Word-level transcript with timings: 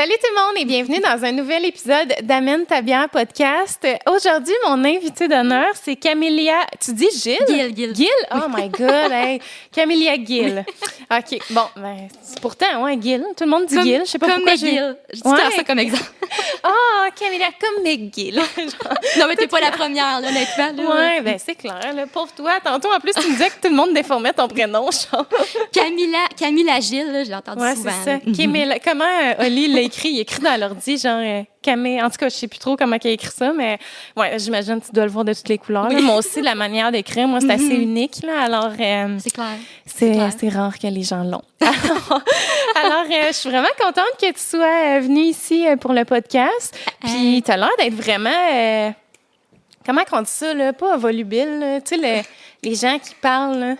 Salut 0.00 0.12
tout 0.12 0.28
le 0.34 0.40
monde 0.40 0.56
et 0.56 0.64
bienvenue 0.64 0.98
dans 1.00 1.22
un 1.26 1.30
nouvel 1.32 1.62
épisode 1.66 2.14
d'Amène 2.22 2.64
ta 2.64 2.80
bière 2.80 3.06
podcast. 3.10 3.86
Aujourd'hui, 4.10 4.54
mon 4.66 4.82
invité 4.82 5.28
d'honneur, 5.28 5.66
c'est 5.74 5.94
Camélia. 5.96 6.54
Tu 6.82 6.94
dis 6.94 7.08
Gilles? 7.22 7.36
Gil, 7.46 7.76
Gil. 7.76 7.94
Gil? 7.94 8.08
Oh 8.34 8.48
my 8.48 8.68
God, 8.78 9.12
hey. 9.12 9.42
Camélia 9.70 10.14
Gil. 10.24 10.64
OK, 11.10 11.38
bon, 11.50 11.64
ben, 11.76 12.08
c'est 12.22 12.40
pourtant, 12.40 12.82
ouais, 12.82 12.96
Gil. 12.98 13.22
Tout 13.36 13.44
le 13.44 13.50
monde 13.50 13.66
dit 13.66 13.74
Comme- 13.74 13.84
Gil. 13.84 14.00
Je 14.06 14.10
sais 14.10 14.18
pas 14.18 14.28
comme 14.28 14.36
pourquoi. 14.36 14.52
McGill. 14.54 14.96
Je 15.12 15.20
dis 15.20 15.28
Ouais. 15.28 15.50
ça 15.54 15.64
comme 15.64 15.78
exemple. 15.78 16.04
Ah, 16.62 17.08
Camélia 17.18 17.48
comme 17.60 17.82
McGill. 17.84 18.36
non, 19.18 19.24
mais 19.28 19.34
t'es 19.36 19.48
pas 19.48 19.60
la 19.60 19.72
première, 19.72 20.20
là, 20.20 20.28
honnêtement. 20.28 20.84
là. 20.90 20.94
ouais, 20.96 21.20
ben 21.22 21.36
c'est 21.44 21.56
clair, 21.56 21.92
là. 21.94 22.06
Pauvre 22.06 22.32
toi. 22.36 22.52
Tantôt, 22.64 22.88
en 22.92 23.00
plus, 23.00 23.12
tu 23.14 23.26
me 23.26 23.32
disais 23.32 23.48
que 23.48 23.54
tout 23.60 23.68
le 23.68 23.74
monde 23.74 23.92
déformait 23.92 24.32
ton 24.32 24.46
prénom, 24.46 24.88
genre. 24.92 25.26
Camilla, 25.72 26.18
Camilla 26.38 26.78
Gilles, 26.80 27.10
là, 27.10 27.24
je 27.24 27.30
l'ai 27.30 27.34
entendu 27.34 27.60
Ouais, 27.62 27.74
souvent. 27.74 27.90
c'est 28.04 28.10
ça. 28.12 28.18
Camélia- 28.42 28.78
Comment 28.82 29.04
euh, 29.04 29.46
Oli 29.46 29.66
écrit? 29.90 30.08
Il 30.10 30.20
écrit 30.20 30.40
dans 30.42 30.58
l'ordi, 30.58 30.96
genre 30.98 31.20
euh, 31.22 31.42
Camé. 31.62 32.02
En 32.02 32.08
tout 32.10 32.16
cas, 32.16 32.28
je 32.28 32.34
sais 32.34 32.48
plus 32.48 32.58
trop 32.58 32.76
comment 32.76 32.96
il 33.02 33.08
a 33.08 33.10
écrit 33.10 33.30
ça, 33.30 33.52
mais 33.52 33.78
ouais, 34.16 34.38
j'imagine 34.38 34.80
que 34.80 34.86
tu 34.86 34.92
dois 34.92 35.04
le 35.04 35.10
voir 35.10 35.24
de 35.24 35.34
toutes 35.34 35.48
les 35.48 35.58
couleurs. 35.58 35.88
là. 35.88 35.94
Oui. 35.94 36.02
Moi 36.02 36.16
aussi, 36.16 36.40
la 36.40 36.54
manière 36.54 36.90
d'écrire, 36.92 37.28
moi, 37.28 37.40
c'est 37.40 37.50
assez 37.52 37.64
Mhm. 37.76 37.82
unique, 37.82 38.22
là. 38.22 38.42
Alors, 38.42 38.70
euh, 38.80 39.18
C'est 39.18 39.30
clair. 39.30 40.30
c'est 40.38 40.48
rare 40.48 40.78
que 40.78 40.86
les 40.86 41.02
gens 41.02 41.22
l'ont. 41.24 41.42
Alors, 41.60 42.22
alors, 42.82 43.04
euh, 43.10 43.26
je 43.28 43.32
suis 43.34 43.50
vraiment 43.50 43.68
contente 43.78 44.04
que 44.20 44.26
tu 44.32 44.40
sois 44.40 45.00
venue 45.00 45.24
ici 45.24 45.66
pour 45.80 45.92
le 45.92 46.04
podcast. 46.04 46.76
Puis, 47.04 47.42
tu 47.44 47.50
as 47.50 47.56
l'air 47.56 47.68
d'être 47.78 47.94
vraiment. 47.94 48.94
comment 49.84 50.02
on 50.12 50.22
dit 50.22 50.30
ça, 50.30 50.54
là? 50.54 50.72
Pas 50.72 50.96
volubile, 50.96 51.58
là. 51.58 51.80
Tu 51.80 51.96
sais, 51.96 52.22
le- 52.22 52.22
les 52.68 52.74
gens 52.74 52.98
qui 52.98 53.14
parlent, 53.20 53.58
là. 53.58 53.74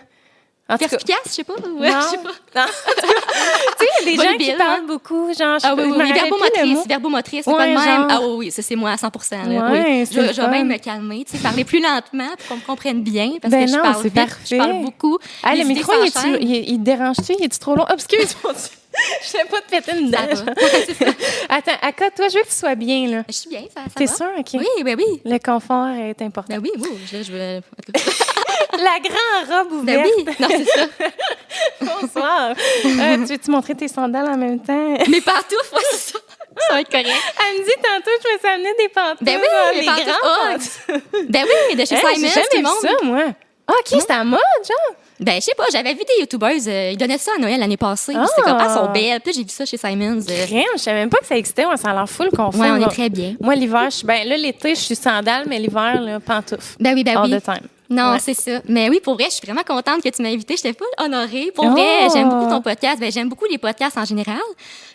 En 0.69 0.77
Perspicace, 0.77 1.17
je 1.25 1.31
sais 1.31 1.43
pas. 1.43 1.53
Ouais, 1.53 1.89
non. 1.91 1.99
je 2.01 2.07
sais 2.07 2.17
pas. 2.17 2.29
Tu 3.79 3.87
sais, 3.87 4.11
il 4.11 4.15
y 4.15 4.19
a 4.19 4.23
des 4.23 4.23
gens 4.23 4.37
qui 4.37 4.51
parlent 4.57 4.79
hein? 4.81 4.83
beaucoup, 4.85 5.27
genre, 5.33 5.57
je 5.59 5.65
Ah 5.65 5.73
oui, 5.75 5.83
je 5.85 5.89
oui, 5.99 6.11
Verbomotrice, 6.13 6.73
mot. 6.75 6.83
verbomotrice, 6.87 7.41
c'est 7.45 7.51
Ouais, 7.51 7.57
pas 7.57 7.65
de 7.65 7.71
même. 7.73 8.01
genre. 8.01 8.07
Ah 8.09 8.19
oui, 8.21 8.33
oui, 8.37 8.51
ça, 8.51 8.61
c'est 8.61 8.75
moi 8.75 8.91
à 8.91 8.97
100 8.97 9.07
là, 9.47 9.71
Ouais, 9.71 10.03
Je, 10.11 10.33
je 10.33 10.41
vais 10.41 10.47
même 10.47 10.67
me 10.67 10.77
calmer, 10.77 11.23
tu 11.25 11.37
sais, 11.37 11.41
parler 11.43 11.63
plus 11.63 11.81
lentement 11.81 12.27
pour 12.37 12.47
qu'on 12.49 12.55
me 12.57 12.61
comprenne 12.65 13.01
bien, 13.01 13.31
parce 13.41 13.51
Ben 13.51 13.65
que 13.65 13.71
je 13.71 13.75
non, 13.77 13.81
parle 13.81 13.95
c'est 13.97 14.03
vite, 14.03 14.13
parfait. 14.15 14.35
je 14.51 14.55
parle 14.57 14.81
beaucoup. 14.83 15.17
Ah, 15.43 15.55
le 15.55 15.63
micro, 15.63 15.93
il, 16.03 16.07
est 16.07 16.41
il, 16.41 16.69
il 16.71 16.77
te 16.79 16.83
dérange-tu? 16.83 17.33
Il 17.39 17.45
est 17.45 17.59
trop 17.59 17.75
long? 17.75 17.85
Oh, 17.89 17.93
excuse-moi. 17.93 18.53
Je 19.23 19.27
sais 19.27 19.45
pas 19.49 19.61
te 19.61 19.69
péter 19.71 19.97
une 19.97 20.11
dent. 20.11 20.17
Attends, 21.49 21.71
Aka, 21.81 22.11
toi, 22.11 22.27
je 22.27 22.35
veux 22.35 22.43
que 22.43 22.49
tu 22.49 22.55
sois 22.55 22.75
bien, 22.75 23.07
là. 23.07 23.23
Je 23.29 23.33
suis 23.33 23.49
bien, 23.49 23.61
ça, 23.73 23.83
ça 23.85 23.91
T'es 23.95 24.05
sûre? 24.05 24.27
OK? 24.37 24.47
Oui, 24.55 24.83
ben 24.83 24.97
oui. 24.97 25.21
Le 25.23 25.37
confort 25.39 25.87
est 25.87 26.21
important. 26.21 26.53
Ben 26.55 26.61
oui, 26.61 26.71
oui, 26.77 26.89
je, 27.09 27.23
je 27.23 27.31
veux... 27.31 27.61
La 28.73 28.99
grande 28.99 29.47
robe 29.69 29.85
Ben 29.85 29.99
ouverte. 30.01 30.09
oui, 30.17 30.25
non, 30.41 30.47
c'est 30.49 30.65
ça. 30.65 30.87
Bonsoir. 31.79 32.40
Euh, 32.49 33.17
tu 33.17 33.33
veux-tu 33.33 33.51
montrer 33.51 33.75
tes 33.75 33.87
sandales 33.87 34.27
en 34.29 34.37
même 34.37 34.59
temps? 34.59 34.89
Mes 35.07 35.21
pantoufles, 35.21 35.73
ouais, 35.75 35.81
c'est 35.91 36.13
ça. 36.13 36.19
Ça 36.67 36.73
va 36.73 36.81
être 36.81 36.91
correct. 36.91 37.07
Elle 37.07 37.59
me 37.59 37.65
dit 37.65 37.71
tantôt, 37.81 38.11
je 38.23 38.33
me 38.33 38.39
suis 38.39 38.47
amené 38.47 38.69
des 38.77 38.89
pantoufles. 38.89 39.23
Ben 39.23 39.39
oui, 39.41 39.47
Ah, 39.51 39.71
les 39.73 39.79
les 39.81 39.85
pantoufles. 39.85 41.01
Ben 41.29 41.45
oui, 41.69 41.75
de 41.75 41.85
chez 41.85 41.95
Hey, 41.95 42.01
Simon, 42.15 42.15
J'ai 42.15 42.27
jamais 42.29 42.69
vu 42.69 42.81
ça, 42.81 43.05
moi. 43.05 43.23
Ah, 43.67 43.73
OK, 43.79 43.87
c'est 44.01 44.11
à 44.11 44.23
mode, 44.23 44.39
genre. 44.67 44.95
Ben, 45.19 45.35
je 45.35 45.41
sais 45.41 45.53
pas, 45.55 45.65
j'avais 45.71 45.93
vu 45.93 45.99
des 45.99 46.21
youtubeuses, 46.21 46.67
euh, 46.67 46.89
ils 46.93 46.97
donnaient 46.97 47.19
ça 47.19 47.31
à 47.37 47.39
Noël 47.39 47.59
l'année 47.59 47.77
passée. 47.77 48.11
puis 48.13 48.21
C'était 48.27 48.41
Ah. 48.47 48.49
comme, 48.51 48.57
ah, 48.59 48.65
elles 48.67 48.73
sont 48.85 48.91
belles. 48.91 49.21
Puis 49.21 49.33
j'ai 49.33 49.43
vu 49.43 49.49
ça 49.49 49.65
chez 49.65 49.77
Simons. 49.77 50.19
euh, 50.29 50.45
Crème, 50.47 50.63
je 50.73 50.79
savais 50.81 50.97
même 50.99 51.09
pas 51.11 51.19
que 51.19 51.27
ça 51.27 51.37
existait. 51.37 51.63
Ça 51.77 51.91
a 51.91 51.93
l'air 51.93 52.09
full 52.09 52.29
confort. 52.31 52.55
ouais, 52.59 52.71
on 52.71 52.77
est 52.77 52.89
très 52.89 53.09
bien. 53.09 53.35
Moi, 53.39 53.53
l'hiver, 53.55 53.85
je 53.91 53.97
suis. 53.97 54.05
Ben, 54.07 54.27
là, 54.27 54.35
l'été, 54.35 54.73
je 54.75 54.81
suis 54.81 54.95
sandale, 54.95 55.45
mais 55.47 55.59
l'hiver, 55.59 56.01
là, 56.01 56.19
pantoufles. 56.19 56.75
Ben 56.79 56.93
oui, 56.95 57.03
ben 57.03 57.17
All 57.17 57.31
oui. 57.31 57.39
the 57.39 57.43
time. 57.43 57.67
Non, 57.91 58.13
Ouais. 58.13 58.19
c'est 58.19 58.33
ça. 58.33 58.61
Mais 58.67 58.89
oui, 58.89 58.99
pour 59.03 59.13
vrai, 59.15 59.25
je 59.25 59.35
suis 59.35 59.45
vraiment 59.45 59.61
contente 59.63 60.01
que 60.01 60.09
tu 60.09 60.21
m'as 60.21 60.29
invitée. 60.29 60.55
Je 60.57 60.63
t'ai 60.63 60.73
pas 60.73 60.85
honorée. 60.97 61.51
Pour 61.53 61.65
Oh. 61.65 61.71
vrai, 61.71 62.07
j'aime 62.13 62.29
beaucoup 62.29 62.49
ton 62.49 62.61
podcast. 62.61 62.99
Ben, 62.99 63.11
j'aime 63.11 63.29
beaucoup 63.29 63.45
les 63.45 63.57
podcasts 63.57 63.97
en 63.97 64.05
général. 64.05 64.39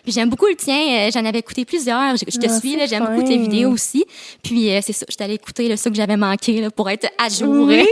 Puis 0.03 0.11
j'aime 0.13 0.29
beaucoup 0.29 0.47
le 0.47 0.55
tien. 0.55 0.77
Euh, 1.07 1.11
J'en 1.13 1.23
avais 1.25 1.39
écouté 1.39 1.63
plusieurs. 1.63 2.15
Je, 2.17 2.25
je 2.27 2.37
te 2.37 2.47
Ah, 2.49 2.59
suis. 2.59 2.87
J'aime 2.87 3.05
beaucoup 3.05 3.23
tes 3.27 3.37
vidéos 3.37 3.69
aussi. 3.69 4.03
Puis 4.43 4.71
euh, 4.73 4.79
c'est 4.81 4.93
ça, 4.93 5.05
j'étais 5.09 5.23
allée 5.25 5.35
écouter 5.35 5.67
là, 5.67 5.77
ceux 5.77 5.89
que 5.89 5.95
j'avais 5.95 6.17
manqué 6.17 6.59
là, 6.61 6.69
pour 6.71 6.89
être 6.89 7.07
à 7.17 7.29
jour 7.29 7.67
Oui. 7.67 7.85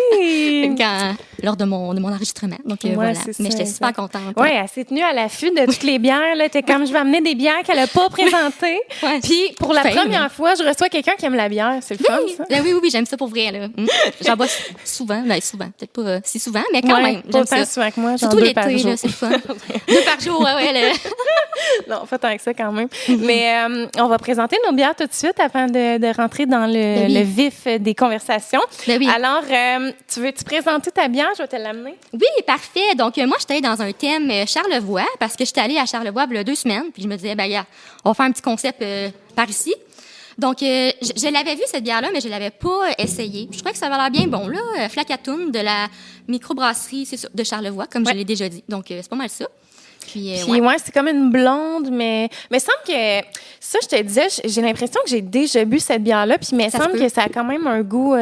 quand, 0.77 1.15
lors 1.43 1.55
de 1.57 1.65
mon, 1.65 1.93
de 1.93 1.99
mon 1.99 2.09
enregistrement. 2.11 2.57
Donc 2.65 2.83
euh, 2.85 2.89
Ouais, 2.89 2.95
voilà. 2.95 3.19
Mais 3.39 3.51
j'étais 3.51 3.65
super 3.65 3.93
contente. 3.93 4.33
Oui, 4.37 4.47
elle 4.51 4.67
s'est 4.69 4.85
tenue 4.85 5.03
à 5.03 5.13
l'affût 5.13 5.51
de 5.51 5.65
toutes 5.65 5.83
les 5.83 5.99
bières. 5.99 6.35
Là, 6.35 6.49
t'es 6.49 6.63
comme, 6.63 6.87
je 6.87 6.91
vais 6.91 6.99
amener 6.99 7.21
des 7.21 7.35
bières 7.35 7.61
qu'elle 7.63 7.79
a 7.79 7.87
pas 7.87 8.09
présentées. 8.09 8.81
Ouais. 9.03 9.19
Puis, 9.21 9.53
pour 9.59 9.73
la 9.73 9.81
première 9.81 10.31
fois, 10.31 10.55
je 10.55 10.63
reçois 10.63 10.87
quelqu'un 10.89 11.13
qui 11.17 11.25
aime 11.25 11.35
la 11.35 11.49
bière. 11.49 11.77
C'est 11.81 11.99
le 11.99 12.03
fun, 12.05 12.17
ça? 12.37 12.45
ben 12.49 12.61
oui, 12.63 12.71
oui, 12.73 12.79
oui, 12.83 12.89
j'aime 12.91 13.05
ça 13.05 13.17
pour 13.17 13.27
vrai. 13.27 13.51
là. 13.51 13.67
Mm. 13.67 13.85
J'en 14.25 14.35
bois 14.35 14.47
souvent. 14.95 15.21
Ben, 15.25 15.39
souvent. 15.41 15.65
Peut-être 15.77 15.91
pas 15.91 16.01
euh, 16.01 16.19
si 16.23 16.39
souvent, 16.39 16.63
mais 16.73 16.81
quand 16.81 16.95
Ouais, 16.95 17.21
même. 17.21 17.21
pas 17.23 17.65
souvent 17.65 17.91
que 17.91 17.99
moi, 17.99 18.09
genre 18.11 18.19
Surtout 18.19 18.37
l'été, 18.37 18.53
par 18.53 18.69
jour. 18.69 18.89
là, 18.91 18.97
c'est 18.97 19.07
le 19.07 19.13
fun. 19.13 19.29
deux 19.87 20.01
par 20.03 20.19
jour, 20.19 20.41
ouais, 20.41 20.53
ouais. 20.55 20.73
là. 20.73 20.93
Non, 21.89 22.05
pas 22.05 22.17
tant 22.19 22.35
que 22.35 22.41
ça 22.43 22.53
quand 22.53 22.71
même. 22.71 22.89
Mais 23.19 23.63
euh, 23.65 23.87
on 23.97 24.07
va 24.07 24.17
présenter 24.17 24.57
nos 24.67 24.75
bières 24.75 24.95
tout 24.95 25.05
de 25.07 25.13
suite 25.13 25.39
afin 25.39 25.67
de, 25.67 25.97
de 25.97 26.15
rentrer 26.15 26.45
dans 26.45 26.65
le, 26.67 26.73
Ben 26.73 27.05
oui. 27.07 27.13
le 27.13 27.21
vif 27.21 27.65
des 27.79 27.95
conversations. 27.95 28.59
Ben 28.85 28.99
oui. 28.99 29.09
Alors, 29.09 29.41
euh, 29.49 29.91
tu 30.13 30.19
veux-tu 30.19 30.43
présenter 30.43 30.91
ta 30.91 31.07
bière? 31.07 31.29
Je 31.37 31.43
vais 31.43 31.47
te 31.47 31.55
l'amener. 31.55 31.95
Oui, 32.13 32.27
parfait. 32.45 32.93
Donc, 32.97 33.15
moi, 33.17 33.37
j'étais 33.39 33.61
dans 33.61 33.81
un 33.81 33.91
thème 33.93 34.31
Charlevoix 34.47 35.05
parce 35.19 35.35
que 35.35 35.45
j'étais 35.45 35.61
allée 35.61 35.77
à 35.77 35.85
Charlevoix 35.85 36.25
il 36.29 36.35
y 36.35 36.39
a 36.39 36.43
deux 36.43 36.55
semaines. 36.55 36.91
Puis 36.93 37.03
je 37.03 37.07
me 37.07 37.15
disais, 37.15 37.35
ben, 37.35 37.49
on 38.03 38.09
va 38.09 38.13
faire 38.13 38.25
un 38.25 38.31
petit 38.31 38.41
concept 38.41 38.83
par 39.35 39.49
ici. 39.49 39.73
Donc, 40.37 40.61
euh, 40.63 40.91
je, 41.01 41.11
je 41.15 41.31
l'avais 41.31 41.55
vu, 41.55 41.61
cette 41.67 41.83
bière-là, 41.83 42.09
mais 42.13 42.19
je 42.21 42.27
l'avais 42.27 42.49
pas 42.49 42.89
essayée. 42.97 43.47
Je 43.51 43.57
trouvais 43.57 43.71
que 43.71 43.77
ça 43.77 43.87
avait 43.87 43.95
l'air 43.97 44.11
bien 44.11 44.27
bon, 44.27 44.47
là. 44.47 44.59
Euh, 44.79 44.87
de 44.87 45.59
la 45.63 45.87
microbrasserie 46.27 47.09
de 47.33 47.43
Charlevoix, 47.43 47.87
comme 47.87 48.03
Ouais. 48.03 48.11
je 48.13 48.17
l'ai 48.17 48.25
déjà 48.25 48.49
dit. 48.49 48.63
Donc, 48.67 48.91
euh, 48.91 48.99
c'est 49.01 49.09
pas 49.09 49.15
mal 49.15 49.29
ça. 49.29 49.45
Puis, 50.07 50.33
euh, 50.33 50.43
Puis 50.43 50.51
ouais. 50.51 50.61
ouais, 50.61 50.75
c'est 50.83 50.93
comme 50.93 51.07
une 51.07 51.31
blonde, 51.31 51.89
mais 51.91 52.29
mais 52.51 52.57
il 52.57 52.61
semble 52.61 52.77
que 52.87 53.25
ça, 53.59 53.79
je 53.81 53.87
te 53.87 54.01
disais, 54.01 54.27
j'ai 54.43 54.61
l'impression 54.61 54.99
que 55.03 55.09
j'ai 55.09 55.21
déjà 55.21 55.65
bu 55.65 55.79
cette 55.79 56.03
bière-là, 56.03 56.37
puis 56.37 56.49
mais 56.53 56.69
Ça 56.69 56.79
semble 56.79 56.99
que 56.99 57.09
ça 57.09 57.23
a 57.23 57.29
quand 57.29 57.43
même 57.43 57.65
un 57.65 57.81
goût 57.81 58.13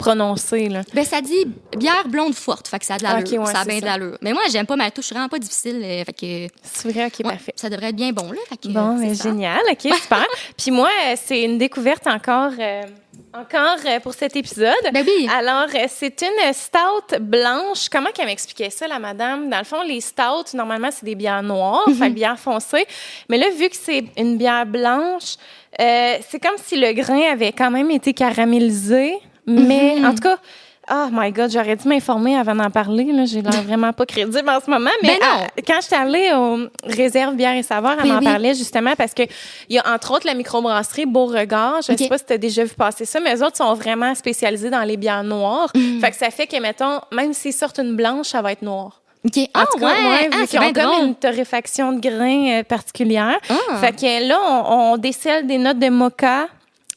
prononcé 0.00 0.68
là. 0.68 0.80
Ben, 0.94 1.04
ça 1.04 1.20
dit 1.20 1.44
bière 1.76 2.08
blonde 2.08 2.34
forte. 2.34 2.66
Fait 2.68 2.78
que 2.78 2.84
ça 2.86 2.94
a 2.94 2.98
de 2.98 3.02
l'allure. 3.04 3.32
Ok, 3.40 3.46
ouais, 3.46 3.52
ça 3.52 3.60
a 3.60 3.64
bien 3.64 3.78
de 3.78 3.84
l'allure. 3.84 4.18
Mais 4.22 4.32
moi, 4.32 4.42
j'aime 4.50 4.66
pas 4.66 4.76
ma 4.76 4.90
touche. 4.90 5.04
Je 5.04 5.06
suis 5.08 5.14
vraiment 5.14 5.28
pas 5.28 5.38
difficile. 5.38 5.80
euh, 5.84 6.04
fait 6.04 6.12
que, 6.48 6.54
C'est 6.62 6.90
vrai, 6.90 7.06
ok, 7.06 7.12
ouais, 7.24 7.30
parfait. 7.32 7.52
ça 7.56 7.68
devrait 7.70 7.90
être 7.90 7.96
bien 7.96 8.10
bon, 8.12 8.32
là. 8.32 8.38
Fait 8.48 8.56
que, 8.56 8.68
Bon, 8.68 8.98
c'est 9.00 9.14
ça. 9.14 9.24
génial, 9.28 9.60
ok, 9.70 9.92
super. 10.02 10.26
puis 10.56 10.70
moi, 10.70 10.88
euh, 11.08 11.14
c'est 11.24 11.42
une 11.42 11.58
découverte 11.58 12.06
encore, 12.06 12.52
euh, 12.58 12.82
encore 13.34 13.76
pour 14.02 14.14
cet 14.14 14.34
épisode. 14.36 14.74
Ben 14.92 15.04
oui. 15.06 15.28
Alors, 15.36 15.68
c'est 15.88 16.22
une 16.22 16.52
stout 16.52 17.20
blanche. 17.20 17.88
Comment 17.90 18.10
qu'elle 18.10 18.26
m'expliquait 18.26 18.70
ça, 18.70 18.88
la 18.88 18.98
madame? 18.98 19.48
Dans 19.50 19.58
le 19.58 19.64
fond, 19.64 19.82
les 19.86 20.00
stouts, 20.00 20.54
normalement, 20.54 20.88
c'est 20.90 21.04
des 21.04 21.14
bières 21.14 21.42
noires, 21.42 21.84
Mhm. 21.88 21.94
fait 21.94 22.08
que 22.08 22.14
bière 22.14 22.38
foncée. 22.38 22.86
Mais 23.28 23.38
là, 23.38 23.46
vu 23.56 23.68
que 23.68 23.76
c'est 23.76 24.04
une 24.16 24.36
bière 24.36 24.66
blanche, 24.66 25.36
euh, 25.80 26.16
c'est 26.28 26.40
comme 26.40 26.56
si 26.64 26.76
le 26.76 26.92
grain 26.92 27.30
avait 27.32 27.52
quand 27.52 27.70
même 27.70 27.90
été 27.90 28.12
caramélisé. 28.14 29.14
Mais, 29.46 29.96
en 30.04 30.10
tout 30.14 30.20
cas, 30.22 30.36
Oh 30.92 31.06
my 31.12 31.30
God, 31.30 31.52
j'aurais 31.52 31.76
dû 31.76 31.86
m'informer 31.86 32.36
avant 32.36 32.54
d'en 32.54 32.68
parler. 32.70 33.04
Là. 33.12 33.24
J'ai 33.24 33.42
l'air 33.42 33.62
vraiment 33.62 33.92
pas 33.92 34.04
crédible 34.06 34.48
en 34.50 34.58
ce 34.58 34.68
moment. 34.68 34.90
Mais 35.02 35.08
Ben 35.10 35.18
non. 35.20 35.44
ah, 35.46 35.60
quand 35.64 35.78
j'étais 35.80 35.94
allée 35.94 36.32
au 36.34 36.68
Réserve 36.84 37.36
Bière 37.36 37.54
et 37.54 37.62
Saveur, 37.62 37.92
elle 37.98 38.04
Oui, 38.06 38.10
m'en 38.10 38.18
oui. 38.18 38.24
parlait 38.24 38.54
justement 38.54 38.94
parce 38.96 39.14
que 39.14 39.22
il 39.68 39.76
y 39.76 39.78
a 39.78 39.84
entre 39.94 40.12
autres 40.14 40.26
la 40.26 40.34
microbrasserie 40.34 41.06
Beauregard. 41.06 41.82
Je 41.86 41.92
Ok. 41.92 41.98
sais 41.98 42.08
pas 42.08 42.18
si 42.18 42.24
tu 42.24 42.32
as 42.32 42.38
déjà 42.38 42.64
vu 42.64 42.74
passer 42.74 43.04
ça, 43.04 43.20
mais 43.20 43.36
eux 43.36 43.44
autres 43.44 43.58
sont 43.58 43.72
vraiment 43.74 44.12
spécialisés 44.16 44.70
dans 44.70 44.82
les 44.82 44.96
bières 44.96 45.22
noires. 45.22 45.70
Mm. 45.76 46.00
Fait 46.00 46.10
que 46.10 46.16
ça 46.16 46.30
fait 46.30 46.48
que, 46.48 46.60
mettons, 46.60 46.98
même 47.12 47.34
s'ils 47.34 47.52
sortent 47.52 47.78
une 47.78 47.94
blanche, 47.94 48.28
ça 48.28 48.42
va 48.42 48.50
être 48.50 48.62
noir. 48.62 49.00
OK. 49.24 49.36
En 49.38 49.46
Ah, 49.54 49.66
tout 49.70 49.78
cas, 49.78 49.86
ouais. 49.86 50.08
ouais, 50.08 50.30
Ah, 50.32 50.46
qu'ils 50.46 50.58
ont 50.58 50.72
comme 50.72 50.82
drôle. 50.82 51.06
une 51.06 51.14
torréfaction 51.14 51.92
de 51.92 52.00
grains 52.00 52.60
euh, 52.60 52.62
particulière. 52.64 53.38
Ah. 53.48 53.76
Fait 53.76 53.92
que 53.94 54.26
là, 54.28 54.38
on, 54.66 54.94
on 54.94 54.96
décèle 54.96 55.46
des 55.46 55.58
notes 55.58 55.78
de 55.78 55.88
mocha, 55.88 56.48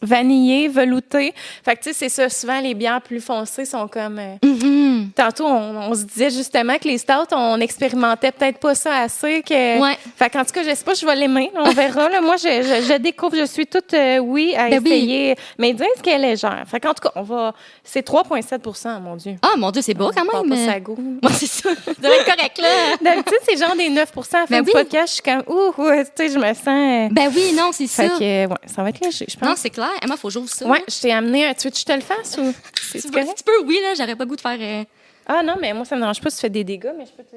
vanillé, 0.04 0.68
velouté. 0.68 1.34
Fait 1.66 1.76
que, 1.76 1.82
tu 1.84 1.90
sais, 1.90 1.94
c'est 1.94 2.10
ça. 2.10 2.30
Souvent, 2.30 2.60
les 2.60 2.74
bières 2.76 3.02
plus 3.02 3.22
foncées 3.22 3.66
sont 3.66 3.88
comme... 3.88 4.20
euh, 4.20 4.36
Mhm. 4.44 4.93
Tantôt, 5.16 5.46
on, 5.46 5.92
on 5.92 5.94
se 5.96 6.04
disait 6.04 6.30
justement 6.30 6.78
que 6.78 6.88
les 6.88 6.98
stouts, 6.98 7.14
on 7.32 7.60
expérimentait 7.60 8.32
peut-être 8.32 8.58
pas 8.58 8.74
ça 8.76 8.98
assez. 8.98 9.42
Que... 9.44 9.80
Ouais. 9.80 9.98
Fait 10.18 10.30
qu'en 10.30 10.44
tout 10.44 10.52
cas, 10.54 10.64
je 10.64 10.74
sais 10.74 10.84
pas, 10.84 10.94
je 10.94 11.06
vais 11.06 11.16
l'aimer. 11.16 11.52
On 11.56 11.70
verra. 11.72 12.10
Là. 12.10 12.20
Moi, 12.22 12.36
je, 12.38 12.48
je, 12.48 12.88
je 12.94 12.98
découvre, 12.98 13.36
je 13.36 13.46
suis 13.46 13.68
toute 13.68 13.94
euh, 13.94 14.18
oui 14.18 14.56
à 14.58 14.70
Ben 14.70 14.82
oui. 14.84 14.92
essayer. 14.92 15.36
Mais 15.60 15.70
ils 15.70 15.76
disent 15.76 15.86
qu'elle 16.02 16.24
est 16.24 16.30
légère. 16.32 16.64
Fait 16.68 16.80
qu'en 16.80 16.94
tout 16.94 17.04
cas, 17.08 17.12
on 17.16 17.22
va. 17.24 17.54
C'est 17.84 18.08
3,7% 18.08 19.02
mon 19.02 19.16
Dieu. 19.16 19.36
Ah, 19.42 19.56
mon 19.58 19.72
Dieu, 19.72 19.82
c'est 19.82 19.94
beau 19.94 20.10
quand 20.16 20.24
On 20.34 20.44
même. 20.44 20.50
pas 20.66 20.74
ça 20.74 20.80
goût. 20.80 20.98
Ouais, 21.22 21.30
c'est 21.34 21.48
ça. 21.48 21.70
Ça 21.86 21.92
doit 22.02 22.16
être 22.16 22.26
correct, 22.26 22.58
là. 22.62 22.98
D'habitude, 23.02 23.38
c'est 23.48 23.58
genre 23.58 23.76
des 23.76 23.90
9% 23.90 23.94
À 23.96 24.02
la 24.02 24.06
fin 24.06 24.46
Ben 24.50 24.62
du 24.64 24.68
oui. 24.68 24.72
podcast, 24.74 25.08
je 25.08 25.14
suis 25.14 25.22
comme, 25.22 25.44
ouh, 25.48 25.74
ouh, 25.78 25.92
tu 26.04 26.06
sais, 26.16 26.30
je 26.30 26.38
me 26.40 26.54
sens. 26.54 26.68
euh, 26.68 27.08
Ben 27.12 27.32
oui, 27.36 27.54
non, 27.56 27.70
c'est 27.72 27.88
fait 27.88 28.08
ça. 28.08 28.16
que, 28.18 28.24
euh, 28.24 28.48
ouais, 28.48 28.56
ça 28.66 28.82
va 28.84 28.90
être 28.90 29.00
léger, 29.04 29.26
je 29.30 29.38
pense. 29.38 29.48
Non, 29.48 29.56
c'est 29.58 29.70
clair. 29.70 29.90
Moi, 30.08 30.18
faut 30.18 30.28
que 30.30 30.34
j'ouvre 30.34 30.50
ça. 30.50 30.66
ouais, 30.66 30.84
je 30.88 31.00
t'ai 31.02 31.12
amené 31.12 31.46
un. 31.46 31.54
Tu 31.54 31.68
veux 31.68 31.72
que 31.72 31.78
je 31.78 31.84
te 31.86 31.92
le 31.94 32.02
fasse 32.02 32.38
ou? 32.38 32.54
Tu, 32.92 33.02
peux, 33.46 33.64
oui, 33.66 33.80
là, 33.84 33.94
j'aurais 33.98 34.16
pas 34.16 34.24
le 34.24 34.30
goût 34.30 34.36
de 34.36 34.42
faire. 34.42 34.58
euh, 34.60 34.84
Ah 35.26 35.42
non, 35.44 35.56
mais 35.60 35.74
moi, 35.74 35.86
ça 35.86 35.96
me 35.96 36.02
dérange 36.02 36.22
pas 36.22 36.30
si 36.30 36.38
tu 36.38 36.42
fais 36.42 36.50
des 36.50 36.64
dégâts, 36.64 36.92
mais 36.98 37.06
je 37.06 37.12
peux 37.12 37.24
te, 37.24 37.36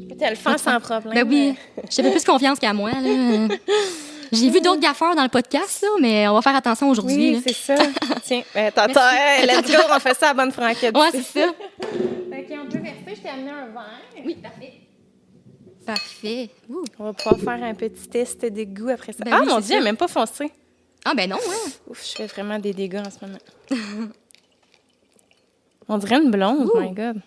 je 0.00 0.06
peux 0.06 0.16
te 0.16 0.28
le 0.28 0.36
faire 0.36 0.58
sans 0.58 0.80
problème. 0.80 1.14
Ben 1.14 1.28
oui. 1.28 1.54
J'ai 1.90 2.02
pas 2.02 2.10
plus 2.10 2.24
confiance 2.24 2.58
qu'à 2.58 2.72
moi, 2.72 2.90
là. 2.92 3.48
J'ai 4.32 4.50
vu 4.50 4.60
d'autres 4.60 4.80
gaffeurs 4.80 5.14
dans 5.14 5.22
le 5.22 5.28
podcast, 5.28 5.82
là, 5.82 5.88
mais 6.00 6.28
on 6.28 6.34
va 6.34 6.42
faire 6.42 6.56
attention 6.56 6.90
aujourd'hui. 6.90 7.16
Oui, 7.16 7.32
là. 7.34 7.40
c'est 7.46 7.54
ça. 7.54 7.76
Tiens, 8.24 8.42
ben, 8.54 8.72
t'entends, 8.72 9.08
hey, 9.12 9.46
let's 9.46 9.70
go, 9.70 9.78
on 9.94 10.00
fait 10.00 10.14
ça 10.14 10.30
à 10.30 10.34
bonne 10.34 10.50
franquette. 10.50 10.96
Ouais, 10.96 11.10
c'est 11.12 11.22
ça. 11.22 11.46
Fait 12.30 12.44
qu'on 12.44 12.66
peut 12.66 12.78
verser, 12.78 13.14
je 13.16 13.20
t'ai 13.20 13.28
amené 13.28 13.50
un 13.50 13.66
verre. 13.66 14.24
Oui, 14.24 14.34
parfait. 14.34 14.72
Parfait. 15.86 16.50
Ouh. 16.68 16.84
On 16.98 17.04
va 17.04 17.12
pouvoir 17.12 17.38
faire 17.38 17.64
un 17.64 17.74
petit 17.74 18.08
test 18.08 18.44
de 18.44 18.64
goût 18.64 18.88
après 18.88 19.12
ça. 19.12 19.24
Ben 19.24 19.32
ah, 19.32 19.40
oui, 19.40 19.48
mon 19.48 19.60
Dieu, 19.60 19.76
elle 19.76 19.84
même 19.84 19.96
pas 19.96 20.08
foncé. 20.08 20.50
Ah, 21.04 21.14
ben 21.14 21.30
non, 21.30 21.36
ouais. 21.36 21.72
Ouf, 21.88 22.04
je 22.04 22.16
fais 22.16 22.26
vraiment 22.26 22.58
des 22.58 22.72
dégâts 22.72 23.02
en 23.06 23.10
ce 23.10 23.24
moment. 23.24 23.38
On 25.88 25.98
dirait 25.98 26.16
une 26.16 26.30
blonde, 26.30 26.68
Ouh. 26.74 26.80
my 26.80 26.90
God. 26.90 27.20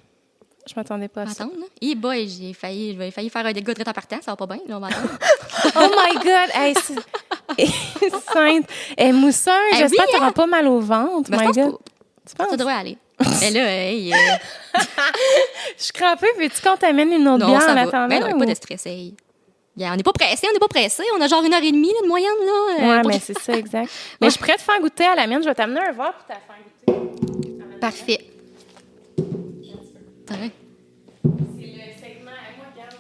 Je 0.68 0.74
m'attendais 0.76 1.08
pas 1.08 1.22
à 1.22 1.26
ça. 1.28 1.44
Attends, 1.46 1.54
là. 1.58 1.66
Eh 1.82 1.96
boy, 1.96 2.28
j'ai 2.28 2.54
failli, 2.54 2.96
j'ai 3.00 3.10
failli 3.12 3.30
faire 3.30 3.46
un 3.46 3.54
dégât 3.54 3.74
de 3.74 3.82
en 3.82 3.94
partant, 3.94 4.18
ça 4.22 4.32
va 4.32 4.36
pas 4.36 4.46
bien, 4.46 4.60
là, 4.68 4.78
on 4.78 4.80
va 4.80 4.88
attendre. 4.88 5.10
Oh 5.76 5.88
my 5.98 6.16
God! 6.16 6.50
Hey, 6.54 6.74
c'est... 6.76 8.10
Sainte. 8.34 8.66
Est 8.98 9.12
mousseuse. 9.12 9.54
Eh 9.74 9.76
J'espère 9.78 10.06
oui, 10.06 10.12
que 10.14 10.18
t'auras 10.18 10.32
pas 10.32 10.46
mal 10.48 10.68
au 10.68 10.80
ventre, 10.80 11.30
Ben, 11.32 11.40
je 11.40 11.46
my 11.46 11.52
God. 11.54 11.78
Tu 12.28 12.36
penses? 12.36 12.50
Ça 12.52 12.58
devrait 12.58 12.74
aller. 12.74 12.98
Mais 13.42 13.52
là, 13.56 13.72
hey, 13.72 14.14
euh, 14.14 14.18
Je 15.78 15.84
suis 15.84 15.94
crampée. 15.94 16.28
Veux-tu 16.38 16.62
qu'on 16.62 16.78
t'amène 16.78 17.12
une 17.12 17.28
autre 17.28 17.46
non, 17.46 17.58
bière 17.58 17.70
en 17.70 17.78
attendant? 17.78 18.08
Ben 18.08 18.20
non, 18.22 18.36
ou- 18.36 18.40
pas 18.40 18.46
de 18.46 18.54
stress, 18.54 18.86
hey. 18.86 19.16
Yeah, 19.76 19.94
on 19.94 19.96
n'est 19.96 20.04
pas 20.04 20.14
pressé, 20.14 20.48
on 20.50 20.54
n'est 20.54 20.60
pas 20.60 20.68
pressé. 20.68 21.04
On 21.18 21.22
a 21.22 21.28
genre 21.28 21.44
une 21.44 21.54
heure 21.54 21.64
et 21.64 21.72
demie 21.72 21.92
là, 21.94 22.02
de 22.04 22.08
moyenne, 22.08 22.30
là. 22.46 22.52
euh, 22.86 22.90
Ouais, 22.96 23.02
pour- 23.02 23.12
mais 23.12 23.20
c'est 23.20 23.38
ça, 23.40 23.54
exact. 23.54 23.90
Mais 24.22 24.28
je 24.28 24.32
suis 24.34 24.40
prête 24.40 24.56
à 24.60 24.64
faire 24.64 24.80
goûter 24.82 25.06
à 25.06 25.16
la 25.16 25.26
mienne. 25.28 25.42
Je 25.42 25.48
vais 25.50 25.56
t'amener 25.56 25.80
un 25.80 25.92
verre 25.92 26.14
pour 26.14 26.26
te 26.26 26.32
la 26.34 26.40
faire 26.40 26.96
goûter. 26.98 27.80
Parfait. 27.80 28.20
C'est 30.30 30.36
le 30.36 31.92
segment 32.00 32.32
à 32.32 32.52
moi, 32.58 32.68
regarde. 32.74 32.96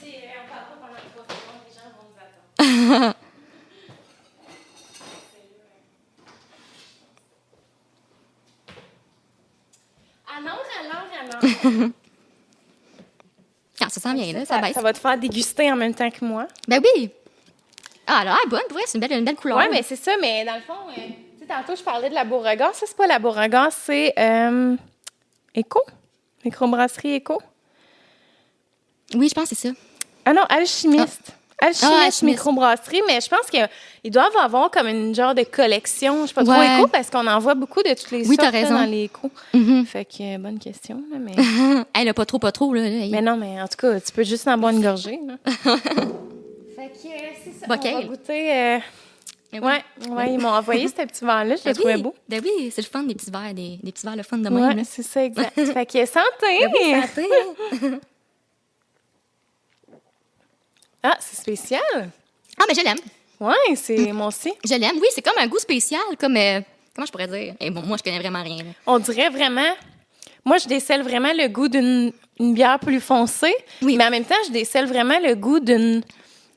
Si 0.00 0.14
on 0.14 0.48
parle 0.48 0.66
pas 0.68 0.76
pendant 0.80 1.02
trois 1.12 1.26
secondes, 1.28 1.62
les 1.68 1.74
gens 1.74 1.90
vont 1.96 2.08
nous 2.08 2.16
attendre. 2.96 3.14
Alors, 10.38 10.64
alors, 10.80 11.06
alors. 11.22 11.90
Quand 13.78 13.88
ça 13.90 14.00
sent 14.00 14.14
bien, 14.14 14.32
là, 14.32 14.40
ça, 14.44 14.56
Ça, 14.56 14.60
baisse. 14.60 14.74
ça 14.74 14.82
va 14.82 14.92
te 14.92 14.98
faire 14.98 15.18
déguster 15.18 15.70
en 15.70 15.76
même 15.76 15.94
temps 15.94 16.10
que 16.10 16.24
moi. 16.24 16.46
Ben 16.68 16.80
oui. 16.96 17.10
Ah, 18.06 18.22
est 18.44 18.48
bonne, 18.48 18.60
vrai, 18.70 18.82
c'est 18.86 18.98
une 18.98 19.00
belle, 19.06 19.18
une 19.18 19.24
belle 19.24 19.36
couleur. 19.36 19.58
Oui, 19.58 19.64
mais 19.70 19.82
c'est 19.82 19.96
ça. 19.96 20.12
Mais 20.20 20.44
dans 20.44 20.54
le 20.54 20.60
fond, 20.60 20.74
euh, 20.90 20.94
tu 20.94 21.40
sais, 21.40 21.46
tantôt, 21.46 21.74
je 21.76 21.82
parlais 21.82 22.08
de 22.08 22.14
la 22.14 22.24
Beauregard. 22.24 22.74
Ça, 22.74 22.86
c'est 22.86 22.96
pas 22.96 23.06
la 23.06 23.18
Beauregard, 23.18 23.72
c'est 23.72 24.14
euh, 24.18 24.76
Éco. 25.54 25.80
Microbrasserie 26.46 27.14
Éco. 27.14 27.38
Oui, 29.14 29.28
je 29.28 29.34
pense 29.34 29.50
que 29.50 29.54
c'est 29.56 29.68
ça. 29.68 29.74
Ah 30.24 30.32
non, 30.32 30.42
Alchimiste. 30.48 31.32
Alchimiste, 31.60 31.84
Ah, 31.84 32.04
Alchimiste. 32.06 32.22
microbrasserie, 32.22 33.02
mais 33.06 33.20
je 33.20 33.28
pense 33.28 33.50
qu'ils 33.50 34.10
doivent 34.10 34.36
avoir 34.42 34.70
comme 34.70 34.86
une 34.88 35.14
genre 35.14 35.34
de 35.34 35.42
collection. 35.42 36.22
Je 36.22 36.28
sais 36.28 36.34
pas 36.34 36.44
trop 36.44 36.62
éco 36.62 36.86
parce 36.88 37.10
qu'on 37.10 37.26
en 37.26 37.38
voit 37.38 37.54
beaucoup 37.54 37.82
de 37.82 37.90
toutes 37.94 38.10
les 38.10 38.26
Oui, 38.28 38.36
sortes 38.36 38.50
raison. 38.52 38.74
dans 38.74 38.84
les 38.84 39.04
échos. 39.04 39.30
Mhm. 39.54 39.86
Fait 39.86 40.04
que 40.04 40.34
euh, 40.36 40.38
bonne 40.38 40.58
question, 40.58 41.02
là, 41.10 41.18
mais... 41.18 41.32
Elle 41.94 42.08
a 42.08 42.14
pas 42.14 42.26
trop, 42.26 42.38
pas 42.38 42.52
trop, 42.52 42.72
là. 42.74 42.82
là. 42.88 43.06
mais 43.10 43.22
non, 43.22 43.36
mais 43.36 43.60
en 43.60 43.66
tout 43.68 43.76
cas, 43.78 43.98
tu 44.00 44.12
peux 44.12 44.24
juste 44.24 44.46
en 44.48 44.56
boire 44.58 44.72
une 44.72 44.82
gorgée. 44.82 45.18
Là. 45.26 45.34
fait 45.46 46.92
que 46.92 47.08
euh, 47.08 47.30
c'est 47.44 47.52
ça. 47.60 47.66
Bockel. 47.66 47.94
On 47.94 48.00
va 48.00 48.04
goûter... 48.06 48.52
euh, 48.54 48.78
oui. 49.60 49.66
Ouais, 49.66 50.08
ouais, 50.10 50.32
ils 50.34 50.38
m'ont 50.38 50.48
envoyé 50.48 50.88
ce 50.88 50.94
petit 50.94 51.24
verre-là, 51.24 51.56
je 51.56 51.62
Ben 51.64 51.70
le 51.70 51.74
trouvais 51.76 51.94
oui. 51.96 52.02
beau. 52.02 52.14
Ben 52.28 52.40
oui, 52.44 52.70
c'est 52.74 52.82
le 52.82 52.86
fun 52.88 53.02
des 53.02 53.14
petits 53.14 53.30
verres, 53.30 53.54
des, 53.54 53.78
des 53.82 53.92
petits 53.92 54.04
verres 54.06 54.16
le 54.16 54.22
fun 54.22 54.38
de 54.38 54.48
même. 54.48 54.54
Ouais, 54.68 54.74
là. 54.74 54.82
c'est 54.84 55.02
ça, 55.02 55.24
exact. 55.24 55.52
fait 55.72 55.86
que 55.86 56.06
santé! 56.06 56.66
Ben 56.72 57.02
Santé. 57.06 57.26
Ah, 61.02 61.16
c'est 61.20 61.36
spécial. 61.36 61.80
Ah, 62.58 62.64
mais 62.68 62.74
je 62.74 62.82
l'aime. 62.82 62.98
Ouais, 63.38 63.76
c'est 63.76 64.12
moi 64.12 64.28
aussi. 64.28 64.52
Je 64.64 64.74
l'aime. 64.74 64.96
Oui, 65.00 65.06
c'est 65.14 65.22
comme 65.22 65.38
un 65.38 65.46
goût 65.46 65.58
spécial, 65.58 66.00
comme. 66.18 66.36
euh, 66.36 66.60
comment 66.94 67.06
je 67.06 67.12
pourrais 67.12 67.28
dire? 67.28 67.54
Et 67.60 67.70
bon, 67.70 67.82
moi, 67.82 67.96
je 67.96 68.02
connais 68.02 68.18
vraiment 68.18 68.42
rien. 68.42 68.56
là. 68.64 68.70
On 68.86 68.98
dirait 68.98 69.28
vraiment. 69.30 69.70
Moi, 70.44 70.58
je 70.58 70.66
décèle 70.66 71.02
vraiment 71.02 71.32
le 71.32 71.48
goût 71.48 71.68
d'une 71.68 72.12
une 72.38 72.54
bière 72.54 72.78
plus 72.78 73.00
foncée. 73.00 73.54
Oui. 73.82 73.96
Mais 73.96 74.04
en 74.06 74.10
même 74.10 74.24
temps, 74.24 74.34
je 74.46 74.52
décèle 74.52 74.86
vraiment 74.86 75.18
le 75.20 75.34
goût 75.34 75.60
d'une 75.60 76.02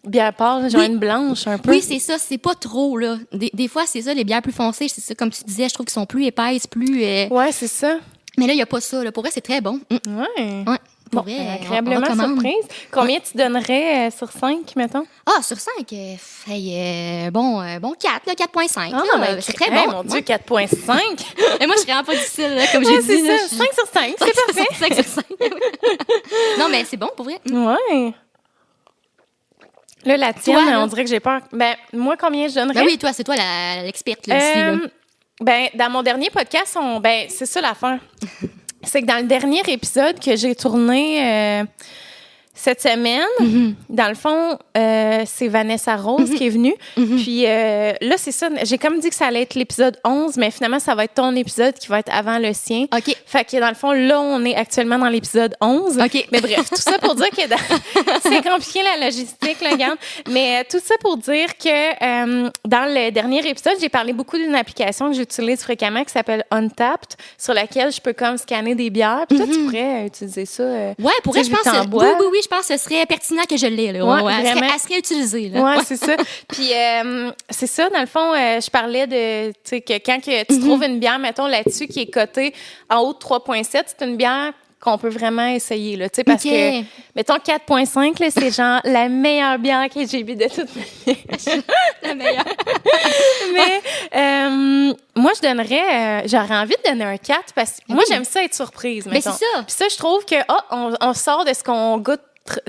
bière 0.06 0.34
pâle, 0.34 0.70
genre 0.70 0.82
Oui. 0.82 0.88
une 0.88 0.98
blanche 0.98 1.48
un 1.48 1.58
peu. 1.58 1.72
Oui, 1.72 1.82
c'est 1.82 2.00
ça. 2.00 2.18
C'est 2.18 2.38
pas 2.38 2.56
trop, 2.56 2.98
là. 2.98 3.18
Des, 3.32 3.50
des 3.54 3.68
fois, 3.68 3.84
c'est 3.86 4.02
ça, 4.02 4.14
les 4.14 4.24
bières 4.24 4.42
plus 4.42 4.52
foncées, 4.54 4.88
c'est 4.88 5.02
ça, 5.02 5.16
comme 5.16 5.30
tu 5.30 5.44
disais, 5.44 5.68
je 5.70 5.74
trouve 5.74 5.86
qu'ils 5.86 5.94
sont 5.94 6.06
plus 6.06 6.26
épaisses, 6.26 6.68
plus. 6.68 7.04
euh, 7.04 7.28
Ouais, 7.30 7.52
c'est 7.52 7.68
ça. 7.68 7.98
Mais 8.38 8.48
là, 8.48 8.54
il 8.54 8.58
n'y 8.58 8.62
a 8.62 8.66
pas 8.66 8.80
ça. 8.82 9.04
Là. 9.04 9.12
Pour 9.12 9.24
vrai, 9.24 9.32
c'est 9.34 9.42
très 9.42 9.60
bon. 9.62 9.80
Mm. 9.92 10.18
Ouais. 10.18 10.64
Ouais. 10.68 10.78
Bon, 11.12 11.24
Pour 11.24 11.24
vrai, 11.24 11.38
ben, 11.40 11.44
on- 11.44 11.50
on 11.50 11.66
agréablement 11.66 12.02
recommande. 12.02 12.34
surprise. 12.42 12.66
Combien 12.92 13.20
tu 13.20 13.36
donnerais 13.36 14.08
euh, 14.08 14.12
sur 14.16 14.32
5, 14.32 14.76
mettons? 14.76 15.06
Ah, 15.26 15.42
sur 15.42 15.58
5, 15.60 15.74
bon, 17.32 17.62
euh, 17.62 17.80
bon 17.80 17.94
4, 18.00 18.28
là, 18.28 18.36
4.5. 18.36 18.92
là, 18.92 19.04
ben, 19.18 19.42
c'est 19.42 19.54
très 19.54 19.74
hey, 19.76 19.88
bon. 19.88 19.92
mon 19.92 20.04
Dieu, 20.04 20.20
4,5. 20.22 21.02
Et 21.60 21.66
moi, 21.66 21.76
je 21.78 21.82
serais 21.82 21.94
vraiment 21.94 22.04
pas 22.04 22.14
difficile, 22.14 22.54
là, 22.56 22.64
comme 22.72 22.84
Ouais, 22.86 22.92
j'ai 23.08 23.18
dit. 23.18 23.28
là, 23.28 23.38
je- 23.52 23.56
5 23.56 23.74
sur 23.74 23.88
5, 23.92 24.14
c'est 24.20 24.36
parfait. 24.56 24.68
5 24.80 24.94
sur 24.94 25.06
5. 25.06 25.26
non, 26.60 26.68
mais 26.70 26.86
c'est 26.86 26.98
bon, 26.98 27.10
pour 27.16 27.26
vrai. 27.26 27.40
Mm. 27.50 27.66
Ouais. 27.66 28.14
Là, 30.06 30.18
la 30.18 30.34
tienne, 30.34 30.56
Toi, 30.56 30.72
là? 30.72 30.82
on 30.82 30.88
dirait 30.88 31.04
que 31.04 31.10
j'ai 31.10 31.20
peur. 31.20 31.42
Ben, 31.52 31.76
moi, 31.94 32.16
combien 32.18 32.48
je 32.48 32.56
donnerais? 32.56 32.76
Ben 32.82 32.86
oui, 32.86 32.98
toi, 32.98 33.12
c'est 33.14 33.24
toi 33.24 33.36
la- 33.36 33.84
l'experte, 33.84 34.28
là, 34.28 34.38
là. 34.38 34.72
Euh, 34.72 34.88
ben, 35.42 35.68
dans 35.76 35.90
mon 35.90 36.04
dernier 36.04 36.30
podcast, 36.30 36.78
on, 36.80 37.00
ben, 37.00 37.26
c'est 37.30 37.46
ça 37.46 37.60
l'affaire. 37.62 38.00
c'est 38.84 39.02
que 39.02 39.08
dans 39.08 39.18
le 39.18 39.24
dernier 39.28 39.62
épisode 39.68 40.20
que 40.20 40.36
j'ai 40.36 40.56
tourné 40.56 41.62
euh, 41.62 41.64
cette 42.60 42.82
semaine, 42.82 43.24
Mm-hmm. 43.40 43.74
dans 43.90 44.10
le 44.10 44.16
fond, 44.16 44.58
euh, 44.78 45.24
c'est 45.26 45.48
Vanessa 45.48 45.96
Rose 45.96 46.30
qui 46.36 46.46
est 46.48 46.50
venue. 46.50 46.76
Mm-hmm. 46.98 47.24
Puis 47.24 47.44
euh, 47.48 47.94
là, 48.02 48.16
c'est 48.18 48.32
ça. 48.32 48.50
J'ai 48.64 48.78
comme 48.78 49.00
dit 49.00 49.10
que 49.10 49.16
ça 49.16 49.28
allait 49.28 49.44
être 49.44 49.56
l'épisode 49.56 49.98
11, 50.04 50.36
mais 50.38 50.52
finalement, 50.52 50.80
ça 50.80 50.94
va 50.94 51.06
être 51.06 51.14
ton 51.14 51.36
épisode 51.36 51.74
qui 51.76 51.88
va 51.88 52.00
être 52.00 52.12
avant 52.14 52.38
le 52.38 52.52
sien. 52.54 52.86
OK. 52.96 53.16
Fait 53.26 53.46
que 53.46 53.58
dans 53.60 53.70
le 53.70 53.76
fond, 53.76 53.92
là, 53.94 54.20
on 54.20 54.44
est 54.44 54.56
actuellement 54.56 55.00
dans 55.00 55.08
l'épisode 55.08 55.56
11. 55.62 56.00
OK. 56.00 56.28
Mais 56.32 56.42
bref, 56.42 56.70
tout 56.70 56.76
ça 56.76 56.98
pour 57.00 57.16
dire 57.16 57.30
que 57.30 57.48
dans- 57.48 57.56
c'est 58.24 58.44
compliqué 58.44 58.82
la 58.84 59.06
logistique, 59.06 59.62
là, 59.62 59.70
regarde. 59.72 59.98
Mais 60.30 60.60
euh, 60.60 60.64
tout 60.70 60.80
ça 60.84 60.96
pour 61.00 61.18
dire 61.18 61.58
que 61.58 62.44
dans 62.68 62.86
le 62.94 63.12
dernier 63.12 63.48
épisode, 63.48 63.74
j'ai 63.80 63.90
parlé 63.90 64.12
beaucoup 64.14 64.38
d'une 64.38 64.56
application 64.56 65.10
que 65.10 65.16
j'utilise 65.16 65.62
fréquemment 65.62 66.04
qui 66.04 66.12
s'appelle 66.12 66.44
Untapped, 66.52 67.16
sur 67.38 67.54
laquelle 67.54 67.92
je 67.92 68.02
peux 68.02 68.14
comme 68.14 68.38
scanner 68.38 68.76
des 68.76 68.90
bières. 68.90 69.26
Puis 69.30 69.38
toi, 69.38 69.48
tu 69.52 69.60
pourrais 69.64 70.06
utiliser 70.08 70.46
ça. 70.46 70.64
Ouais, 70.64 70.96
pour 71.24 71.34
tu 71.34 71.40
vrai, 71.40 71.44
sais, 71.44 71.50
je 71.64 71.70
pense 71.70 71.86
oui, 71.94 72.06
oui, 72.20 72.26
oui, 72.32 72.40
pense 72.50 72.68
que 72.68 72.78
ce 72.78 72.84
serait 72.84 73.06
pertinent 73.06 73.44
que 73.50 73.56
je 73.58 73.68
l'ai, 73.68 73.92
là. 73.92 74.04
Ouais, 74.06 74.22
Ouais, 74.22 74.34
elle, 74.40 74.56
serait, 74.58 74.68
elle 74.74 74.80
serait 74.80 75.00
utilisée, 75.00 75.50
là. 75.50 75.62
Ouais, 75.62 75.84
c'est 75.86 75.98
ça. 75.98 76.16
Puis 76.50 76.74
euh, 76.74 77.32
c'est 77.50 77.68
ça, 77.68 77.90
dans 77.90 78.02
le 78.02 78.08
fond, 78.08 78.34
euh, 78.34 78.60
je 78.60 78.70
parlais 78.70 79.08
de, 79.08 79.52
tu 79.52 79.56
sais, 79.64 79.82
que 79.82 79.94
quand 80.06 80.20
que 80.24 80.40
Mhm. 80.40 80.46
tu 80.50 80.60
trouves 80.60 80.84
une 80.84 81.00
bière, 81.00 81.20
mettons, 81.20 81.48
là-dessus, 81.48 81.88
qui 81.88 82.02
est 82.02 82.12
cotée 82.12 82.54
en 82.90 83.00
haut 83.00 83.14
de 83.14 83.20
3,7, 83.20 83.84
c'est 83.98 84.06
une 84.06 84.18
bière 84.18 84.52
qu'on 84.82 84.98
peut 84.98 85.10
vraiment 85.10 85.46
essayer, 85.48 85.98
là, 85.98 86.08
tu 86.10 86.16
sais, 86.18 86.24
parce 86.24 86.42
que, 86.42 86.80
mettons, 87.14 87.36
4,5, 87.38 88.18
là, 88.22 88.28
c'est 88.32 88.50
genre 88.50 88.80
la 88.86 89.10
meilleure 89.10 89.60
bière 89.60 89.90
que 89.94 90.08
j'ai 90.08 90.24
bu 90.24 90.36
de 90.38 90.46
toute 90.46 90.70
ma 90.74 91.14
vie. 91.14 91.20
la 92.02 92.16
meilleure. 92.16 92.46
Mais 93.54 93.82
euh, 94.16 94.94
moi, 95.16 95.32
je 95.36 95.42
donnerais, 95.42 96.22
euh, 96.24 96.28
j'aurais 96.28 96.56
envie 96.58 96.76
de 96.86 96.90
donner 96.92 97.04
un 97.04 97.18
4 97.18 97.54
parce 97.54 97.72
que 97.72 97.94
moi, 97.94 98.04
j'aime 98.08 98.24
ça 98.24 98.42
être 98.44 98.54
surprise, 98.56 99.04
Ben, 99.04 99.12
mettons. 99.16 99.32
c'est 99.34 99.46
ça. 99.54 99.64
Puis 99.64 99.76
ça, 99.76 99.86
je 99.90 99.98
trouve 99.98 100.24
que, 100.24 100.36
ah, 100.48 100.66
on, 100.72 100.94
on 101.02 101.14
sort 101.14 101.44
de 101.44 101.54
ce 101.54 101.62
qu'on 101.64 101.98
goûte 101.98 102.22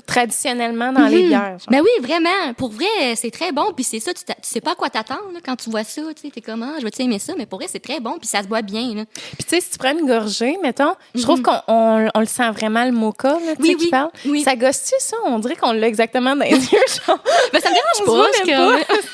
traditionnellement 0.06 0.92
dans 0.92 1.06
les 1.06 1.22
Mhm. 1.22 1.28
bières. 1.28 1.40
genre. 1.58 1.68
Ben 1.70 1.80
oui, 1.82 1.90
vraiment. 2.06 2.54
Pour 2.56 2.70
vrai, 2.70 3.14
c'est 3.16 3.30
très 3.30 3.52
bon. 3.52 3.72
Puis 3.74 3.84
c'est 3.84 4.00
ça, 4.00 4.12
tu, 4.14 4.22
sais 4.42 4.60
pas 4.60 4.72
à 4.72 4.74
quoi 4.74 4.90
t'attendre 4.90 5.20
quand 5.44 5.56
tu 5.56 5.70
vois 5.70 5.84
ça. 5.84 6.02
Tu 6.14 6.22
sais, 6.22 6.30
t'es 6.30 6.40
comment, 6.40 6.72
je 6.78 6.84
vais 6.84 6.90
aimer 6.98 7.18
ça? 7.18 7.32
Mais 7.36 7.46
pour 7.46 7.58
vrai, 7.58 7.68
c'est 7.70 7.80
très 7.80 8.00
bon. 8.00 8.18
Puis 8.18 8.28
ça 8.28 8.42
se 8.42 8.48
boit 8.48 8.62
bien. 8.62 8.94
Là. 8.94 9.04
Puis 9.14 9.44
tu 9.44 9.48
sais, 9.48 9.60
si 9.60 9.70
tu 9.70 9.78
prends 9.78 9.92
une 9.96 10.06
gorgée, 10.06 10.58
mettons, 10.62 10.94
je 11.14 11.22
trouve 11.22 11.42
qu'on 11.42 11.60
on, 11.68 12.08
on 12.14 12.20
le 12.20 12.26
sent 12.26 12.50
vraiment 12.50 12.84
le 12.84 12.92
mocha, 12.92 13.34
là, 13.34 13.54
tu 13.56 13.62
Mhm. 13.62 13.68
Oui, 13.68 13.76
qui 13.76 13.84
oui, 13.84 13.90
parle. 13.90 14.10
oui. 14.26 14.42
Ça 14.42 14.56
gosse-tu, 14.56 14.94
ça? 14.98 15.16
On 15.26 15.38
dirait 15.38 15.56
qu'on 15.56 15.72
l'a 15.72 15.86
exactement 15.88 16.34
dans 16.36 16.44
les 16.44 16.50
yeux, 16.72 16.78
genre. 17.06 17.18
Ben, 17.52 17.60
ça 17.60 17.70
me 17.70 17.74
dérange 17.74 18.04
pas. 18.06 18.30
parce 18.32 18.46
même 18.46 18.86
que- 18.86 19.04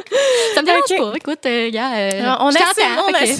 ça 0.54 0.62
me 0.62 0.66
dérange 0.66 0.82
pas. 1.12 1.16
Écoute, 1.16 1.46
euh, 1.46 1.70
gars, 1.70 1.92
euh, 1.96 2.34
on 2.40 2.48
assume, 2.48 2.84
on 3.08 3.14
assume. 3.14 3.36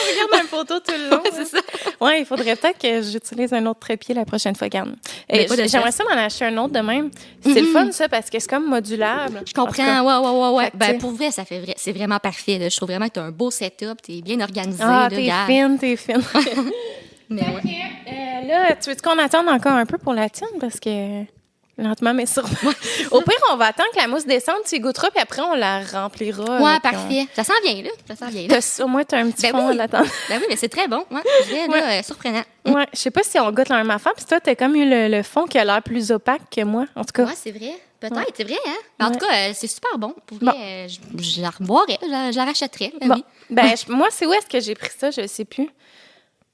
On 0.00 0.10
regarde 0.26 0.44
un 0.44 0.48
photo 0.48 0.80
tout 0.80 0.92
le 0.92 1.10
long. 1.10 1.22
c'est 1.32 1.44
ça. 1.46 1.58
Ouais, 2.00 2.20
il 2.20 2.26
faudrait 2.26 2.56
peut-être 2.56 2.78
que 2.78 3.02
j'utilise 3.02 3.52
un 3.52 3.64
autre 3.66 3.80
trépied 3.80 4.14
la 4.14 4.24
prochaine 4.24 4.54
fois, 4.56 4.68
garde. 4.68 4.94
De 5.30 5.66
J'aimerais 5.66 5.92
ça 5.92 6.04
m'en 6.04 6.16
acheter 6.20 6.46
un 6.46 6.56
autre 6.58 6.72
de 6.72 6.80
même. 6.80 7.10
C'est 7.42 7.60
le 7.60 7.66
fun, 7.68 7.90
ça, 7.92 8.08
parce 8.08 8.30
que 8.30 8.38
c'est 8.38 8.48
comme 8.48 8.68
modulable. 8.68 9.42
Je 9.46 9.52
comprends. 9.52 10.00
Ouais, 10.02 10.28
ouais, 10.28 10.40
ouais, 10.40 10.56
ouais. 10.56 10.70
Tu 10.70 10.76
Ben, 10.78 10.98
pour 10.98 11.12
vrai, 11.12 11.30
ça 11.30 11.44
fait 11.44 11.60
vrai. 11.60 11.74
C'est 11.76 11.92
vraiment 11.92 12.18
parfait. 12.18 12.58
là. 12.58 12.68
Je 12.68 12.76
trouve 12.76 12.88
vraiment 12.90 13.06
que 13.08 13.14
t'as 13.14 13.22
un 13.22 13.30
beau 13.30 13.50
setup. 13.50 14.00
T'es 14.02 14.20
bien 14.22 14.40
organisé. 14.40 14.82
Ah, 14.84 15.08
t'es 15.10 15.30
fine, 15.46 15.78
t'es 15.78 15.96
fine. 15.96 16.22
Mais 17.28 17.42
ouais. 17.42 17.60
Ok, 17.64 17.70
euh, 18.08 18.48
là, 18.48 18.74
tu 18.76 18.90
veux 18.90 18.96
qu'on 18.96 19.18
attende 19.18 19.48
encore 19.48 19.72
un 19.74 19.86
peu 19.86 19.98
pour 19.98 20.14
la 20.14 20.28
tienne? 20.28 20.50
Parce 20.60 20.80
que 20.80 21.22
lentement, 21.80 22.14
mais 22.14 22.26
sûrement. 22.26 22.48
Au 23.10 23.20
pire, 23.20 23.34
on 23.52 23.56
va 23.56 23.66
attendre 23.66 23.88
que 23.92 23.98
la 24.00 24.06
mousse 24.08 24.26
descende, 24.26 24.58
tu 24.68 24.76
y 24.76 24.80
goûteras, 24.80 25.10
puis 25.10 25.20
après, 25.20 25.42
on 25.42 25.54
la 25.54 25.82
remplira. 25.84 26.60
Ouais, 26.60 26.80
parfait. 26.80 27.26
Ça 27.34 27.44
sent 27.44 27.52
bien, 27.64 27.82
là. 27.82 27.90
Ça 28.08 28.16
sent 28.26 28.32
bien, 28.32 28.46
là. 28.48 28.60
T'as- 28.60 28.84
Au 28.84 28.88
moins, 28.88 29.04
tu 29.04 29.14
as 29.14 29.18
un 29.18 29.30
petit 29.30 29.42
Ben 29.42 29.52
fond 29.52 29.66
oui. 29.66 29.72
à 29.72 29.74
l'attendre. 29.74 30.08
Ben 30.28 30.38
oui, 30.40 30.46
mais 30.48 30.56
c'est 30.56 30.68
très 30.68 30.86
bon. 30.88 31.04
Ouais. 31.10 31.20
Là, 31.80 31.90
euh, 31.98 32.02
surprenant. 32.02 32.42
Ouais, 32.66 32.86
je 32.92 32.98
sais 32.98 33.10
pas 33.10 33.22
si 33.22 33.38
on 33.38 33.50
goûte 33.52 33.68
la 33.68 33.76
même 33.78 33.90
affaire, 33.90 34.12
puis 34.14 34.24
toi, 34.24 34.38
t'as 34.40 34.54
comme 34.54 34.76
eu 34.76 34.88
le, 34.88 35.08
le 35.08 35.22
fond 35.22 35.46
qui 35.46 35.58
a 35.58 35.64
l'air 35.64 35.82
plus 35.82 36.10
opaque 36.12 36.42
que 36.54 36.62
moi, 36.62 36.84
en 36.94 37.04
tout 37.04 37.12
cas. 37.12 37.24
Ouais, 37.24 37.32
c'est 37.34 37.50
vrai. 37.52 37.72
Peut-être, 38.00 38.32
c'est 38.34 38.44
vrai, 38.44 38.56
hein? 38.66 38.76
Mais 38.98 39.04
En 39.06 39.10
tout 39.12 39.18
cas, 39.18 39.26
euh, 39.34 39.52
c'est 39.54 39.66
super 39.66 39.98
bon. 39.98 40.14
Pour 40.26 40.38
Bon. 40.38 40.50
vrai, 40.52 40.86
euh, 40.86 40.88
je, 40.88 41.22
je 41.22 41.42
la 41.42 41.50
reboirais, 41.50 41.98
je 42.02 42.08
la, 42.08 42.30
je 42.32 42.36
la 42.36 42.44
rachèterais. 42.46 42.92
Ben 42.98 43.08
Bon, 43.08 43.14
oui. 43.16 43.24
ben, 43.50 43.74
je- 43.76 43.92
moi, 43.92 44.08
c'est 44.10 44.24
où 44.24 44.32
est-ce 44.32 44.46
que 44.46 44.58
j'ai 44.58 44.74
pris 44.74 44.88
ça? 44.98 45.10
Je 45.10 45.26
sais 45.26 45.44
plus. 45.44 45.68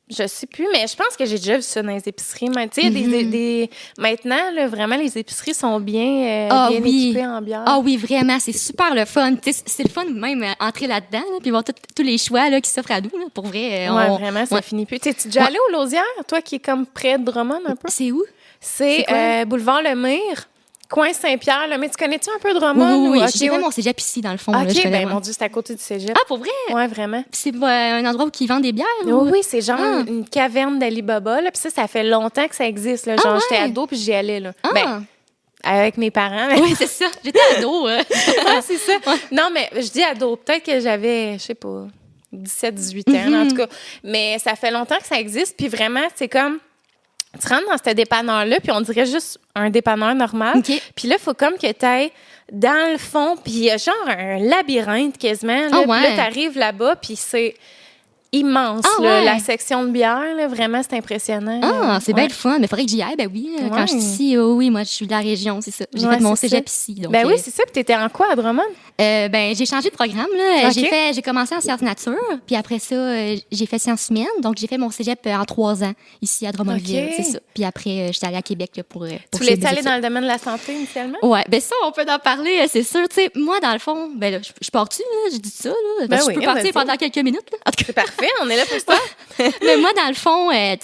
Je 0.09 0.25
sais 0.29 0.47
plus, 0.47 0.67
mais 0.73 0.87
je 0.87 0.95
pense 0.95 1.17
que 1.17 1.25
j'ai 1.25 1.37
déjà 1.37 1.57
vu 1.57 1.63
ça 1.63 1.83
dans 1.83 1.91
les 1.93 2.09
épiceries. 2.09 2.49
Mais 2.55 2.69
tu 2.69 2.81
sais, 2.81 2.91
des, 2.91 3.03
Mhm. 3.25 3.31
des, 3.31 3.71
maintenant, 3.99 4.53
là, 4.55 4.69
vraiment, 4.69 4.95
les 4.97 5.19
épiceries 5.19 5.53
sont 5.53 5.81
bien, 5.81 6.05
euh, 6.05 6.49
Ah 6.51 6.69
bien 6.71 6.81
oui. 6.81 7.09
équipées 7.11 7.27
en 7.27 7.43
bière. 7.43 7.65
Ah 7.67 7.81
oui, 7.81 7.97
vraiment, 7.97 8.39
c'est 8.39 8.53
super 8.53 8.95
le 8.95 9.05
fun. 9.05 9.33
C'est 9.67 9.83
le 9.83 9.89
fun 9.89 10.05
même 10.05 10.45
euh, 10.45 10.53
entrer 10.65 10.87
là-dedans, 10.87 11.25
là, 11.33 11.39
puis 11.41 11.51
voir 11.51 11.65
tous 11.65 12.03
les 12.05 12.19
choix 12.19 12.49
là, 12.51 12.61
qui 12.61 12.71
s'offrent 12.71 12.93
à 12.93 13.01
nous. 13.01 13.11
là. 13.19 13.25
Pour 13.35 13.47
vrai, 13.47 13.89
euh, 13.89 13.95
Ouais, 13.97 14.07
on- 14.11 14.17
vraiment, 14.19 14.47
ça 14.47 14.55
ouais. 14.55 14.63
finit 14.63 14.87
plus. 14.87 15.01
Tu 15.01 15.09
es 15.09 15.13
déjà 15.25 15.41
Ouais. 15.41 15.47
allé 15.49 15.57
au 15.69 15.73
Lausière, 15.73 16.05
toi 16.29 16.41
qui 16.41 16.55
es 16.55 16.59
comme 16.61 16.87
près 16.87 17.19
de 17.19 17.25
Drummond 17.25 17.63
un 17.67 17.75
peu? 17.75 17.89
C'est 17.89 18.13
où? 18.13 18.23
C'est 18.61 19.05
euh, 19.11 19.45
boulevard 19.45 19.83
Le 19.83 19.97
Mire, 19.97 20.49
coin 20.89 21.13
Saint-Pierre. 21.13 21.67
là. 21.69 21.79
Mais 21.79 21.89
tu 21.89 21.97
connais-tu 21.97 22.29
un 22.31 22.39
peu 22.39 22.53
Oui, 22.53 22.59
Drummond? 22.61 23.03
oui, 23.03 23.09
ou- 23.09 23.13
oui. 23.13 23.23
Ok, 23.23 23.31
J'ai 23.35 23.47
fait 23.47 23.51
ouais. 23.51 23.59
mon 23.59 23.71
cégep 23.71 23.99
ici, 24.01 24.21
dans 24.21 24.33
le 24.33 24.39
fond. 24.39 24.53
là, 24.53 24.65
je 24.69 24.71
OK, 24.77 24.83
connais, 24.83 25.01
ben 25.01 25.07
ouais. 25.09 25.15
mon 25.15 25.21
Dieu, 25.21 25.33
c'est 25.37 25.45
à 25.45 25.49
côté 25.49 25.75
du 25.75 25.83
cégep. 25.83 26.13
Ah, 26.17 26.25
pour 26.29 26.39
vrai? 26.39 26.49
Ouais, 26.73 26.87
vraiment. 26.87 27.25
C'est 27.33 27.55
euh, 27.55 27.63
un 27.65 28.05
endroit 28.07 28.27
où 28.27 28.31
ils 28.41 28.47
vendent 28.47 28.63
des 28.63 28.73
bières? 28.73 28.87
Oui, 29.05 29.13
ou- 29.13 29.31
oui, 29.31 29.41
c'est 29.43 29.61
genre 29.61 29.79
Ah. 29.81 30.03
une 30.07 30.29
caverne 30.29 30.79
d'Alibaba. 30.79 31.41
Là. 31.41 31.51
Puis 31.51 31.61
ça, 31.61 31.71
ça 31.71 31.87
fait 31.89 32.05
longtemps 32.05 32.47
que 32.49 32.55
ça 32.55 32.67
existe. 32.67 33.07
Là. 33.07 33.17
Genre, 33.17 33.35
Ah, 33.37 33.39
j'étais 33.43 33.63
ouais? 33.63 33.69
ado, 33.69 33.87
puis 33.87 33.97
j'y 33.97 34.13
allais. 34.13 34.41
Là. 34.41 34.53
Ah. 34.63 34.69
Ben, 34.75 35.05
avec 35.65 35.97
mes 35.97 36.11
parents. 36.11 36.47
mais- 36.49 36.61
Oui, 36.61 36.75
c'est 36.79 36.87
ça. 36.87 37.07
J'étais 37.25 37.41
ado. 37.59 37.89
euh. 37.89 38.03
Ah, 38.47 38.61
c'est 38.63 38.79
ça. 38.79 38.93
Non, 39.33 39.49
mais 39.53 39.69
je 39.75 39.89
dis 39.91 40.03
ado. 40.03 40.37
Peut-être 40.37 40.65
que 40.65 40.79
j'avais, 40.81 41.35
je 41.39 41.43
sais 41.43 41.55
pas, 41.55 41.87
17, 42.33 42.75
18 42.75 43.09
ans, 43.09 43.13
Mhm. 43.31 43.35
en 43.43 43.49
tout 43.49 43.57
cas. 43.57 43.67
Mais 44.05 44.39
ça 44.39 44.55
fait 44.55 44.71
longtemps 44.71 44.99
que 44.99 45.07
ça 45.07 45.19
existe. 45.19 45.57
Puis 45.57 45.69
vraiment, 45.69 46.07
c'est 46.15 46.29
comme. 46.29 46.59
Tu 47.37 47.49
rentres 47.49 47.69
dans 47.71 47.77
ce 47.85 47.95
dépanneur-là, 47.95 48.57
puis 48.61 48.73
on 48.73 48.81
dirait 48.81 49.07
juste 49.07 49.39
un 49.55 49.71
dépanneur 49.71 50.15
normal. 50.15 50.63
Puis 50.63 51.09
là, 51.09 51.17
il 51.19 51.23
faut 51.23 51.35
comme 51.35 51.55
que 51.55 51.71
tu 51.73 51.85
ailles 51.85 52.11
dans 52.53 52.93
le 52.93 52.99
fond, 52.99 53.37
puis 53.43 53.53
il 53.53 53.65
y 53.65 53.71
a 53.71 53.77
genre 53.77 53.95
un 54.07 54.39
labyrinthe 54.39 55.19
quasiment. 55.19 55.69
Là, 55.69 55.81
Puis 55.83 55.91
ouais. 55.91 56.03
là, 56.03 56.15
tu 56.15 56.21
arrives 56.21 56.59
là-bas, 56.59 56.97
puis 56.97 57.17
c'est 57.17 57.55
immense, 58.33 58.85
Ah 58.85 59.03
là, 59.03 59.09
ouais. 59.21 59.25
la 59.25 59.39
section 59.39 59.85
de 59.85 59.91
bière. 59.91 60.35
Là, 60.37 60.47
vraiment, 60.47 60.83
c'est 60.83 60.97
impressionnant. 60.97 61.61
Ah, 61.63 61.99
c'est 62.03 62.13
Ouais. 62.13 62.21
bien 62.23 62.27
le 62.29 62.33
fun. 62.35 62.59
Mais 62.59 62.67
faudrait 62.67 62.85
que 62.85 62.91
j'y 62.91 63.01
aille. 63.03 63.17
Ben 63.17 63.31
oui, 63.33 63.57
euh, 63.61 63.69
quand 63.71 63.83
je 63.87 63.93
suis 63.93 63.99
ici, 63.99 64.37
oh 64.39 64.55
oui, 64.55 64.69
moi, 64.69 64.83
je 64.83 64.89
suis 64.91 65.07
de 65.07 65.13
la 65.13 65.21
région, 65.21 65.61
c'est 65.63 65.71
ça. 65.71 65.87
J'ai 65.95 66.07
fait 66.09 66.21
mon 66.21 66.35
cégep 66.37 66.69
ça. 66.69 66.75
ici. 66.75 66.95
Donc, 67.01 67.13
Ben 67.13 67.25
euh, 67.25 67.31
oui, 67.31 67.39
c'est 67.43 67.51
ça. 67.53 67.63
Puis 67.65 67.73
t'étais 67.73 67.95
en 67.97 68.09
quoi 68.09 68.27
à 68.33 68.37
Drummond? 68.37 68.63
Euh, 69.01 69.29
ben, 69.29 69.55
j'ai 69.55 69.67
changé 69.67 69.91
de 69.91 69.95
programme. 69.95 70.27
Là. 70.37 70.69
Ok. 70.69 70.73
J'ai 70.75 70.87
fait, 70.87 71.13
j'ai 71.15 71.23
commencé 71.23 71.55
en 71.55 71.61
sciences 71.61 71.83
nature, 71.83 72.15
puis 72.47 72.57
après 72.57 72.79
ça, 72.79 72.95
euh, 72.95 73.37
j'ai 73.53 73.67
fait 73.67 73.79
sciences 73.79 74.09
humaines. 74.09 74.27
Donc, 74.41 74.57
j'ai 74.57 74.67
fait 74.67 74.79
mon 74.79 74.91
cégep 74.91 75.19
euh, 75.27 75.35
en 75.35 75.45
trois 75.45 75.85
ans 75.85 75.93
ici 76.23 76.47
à 76.47 76.53
Drummondville, 76.53 77.11
c'est 77.17 77.23
ça. 77.25 77.39
Puis 77.55 77.65
après, 77.65 77.91
euh, 77.91 78.13
j'étais 78.13 78.27
allée 78.27 78.37
à 78.37 78.43
Québec 78.43 78.71
là, 78.77 78.83
pour. 78.85 79.03
euh, 79.05 79.09
Tu 79.11 79.17
pour 79.33 79.41
voulais 79.41 79.67
aller 79.67 79.83
dans 79.83 79.97
le 79.97 80.01
domaine 80.03 80.23
de 80.23 80.29
la 80.29 80.39
santé 80.39 80.73
initialement? 80.75 81.19
Ouais, 81.23 81.45
ben 81.49 81.61
ça, 81.61 81.75
on 81.85 81.93
peut 81.93 82.07
en 82.09 82.19
parler, 82.19 82.61
euh, 82.63 82.67
c'est 82.71 82.83
sûr. 82.83 83.07
Tu 83.09 83.17
sais, 83.17 83.31
moi, 83.35 83.61
dans 83.61 83.73
le 83.75 83.79
fond, 83.79 84.11
ben 84.17 84.33
là, 84.33 84.39
je, 84.43 84.51
je 84.63 84.71
pars-tu, 84.71 85.03
là, 85.03 85.31
j'ai 85.33 85.39
dit 85.41 85.51
ça, 85.51 85.69
là. 85.69 86.07
Ben 86.07 86.19
oui, 86.27 86.35
je 86.35 86.41
peux 86.41 86.47
partir 86.47 86.73
pendant 86.73 86.97
quelques 86.97 87.17
minutes, 87.19 87.51
là. 87.53 87.59
En 87.67 87.71
tout 87.71 87.77
cas, 87.79 87.85
C'est 87.87 87.93
parfait, 87.93 88.29
on 88.43 88.49
est 88.49 88.57
là 88.57 88.63
pour 88.65 88.95
ça. 88.95 89.01
mais 89.63 89.77
moi, 89.77 89.91
dans 89.95 90.09
le 90.09 90.15
fond, 90.15 90.51
euh, 90.51 90.77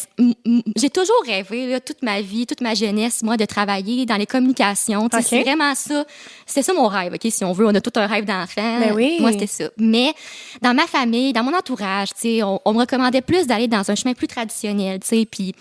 j'ai 0.77 0.91
toujours 0.91 1.23
rêvé, 1.27 1.67
là, 1.67 1.81
toute 1.81 2.03
ma 2.03 2.21
vie, 2.21 2.47
toute 2.47 2.61
ma 2.61 2.75
jeunesse, 2.75 3.23
moi, 3.23 3.37
de 3.39 3.45
travailler 3.47 4.05
dans 4.05 4.17
les 4.17 4.27
communications. 4.27 5.09
C'est 5.23 5.43
vraiment 5.43 5.75
ça. 5.75 6.05
C'était 6.47 6.63
ça 6.63 6.73
mon 6.75 6.89
rêve, 6.89 7.15
OK? 7.15 7.31
Si 7.31 7.45
on 7.45 7.53
veut, 7.53 7.67
on 7.67 7.75
a 7.75 7.81
tout 7.81 7.93
un 7.97 8.02
rêve 8.07 8.25
d'enfant. 8.25 8.79
Ben 8.81 8.93
oui. 8.95 9.19
Moi, 9.21 9.33
c'était 9.33 9.47
ça. 9.47 9.65
Mais 9.79 10.13
dans 10.61 10.75
ma 10.75 10.87
famille, 10.87 11.33
dans 11.33 11.43
mon 11.43 11.55
entourage, 11.57 12.09
tu 12.15 12.21
sais, 12.21 12.43
on, 12.43 12.61
on 12.65 12.73
me 12.73 12.79
recommandait 12.81 13.21
plus 13.23 13.47
d'aller 13.47 13.69
dans 13.69 13.91
un 13.91 13.95
chemin 13.95 14.15
plus 14.15 14.27
traditionnel, 14.29 15.01
tu 15.01 15.09
sais. 15.09 15.27
Puis 15.31 15.55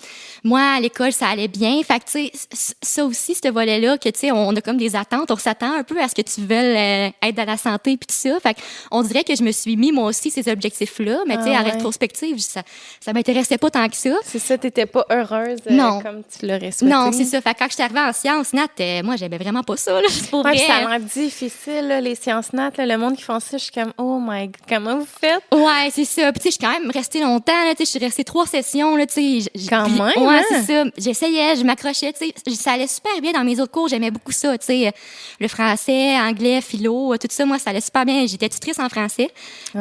moi, 0.44 0.62
à 0.78 0.80
l'école, 0.80 1.12
ça 1.12 1.28
allait 1.28 1.48
bien. 1.48 1.82
Fait 1.84 2.00
que, 2.00 2.06
tu 2.06 2.12
sais, 2.12 2.32
c- 2.52 2.74
ça 2.82 3.06
aussi, 3.06 3.36
ce 3.36 3.50
volet-là, 3.52 3.98
que, 3.98 4.10
tu 4.10 4.20
sais, 4.20 4.32
on 4.32 4.56
a 4.56 4.62
comme 4.62 4.78
des 4.78 4.96
attentes. 4.96 5.30
On 5.32 5.36
s'attend 5.36 5.74
un 5.76 5.84
peu 5.84 6.00
à 6.02 6.08
ce 6.08 6.16
que 6.16 6.22
tu 6.22 6.42
veuilles 6.42 6.78
euh, 6.78 7.28
être 7.28 7.36
dans 7.36 7.46
la 7.46 7.58
santé 7.58 7.98
puis 7.98 8.08
tout 8.08 8.16
ça. 8.16 8.40
Fait 8.40 8.54
que 8.54 8.60
on 8.92 9.02
dirait 9.04 9.24
que 9.24 9.36
je 9.36 9.44
me 9.44 9.52
suis 9.52 9.76
mis, 9.78 9.92
moi 9.92 10.06
aussi, 10.06 10.30
ces 10.32 10.50
objectifs-là. 10.52 11.20
Mais, 11.28 11.38
tu 11.38 11.44
sais, 11.44 11.52
Ah 11.56 11.60
à 11.60 11.64
ouais. 11.64 11.72
rétrospective, 11.72 12.38
ça, 12.40 12.62
ça 13.00 13.14
m'intéressait 13.14 13.58
pas 13.58 13.70
tant 13.70 13.88
que 13.90 13.96
ça. 13.96 14.12
C'est 14.26 14.40
ça, 14.40 14.58
t'étais 14.58 14.86
pas 14.86 15.06
heureuse 15.10 15.60
euh, 15.70 15.74
Non. 15.74 16.02
comme 16.02 16.22
tu 16.38 16.46
l'aurais 16.46 16.72
souhaité. 16.72 16.94
Non, 16.94 17.12
c'est 17.12 17.26
ça. 17.26 17.42
Fait 17.42 17.54
que 17.54 17.60
quand 17.60 17.68
je 17.70 17.74
suis 17.74 17.84
arrivée 17.84 18.00
en 18.00 18.14
sciences, 18.14 18.54
Nat, 18.54 18.68
euh, 18.80 19.04
moi, 19.04 19.16
j'aimais 19.16 19.38
vraiment 19.38 19.64
pas 19.64 19.78
ça, 19.78 19.94
là. 19.94 20.08
C'est 20.10 20.28
pour 20.30 20.44
Ouais, 20.46 20.58
ça 20.58 20.98
difficile, 21.00 21.88
là, 21.88 22.02
les 22.02 22.16
sciences 22.16 22.31
nat, 22.54 22.72
là, 22.78 22.86
le 22.86 22.98
monde 22.98 23.16
qui 23.16 23.24
font 23.24 23.40
ça, 23.40 23.58
je 23.58 23.64
suis 23.64 23.72
comme, 23.72 23.94
oh 23.98 24.20
my 24.22 24.48
god, 24.48 24.56
comment 24.68 24.98
vous 24.98 25.06
faites? 25.20 25.42
Ouais, 25.54 25.90
c'est 25.92 26.06
ça. 26.06 26.32
Puis 26.32 26.42
tu 26.42 26.44
sais, 26.44 26.50
je 26.50 26.56
suis 26.56 26.60
quand 26.66 26.72
même 26.80 26.92
restée 26.92 27.20
longtemps. 27.22 27.52
Là, 27.66 27.72
tu 27.72 27.78
sais, 27.78 27.86
je 27.86 27.90
suis 27.90 28.00
restée 28.00 28.24
trois 28.24 28.46
sessions. 28.46 28.96
Là, 28.96 29.06
tu 29.06 29.42
sais, 29.42 29.52
Quand 29.70 29.84
puis- 29.86 29.94
même, 30.02 30.28
Ouais, 30.28 30.38
hein? 30.40 30.44
c'est 30.50 30.64
ça. 30.64 30.84
J'essayais, 30.98 31.56
je 31.56 31.64
m'accrochais. 31.64 32.14
Tu 32.14 32.28
sais, 32.28 32.56
ça 32.56 32.72
allait 32.74 32.88
super 32.88 33.12
bien 33.22 33.32
dans 33.34 33.44
mes 33.44 33.60
autres 33.60 33.72
cours. 33.72 33.88
J'aimais 33.88 34.12
beaucoup 34.12 34.32
ça. 34.32 34.58
Tu 34.58 34.66
sais, 34.66 34.92
le 35.40 35.48
français, 35.48 36.18
anglais, 36.20 36.62
philo, 36.62 37.16
tout 37.18 37.28
ça. 37.30 37.46
Moi, 37.46 37.60
ça 37.60 37.70
allait 37.72 37.82
super 37.82 38.06
bien. 38.06 38.26
J'étais 38.26 38.50
tutrice 38.50 38.80
en 38.80 38.90
français, 38.90 39.30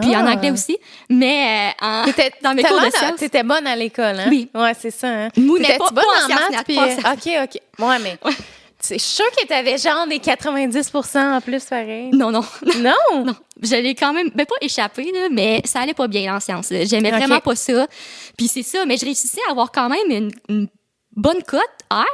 puis 0.00 0.16
en 0.16 0.26
Ah. 0.26 0.32
anglais 0.32 0.50
aussi. 0.50 0.78
Mais 1.08 1.72
euh, 1.82 1.86
en, 1.86 2.04
dans 2.42 2.54
mes 2.54 2.62
cours 2.62 2.80
de 2.80 2.90
sciences. 2.90 3.16
T'étais 3.18 3.42
bonne 3.42 3.66
à 3.66 3.76
l'école, 3.76 4.18
hein? 4.20 4.26
Oui. 4.28 4.48
Ouais, 4.54 4.72
c'est 4.78 4.90
ça, 4.90 5.08
hein? 5.08 5.28
Mou, 5.36 5.54
mais 5.58 5.66
T'étais-tu 5.66 5.78
pas- 5.78 5.90
bonne 5.90 6.04
pas 6.04 6.24
en 6.24 6.28
maths? 6.54 6.64
puis, 6.66 6.76
pas 6.76 6.86
euh, 6.88 7.14
OK, 7.14 7.30
OK. 7.44 7.86
Ouais, 7.86 7.98
mais 8.02 8.18
c'est 8.80 8.98
sûr 8.98 9.24
que 9.32 9.46
t'avais 9.46 9.78
genre 9.78 10.06
des 10.08 10.18
90% 10.18 11.36
en 11.36 11.40
plus, 11.40 11.64
pareil. 11.64 12.10
Non, 12.12 12.30
non. 12.30 12.42
Non? 12.78 13.24
Non, 13.24 13.34
je 13.62 13.76
l'ai 13.76 13.94
quand 13.94 14.12
même, 14.12 14.30
ben 14.34 14.46
pas 14.46 14.54
échappé, 14.60 15.10
là, 15.12 15.28
mais 15.30 15.60
ça 15.64 15.80
allait 15.80 15.94
pas 15.94 16.08
bien 16.08 16.34
en 16.34 16.40
sciences. 16.40 16.68
J'aimais 16.84 17.10
Ok. 17.12 17.18
vraiment 17.18 17.40
pas 17.40 17.54
ça. 17.56 17.86
Puis 18.36 18.48
c'est 18.48 18.62
ça, 18.62 18.84
mais 18.86 18.96
je 18.96 19.04
réussissais 19.04 19.40
à 19.48 19.50
avoir 19.52 19.70
quand 19.72 19.88
même 19.88 20.10
une, 20.10 20.30
une 20.48 20.68
bonne 21.14 21.42
cote 21.42 21.60
R 21.90 22.04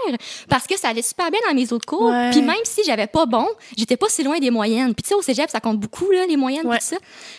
parce 0.49 0.66
que 0.66 0.78
ça 0.78 0.88
allait 0.88 1.02
super 1.02 1.30
bien 1.30 1.40
dans 1.49 1.54
mes 1.54 1.73
autres 1.73 1.87
cours. 1.87 2.11
Ouais. 2.11 2.30
Puis 2.30 2.42
même 2.42 2.56
si 2.64 2.83
j'avais 2.87 3.06
pas 3.06 3.26
bon, 3.26 3.47
j'étais 3.76 3.97
pas 3.97 4.06
si 4.09 4.23
loin 4.23 4.38
des 4.38 4.50
moyennes. 4.50 4.95
Puis 4.95 5.02
tu 5.02 5.09
sais, 5.11 5.14
au 5.14 5.23
cégep, 5.23 5.50
ça 5.50 5.61
compte 5.61 5.78
beaucoup, 5.78 6.11
là, 6.11 6.25
les 6.26 6.37
moyennes, 6.37 6.66
Ouais. 6.66 6.78
tout 6.78 6.85
ça. 6.87 6.97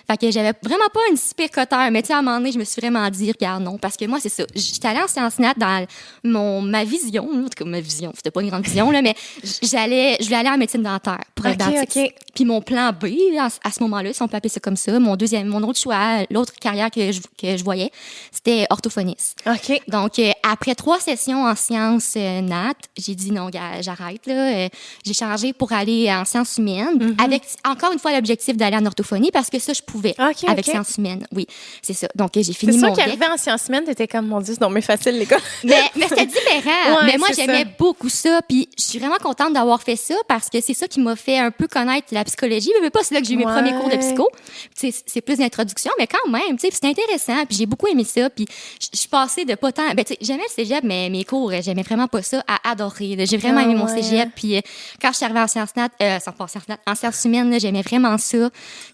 Fait 0.09 0.17
que 0.17 0.31
j'avais 0.31 0.53
vraiment 0.63 0.87
pas 0.93 0.99
une 1.09 1.17
super 1.17 1.49
cote 1.51 1.69
R. 1.71 1.89
Mais 1.91 2.01
tu 2.01 2.07
sais, 2.07 2.13
à 2.13 2.17
un 2.17 2.21
moment 2.21 2.37
donné, 2.37 2.51
je 2.51 2.59
me 2.59 2.63
suis 2.63 2.79
vraiment 2.81 3.09
dit, 3.09 3.31
regarde, 3.31 3.63
non. 3.63 3.77
Parce 3.77 3.97
que 3.97 4.05
moi, 4.05 4.19
c'est 4.21 4.29
ça. 4.29 4.43
J'étais 4.55 4.87
allée 4.87 5.01
en 5.01 5.07
sciences 5.07 5.39
nat 5.39 5.53
dans 5.57 5.85
mon, 6.23 6.61
ma 6.61 6.83
vision. 6.83 7.27
En 7.31 7.43
tout 7.43 7.49
cas, 7.57 7.65
ma 7.65 7.79
vision. 7.79 8.11
C'était 8.15 8.31
pas 8.31 8.41
une 8.41 8.49
grande 8.49 8.63
vision, 8.65 8.91
là, 8.91 9.01
mais 9.01 9.15
j'allais, 9.63 10.17
je 10.19 10.25
voulais 10.25 10.37
aller 10.37 10.49
en 10.49 10.57
médecine 10.57 10.83
dentaire 10.83 11.19
pour 11.35 11.45
être 11.45 11.61
Ok, 11.65 11.73
dentiste. 11.73 11.97
ok. 11.97 12.13
Puis 12.35 12.45
mon 12.45 12.61
plan 12.61 12.91
B, 12.91 13.05
à, 13.39 13.47
à 13.63 13.71
ce 13.71 13.81
moment-là, 13.83 14.13
si 14.13 14.21
on 14.21 14.27
peut 14.27 14.37
appeler 14.37 14.49
ça 14.49 14.59
comme 14.59 14.77
ça, 14.77 14.99
mon 14.99 15.15
deuxième, 15.15 15.47
mon 15.47 15.63
autre 15.63 15.79
choix, 15.79 16.23
l'autre 16.29 16.53
carrière 16.59 16.91
que 16.91 17.11
je, 17.11 17.19
que 17.39 17.57
je 17.57 17.63
voyais, 17.63 17.91
c'était 18.31 18.67
orthophoniste. 18.69 19.39
OK. 19.47 19.81
Donc, 19.87 20.19
euh, 20.19 20.31
après 20.47 20.75
trois 20.75 20.99
sessions 20.99 21.43
en 21.45 21.55
sciences 21.55 22.13
euh, 22.27 22.41
nat, 22.41 22.73
j'ai 22.97 23.15
dit 23.15 23.31
non, 23.31 23.49
gars, 23.49 23.81
j'arrête. 23.81 24.25
là. 24.27 24.33
Euh, 24.65 24.69
j'ai 25.05 25.13
changé 25.13 25.53
pour 25.53 25.71
aller 25.73 26.11
en 26.11 26.25
sciences 26.25 26.57
humaines, 26.57 27.15
avec 27.23 27.43
encore 27.65 27.91
une 27.93 27.99
fois 27.99 28.11
l'objectif 28.13 28.55
d'aller 28.57 28.77
en 28.77 28.85
orthophonie 28.85 29.31
parce 29.31 29.49
que 29.49 29.59
ça, 29.59 29.73
je 29.73 29.81
pouvais 29.81 30.15
Mhm. 30.19 30.33
Avec 30.49 30.65
sciences 30.65 30.97
humaines. 30.97 31.25
Oui, 31.33 31.47
c'est 31.81 31.93
ça. 31.93 32.07
Donc, 32.15 32.35
euh, 32.37 32.41
j'ai 32.43 32.53
C'est 32.53 32.59
fini 32.59 32.77
mon 32.77 32.87
deck. 32.89 32.97
qu'arrivé 32.97 33.25
en 33.25 33.37
sciences 33.37 33.67
humaines, 33.67 33.85
t'étais 33.85 34.07
comme, 34.07 34.27
mon 34.27 34.41
Dieu, 34.41 34.53
c'est 34.53 34.59
donc 34.61 34.71
mais 34.73 34.81
facile, 34.81 35.17
l'école. 35.17 35.39
Mais, 35.63 35.81
mais 35.95 36.07
c'était 36.07 36.25
différent. 36.25 36.71
Ouais, 36.87 37.05
mais 37.05 37.17
moi, 37.17 37.27
c'est 37.31 37.41
j'aimais 37.41 37.63
ça. 37.63 37.69
beaucoup 37.77 38.09
ça. 38.09 38.41
Puis 38.47 38.67
je 38.77 38.83
suis 38.83 38.99
vraiment 38.99 39.17
contente 39.21 39.53
d'avoir 39.53 39.81
fait 39.81 39.95
ça 39.95 40.15
parce 40.27 40.49
que 40.49 40.59
c'est 40.61 40.73
ça 40.73 40.87
qui 40.87 40.99
m'a 40.99 41.15
fait 41.15 41.37
un 41.37 41.51
peu 41.51 41.67
connaître 41.67 42.07
la 42.11 42.23
psychologie. 42.23 42.71
Mais 42.81 42.89
pas, 42.89 42.99
c'est 43.03 43.13
là 43.15 43.21
que 43.21 43.27
j'ai 43.27 43.33
eu 43.33 43.37
mes 43.37 43.45
Ouais. 43.45 43.51
premiers 43.53 43.71
cours 43.73 43.89
de 43.89 43.97
psycho. 43.97 44.29
C'est 44.75 45.21
plus 45.21 45.37
d'introduction, 45.37 45.91
mais 45.97 46.07
quand 46.07 46.29
même, 46.29 46.57
tu 46.57 46.67
sais, 46.67 46.69
c'était 46.73 46.87
intéressant. 46.87 47.45
Puis 47.47 47.57
j'ai 47.57 47.65
beaucoup 47.65 47.87
aimé 47.87 48.03
ça. 48.03 48.29
Puis 48.29 48.45
je 48.93 49.07
passée 49.07 49.45
de 49.45 49.55
pas 49.55 49.71
tant... 49.71 49.93
Ben, 49.95 50.03
tu 50.03 50.13
sais, 50.13 50.17
j'aimais 50.21 50.43
le 50.47 50.53
cégep, 50.53 50.83
mais 50.83 51.09
mes 51.09 51.23
cours, 51.23 51.51
j'aimais 51.61 51.83
vraiment 51.83 52.07
pas 52.07 52.16
ça, 52.21 52.43
à 52.47 52.71
adorer. 52.71 53.25
J'ai 53.25 53.37
vraiment 53.37 53.61
Ah 53.61 53.63
aimé 53.63 53.75
mon 53.75 53.85
ouais. 53.85 54.01
cégep. 54.01 54.29
Puis 54.35 54.57
euh, 54.57 54.61
quand 55.01 55.11
je 55.11 55.17
suis 55.17 55.25
arrivée 55.25 55.39
en 55.39 55.47
sciences 55.47 55.75
nat, 55.75 55.89
euh, 56.01 56.19
en 56.39 56.47
sciences 56.47 56.67
nat, 56.67 56.77
en 56.85 56.95
sciences 56.95 57.25
humaines, 57.25 57.59
j'aimais 57.59 57.81
vraiment 57.81 58.17
ça. 58.17 58.49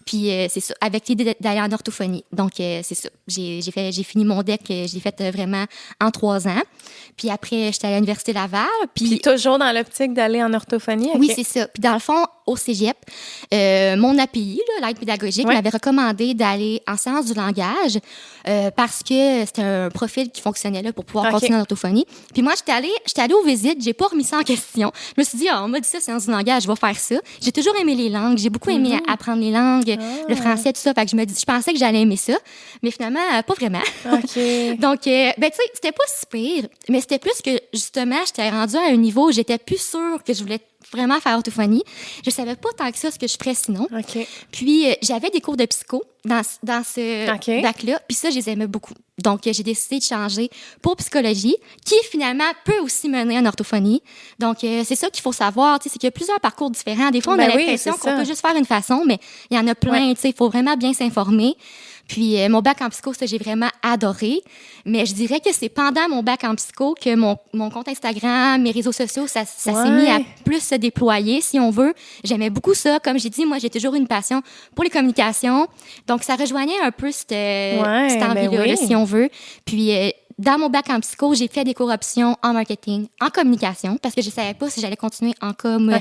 Puis 0.06 0.30
euh, 0.30 0.46
c'est 0.48 0.60
ça, 0.60 0.74
avec 0.80 1.08
l'idée 1.08 1.36
d'aller 1.40 1.60
en 1.60 1.70
orthophonie. 1.72 2.24
Donc 2.32 2.60
euh, 2.60 2.80
c'est 2.82 2.94
ça. 2.94 3.08
J'ai 3.26 3.60
j'ai 3.62 3.70
fait, 3.70 3.92
j'ai 3.92 4.02
fini 4.02 4.24
mon 4.24 4.42
deck, 4.42 4.62
je 4.68 4.94
l'ai 4.94 5.00
fait 5.00 5.30
vraiment 5.30 5.64
en 6.00 6.10
trois 6.10 6.46
ans. 6.48 6.62
Puis 7.16 7.30
après, 7.30 7.70
j'étais 7.72 7.86
à 7.86 7.94
l'université 7.94 8.32
Laval. 8.32 8.66
Puis, 8.94 9.08
Puis 9.08 9.20
toujours 9.20 9.58
dans 9.58 9.72
l'optique 9.72 10.14
d'aller 10.14 10.42
en 10.42 10.52
orthophonie. 10.52 11.10
Oui, 11.16 11.30
c'est 11.34 11.44
ça. 11.44 11.66
Puis 11.68 11.80
dans 11.80 11.94
le 11.94 12.00
fond, 12.00 12.24
au 12.46 12.56
cégep, 12.56 12.96
euh, 13.52 13.96
mon 13.96 14.18
API, 14.18 14.60
l'aide 14.82 14.98
pédagogique, 14.98 15.46
Ouais. 15.48 15.54
m'avait 15.54 15.70
recommandé 15.70 16.34
d'aller 16.34 16.82
en 16.86 16.96
sciences 16.96 17.26
du 17.26 17.34
langage 17.34 17.98
euh, 18.48 18.70
parce 18.70 19.02
que 19.02 19.44
c'était 19.46 19.62
un 19.62 19.88
profil 19.90 20.30
qui 20.30 20.40
fonctionnait 20.40 20.82
là 20.82 20.92
pour 20.92 21.04
pouvoir 21.04 21.30
continuer 21.30 21.56
en 21.56 21.60
orthophonie. 21.60 22.04
Puis 22.32 22.42
moi, 22.42 22.52
j'étais 22.56 22.72
allée, 22.72 22.92
j'étais 23.06 23.22
allée 23.22 23.34
aux 23.34 23.44
visites, 23.44 23.82
j'ai 23.82 23.94
pas 23.94 24.06
remis 24.08 24.24
ça 24.24 24.38
en 24.38 24.42
question. 24.42 24.92
Je 25.16 25.20
me 25.20 25.24
suis 25.24 25.38
dit, 25.38 25.48
ah, 25.50 25.62
on 25.64 25.68
m'a 25.68 25.80
dit 25.80 25.88
ça, 25.88 26.00
sciences 26.00 26.26
du 26.26 26.30
langage, 26.32 26.64
je 26.64 26.68
vais 26.68 26.76
faire 26.76 26.98
ça. 26.98 27.16
J'ai 27.40 27.52
toujours 27.52 27.74
aimé 27.76 27.94
les 27.94 28.08
langues, 28.10 28.36
j'ai 28.38 28.50
beaucoup 28.50 28.70
aimé 28.70 28.90
Mhm. 28.90 29.00
apprendre 29.12 29.40
les 29.42 29.50
langues, 29.50 29.96
Ah. 29.98 30.02
le 30.28 30.34
français, 30.34 30.72
tout 30.72 30.80
ça. 30.80 30.92
Fait 30.94 31.04
que 31.04 31.10
je 31.10 31.16
me 31.16 31.24
dis, 31.24 31.34
je 31.38 31.44
pensais 31.46 31.72
que 31.72 31.78
j'allais 31.78 32.02
aimer 32.02 32.16
ça, 32.16 32.34
mais 32.82 32.90
finalement, 32.90 33.20
euh, 33.34 33.42
pas 33.42 33.54
vraiment. 33.54 33.80
Donc, 34.78 35.00
ben, 35.04 35.32
tu 35.40 35.56
sais, 35.56 35.70
c'était 35.74 35.92
pas 35.92 36.04
si 36.06 36.26
pire, 36.30 36.64
mais 36.88 37.00
c'était 37.00 37.18
plus 37.18 37.40
que, 37.42 37.50
justement, 37.72 38.18
j'étais 38.26 38.48
rendue 38.50 38.76
à 38.76 38.88
un 38.92 38.96
niveau 38.96 39.28
où 39.28 39.32
j'étais 39.32 39.58
plus 39.58 39.80
sûre 39.80 40.22
que 40.24 40.32
je 40.34 40.42
voulais 40.42 40.60
vraiment 40.94 41.20
faire 41.20 41.36
orthophonie. 41.36 41.82
Je 42.24 42.30
savais 42.30 42.56
pas 42.56 42.68
tant 42.76 42.90
que 42.90 42.98
ça 42.98 43.10
ce 43.10 43.18
que 43.18 43.26
je 43.26 43.36
ferais 43.38 43.54
sinon. 43.54 43.86
Puis, 44.52 44.88
euh, 44.90 44.94
j'avais 45.02 45.30
des 45.30 45.40
cours 45.40 45.56
de 45.56 45.66
psycho 45.66 46.02
dans, 46.24 46.42
ce- 46.42 46.56
dans 46.62 46.82
ce 46.84 47.30
OK. 47.34 47.62
bac-là, 47.62 48.00
puis 48.08 48.16
ça, 48.16 48.30
je 48.30 48.36
les 48.36 48.48
aimais 48.48 48.66
beaucoup. 48.66 48.94
Donc, 49.22 49.46
euh, 49.46 49.52
j'ai 49.52 49.62
décidé 49.62 49.98
de 49.98 50.02
changer 50.04 50.50
pour 50.82 50.96
psychologie, 50.96 51.56
qui 51.84 51.94
finalement 52.10 52.44
peut 52.64 52.78
aussi 52.80 53.08
mener 53.08 53.38
en 53.38 53.46
orthophonie. 53.46 54.02
Donc, 54.38 54.64
euh, 54.64 54.82
c'est 54.84 54.96
ça 54.96 55.08
qu'il 55.10 55.22
faut 55.22 55.32
savoir, 55.32 55.78
c'est 55.82 55.90
qu'il 55.90 56.04
y 56.04 56.06
a 56.06 56.10
plusieurs 56.10 56.40
parcours 56.40 56.70
différents. 56.70 57.10
Des 57.10 57.20
fois, 57.20 57.34
on 57.34 57.36
Ben 57.36 57.50
a 57.50 57.54
oui, 57.54 57.60
l'impression 57.62 57.92
qu'on 57.92 58.16
peut 58.16 58.24
juste 58.24 58.40
faire 58.40 58.56
une 58.56 58.64
façon, 58.64 59.02
mais 59.06 59.18
il 59.50 59.56
y 59.56 59.60
en 59.60 59.66
a 59.68 59.74
plein, 59.74 60.14
tu 60.14 60.20
sais, 60.20 60.28
il 60.30 60.34
faut 60.34 60.48
vraiment 60.48 60.76
bien 60.76 60.92
s'informer. 60.92 61.54
Puis 62.08 62.40
euh, 62.40 62.48
mon 62.48 62.60
bac 62.60 62.80
en 62.82 62.88
psycho, 62.90 63.12
ça, 63.14 63.26
j'ai 63.26 63.38
vraiment 63.38 63.68
adoré. 63.82 64.40
Mais 64.84 65.06
je 65.06 65.14
dirais 65.14 65.40
que 65.40 65.52
c'est 65.52 65.68
pendant 65.68 66.08
mon 66.08 66.22
bac 66.22 66.44
en 66.44 66.54
psycho 66.54 66.94
que 67.00 67.14
mon, 67.14 67.36
mon 67.52 67.70
compte 67.70 67.88
Instagram, 67.88 68.60
mes 68.62 68.70
réseaux 68.70 68.92
sociaux, 68.92 69.26
ça, 69.26 69.44
ça 69.44 69.72
s'est 69.72 69.90
mis 69.90 70.06
à 70.08 70.20
plus 70.44 70.60
se 70.62 70.74
déployer, 70.74 71.40
si 71.40 71.58
on 71.58 71.70
veut. 71.70 71.94
J'aimais 72.22 72.50
beaucoup 72.50 72.74
ça. 72.74 72.98
Comme 73.00 73.18
j'ai 73.18 73.30
dit, 73.30 73.46
moi, 73.46 73.58
j'ai 73.58 73.70
toujours 73.70 73.94
une 73.94 74.06
passion 74.06 74.42
pour 74.74 74.84
les 74.84 74.90
communications. 74.90 75.66
Donc, 76.06 76.22
ça 76.22 76.36
rejoignait 76.36 76.78
un 76.82 76.90
peu 76.90 77.10
cette, 77.10 77.30
Ouais, 77.30 78.08
cette 78.10 78.20
ben 78.20 78.30
envie-là, 78.46 78.64
oui. 78.66 78.76
si 78.76 78.94
on 78.94 79.04
veut. 79.04 79.30
Puis, 79.64 79.96
euh, 79.96 80.10
dans 80.38 80.58
mon 80.58 80.68
bac 80.68 80.90
en 80.90 81.00
psycho, 81.00 81.34
j'ai 81.34 81.48
fait 81.48 81.64
des 81.64 81.74
cours 81.74 81.90
options 81.90 82.36
en 82.42 82.52
marketing, 82.52 83.06
en 83.20 83.28
communication, 83.28 83.98
parce 83.98 84.14
que 84.14 84.22
je 84.22 84.30
savais 84.30 84.54
pas 84.54 84.68
si 84.70 84.80
j'allais 84.80 84.96
continuer 84.96 85.34
en 85.40 85.52
com 85.52 85.92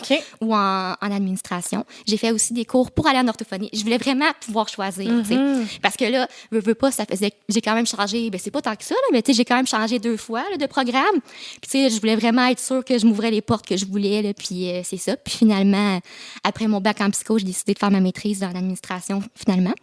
ou 0.41 0.53
en, 0.55 0.95
en 1.01 1.11
administration. 1.11 1.85
J'ai 2.07 2.17
fait 2.17 2.31
aussi 2.31 2.53
des 2.53 2.65
cours 2.65 2.91
pour 2.91 3.07
aller 3.07 3.19
en 3.19 3.27
orthophonie. 3.27 3.69
Je 3.73 3.81
voulais 3.83 3.97
vraiment 3.97 4.31
pouvoir 4.45 4.67
choisir, 4.69 5.09
sais. 5.25 5.35
Mhm. 5.35 5.65
Parce 5.81 5.95
que 5.95 6.05
là, 6.05 6.27
veux, 6.51 6.59
veux 6.59 6.75
pas, 6.75 6.91
ça 6.91 7.05
faisait, 7.05 7.31
j'ai 7.49 7.61
quand 7.61 7.75
même 7.75 7.85
changé, 7.85 8.29
ben 8.29 8.39
c'est 8.41 8.51
pas 8.51 8.61
tant 8.61 8.75
que 8.75 8.83
ça, 8.83 8.95
là, 8.95 9.07
mais 9.11 9.21
tu 9.21 9.31
sais, 9.31 9.37
j'ai 9.37 9.45
quand 9.45 9.55
même 9.55 9.67
changé 9.67 9.99
deux 9.99 10.17
fois, 10.17 10.43
là, 10.51 10.57
de 10.57 10.65
programme. 10.65 11.19
Puis 11.61 11.69
tu 11.69 11.69
sais, 11.71 11.89
je 11.89 11.99
voulais 11.99 12.15
vraiment 12.15 12.45
être 12.47 12.59
sûre 12.59 12.83
que 12.83 12.97
je 12.97 13.05
m'ouvrais 13.05 13.31
les 13.31 13.41
portes 13.41 13.65
que 13.65 13.77
je 13.77 13.85
voulais, 13.85 14.21
là, 14.21 14.33
puis 14.33 14.69
euh, 14.69 14.81
c'est 14.83 14.97
ça. 14.97 15.15
Puis 15.17 15.37
finalement, 15.37 15.99
après 16.43 16.67
mon 16.67 16.81
bac 16.81 17.01
en 17.01 17.09
psycho, 17.11 17.37
j'ai 17.37 17.45
décidé 17.45 17.73
de 17.73 17.79
faire 17.79 17.91
ma 17.91 17.99
maîtrise 17.99 18.43
en 18.43 18.49
administration, 18.49 19.21
finalement. 19.35 19.73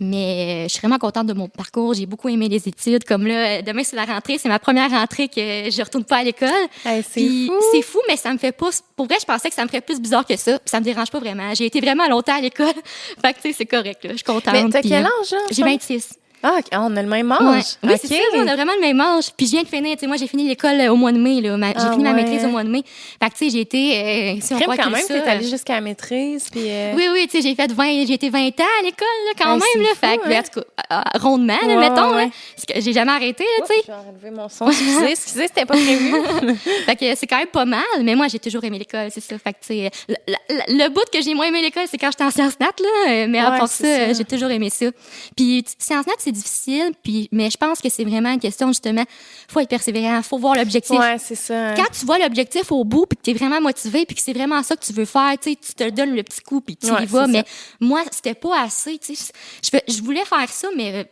Mais 0.00 0.64
euh, 0.64 0.68
je 0.68 0.68
suis 0.68 0.80
vraiment 0.80 0.98
contente 0.98 1.26
de 1.26 1.32
mon 1.32 1.48
parcours. 1.48 1.94
J'ai 1.94 2.06
beaucoup 2.06 2.28
aimé 2.28 2.48
les 2.48 2.68
études. 2.68 3.04
Comme 3.04 3.26
là, 3.26 3.58
euh, 3.58 3.62
demain, 3.62 3.82
c'est 3.88 3.96
la 3.96 4.04
rentrée. 4.04 4.38
C'est 4.38 4.48
ma 4.48 4.58
première 4.58 4.90
rentrée 4.90 5.28
que 5.28 5.40
je 5.70 5.82
retourne 5.82 6.04
pas 6.04 6.18
à 6.18 6.24
l'école. 6.24 6.48
Hey, 6.84 7.02
c'est 7.08 7.26
fou. 7.46 7.60
c'est 7.72 7.82
fou, 7.82 7.98
mais 8.08 8.16
ça 8.16 8.32
me 8.32 8.38
fait 8.38 8.52
pas. 8.52 8.70
Pour 8.96 9.06
vrai, 9.06 9.16
je 9.20 9.26
pensais 9.26 9.48
que 9.48 9.54
ça 9.54 9.62
me 9.62 9.68
ferait 9.68 9.80
plus 9.80 10.00
bizarre 10.00 10.26
que 10.26 10.36
ça. 10.36 10.58
Puis 10.58 10.70
ça 10.70 10.80
me 10.80 10.84
dérange 10.84 11.10
pas 11.10 11.18
vraiment. 11.18 11.54
J'ai 11.54 11.66
été 11.66 11.80
vraiment 11.80 12.06
longtemps 12.08 12.36
à 12.36 12.40
l'école. 12.40 12.66
fait 13.24 13.32
que, 13.34 13.40
tu 13.40 13.48
sais, 13.48 13.54
c'est 13.58 13.66
correct, 13.66 14.04
là. 14.04 14.10
Je 14.10 14.16
suis 14.16 14.24
contente. 14.24 14.52
Mais 14.52 14.68
t'as 14.70 14.82
quel 14.82 15.04
euh, 15.04 15.06
âge, 15.06 15.32
hein? 15.32 15.46
J'ai 15.50 15.62
26. 15.62 16.17
Ah, 16.42 16.56
ok, 16.58 16.66
on 16.72 16.96
a 16.96 17.02
le 17.02 17.08
même 17.08 17.30
Ouais. 17.30 17.58
âge. 17.58 17.64
Oui, 17.82 17.92
c'est 18.00 18.06
ça, 18.08 18.14
on 18.36 18.46
a 18.46 18.54
vraiment 18.54 18.72
le 18.74 18.80
même 18.80 19.00
âge. 19.00 19.26
Puis 19.36 19.46
je 19.46 19.52
viens 19.52 19.62
de 19.62 19.68
finir, 19.68 19.94
tu 19.94 20.00
sais, 20.00 20.06
moi 20.06 20.16
j'ai 20.16 20.26
fini 20.28 20.46
l'école 20.46 20.80
euh, 20.80 20.92
au 20.92 20.96
mois 20.96 21.12
de 21.12 21.18
mai 21.18 21.40
là, 21.40 21.56
j'ai 21.58 21.72
Ah 21.76 21.90
fini 21.92 22.04
ma 22.04 22.12
maîtrise 22.12 22.44
au 22.44 22.48
mois 22.48 22.62
de 22.64 22.68
mai. 22.68 22.82
Fait 23.22 23.28
que 23.30 23.34
tu 23.36 23.44
sais, 23.46 23.50
j'ai 23.50 23.60
été 23.60 24.36
euh, 24.36 24.40
si 24.40 24.54
on 24.54 24.58
Crime, 24.58 24.74
quand 24.76 24.90
même, 24.90 25.06
t'es 25.06 25.14
euh, 25.14 25.26
allée 25.30 25.48
jusqu'à 25.48 25.74
la 25.74 25.80
maîtrise, 25.80 26.46
puis... 26.50 26.62
euh, 26.66 26.92
Oui, 26.96 27.04
oui, 27.12 27.26
tu 27.30 27.36
sais, 27.40 27.48
j'ai 27.48 27.54
fait 27.54 27.70
20, 27.72 28.06
j'ai 28.06 28.12
été 28.14 28.30
20 28.30 28.38
ans 28.38 28.64
à 28.80 28.82
l'école, 28.84 29.06
là, 29.26 29.32
quand 29.36 29.52
Hey, 29.54 29.58
même, 29.60 29.82
là. 29.82 29.88
c'est 30.00 30.06
Fait 30.06 30.14
fou, 30.14 30.20
que, 30.28 30.32
hein? 30.32 30.38
en 30.38 30.42
tout 30.42 30.60
cas, 30.60 30.66
euh, 30.92 30.96
euh, 31.16 31.18
rondement, 31.20 31.58
là, 31.66 31.76
mettons, 31.76 32.30
que 32.72 32.80
j'ai 32.80 32.92
jamais 32.92 33.12
arrêté, 33.12 33.44
là, 33.58 33.66
tu 33.66 33.74
sais. 33.74 33.80
Je 33.82 33.86
vais 33.92 33.98
enlever 34.08 34.30
mon 34.30 34.48
son. 34.48 34.68
Excusez, 34.68 35.10
excusez, 35.10 35.46
c'était 35.48 35.66
pas 35.66 35.74
prévu. 35.74 36.12
Fait 36.86 36.96
que 36.96 37.14
c'est 37.16 37.26
quand 37.26 37.38
même 37.38 37.46
pas 37.48 37.64
mal, 37.64 37.82
mais 38.02 38.14
moi, 38.14 38.28
j'ai 38.28 38.38
toujours 38.38 38.62
aimé 38.64 38.78
l'école, 38.78 39.08
c'est 39.12 39.20
ça. 39.20 39.36
Fait 39.38 39.52
que, 39.52 39.58
tu 39.60 39.66
sais, 39.68 39.90
le, 40.08 40.14
le- 40.28 40.84
le 40.84 40.88
bout 40.90 41.04
que 41.12 41.20
j'ai 41.20 41.34
moins 41.34 41.46
aimé 41.46 41.62
l'école, 41.62 41.84
c'est 41.90 41.98
quand 41.98 42.10
j'étais 42.10 42.24
en 42.24 42.30
sciences 42.30 42.58
nat, 42.60 42.66
là. 42.80 43.10
euh, 43.12 43.26
Mais 43.28 43.38
à 43.40 43.50
part 43.52 43.68
ça, 43.68 44.12
j'ai 44.12 44.24
toujours 44.24 44.50
aimé 44.50 44.70
ça. 44.70 44.86
Puis, 45.36 45.64
sciences 45.78 46.06
nat, 46.06 46.12
c'est 46.28 46.32
difficile, 46.32 46.92
puis, 47.02 47.28
mais 47.32 47.50
je 47.50 47.56
pense 47.56 47.80
que 47.80 47.88
c'est 47.88 48.04
vraiment 48.04 48.30
une 48.32 48.40
question, 48.40 48.68
justement, 48.68 49.04
faut 49.48 49.60
être 49.60 49.68
persévérant, 49.68 50.22
faut 50.22 50.38
voir 50.38 50.54
l'objectif. 50.54 50.98
ouais, 50.98 51.16
c'est 51.18 51.34
ça. 51.34 51.74
Quand 51.74 51.86
tu 51.98 52.04
vois 52.04 52.18
l'objectif 52.18 52.70
au 52.70 52.84
bout, 52.84 53.06
puis 53.06 53.16
que 53.16 53.22
tu 53.22 53.30
es 53.30 53.34
vraiment 53.34 53.60
motivé, 53.60 54.04
puis 54.06 54.14
que 54.14 54.22
c'est 54.22 54.32
vraiment 54.32 54.62
ça 54.62 54.76
que 54.76 54.84
tu 54.84 54.92
veux 54.92 55.04
faire, 55.04 55.32
tu 55.40 55.56
te 55.56 55.88
donnes 55.90 56.14
le 56.14 56.22
petit 56.22 56.40
coup, 56.42 56.60
puis 56.60 56.76
tu 56.76 56.90
Ouais, 56.90 57.04
y 57.04 57.06
vas. 57.06 57.26
Mais 57.26 57.40
ça. 57.40 57.44
moi, 57.80 58.02
c'était 58.10 58.34
pas 58.34 58.62
assez. 58.62 58.98
Je, 59.08 59.78
je 59.88 60.02
voulais 60.02 60.24
faire 60.24 60.48
ça, 60.48 60.68
mais 60.76 60.94
euh, 60.94 61.04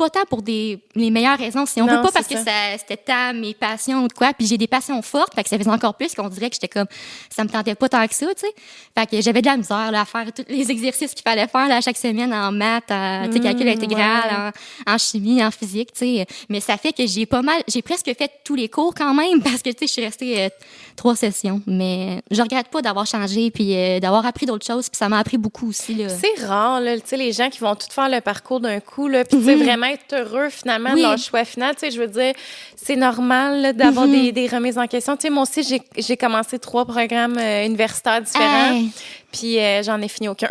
pas 0.00 0.08
tant 0.08 0.24
pour 0.30 0.40
des 0.40 0.78
les 0.94 1.10
meilleures 1.10 1.38
raisons. 1.38 1.66
Si 1.66 1.80
on 1.82 1.84
Non, 1.86 1.96
veut 1.96 2.02
pas 2.02 2.10
parce 2.12 2.26
que 2.26 2.36
ça. 2.36 2.50
c'était 2.78 2.96
tant 2.96 3.34
mes 3.34 3.52
passions 3.52 4.04
ou 4.04 4.08
de 4.08 4.12
quoi. 4.14 4.32
Puis 4.32 4.46
j'ai 4.46 4.56
des 4.56 4.66
passions 4.66 5.00
fortes, 5.02 5.34
fait 5.34 5.42
que 5.42 5.48
ça 5.50 5.58
faisait 5.58 5.68
encore 5.70 5.94
plus 5.94 6.14
qu'on 6.14 6.28
dirait 6.30 6.48
que 6.48 6.54
j'étais 6.54 6.68
comme 6.68 6.86
ça 7.28 7.44
me 7.44 7.50
tentait 7.50 7.74
pas 7.74 7.88
tant 7.90 8.06
que 8.06 8.14
ça, 8.14 8.26
tu 8.28 8.40
sais. 8.40 8.54
Fait 8.98 9.06
que 9.06 9.20
j'avais 9.20 9.42
de 9.42 9.46
la 9.46 9.58
misère 9.58 9.92
là, 9.92 10.00
à 10.00 10.04
faire 10.06 10.26
tous 10.34 10.44
les 10.48 10.70
exercices 10.70 11.12
qu'il 11.12 11.22
fallait 11.22 11.46
faire 11.48 11.68
là, 11.68 11.80
chaque 11.82 11.98
semaine 11.98 12.32
en 12.32 12.50
maths, 12.50 12.90
en, 12.90 13.26
tu 13.26 13.34
sais, 13.34 13.40
calcul 13.40 13.66
Mmh, 13.66 13.68
intégral, 13.68 14.52
en, 14.86 14.92
en 14.94 14.98
chimie, 14.98 15.44
en 15.44 15.50
physique, 15.50 15.92
tu 15.92 15.98
sais. 16.00 16.26
Mais 16.48 16.60
ça 16.60 16.78
fait 16.78 16.92
que 16.94 17.06
j'ai 17.06 17.26
pas 17.26 17.42
mal, 17.42 17.62
j'ai 17.68 17.82
presque 17.82 18.10
fait 18.16 18.30
tous 18.42 18.54
les 18.54 18.68
cours 18.70 18.94
quand 18.94 19.12
même 19.12 19.42
parce 19.44 19.62
que 19.62 19.68
tu 19.70 19.80
sais, 19.80 19.86
je 19.86 19.92
suis 19.92 20.04
restée 20.04 20.44
euh, 20.44 20.48
trois 20.96 21.14
sessions. 21.14 21.60
Mais 21.66 22.22
je 22.30 22.40
regrette 22.40 22.68
pas 22.68 22.80
d'avoir 22.80 23.04
changé 23.06 23.50
puis 23.50 23.76
euh, 23.76 24.00
d'avoir 24.00 24.24
appris 24.24 24.46
d'autres 24.46 24.66
choses. 24.66 24.88
Puis 24.88 24.96
ça 24.96 25.08
m'a 25.10 25.18
appris 25.18 25.36
beaucoup 25.38 25.68
aussi 25.68 25.94
là. 25.94 26.08
C'est 26.08 26.46
rare, 26.46 26.80
là, 26.80 26.98
tu 26.98 27.02
sais, 27.06 27.16
les 27.18 27.32
gens 27.32 27.50
qui 27.50 27.58
vont 27.58 27.74
tout 27.74 27.86
faire 27.90 28.08
le 28.08 28.20
parcours 28.20 28.60
d'un 28.60 28.80
coup, 28.80 29.08
là, 29.08 29.24
puis 29.24 29.36
tu 29.38 29.44
sais, 29.44 29.54
vraiment 29.56 29.89
être 29.92 30.14
heureux 30.14 30.48
finalement. 30.50 30.90
Oui. 30.94 31.02
de 31.02 31.06
leur 31.08 31.18
choix 31.18 31.44
final. 31.44 31.74
Tu 31.74 31.80
sais, 31.80 31.90
je 31.90 32.00
veux 32.00 32.06
dire, 32.08 32.32
c'est 32.76 32.96
normal 32.96 33.74
d'avoir 33.74 34.06
Mhm. 34.06 34.12
des, 34.12 34.32
des 34.32 34.46
remises 34.46 34.78
en 34.78 34.86
question. 34.86 35.16
Tu 35.16 35.22
sais, 35.22 35.30
moi 35.30 35.42
aussi, 35.42 35.62
j'ai- 35.96 36.16
commencé 36.16 36.58
trois 36.58 36.84
programmes 36.84 37.38
euh, 37.38 37.64
universitaires 37.66 38.20
différents, 38.22 38.72
Hey. 38.74 38.90
puis 39.32 39.58
euh, 39.58 39.82
j'en 39.82 40.00
ai 40.02 40.08
fini 40.08 40.28
aucun. 40.28 40.48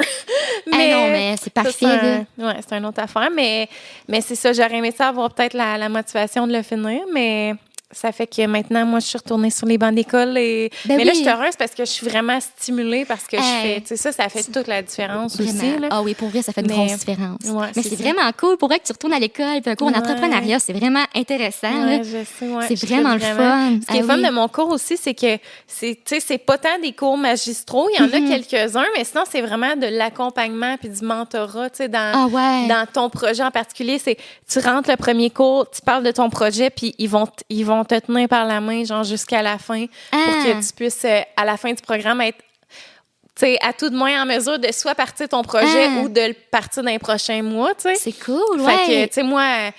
Hey, 0.72 0.92
non, 0.94 1.08
mais 1.10 1.36
c'est 1.42 1.54
parfait, 1.54 1.86
un- 1.86 2.46
ouais, 2.48 2.56
c'est 2.68 2.76
une 2.78 2.86
autre 2.86 3.02
affaire, 3.02 3.30
mais, 3.36 3.68
mais 4.08 4.22
c'est 4.22 4.36
ça, 4.36 4.54
j'aurais 4.54 4.76
aimé 4.78 4.94
ça 4.96 5.08
avoir 5.10 5.34
peut-être 5.34 5.54
la, 5.54 5.78
la 5.78 5.90
motivation 5.90 6.46
de 6.48 6.54
le 6.54 6.62
finir, 6.64 7.02
mais 7.14 7.56
ça 7.92 8.12
fait 8.12 8.28
que 8.28 8.46
maintenant, 8.46 8.86
moi, 8.86 9.00
je 9.00 9.08
suis 9.08 9.18
retournée 9.18 9.50
sur 9.50 9.66
les 9.66 9.78
bancs 9.80 9.96
d'école. 9.96 10.38
Et... 10.38 10.70
Ben 10.86 10.98
mais 10.98 11.04
là, 11.06 11.14
je 11.14 11.20
suis 11.20 11.28
heureuse 11.28 11.56
parce 11.58 11.72
que 11.72 11.86
je 11.86 11.90
suis 11.90 12.08
vraiment 12.08 12.40
stimulée 12.40 13.04
parce 13.06 13.24
que 13.26 13.38
je 13.38 13.42
fais, 13.42 13.82
tu 13.82 13.88
sais, 13.88 13.98
ça, 13.98 14.12
ça 14.12 14.30
fait 14.30 14.44
toute 14.44 14.68
la 14.68 14.82
différence 14.84 15.36
Vraiment. 15.36 15.52
aussi. 15.60 15.80
Là. 15.80 15.88
Ah 15.90 16.02
oui, 16.04 16.14
pour 16.14 16.30
vrai, 16.30 16.42
ça 16.44 16.54
fait 16.54 16.62
une 16.62 16.68
Mais- 16.68 16.74
grosse 16.76 17.00
différence. 17.00 17.40
Ouais, 17.46 17.68
mais 17.76 17.82
c'est 17.82 17.96
vraiment 17.96 18.30
cool. 18.38 18.58
Pour 18.58 18.70
vrai 18.70 18.80
que 18.80 18.86
tu 18.86 18.92
retournes 18.92 19.14
à 19.14 19.20
l'école, 19.20 19.62
puis 19.62 19.72
un 19.72 19.76
cours 19.76 19.88
en 19.88 19.92
Ouais. 19.92 19.98
entrepreneuriat, 19.98 20.60
c'est 20.60 20.74
vraiment 20.74 21.04
intéressant. 21.16 21.86
Ouais, 21.88 22.02
C'est 22.68 22.86
vraiment 22.86 23.14
le 23.16 23.20
fun. 23.20 23.80
Ce 23.82 23.92
qui 23.92 23.98
est 23.98 24.02
Ah 24.04 24.06
fun 24.06 24.18
de 24.18 24.32
mon 24.32 24.48
cours 24.48 24.70
aussi, 24.70 24.96
c'est 24.96 25.16
que 25.16 25.38
c'est, 25.68 26.38
pas 26.46 26.58
tant 26.60 26.80
des 26.82 26.92
cours 26.94 27.18
magistraux. 27.18 27.90
Il 27.94 28.00
y 28.02 28.04
en 28.04 28.08
a 28.08 28.20
quelques-uns, 28.38 28.86
mais 28.96 29.04
sinon, 29.04 29.24
c'est 29.30 29.42
vraiment 29.42 29.76
de 29.76 29.88
l'accompagnement 29.88 30.78
puis 30.78 30.90
du 30.90 31.04
mentorat, 31.04 31.70
tu 31.72 31.78
sais, 31.78 31.90
dans, 31.90 32.30
Ah 32.32 32.68
dans 32.68 32.86
ton 32.92 33.10
projet 33.10 33.44
en 33.44 33.52
particulier. 33.52 33.98
C'est, 34.00 34.18
tu 34.48 34.60
rentres 34.60 34.90
le 34.90 34.96
premier 34.98 35.30
cours, 35.32 35.70
tu 35.70 35.82
parles 35.82 36.04
de 36.04 36.12
ton 36.12 36.30
projet, 36.30 36.70
puis 36.70 36.94
ils 37.00 37.10
vont, 37.10 37.28
ils 37.50 37.66
vont 37.66 37.79
te 37.86 38.00
tenir 38.00 38.28
par 38.28 38.46
la 38.46 38.60
main, 38.62 38.84
genre, 38.84 39.04
jusqu'à 39.04 39.42
la 39.42 39.58
fin, 39.58 39.86
pour 40.12 40.20
Ah. 40.20 40.44
que 40.46 40.66
tu 40.68 40.74
puisses, 40.74 41.06
euh, 41.06 41.22
à 41.38 41.46
la 41.46 41.58
fin 41.58 41.72
du 41.74 41.82
programme, 41.82 42.22
être 42.22 42.38
à 43.62 43.72
tout 43.72 43.90
de 43.90 43.96
moins 43.96 44.22
en 44.22 44.26
mesure 44.26 44.60
de 44.60 44.70
soit 44.74 44.96
partir 44.96 45.30
ton 45.30 45.42
projet 45.44 45.86
Ah. 45.88 46.02
ou 46.02 46.10
de 46.10 46.20
le 46.20 46.34
partir 46.52 46.84
dans 46.84 46.92
les 46.92 47.00
prochains 47.00 47.42
mois, 47.42 47.74
tu 47.74 47.84
sais. 47.84 47.96
C'est 47.96 48.12
cool, 48.26 48.60
Fait 48.60 48.66
que, 48.86 48.92
ouais. 48.92 49.08
tu 49.08 49.14
sais, 49.14 49.24
moi, 49.24 49.72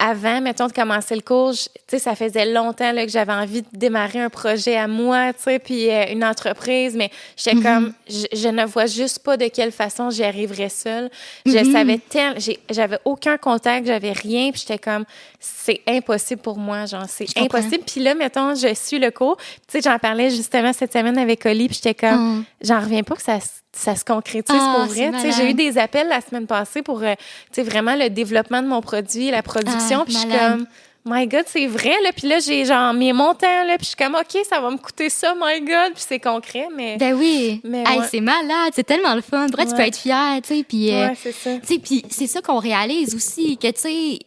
avant, 0.00 0.40
mettons, 0.40 0.66
de 0.66 0.72
commencer 0.72 1.14
le 1.14 1.20
cours, 1.20 1.52
tu 1.52 1.68
sais, 1.86 1.98
ça 1.98 2.14
faisait 2.16 2.46
longtemps 2.46 2.90
là, 2.92 3.04
que 3.04 3.12
j'avais 3.12 3.32
envie 3.34 3.62
de 3.62 3.68
démarrer 3.72 4.18
un 4.20 4.30
projet 4.30 4.76
à 4.76 4.88
moi, 4.88 5.32
tu 5.34 5.42
sais, 5.42 5.58
puis 5.58 5.90
euh, 5.90 6.06
une 6.10 6.24
entreprise, 6.24 6.96
mais 6.96 7.10
j'étais 7.36 7.56
Mm-hmm. 7.56 7.62
comme, 7.62 7.92
je, 8.08 8.24
je 8.32 8.48
ne 8.48 8.64
vois 8.64 8.86
juste 8.86 9.18
pas 9.20 9.36
de 9.36 9.46
quelle 9.48 9.72
façon 9.72 10.08
j'y 10.10 10.24
arriverais 10.24 10.70
seule. 10.70 11.10
Je 11.44 11.52
Mm-hmm. 11.52 11.72
savais 11.72 11.98
tellement, 11.98 12.38
j'avais 12.70 12.98
aucun 13.04 13.36
contact, 13.36 13.86
j'avais 13.86 14.12
rien, 14.12 14.50
puis 14.50 14.60
j'étais 14.66 14.78
comme, 14.78 15.04
c'est 15.38 15.80
impossible 15.86 16.40
pour 16.40 16.56
moi, 16.56 16.86
genre, 16.86 17.04
c'est 17.08 17.26
impossible. 17.36 17.84
Puis 17.86 18.00
là, 18.02 18.14
mettons, 18.14 18.54
je 18.54 18.72
suis 18.74 18.98
le 18.98 19.10
cours, 19.10 19.36
tu 19.36 19.44
sais, 19.68 19.80
j'en 19.82 19.98
parlais 19.98 20.30
justement 20.30 20.72
cette 20.72 20.92
semaine 20.92 21.18
avec 21.18 21.44
Oli, 21.44 21.66
puis 21.68 21.76
j'étais 21.82 21.94
comme, 21.94 22.44
j'en 22.62 22.80
reviens 22.80 23.02
pas 23.02 23.16
que 23.16 23.22
ça, 23.22 23.38
ça 23.72 23.94
se 23.94 24.04
concrétise 24.04 24.56
Ah, 24.58 24.74
pour 24.76 24.86
vrai. 24.86 25.12
j'ai 25.36 25.50
eu 25.50 25.54
des 25.54 25.78
appels 25.78 26.08
la 26.08 26.20
semaine 26.20 26.46
passée 26.46 26.82
pour 26.82 27.02
euh, 27.02 27.14
vraiment 27.56 27.94
le 27.94 28.10
développement 28.10 28.62
de 28.62 28.68
mon 28.68 28.80
produit, 28.80 29.30
la 29.30 29.42
production. 29.42 30.00
Ah, 30.00 30.04
puis 30.04 30.14
je 30.14 30.18
suis 30.18 30.28
comme, 30.28 30.66
my 31.04 31.26
God, 31.26 31.44
c'est 31.46 31.66
vrai. 31.66 31.94
Là. 32.04 32.10
Puis 32.16 32.28
là, 32.28 32.38
j'ai 32.40 32.64
genre 32.64 32.92
mes 32.92 33.12
montants. 33.12 33.64
Là, 33.64 33.76
puis 33.76 33.84
je 33.84 33.88
suis 33.88 33.96
comme, 33.96 34.14
OK, 34.14 34.36
ça 34.48 34.60
va 34.60 34.70
me 34.70 34.76
coûter 34.76 35.08
ça, 35.08 35.34
my 35.34 35.60
God. 35.60 35.94
Puis 35.94 36.04
c'est 36.08 36.18
concret, 36.20 36.68
mais. 36.74 36.96
Ben 36.98 37.14
oui. 37.14 37.60
Mais 37.64 37.84
Hey, 37.86 37.98
ouais. 38.00 38.06
c'est 38.10 38.20
malade, 38.20 38.72
c'est 38.74 38.84
tellement 38.84 39.14
le 39.14 39.20
fun. 39.22 39.46
Vrai, 39.48 39.66
tu 39.66 39.74
peux 39.74 39.80
être 39.82 39.96
fier, 39.96 40.40
tu 40.42 40.54
sais, 40.56 40.62
puis 40.62 40.90
euh, 40.92 41.08
ouais, 41.08 41.14
c'est 41.20 41.32
ça. 41.32 41.50
Tu 41.58 41.66
sais, 41.66 41.78
puis 41.78 42.04
c'est 42.10 42.26
ça 42.26 42.40
qu'on 42.42 42.58
réalise 42.58 43.14
aussi, 43.14 43.56
que 43.56 43.68
tu 43.70 43.80
sais, 43.80 44.18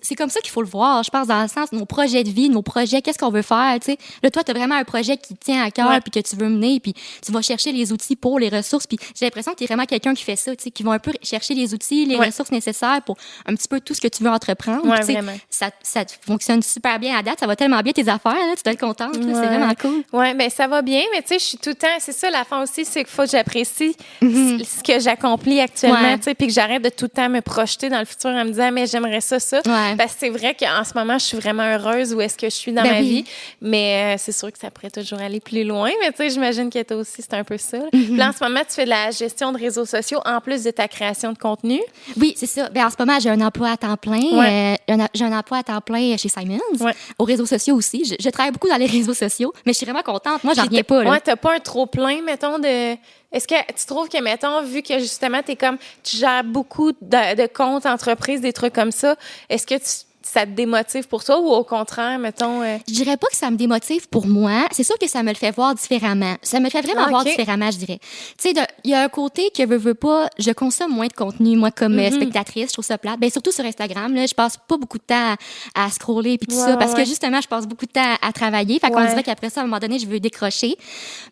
c'est- 0.00 0.14
comme 0.14 0.30
ça 0.30 0.40
qu'il 0.40 0.50
faut 0.50 0.62
le 0.62 0.68
voir. 0.68 1.02
Je 1.02 1.10
pense 1.10 1.26
dans 1.26 1.42
le 1.42 1.48
sens 1.48 1.70
de 1.70 1.76
nos 1.76 1.86
projets 1.86 2.24
de 2.24 2.30
vie, 2.30 2.48
nos 2.48 2.62
projets, 2.62 3.02
qu'est-ce 3.02 3.18
qu'on 3.18 3.30
veut 3.30 3.42
faire, 3.42 3.76
tu 3.80 3.92
sais. 3.92 3.98
Là, 4.22 4.30
toi, 4.30 4.42
tu 4.44 4.50
as 4.50 4.54
vraiment 4.54 4.74
un 4.76 4.84
projet 4.84 5.16
qui 5.16 5.34
te 5.34 5.44
tient 5.44 5.62
à 5.64 5.70
cœur, 5.70 5.98
puis 6.02 6.10
que 6.10 6.28
tu 6.28 6.36
veux 6.36 6.48
mener, 6.48 6.80
puis 6.80 6.94
tu 7.24 7.32
vas 7.32 7.42
chercher 7.42 7.72
les 7.72 7.92
outils 7.92 8.16
pour 8.16 8.38
les 8.38 8.48
ressources. 8.48 8.86
Puis 8.86 8.98
j'ai 9.18 9.24
l'impression 9.26 9.52
que 9.52 9.58
tu 9.58 9.64
es 9.64 9.66
vraiment 9.66 9.86
quelqu'un 9.86 10.14
qui 10.14 10.22
fait 10.24 10.36
ça, 10.36 10.54
tu 10.54 10.64
sais, 10.64 10.70
qui 10.70 10.82
va 10.82 10.92
un 10.92 10.98
peu 10.98 11.12
chercher 11.22 11.54
les 11.54 11.74
outils, 11.74 12.06
les 12.06 12.16
ressources 12.16 12.50
nécessaires 12.52 13.00
pour 13.04 13.16
un 13.46 13.54
petit 13.54 13.68
peu 13.68 13.80
tout 13.80 13.94
ce 13.94 14.00
que 14.00 14.08
tu 14.08 14.22
veux 14.22 14.30
entreprendre. 14.30 14.86
Vraiment. 14.86 15.32
Ça, 15.48 15.70
ça 15.82 16.04
fonctionne 16.26 16.62
super 16.62 16.98
bien 16.98 17.16
à 17.18 17.22
date, 17.22 17.40
ça 17.40 17.46
va 17.46 17.56
tellement 17.56 17.80
bien 17.80 17.92
tes 17.92 18.08
affaires, 18.08 18.32
là, 18.34 18.54
tu 18.56 18.62
dois 18.62 18.72
être 18.72 18.80
contente, 18.80 19.16
Ouais. 19.16 19.22
c'est 19.34 19.46
vraiment 19.46 19.72
cool. 19.80 20.02
Ouais, 20.12 20.34
ben 20.34 20.48
ça 20.50 20.66
va 20.66 20.82
bien, 20.82 21.02
mais 21.12 21.22
tu 21.22 21.28
sais, 21.28 21.38
je 21.38 21.44
suis 21.44 21.58
tout 21.58 21.70
le 21.70 21.74
temps. 21.76 21.86
C'est 21.98 22.12
ça 22.12 22.30
la 22.30 22.44
fin 22.44 22.62
aussi, 22.62 22.84
c'est 22.84 23.00
qu'il 23.04 23.12
faut 23.12 23.22
que 23.24 23.30
j'apprécie 23.30 23.96
Mhm. 24.20 24.60
ce 24.64 24.82
que 24.82 24.98
j'accomplis 25.00 25.60
actuellement, 25.60 26.16
tu 26.16 26.24
sais, 26.24 26.34
puis 26.34 26.46
que 26.46 26.52
j'arrête 26.52 26.82
de 26.82 26.88
tout 26.88 27.04
le 27.06 27.08
temps 27.10 27.28
me 27.28 27.40
projeter 27.40 27.88
dans 27.88 27.98
le 27.98 28.04
futur 28.04 28.30
en 28.30 28.44
me 28.44 28.50
disant, 28.50 28.70
mais 28.72 28.86
j'aimerais 28.86 29.20
ça, 29.20 29.38
ça. 29.40 29.60
Parce 29.62 30.12
que 30.14 30.18
c'est 30.20 30.28
vrai 30.30 30.54
qu'en 30.58 30.84
ce 30.84 30.92
moment, 30.94 31.18
je 31.18 31.24
suis 31.24 31.36
vraiment 31.38 31.62
heureuse 31.64 32.14
où 32.14 32.20
est-ce 32.20 32.36
que 32.36 32.46
je 32.48 32.54
suis 32.54 32.72
dans 32.72 32.82
Ben 32.82 32.92
ma 32.92 32.98
oui. 33.00 33.08
vie, 33.08 33.24
mais 33.60 34.14
euh, 34.14 34.18
c'est 34.18 34.32
sûr 34.32 34.50
que 34.52 34.58
ça 34.58 34.70
pourrait 34.70 34.90
toujours 34.90 35.20
aller 35.20 35.40
plus 35.40 35.64
loin. 35.64 35.90
Mais 36.00 36.10
tu 36.10 36.18
sais, 36.18 36.30
j'imagine 36.30 36.70
que 36.70 36.82
toi 36.82 36.98
aussi, 36.98 37.22
c'est 37.22 37.34
un 37.34 37.44
peu 37.44 37.58
ça. 37.58 37.78
Mhm. 37.78 37.88
Puis 37.90 38.16
là, 38.16 38.28
en 38.28 38.32
ce 38.32 38.42
moment, 38.42 38.60
tu 38.60 38.74
fais 38.74 38.84
de 38.84 38.90
la 38.90 39.10
gestion 39.10 39.52
de 39.52 39.58
réseaux 39.58 39.84
sociaux 39.86 40.20
en 40.24 40.40
plus 40.40 40.62
de 40.64 40.70
ta 40.70 40.88
création 40.88 41.32
de 41.32 41.38
contenu. 41.38 41.80
Oui, 42.16 42.34
c'est 42.36 42.46
ça. 42.46 42.68
Ben, 42.70 42.86
en 42.86 42.90
ce 42.90 42.96
moment, 42.98 43.18
j'ai 43.20 43.30
un 43.30 43.40
emploi 43.40 43.70
à 43.70 43.76
temps 43.76 43.96
plein. 43.96 44.20
Ouais. 44.20 44.76
Euh, 44.90 44.96
j'ai 45.14 45.24
un 45.24 45.36
emploi 45.38 45.58
à 45.58 45.62
temps 45.62 45.80
plein 45.80 46.09
chez 46.18 46.28
Simons, 46.28 46.58
Ouais. 46.80 46.94
aux 47.18 47.24
réseaux 47.24 47.46
sociaux 47.46 47.74
aussi. 47.76 48.04
Je, 48.04 48.14
je 48.18 48.30
travaille 48.30 48.52
beaucoup 48.52 48.68
dans 48.68 48.76
les 48.76 48.86
réseaux 48.98 49.14
sociaux, 49.14 49.52
mais 49.66 49.72
je 49.72 49.78
suis 49.78 49.86
vraiment 49.86 50.02
contente. 50.02 50.42
Moi, 50.44 50.54
j'en 50.54 50.64
reviens 50.64 50.82
pas, 50.82 51.04
là. 51.04 51.10
Ouais, 51.10 51.20
t'as 51.20 51.36
pas 51.36 51.54
un 51.54 51.60
trop 51.60 51.86
plein, 51.86 52.22
mettons, 52.22 52.58
de. 52.58 52.96
Est-ce 53.32 53.46
que 53.46 53.54
tu 53.78 53.86
trouves 53.86 54.08
que, 54.08 54.20
mettons, 54.20 54.62
vu 54.62 54.82
que 54.82 54.98
justement, 54.98 55.40
t'es 55.42 55.54
comme, 55.56 55.76
tu 56.02 56.16
gères 56.16 56.42
beaucoup 56.42 56.90
de, 56.92 57.34
de 57.36 57.46
comptes 57.46 57.86
entreprises, 57.86 58.40
des 58.40 58.52
trucs 58.52 58.72
comme 58.72 58.90
ça, 58.90 59.14
est-ce 59.48 59.66
que 59.66 59.76
tu- 59.76 60.06
ça 60.22 60.44
te 60.44 60.50
démotive 60.50 61.08
pour 61.08 61.24
toi 61.24 61.40
ou 61.40 61.48
au 61.48 61.64
contraire, 61.64 62.18
mettons. 62.18 62.62
euh, 62.62 62.76
Je 62.86 62.92
dirais 62.94 63.16
pas 63.16 63.26
que 63.28 63.36
ça 63.36 63.50
me 63.50 63.56
démotive 63.56 64.08
pour 64.08 64.26
moi. 64.26 64.66
C'est 64.70 64.82
sûr 64.84 64.98
que 64.98 65.08
ça 65.08 65.22
me 65.22 65.30
le 65.30 65.34
fait 65.34 65.50
voir 65.50 65.74
différemment. 65.74 66.36
Ça 66.42 66.60
me 66.60 66.68
fait 66.68 66.82
vraiment 66.82 67.04
Ah, 67.06 67.10
voir 67.10 67.24
différemment, 67.24 67.70
je 67.70 67.78
dirais. 67.78 67.98
Tu 68.36 68.50
sais, 68.50 68.54
il 68.84 68.90
y 68.90 68.94
a 68.94 69.02
un 69.02 69.08
côté 69.08 69.50
que 69.56 69.64
veux, 69.66 69.76
veux 69.78 69.94
pas, 69.94 70.28
je 70.38 70.50
consomme 70.50 70.92
moins 70.92 71.06
de 71.06 71.12
contenu, 71.14 71.56
moi, 71.56 71.70
comme 71.70 71.98
euh, 71.98 72.10
spectatrice, 72.10 72.68
je 72.68 72.72
trouve 72.74 72.84
ça 72.84 72.98
plate. 72.98 73.18
Ben, 73.18 73.30
surtout 73.30 73.50
sur 73.52 73.64
Instagram, 73.64 74.14
là, 74.14 74.26
je 74.26 74.34
passe 74.34 74.56
pas 74.68 74.76
beaucoup 74.76 74.98
de 74.98 75.04
temps 75.04 75.36
à, 75.74 75.84
à 75.86 75.90
scroller 75.90 76.36
puis 76.38 76.48
tout 76.48 76.56
Ouais, 76.56 76.64
ça, 76.70 76.76
parce 76.76 76.92
ouais. 76.92 77.02
que 77.02 77.08
justement, 77.08 77.40
je 77.40 77.48
passe 77.48 77.66
beaucoup 77.66 77.86
de 77.86 77.92
temps 77.92 78.14
à 78.20 78.32
travailler. 78.32 78.78
Fait 78.78 78.90
qu'on 78.90 79.00
Ouais. 79.00 79.08
dirait 79.08 79.22
qu'après 79.22 79.48
ça, 79.50 79.60
à 79.60 79.64
un 79.64 79.66
moment 79.66 79.78
donné, 79.80 79.98
je 79.98 80.06
veux 80.06 80.20
décrocher. 80.20 80.76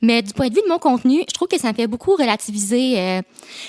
Mais 0.00 0.22
du 0.22 0.32
point 0.32 0.48
de 0.48 0.54
vue 0.54 0.62
de 0.62 0.68
mon 0.68 0.78
contenu, 0.78 1.24
je 1.28 1.34
trouve 1.34 1.48
que 1.48 1.58
ça 1.58 1.68
me 1.68 1.74
fait 1.74 1.86
beaucoup 1.86 2.12
relativiser. 2.16 2.98
euh, 2.98 3.20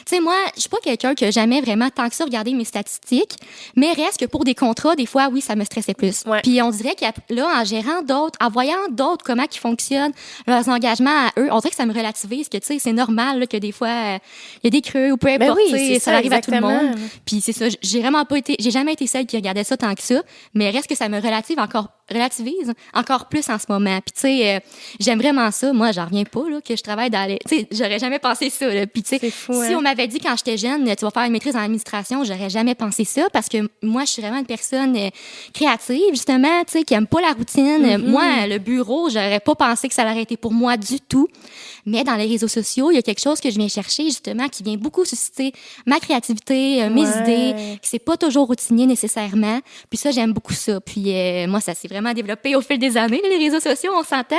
tu 0.06 0.16
sais, 0.16 0.20
moi, 0.22 0.36
je 0.56 0.62
suis 0.62 0.70
pas 0.70 0.78
quelqu'un 0.84 1.14
qui 1.16 1.26
a 1.26 1.32
jamais 1.32 1.60
vraiment 1.62 1.90
tant 1.90 2.08
que 2.10 2.16
ça 2.16 2.24
regardé 2.24 2.54
mes 2.54 2.66
statistiques, 2.66 3.36
mais 3.76 3.92
reste 3.94 4.20
que 4.20 4.26
pour 4.26 4.44
des 4.46 4.56
contrats, 4.56 4.96
des 4.96 5.06
fois, 5.10 5.30
oui, 5.32 5.42
ça 5.42 5.56
me 5.56 5.64
stressait 5.64 5.94
plus. 5.94 6.24
Ouais. 6.26 6.42
Puis 6.42 6.62
on 6.62 6.70
dirait 6.70 6.96
que 6.96 7.06
là, 7.34 7.48
en 7.62 7.64
gérant 7.66 8.02
d'autres, 8.02 8.38
en 8.42 8.50
voyant 8.50 8.78
d'autres 8.92 9.26
comment 9.26 9.46
ils 9.52 9.58
fonctionnent, 9.58 10.14
leurs 10.48 10.70
engagements 10.70 11.28
à 11.28 11.32
eux, 11.40 11.50
on 11.52 11.60
dirait 11.60 11.72
que 11.72 11.76
ça 11.76 11.86
me 11.86 11.94
relativise, 11.94 12.50
que 12.50 12.58
tu 12.58 12.68
sais, 12.68 12.80
c'est 12.80 12.94
normal 12.94 13.40
là, 13.40 13.48
que 13.48 13.58
des 13.58 13.72
fois, 13.72 13.88
euh, 13.88 14.18
il 14.64 14.66
y 14.66 14.68
a 14.68 14.70
des 14.70 14.82
creux 14.82 15.12
ou 15.12 15.18
peu 15.18 15.28
Ben 15.38 15.44
importe, 15.44 15.60
oui, 15.72 15.96
ça, 15.96 16.12
ça, 16.12 16.18
arrive 16.18 16.34
à 16.34 16.42
tout 16.42 16.52
le 16.52 16.62
monde. 16.62 16.96
Puis 17.26 17.42
c'est 17.42 17.54
ça, 17.54 17.66
j'ai 17.82 18.00
vraiment 18.00 18.26
pas 18.26 18.38
été, 18.38 18.56
j'ai 18.60 18.72
jamais 18.72 18.94
été 18.94 19.08
celle 19.08 19.26
qui 19.26 19.36
regardait 19.36 19.64
ça 19.64 19.78
tant 19.78 19.94
que 19.96 20.02
ça, 20.02 20.22
mais 20.54 20.70
reste 20.70 20.88
que 20.88 20.96
ça 20.96 21.10
me 21.10 21.20
relative 21.20 21.60
encore, 21.60 21.90
relativise 22.10 22.74
encore 22.94 23.28
plus 23.30 23.48
en 23.50 23.58
ce 23.58 23.66
moment. 23.70 24.00
Puis 24.02 24.14
tu 24.14 24.22
sais, 24.22 24.56
euh, 24.56 24.60
j'aime 25.00 25.20
vraiment 25.20 25.50
ça. 25.52 25.72
Moi, 25.74 25.92
j'en 25.92 26.06
reviens 26.06 26.24
pas 26.24 26.50
là 26.50 26.60
que 26.62 26.76
je 26.76 26.82
travaille 26.84 27.10
dans 27.10 27.28
les, 27.28 27.40
tu 27.48 27.58
sais, 27.60 27.68
j'aurais 27.72 28.00
jamais 28.00 28.20
pensé 28.20 28.50
ça. 28.50 28.68
Là. 28.74 28.88
Puis 28.88 29.04
tu 29.04 29.10
sais, 29.10 29.20
C'est 29.20 29.30
si 29.32 29.52
hein? 29.74 29.76
on 29.78 29.82
m'avait 29.82 30.08
dit 30.08 30.20
quand 30.20 30.36
j'étais 30.38 30.58
jeune, 30.58 30.84
tu 30.96 31.06
vas 31.06 31.12
faire 31.12 31.24
une 31.24 31.32
maîtrise 31.32 31.56
en 31.56 31.60
administration, 31.60 32.24
j'aurais 32.24 32.50
jamais 32.50 32.76
pensé 32.76 33.04
ça 33.04 33.28
parce 33.34 33.50
que 33.50 33.70
moi, 33.82 34.06
je 34.06 34.12
suis 34.12 34.22
vraiment 34.22 34.40
une 34.40 34.46
personne 34.46 34.96
euh, 34.98 35.10
créative 35.54 36.12
justement, 36.12 36.64
tu 36.66 36.80
sais, 36.80 36.84
qui 36.84 36.94
aime 36.94 37.08
pas 37.08 37.22
la 37.22 37.32
routine. 37.34 37.86
Mm-hmm. 37.86 38.06
Moi, 38.08 38.48
le 38.48 38.58
bureau, 38.58 39.10
j'aurais 39.10 39.40
pas 39.40 39.56
pensé 39.56 39.88
que 39.88 39.94
ça 39.94 40.04
aurait 40.04 40.22
été 40.22 40.38
pour 40.38 40.54
moi 40.54 40.78
du 40.78 41.00
tout. 41.00 41.28
Mais 41.86 42.04
dans 42.04 42.16
les 42.16 42.28
réseaux 42.28 42.48
sociaux, 42.48 42.92
il 42.92 42.96
y 42.96 42.98
a 42.98 43.02
quelque 43.02 43.22
chose 43.22 43.40
que 43.40 43.50
je 43.50 43.58
viens 43.58 43.68
chercher 43.68 44.04
justement 44.04 44.48
qui 44.48 44.64
vient 44.64 44.76
beaucoup 44.76 45.06
susciter 45.06 45.54
ma 45.86 46.00
créativité, 46.00 46.84
euh, 46.84 46.90
mes 46.90 47.02
Ouais. 47.06 47.22
idées, 47.22 47.78
que 47.82 47.88
c'est 47.88 48.00
pas 48.00 48.18
toujours 48.18 48.48
routinier 48.48 48.86
nécessairement. 48.86 49.60
Puis 49.90 49.98
ça, 49.98 50.12
j'aime 50.12 50.34
beaucoup 50.34 50.54
ça. 50.54 50.80
Puis 50.82 51.14
moi, 51.48 51.60
ça 51.60 51.74
s'est 51.74 51.88
vraiment 51.88 51.99
développé 52.14 52.56
au 52.56 52.62
fil 52.62 52.78
des 52.80 52.98
années, 52.98 53.22
les 53.24 53.38
réseaux 53.38 53.60
sociaux, 53.60 53.92
on 53.96 54.04
s'entend. 54.04 54.36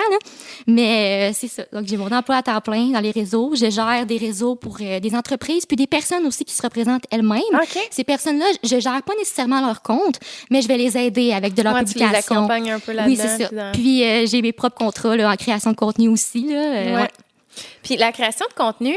Mais 0.66 1.30
euh, 1.30 1.34
c'est 1.36 1.48
ça. 1.48 1.62
Donc, 1.72 1.86
j'ai 1.86 1.96
mon 1.96 2.10
emploi 2.10 2.36
à 2.36 2.42
temps 2.42 2.60
plein 2.60 2.86
dans 2.88 3.00
les 3.00 3.10
réseaux. 3.10 3.52
Je 3.54 3.70
gère 3.70 4.06
des 4.06 4.16
réseaux 4.16 4.54
pour 4.56 4.78
euh, 4.80 5.00
des 5.00 5.14
entreprises, 5.14 5.66
puis 5.66 5.76
des 5.76 5.86
personnes 5.86 6.26
aussi 6.26 6.44
qui 6.44 6.54
se 6.54 6.62
représentent 6.62 7.04
elles-mêmes. 7.10 7.40
OK. 7.54 7.78
Ces 7.90 8.04
personnes-là, 8.04 8.46
je 8.62 8.78
gère 8.80 9.02
pas 9.02 9.14
nécessairement 9.18 9.60
leur 9.60 9.82
compte, 9.82 10.18
mais 10.50 10.62
je 10.62 10.68
vais 10.68 10.76
les 10.78 10.96
aider 10.98 11.32
avec 11.32 11.54
de 11.54 11.62
leur 11.62 11.74
Ouais, 11.74 11.84
tu 11.84 11.98
les 11.98 12.04
publication. 12.04 12.36
accompagnes 12.36 12.70
un 12.72 12.78
peu 12.80 12.92
là-dedans. 12.92 13.10
Oui, 13.10 13.16
c'est 13.16 13.38
ça. 13.42 13.48
puis 13.48 13.56
dans- 13.56 13.72
Puis 13.72 14.04
euh, 14.04 14.26
j'ai 14.26 14.42
mes 14.42 14.52
propres 14.52 14.76
contrats 14.76 15.16
là, 15.16 15.30
en 15.30 15.36
création 15.36 15.70
de 15.72 15.76
contenu 15.76 16.08
aussi. 16.08 16.42
Là, 16.48 16.60
Ouais. 16.70 16.94
ouais. 16.94 17.10
Puis 17.82 17.96
la 17.96 18.12
création 18.12 18.46
de 18.48 18.54
contenu 18.54 18.94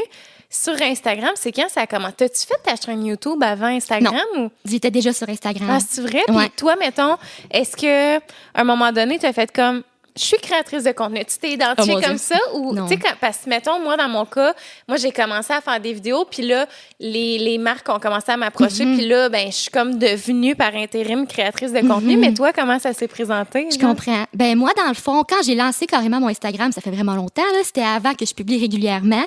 sur 0.54 0.80
Instagram, 0.80 1.32
c'est 1.34 1.50
quand 1.52 1.68
ça 1.68 1.86
commence? 1.86 2.12
T'as-tu 2.16 2.46
fait 2.46 2.54
ta 2.62 2.76
chaîne 2.76 3.04
YouTube 3.04 3.42
avant 3.42 3.66
Instagram 3.66 4.14
ou? 4.38 4.50
J'étais 4.64 4.90
déjà 4.90 5.12
sur 5.12 5.28
Instagram. 5.28 5.68
Ah, 5.70 5.78
c'est 5.80 6.00
vrai? 6.02 6.22
Puis 6.26 6.36
Ouais. 6.36 6.48
toi, 6.56 6.76
mettons, 6.76 7.16
est-ce 7.50 7.76
que 7.76 8.16
à 8.18 8.20
un 8.54 8.64
moment 8.64 8.92
donné, 8.92 9.18
tu 9.18 9.26
as 9.26 9.32
fait 9.32 9.50
comme 9.52 9.82
je 10.16 10.22
suis 10.22 10.36
créatrice 10.38 10.84
de 10.84 10.92
contenu. 10.92 11.24
Tu 11.24 11.38
t'es 11.38 11.52
identifiée 11.52 11.94
Oh, 11.96 12.00
comme 12.00 12.16
Dieu. 12.16 12.18
ça 12.18 12.38
ou 12.54 12.74
tu 12.86 12.88
sais 12.94 12.98
parce 13.20 13.38
que 13.38 13.50
mettons 13.50 13.80
moi 13.80 13.96
dans 13.96 14.08
mon 14.08 14.24
cas, 14.24 14.54
moi 14.86 14.96
j'ai 14.96 15.10
commencé 15.10 15.52
à 15.52 15.60
faire 15.60 15.80
des 15.80 15.92
vidéos 15.92 16.24
puis 16.24 16.42
là 16.46 16.66
les, 17.00 17.38
les 17.38 17.58
marques 17.58 17.88
ont 17.88 17.98
commencé 17.98 18.30
à 18.30 18.36
m'approcher 18.36 18.84
Mm-hmm. 18.84 18.96
puis 18.96 19.06
là 19.08 19.28
ben 19.28 19.46
je 19.48 19.56
suis 19.56 19.70
comme 19.70 19.98
devenue 19.98 20.54
par 20.54 20.74
intérim 20.74 21.26
créatrice 21.26 21.72
de 21.72 21.80
contenu 21.80 22.16
mais 22.16 22.32
toi 22.32 22.52
comment 22.52 22.78
ça 22.78 22.92
s'est 22.92 23.08
présenté. 23.08 23.68
Je 23.72 23.78
comprends. 23.78 24.24
Ben 24.34 24.56
moi, 24.56 24.70
dans 24.76 24.88
le 24.88 24.94
fond, 24.94 25.24
quand 25.28 25.42
j'ai 25.44 25.54
lancé 25.54 25.86
carrément 25.86 26.20
mon 26.20 26.28
Instagram, 26.28 26.70
ça 26.72 26.80
fait 26.80 26.90
vraiment 26.90 27.14
longtemps, 27.14 27.42
là, 27.42 27.60
c'était 27.64 27.82
avant 27.82 28.14
que 28.14 28.24
je 28.26 28.34
publie 28.34 28.58
régulièrement. 28.60 29.24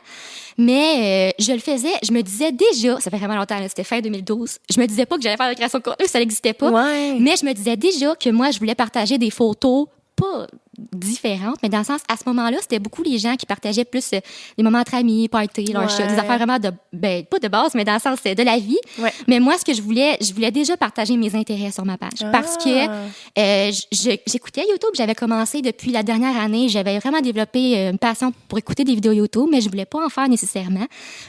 Mais 0.57 1.31
euh, 1.37 1.43
je 1.43 1.51
le 1.51 1.59
faisais, 1.59 1.91
je 2.03 2.11
me 2.11 2.21
disais 2.21 2.51
déjà, 2.51 2.99
ça 2.99 3.11
fait 3.11 3.17
vraiment 3.17 3.35
longtemps, 3.35 3.57
c'était 3.67 3.83
fin 3.83 3.99
2012, 3.99 4.57
je 4.73 4.79
me 4.79 4.87
disais 4.87 5.05
pas 5.05 5.17
que 5.17 5.21
j'allais 5.21 5.37
faire 5.37 5.45
de 5.47 5.51
la 5.51 5.55
création 5.55 5.79
de 5.79 5.83
contenu, 5.83 6.07
ça 6.07 6.19
n'existait 6.19 6.53
pas. 6.53 6.69
Ouais. 6.71 7.17
Mais 7.19 7.35
je 7.39 7.45
me 7.45 7.53
disais 7.53 7.75
déjà 7.75 8.15
que 8.15 8.29
moi, 8.29 8.49
je 8.51 8.57
voulais 8.59 8.73
partager 8.75 9.17
des 9.17 9.29
photos 9.29 9.85
pas 10.15 10.47
différentes, 10.93 11.57
mais 11.63 11.69
dans 11.69 11.79
le 11.79 11.83
sens, 11.83 12.01
à 12.07 12.15
ce 12.17 12.23
moment-là, 12.27 12.57
c'était 12.61 12.79
beaucoup 12.79 13.01
les 13.03 13.17
gens 13.17 13.35
qui 13.35 13.45
partageaient 13.45 13.85
plus 13.85 14.11
euh, 14.13 14.19
des 14.57 14.63
moments 14.63 14.79
entre 14.79 14.95
amis, 14.95 15.27
party, 15.27 15.65
leur 15.73 15.83
Ouais. 15.83 16.07
des 16.07 16.13
affaires 16.19 16.37
vraiment 16.37 16.59
de, 16.59 16.71
ben, 16.93 17.23
pas 17.25 17.39
de 17.39 17.47
base, 17.47 17.73
mais 17.73 17.83
dans 17.83 17.93
le 17.95 17.99
sens 17.99 18.19
euh, 18.27 18.35
de 18.35 18.43
la 18.43 18.57
vie. 18.57 18.77
Ouais. 18.99 19.11
Mais 19.27 19.39
moi, 19.39 19.57
ce 19.57 19.65
que 19.65 19.73
je 19.73 19.81
voulais, 19.81 20.17
je 20.21 20.33
voulais 20.33 20.51
déjà 20.51 20.77
partager 20.77 21.17
mes 21.17 21.33
intérêts 21.35 21.71
sur 21.71 21.85
ma 21.85 21.97
page. 21.97 22.19
Parce 22.31 22.57
que 22.57 22.87
Ah. 22.87 22.91
euh, 23.39 23.71
j'écoutais 23.91 24.61
YouTube, 24.69 24.89
j'avais 24.95 25.15
commencé 25.15 25.61
depuis 25.61 25.91
la 25.91 26.03
dernière 26.03 26.37
année, 26.39 26.69
j'avais 26.69 26.99
vraiment 26.99 27.21
développé 27.21 27.77
euh, 27.77 27.91
une 27.91 27.97
passion 27.97 28.31
pour 28.47 28.57
écouter 28.59 28.83
des 28.83 28.93
vidéos 28.95 29.13
YouTube, 29.13 29.47
mais 29.51 29.61
je 29.61 29.69
voulais 29.69 29.85
pas 29.85 30.05
en 30.05 30.09
faire 30.09 30.27
nécessairement. 30.29 30.85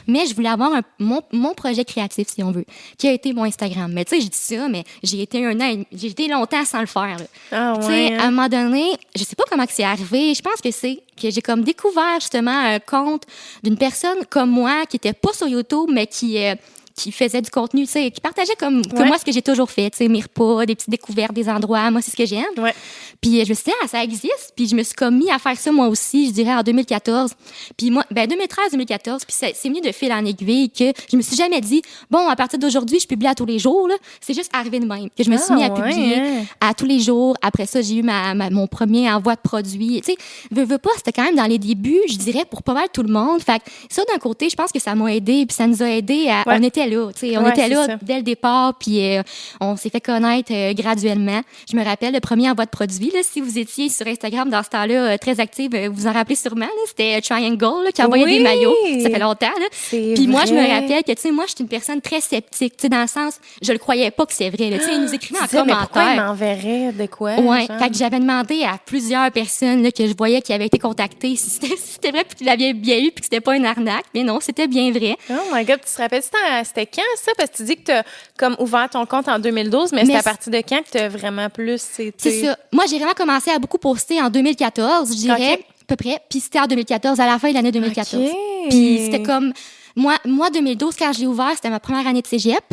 Mais 0.07 0.25
je 0.27 0.35
voulais 0.35 0.49
avoir 0.49 0.73
un- 0.73 0.81
mon, 0.99 1.21
mon 1.31 1.53
projet 1.53 1.85
créatif, 1.85 2.27
si 2.27 2.43
on 2.43 2.51
veut, 2.51 2.65
qui 2.97 3.07
a 3.07 3.13
été 3.13 3.33
mon 3.33 3.43
Instagram. 3.45 3.91
Mais 3.93 4.05
tu 4.05 4.15
sais, 4.15 4.21
je 4.21 4.27
dis 4.29 4.37
ça, 4.37 4.67
mais 4.69 4.83
j'ai 5.03 5.21
été 5.21 5.43
un 5.45 5.59
an, 5.59 5.83
j'ai 5.91 6.07
été 6.07 6.27
longtemps 6.27 6.65
sans 6.65 6.81
le 6.81 6.85
faire. 6.85 7.17
Ah 7.51 7.73
Tu 7.79 7.85
sais, 7.87 7.89
ouais. 8.09 8.17
à 8.17 8.25
un 8.25 8.31
moment 8.31 8.47
donné, 8.49 8.91
je 9.15 9.23
sais 9.23 9.35
pas 9.39 9.45
comment 9.49 9.65
c'est 9.69 9.83
arrivé. 9.83 10.33
Je 10.33 10.41
pense 10.41 10.61
que 10.61 10.69
c'est 10.71 11.01
que 11.19 11.29
j'ai 11.29 11.41
comme 11.41 11.63
découvert 11.63 12.19
justement 12.19 12.51
un 12.51 12.79
compte 12.79 13.23
d'une 13.63 13.77
personne 13.77 14.25
comme 14.29 14.49
moi 14.49 14.85
qui 14.85 14.97
était 14.97 15.13
pas 15.13 15.31
sur 15.33 15.47
YouTube, 15.47 15.89
mais 15.91 16.07
qui 16.07 16.43
euh, 16.43 16.55
qui 16.99 17.11
faisait 17.11 17.41
du 17.41 17.49
contenu, 17.49 17.85
tu 17.85 17.91
sais, 17.91 18.11
qui 18.11 18.21
partageait 18.21 18.55
comme, 18.59 18.85
comme 18.85 18.99
Ouais. 18.99 19.07
moi 19.07 19.17
ce 19.17 19.25
que 19.25 19.31
j'ai 19.31 19.41
toujours 19.41 19.69
fait, 19.71 19.89
tu 19.91 19.97
sais, 19.97 20.07
mes 20.07 20.21
repas, 20.21 20.65
des 20.65 20.75
petites 20.75 20.89
découvertes, 20.89 21.33
des 21.33 21.47
endroits. 21.49 21.89
Moi, 21.91 22.01
c'est 22.01 22.11
ce 22.11 22.15
que 22.17 22.25
j'aime. 22.25 22.43
Ouais. 22.57 22.73
Puis 23.21 23.39
euh, 23.39 23.43
je 23.45 23.49
me 23.49 23.53
suis 23.53 23.65
dit, 23.65 23.71
ah, 23.83 23.87
ça 23.87 24.03
existe. 24.03 24.53
Puis 24.55 24.67
je 24.67 24.75
me 24.75 24.83
suis 24.83 24.93
comme 24.93 25.17
mis 25.17 25.29
à 25.31 25.39
faire 25.39 25.57
ça 25.57 25.71
moi 25.71 25.87
aussi, 25.87 26.27
je 26.27 26.31
dirais 26.31 26.53
en 26.53 26.61
2014. 26.61 27.31
Puis 27.77 27.89
moi, 27.91 28.03
ben 28.11 28.27
2013-2014, 28.27 29.19
puis 29.27 29.35
c'est 29.53 29.67
venu 29.67 29.81
de 29.81 29.91
fil 29.91 30.11
en 30.11 30.25
aiguille 30.25 30.69
que 30.69 30.91
je 31.11 31.17
me 31.17 31.21
suis 31.21 31.35
jamais 31.35 31.61
dit, 31.61 31.81
bon, 32.09 32.27
à 32.27 32.35
partir 32.35 32.59
d'aujourd'hui, 32.59 32.99
je 32.99 33.07
publie 33.07 33.27
à 33.27 33.35
tous 33.35 33.45
les 33.45 33.59
jours. 33.59 33.87
là. 33.87 33.95
C'est 34.21 34.33
juste 34.33 34.51
arrivé 34.53 34.79
de 34.79 34.85
même 34.85 35.09
que 35.09 35.23
je 35.23 35.29
me 35.29 35.37
suis 35.37 35.47
Ah, 35.51 35.55
mis 35.55 35.63
à 35.63 35.69
ouais, 35.73 35.81
publier 35.81 36.15
hein. 36.17 36.43
à 36.61 36.73
tous 36.73 36.85
les 36.85 36.99
jours. 36.99 37.35
Après 37.41 37.65
ça, 37.65 37.81
j'ai 37.81 37.95
eu 37.95 38.03
ma, 38.03 38.33
ma- 38.33 38.49
mon 38.49 38.67
premier 38.67 39.11
envoi 39.11 39.35
de 39.35 39.41
produits. 39.41 40.01
Tu 40.05 40.11
sais, 40.13 40.17
veux, 40.51 40.63
veux 40.65 40.77
pas, 40.77 40.89
c'était 40.97 41.11
quand 41.11 41.23
même 41.23 41.35
dans 41.35 41.45
les 41.45 41.57
débuts, 41.57 42.01
je 42.09 42.17
dirais, 42.17 42.45
pour 42.49 42.63
pas 42.63 42.73
mal 42.73 42.87
tout 42.91 43.03
le 43.03 43.11
monde. 43.11 43.41
Fait 43.41 43.59
que 43.59 43.65
ça, 43.89 44.01
d'un 44.11 44.19
côté, 44.19 44.49
je 44.49 44.55
pense 44.55 44.71
que 44.71 44.79
ça 44.79 44.95
m'a 44.95 45.13
aidé, 45.13 45.45
puis 45.45 45.55
ça 45.55 45.67
nous 45.67 45.81
a 45.83 45.89
aidé 45.89 46.27
à, 46.29 46.43
on 46.47 46.63
était 46.63 46.87
là, 46.89 46.97
on 47.39 47.43
Ouais, 47.43 47.49
était 47.51 47.67
là 47.69 47.85
ça. 47.85 47.95
dès 48.01 48.17
le 48.17 48.21
départ, 48.23 48.73
puis 48.77 49.03
euh, 49.17 49.21
on 49.61 49.75
s'est 49.75 49.89
fait 49.89 50.01
connaître 50.01 50.51
euh, 50.53 50.73
graduellement. 50.73 51.41
Je 51.71 51.75
me 51.77 51.83
rappelle 51.83 52.13
le 52.13 52.19
premier 52.19 52.49
envoi 52.49 52.65
de 52.65 52.69
produits, 52.69 53.11
là, 53.13 53.19
si 53.23 53.41
vous 53.41 53.57
étiez 53.57 53.89
sur 53.89 54.07
Instagram 54.07 54.49
dans 54.49 54.63
ce 54.63 54.69
temps-là 54.69 55.13
euh, 55.13 55.17
très 55.17 55.39
active, 55.39 55.75
vous 55.87 55.93
vous 55.93 56.07
en 56.07 56.11
rappelez 56.13 56.35
sûrement, 56.35 56.65
c'était 56.87 57.19
Triangle 57.21 57.83
là, 57.85 57.91
qui 57.91 58.01
envoyait 58.03 58.25
Oui! 58.25 58.37
des 58.37 58.43
maillots. 58.43 58.75
Ça 59.03 59.09
fait 59.09 59.19
longtemps. 59.19 59.47
Puis 59.89 60.27
moi, 60.27 60.45
je 60.45 60.53
me 60.53 60.59
rappelle 60.61 61.03
que, 61.03 61.11
tu 61.13 61.21
sais, 61.21 61.31
moi, 61.31 61.45
je 61.47 61.55
suis 61.55 61.61
une 61.63 61.69
personne 61.69 62.01
très 62.01 62.21
sceptique, 62.21 62.77
tu 62.77 62.81
sais, 62.83 62.89
dans 62.89 63.01
le 63.01 63.07
sens, 63.07 63.39
je 63.61 63.71
le 63.71 63.77
croyais 63.79 64.11
pas 64.11 64.25
que 64.25 64.33
c'est 64.33 64.49
vrai. 64.49 64.69
Tu 64.77 64.79
sais, 64.85 64.93
ils 64.95 65.01
nous 65.01 65.13
écrivaient 65.13 65.39
en 65.41 65.45
disais, 65.45 65.63
mais 65.65 65.73
pourquoi 65.73 66.01
il 66.03 66.05
commentaire. 66.15 66.25
m'enverrait 66.27 66.91
de 66.93 67.05
quoi 67.05 67.35
Ouais, 67.39 67.65
genre? 67.67 67.79
fait 67.79 67.89
que 67.89 67.95
j'avais 67.97 68.19
demandé 68.19 68.63
à 68.63 68.77
plusieurs 68.83 69.31
personnes 69.31 69.83
là, 69.83 69.91
que 69.91 70.05
je 70.07 70.13
voyais 70.17 70.41
qui 70.41 70.53
avaient 70.53 70.65
été 70.67 70.77
contactées 70.79 71.35
si 71.35 71.49
c'était 71.49 71.75
si 71.75 71.93
c'était 71.93 72.11
vrai 72.11 72.23
puis 72.23 72.37
qu'ils 72.37 72.47
l'avaient 72.47 72.73
bien 72.73 72.97
eu 72.97 73.11
puis 73.11 73.15
que 73.21 73.23
c'était 73.25 73.41
pas 73.41 73.55
une 73.55 73.65
arnaque. 73.65 74.05
Mais 74.13 74.23
non, 74.23 74.39
c'était 74.39 74.67
bien 74.67 74.91
vrai. 74.91 75.15
Oh 75.29 75.33
my 75.53 75.63
god, 75.65 75.79
tu 75.85 75.93
te 75.95 76.01
rappelles 76.01 76.23
c'était 76.23 76.37
c'était 76.69 76.85
quand 76.85 77.01
ça? 77.17 77.31
Parce 77.37 77.49
que 77.49 77.57
tu 77.57 77.63
dis 77.63 77.75
que 77.77 77.83
tu 77.83 77.91
as 77.91 78.03
comme 78.37 78.55
ouvert 78.59 78.89
ton 78.89 79.05
compte 79.05 79.27
en 79.27 79.39
2012 79.39 79.91
mais, 79.91 80.01
c'est 80.01 80.07
Mais 80.07 80.15
à 80.15 80.23
partir 80.23 80.51
de 80.51 80.57
quand 80.57 80.81
que 80.83 80.91
tu 80.91 80.97
as 80.97 81.09
vraiment 81.09 81.49
plus 81.49 81.81
C'est 81.81 82.07
été 82.07 82.45
ça. 82.45 82.57
Moi, 82.71 82.85
j'ai 82.89 82.97
vraiment 82.97 83.13
commencé 83.13 83.51
à 83.51 83.59
beaucoup 83.59 83.77
poster 83.77 84.21
en 84.21 84.29
2014, 84.29 85.09
je 85.11 85.15
dirais, 85.15 85.53
à 85.53 85.85
peu 85.87 85.95
près. 85.95 86.19
Puis 86.29 86.39
c'était 86.39 86.59
en 86.59 86.67
2014, 86.67 87.19
à 87.19 87.25
la 87.25 87.39
fin 87.39 87.49
de 87.49 87.55
l'année 87.55 87.71
2014. 87.71 88.23
Ok. 88.23 88.69
Puis 88.69 89.01
c'était 89.05 89.23
comme... 89.23 89.53
Moi, 89.95 90.15
moi, 90.23 90.49
2012, 90.49 90.95
quand 90.97 91.11
je 91.11 91.19
l'ai 91.19 91.27
ouvert, 91.27 91.51
c'était 91.55 91.69
ma 91.69 91.79
première 91.79 92.07
année 92.07 92.21
de 92.21 92.27
cégep. 92.27 92.63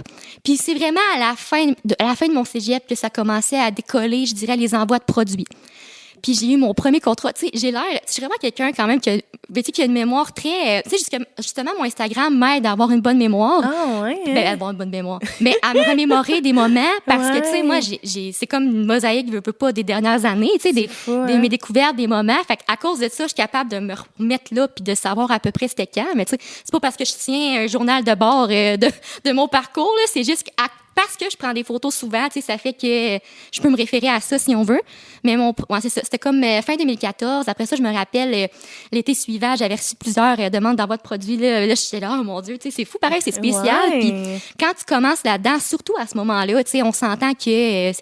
Puis 0.44 0.56
c'est 0.56 0.74
vraiment 0.74 1.00
à 1.14 1.18
la 1.18 1.34
fin 1.34 1.66
de, 1.66 1.96
à 1.98 2.04
la 2.04 2.14
fin 2.14 2.28
de 2.28 2.32
mon 2.32 2.44
cégep 2.44 2.86
que 2.86 2.94
ça 2.94 3.10
commençait 3.10 3.58
à 3.58 3.70
décoller, 3.70 4.26
je 4.26 4.34
dirais, 4.34 4.56
les 4.56 4.74
envois 4.74 4.98
de 4.98 5.04
produits. 5.04 5.46
Puis 6.22 6.34
j'ai 6.34 6.46
eu 6.52 6.56
mon 6.56 6.74
premier 6.74 7.00
contrat. 7.00 7.32
Tu 7.32 7.46
sais, 7.46 7.50
j'ai 7.54 7.70
l'air, 7.70 7.82
je 8.06 8.12
suis 8.12 8.20
vraiment 8.20 8.34
quelqu'un 8.40 8.72
quand 8.72 8.86
même 8.86 9.00
qui 9.00 9.10
a, 9.10 9.18
tu 9.18 9.24
sais, 9.54 9.62
qui 9.72 9.82
a 9.82 9.84
une 9.84 9.92
mémoire 9.92 10.32
très, 10.32 10.78
euh, 10.78 10.82
tu 10.88 10.98
sais, 10.98 11.18
justement, 11.38 11.70
mon 11.78 11.84
Instagram 11.84 12.36
m'aide 12.36 12.66
à 12.66 12.72
avoir 12.72 12.90
une 12.90 13.00
bonne 13.00 13.18
mémoire. 13.18 13.62
Ah 13.64 14.02
ouais. 14.02 14.18
hein? 14.26 14.34
Ben, 14.34 14.46
avoir 14.48 14.70
une 14.72 14.76
bonne 14.78 14.90
mémoire. 14.90 15.20
Mais 15.40 15.54
à 15.62 15.72
me 15.74 15.88
remémorer 15.88 16.40
des 16.40 16.52
moments, 16.52 16.80
parce 17.06 17.30
que, 17.30 17.38
tu 17.44 17.50
sais, 17.50 17.62
moi, 17.62 17.80
j'ai, 17.80 18.00
j'ai, 18.02 18.32
c'est 18.32 18.46
comme 18.46 18.64
une 18.64 18.86
mosaïque, 18.86 19.26
je 19.28 19.32
veux 19.34 19.40
pas, 19.40 19.72
des 19.72 19.84
dernières 19.84 20.24
années, 20.24 20.50
tu 20.54 20.60
sais, 20.62 20.72
des, 20.72 20.88
fou, 20.88 21.24
des- 21.26 21.34
hein? 21.34 21.38
mes 21.38 21.48
découvertes, 21.48 21.96
des 21.96 22.06
moments. 22.06 22.42
Fait 22.48 22.58
à 22.66 22.76
cause 22.76 22.98
de 22.98 23.08
ça, 23.08 23.24
je 23.24 23.28
suis 23.28 23.34
capable 23.34 23.70
de 23.70 23.78
me 23.78 23.94
remettre 24.18 24.52
là 24.54 24.66
puis 24.68 24.82
de 24.82 24.94
savoir 24.94 25.30
à 25.30 25.38
peu 25.38 25.52
près 25.52 25.68
c'était 25.68 25.86
quand. 25.86 26.06
Mais 26.16 26.24
tu 26.24 26.30
sais, 26.30 26.38
c'est 26.40 26.72
pas 26.72 26.80
parce 26.80 26.96
que 26.96 27.04
je 27.04 27.12
tiens 27.16 27.62
un 27.62 27.66
journal 27.66 28.02
de 28.02 28.14
bord 28.14 28.48
euh, 28.50 28.76
de, 28.76 28.88
de 29.24 29.32
mon 29.32 29.48
parcours, 29.48 29.92
là. 29.96 30.02
C'est 30.08 30.24
juste 30.24 30.44
qu'à 30.44 30.64
parce 30.96 31.16
que 31.16 31.26
je 31.30 31.36
prends 31.36 31.52
des 31.52 31.62
photos 31.62 31.94
souvent, 31.94 32.26
tu 32.26 32.40
sais, 32.40 32.40
ça 32.40 32.58
fait 32.58 32.72
que 32.72 33.22
je 33.52 33.60
peux 33.60 33.68
me 33.68 33.76
référer 33.76 34.08
à 34.08 34.18
ça 34.18 34.38
si 34.38 34.56
on 34.56 34.62
veut. 34.62 34.80
Mais 35.22 35.36
mon, 35.36 35.54
ouais, 35.68 35.80
c'est 35.82 35.90
ça. 35.90 36.00
C'était 36.02 36.18
comme 36.18 36.42
euh, 36.42 36.62
fin 36.62 36.74
2014. 36.76 37.48
Après 37.48 37.66
ça, 37.66 37.76
je 37.76 37.82
me 37.82 37.92
rappelle, 37.92 38.32
euh, 38.34 38.46
l'été 38.92 39.12
suivant, 39.14 39.54
j'avais 39.56 39.74
reçu 39.74 39.94
plusieurs 39.94 40.40
euh, 40.40 40.48
demandes 40.50 40.76
d'envoi 40.76 40.96
de 40.96 41.02
produits. 41.02 41.36
Là, 41.36 41.66
là 41.66 41.74
j'étais 41.74 42.00
là, 42.00 42.16
oh 42.18 42.24
mon 42.24 42.40
Dieu, 42.40 42.56
tu 42.58 42.70
sais, 42.70 42.76
c'est 42.76 42.84
fou, 42.84 42.98
pareil, 42.98 43.20
c'est 43.22 43.32
spécial. 43.32 43.90
Ouais. 43.90 43.98
Puis 44.00 44.12
quand 44.58 44.72
tu 44.78 44.84
commences 44.86 45.22
là-dedans, 45.24 45.58
surtout 45.60 45.94
à 46.00 46.06
ce 46.06 46.16
moment-là, 46.16 46.64
tu 46.64 46.70
sais, 46.70 46.82
on 46.82 46.92
s'entend 46.92 47.34
que, 47.34 47.90
tu 47.92 47.96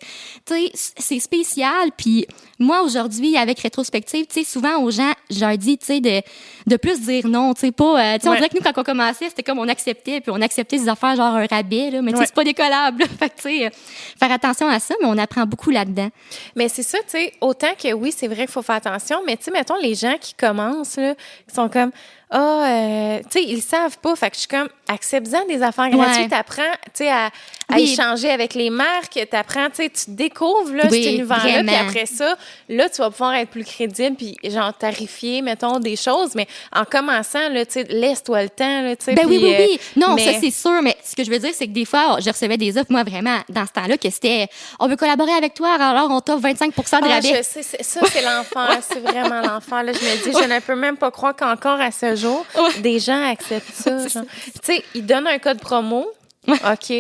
sais, 0.47 0.71
c'est 0.75 1.19
spécial. 1.19 1.91
Puis 1.97 2.27
moi, 2.61 2.83
aujourd'hui, 2.83 3.37
avec 3.37 3.59
rétrospective, 3.61 4.27
tu 4.27 4.35
sais, 4.35 4.45
souvent 4.45 4.81
aux 4.83 4.91
gens, 4.91 5.13
je 5.31 5.41
leur 5.41 5.59
dis, 5.59 5.79
tu 5.79 5.87
sais, 5.87 6.01
de, 6.01 6.21
de 6.67 6.77
plus 6.77 7.01
dire 7.01 7.27
non, 7.27 7.55
tu 7.55 7.63
sais, 7.63 7.73
pas, 7.73 8.19
tu 8.19 8.23
sais, 8.23 8.29
on 8.29 8.31
Ouais. 8.31 8.37
dirait 8.37 8.49
que 8.51 8.57
nous, 8.57 8.63
quand 8.63 8.79
on 8.81 8.85
commençait, 8.85 9.29
c'était 9.29 9.43
comme 9.43 9.59
on 9.59 9.69
acceptait, 9.69 10.21
puis 10.21 10.31
on 10.31 10.41
acceptait 10.41 10.79
des 10.79 10.89
affaires 10.89 11.17
genre 11.17 11.35
un 11.35 11.47
rabais, 11.47 11.91
là, 11.91 12.03
mais 12.03 12.13
tu 12.13 12.19
sais, 12.19 12.27
c'est 12.27 12.35
pas 12.35 12.45
décollable, 12.45 12.84
Fait 13.19 13.67
euh, 13.67 13.71
faire 14.19 14.33
attention 14.33 14.69
à 14.69 14.79
ça, 14.79 14.95
mais 15.01 15.09
on 15.09 15.19
apprend 15.19 15.47
beaucoup 15.47 15.71
là-dedans. 15.71 16.09
Mais 16.57 16.69
c'est 16.69 16.83
ça, 16.83 16.99
tu 16.99 17.11
sais, 17.11 17.33
autant 17.41 17.75
que 17.81 17.93
oui, 17.93 18.13
c'est 18.17 18.27
vrai 18.27 18.45
qu'il 18.45 18.49
faut 18.49 18.63
faire 18.63 18.77
attention, 18.77 19.19
mais 19.27 19.37
tu 19.37 19.45
sais, 19.45 19.51
mettons 19.51 19.77
les 19.81 19.95
gens 19.95 20.17
qui 20.21 20.35
commencent, 20.35 20.97
là, 20.97 21.15
qui 21.49 21.55
sont 21.55 21.69
comme, 21.69 21.91
ah, 22.31 22.39
euh, 22.69 23.19
tu 23.31 23.39
sais, 23.39 23.45
ils 23.45 23.63
savent 23.63 23.99
pas. 23.99 24.17
Fait 24.17 24.29
que 24.31 24.35
je 24.37 24.41
suis 24.41 24.49
comme, 24.49 24.69
accepte-en 24.89 25.47
des 25.47 25.63
affaires 25.63 25.89
gratuites, 25.91 26.23
Ouais. 26.25 26.29
t'apprends, 26.29 26.63
tu 26.87 27.05
sais, 27.05 27.09
à, 27.11 27.27
à 27.27 27.31
Oui. 27.77 27.93
échanger 27.93 28.31
avec 28.31 28.55
les 28.55 28.71
marques, 28.71 29.19
t'apprends, 29.31 29.67
tu 29.71 29.77
sais, 29.85 29.91
tu 29.91 30.05
découvres, 30.11 30.73
là, 30.75 30.85
Oui, 30.91 31.03
cet 31.05 31.13
univers-là, 31.15 31.63
puis 31.65 31.75
après 31.75 32.07
ça, 32.07 32.37
là, 32.69 32.89
tu 32.89 32.99
vas 33.01 33.11
pouvoir 33.11 33.35
être 33.35 33.51
plus 33.51 33.65
crédible, 33.65 34.17
puis 34.17 34.37
genre, 34.45 34.73
tarifier, 34.75 35.43
mettons, 35.43 35.79
des 35.79 35.97
choses, 35.97 36.35
mais 36.35 36.47
en 36.75 36.85
commençant, 36.85 37.49
là, 37.51 37.65
tu 37.65 37.73
sais, 37.75 37.85
laisse-toi 37.89 38.43
le 38.43 38.49
temps, 38.51 38.83
là, 38.83 38.97
tu 38.97 39.05
sais. 39.05 39.15
Ben 39.15 39.27
oui, 39.27 39.39
puis, 39.39 39.47
oui, 39.47 39.55
euh, 39.55 39.67
oui. 39.71 39.81
Non, 39.97 40.15
mais- 40.15 40.33
ça, 40.33 40.39
c'est 40.41 40.51
sûr. 40.51 40.83
Mais 40.83 40.97
ce 41.05 41.15
que 41.17 41.25
je 41.25 41.31
veux 41.31 41.39
dire, 41.39 41.53
c'est 41.55 41.67
que 41.67 41.73
des 41.73 41.85
fois, 41.85 42.17
je 42.21 42.29
recevais 42.31 42.57
des 42.57 42.77
offres, 42.77 42.91
moi, 42.91 43.05
vraiment, 43.05 43.39
dans 43.49 43.65
ce 43.67 43.73
temps-là, 43.73 43.97
que 43.97 44.11
c'était, 44.11 44.49
on 44.81 44.89
veut 44.89 44.97
collaborer 44.97 45.33
avec 45.33 45.55
toi, 45.55 45.75
alors 45.81 46.11
on 46.11 46.21
t'offre 46.21 46.43
25% 46.43 47.01
de 47.01 47.07
Ah, 47.07 47.15
rabais. 47.15 47.29
je 47.39 47.43
sais, 47.43 47.63
ça, 47.63 48.01
c'est 48.13 48.23
l'enfer. 48.23 48.79
c'est 48.93 49.01
vraiment 49.01 49.41
l'enfer. 49.41 49.83
Là, 49.83 49.93
je 49.93 49.99
me 49.99 50.25
dis, 50.25 50.39
je 50.39 50.53
ne 50.53 50.61
peux 50.61 50.75
même 50.77 50.97
pas 50.97 51.11
croire 51.11 51.35
qu'encore 51.37 51.81
à 51.81 51.91
ce 51.91 52.14
jour, 52.17 52.45
Ouais. 52.57 52.81
des 52.81 52.99
gens 52.99 53.31
acceptent 53.31 53.75
ça. 53.75 53.97
Tu 54.07 54.21
sais, 54.63 54.85
ils 54.95 55.05
donnent 55.07 55.27
un 55.27 55.39
code 55.39 55.61
promo. 55.61 56.07
OK? 56.49 56.93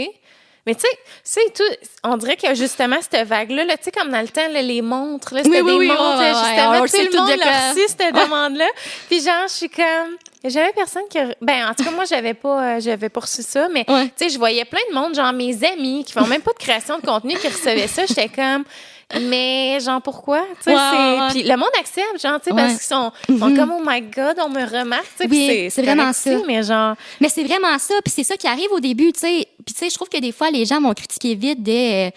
Mais 0.66 0.74
tu 0.74 0.86
sais, 1.22 1.40
tout. 1.54 1.62
On 2.04 2.16
dirait 2.16 2.36
que 2.36 2.54
justement, 2.54 2.96
cette 3.02 3.28
vague-là, 3.28 3.66
là, 3.66 3.76
tu 3.76 3.84
sais, 3.84 3.90
comme 3.90 4.08
dans 4.10 4.22
le 4.22 4.28
temps, 4.28 4.48
là, 4.50 4.62
les 4.62 4.80
montres, 4.80 5.34
c'était 5.36 5.60
Oui, 5.60 5.60
oui, 5.60 5.70
des 5.72 5.78
oui, 5.80 5.86
montres, 5.88 6.18
ouais, 6.20 6.28
justement, 6.28 6.70
ouais, 6.70 6.88
tout 6.88 6.96
le 6.96 7.18
monde 7.18 7.30
reçu, 7.74 7.80
cette 7.88 8.14
demande-là. 8.14 8.66
Puis 9.10 9.20
genre, 9.20 9.46
je 9.46 9.52
suis 9.52 9.68
comme... 9.68 10.16
J'avais 10.42 10.72
personne 10.72 11.02
qui... 11.10 11.18
a- 11.18 11.34
Ben, 11.42 11.68
en 11.68 11.74
tout 11.74 11.84
cas, 11.84 11.90
moi, 11.90 12.06
j'avais 12.06 12.32
pas, 12.32 12.62
euh, 12.76 12.80
j'avais 12.80 13.10
ça, 13.42 13.68
mais 13.70 13.84
Ouais. 13.88 14.06
tu 14.06 14.12
sais, 14.24 14.28
je 14.30 14.38
voyais 14.38 14.64
plein 14.64 14.80
de 14.88 14.94
monde, 14.94 15.14
genre 15.14 15.34
mes 15.34 15.54
amis, 15.70 16.02
qui 16.02 16.14
font 16.14 16.26
même 16.26 16.40
pas 16.40 16.52
de 16.52 16.58
création 16.58 16.98
de 16.98 17.04
contenu, 17.04 17.34
qui 17.36 17.48
recevaient 17.48 17.86
ça. 17.88 18.06
J'étais 18.06 18.28
comme... 18.30 18.64
Mais 19.22 19.78
genre 19.80 20.00
pourquoi? 20.02 20.42
Tu 20.62 20.70
sais 20.70 20.76
puis 21.30 21.42
le 21.42 21.56
monde 21.56 21.68
accepte 21.78 22.20
genre 22.22 22.40
tu 22.40 22.50
sais 22.50 22.56
parce 22.56 22.72
qu'ils 22.74 22.82
sont, 22.82 23.12
ils 23.28 23.38
sont 23.38 23.54
comme 23.54 23.72
oh 23.78 23.82
my 23.86 24.00
god 24.02 24.36
on 24.44 24.48
me 24.48 24.64
remarque 24.64 25.06
tu 25.18 25.24
sais 25.24 25.28
Oui, 25.30 25.46
c'est 25.48 25.70
c'est 25.70 25.82
vraiment 25.82 26.12
ça. 26.12 26.30
mais 26.46 26.62
genre 26.62 26.94
Mais 27.20 27.28
c'est 27.28 27.44
vraiment 27.44 27.78
ça, 27.78 27.94
puis 28.04 28.12
c'est 28.14 28.24
ça 28.24 28.36
qui 28.36 28.46
arrive 28.46 28.70
au 28.72 28.80
début, 28.80 29.12
tu 29.12 29.20
sais. 29.20 29.48
Puis 29.64 29.74
tu 29.74 29.80
sais, 29.80 29.90
je 29.90 29.94
trouve 29.94 30.08
que 30.08 30.20
des 30.20 30.32
fois 30.32 30.50
les 30.50 30.64
gens 30.64 30.80
vont 30.80 30.92
critiquer 30.92 31.34
vite 31.34 31.62
de 31.62 32.08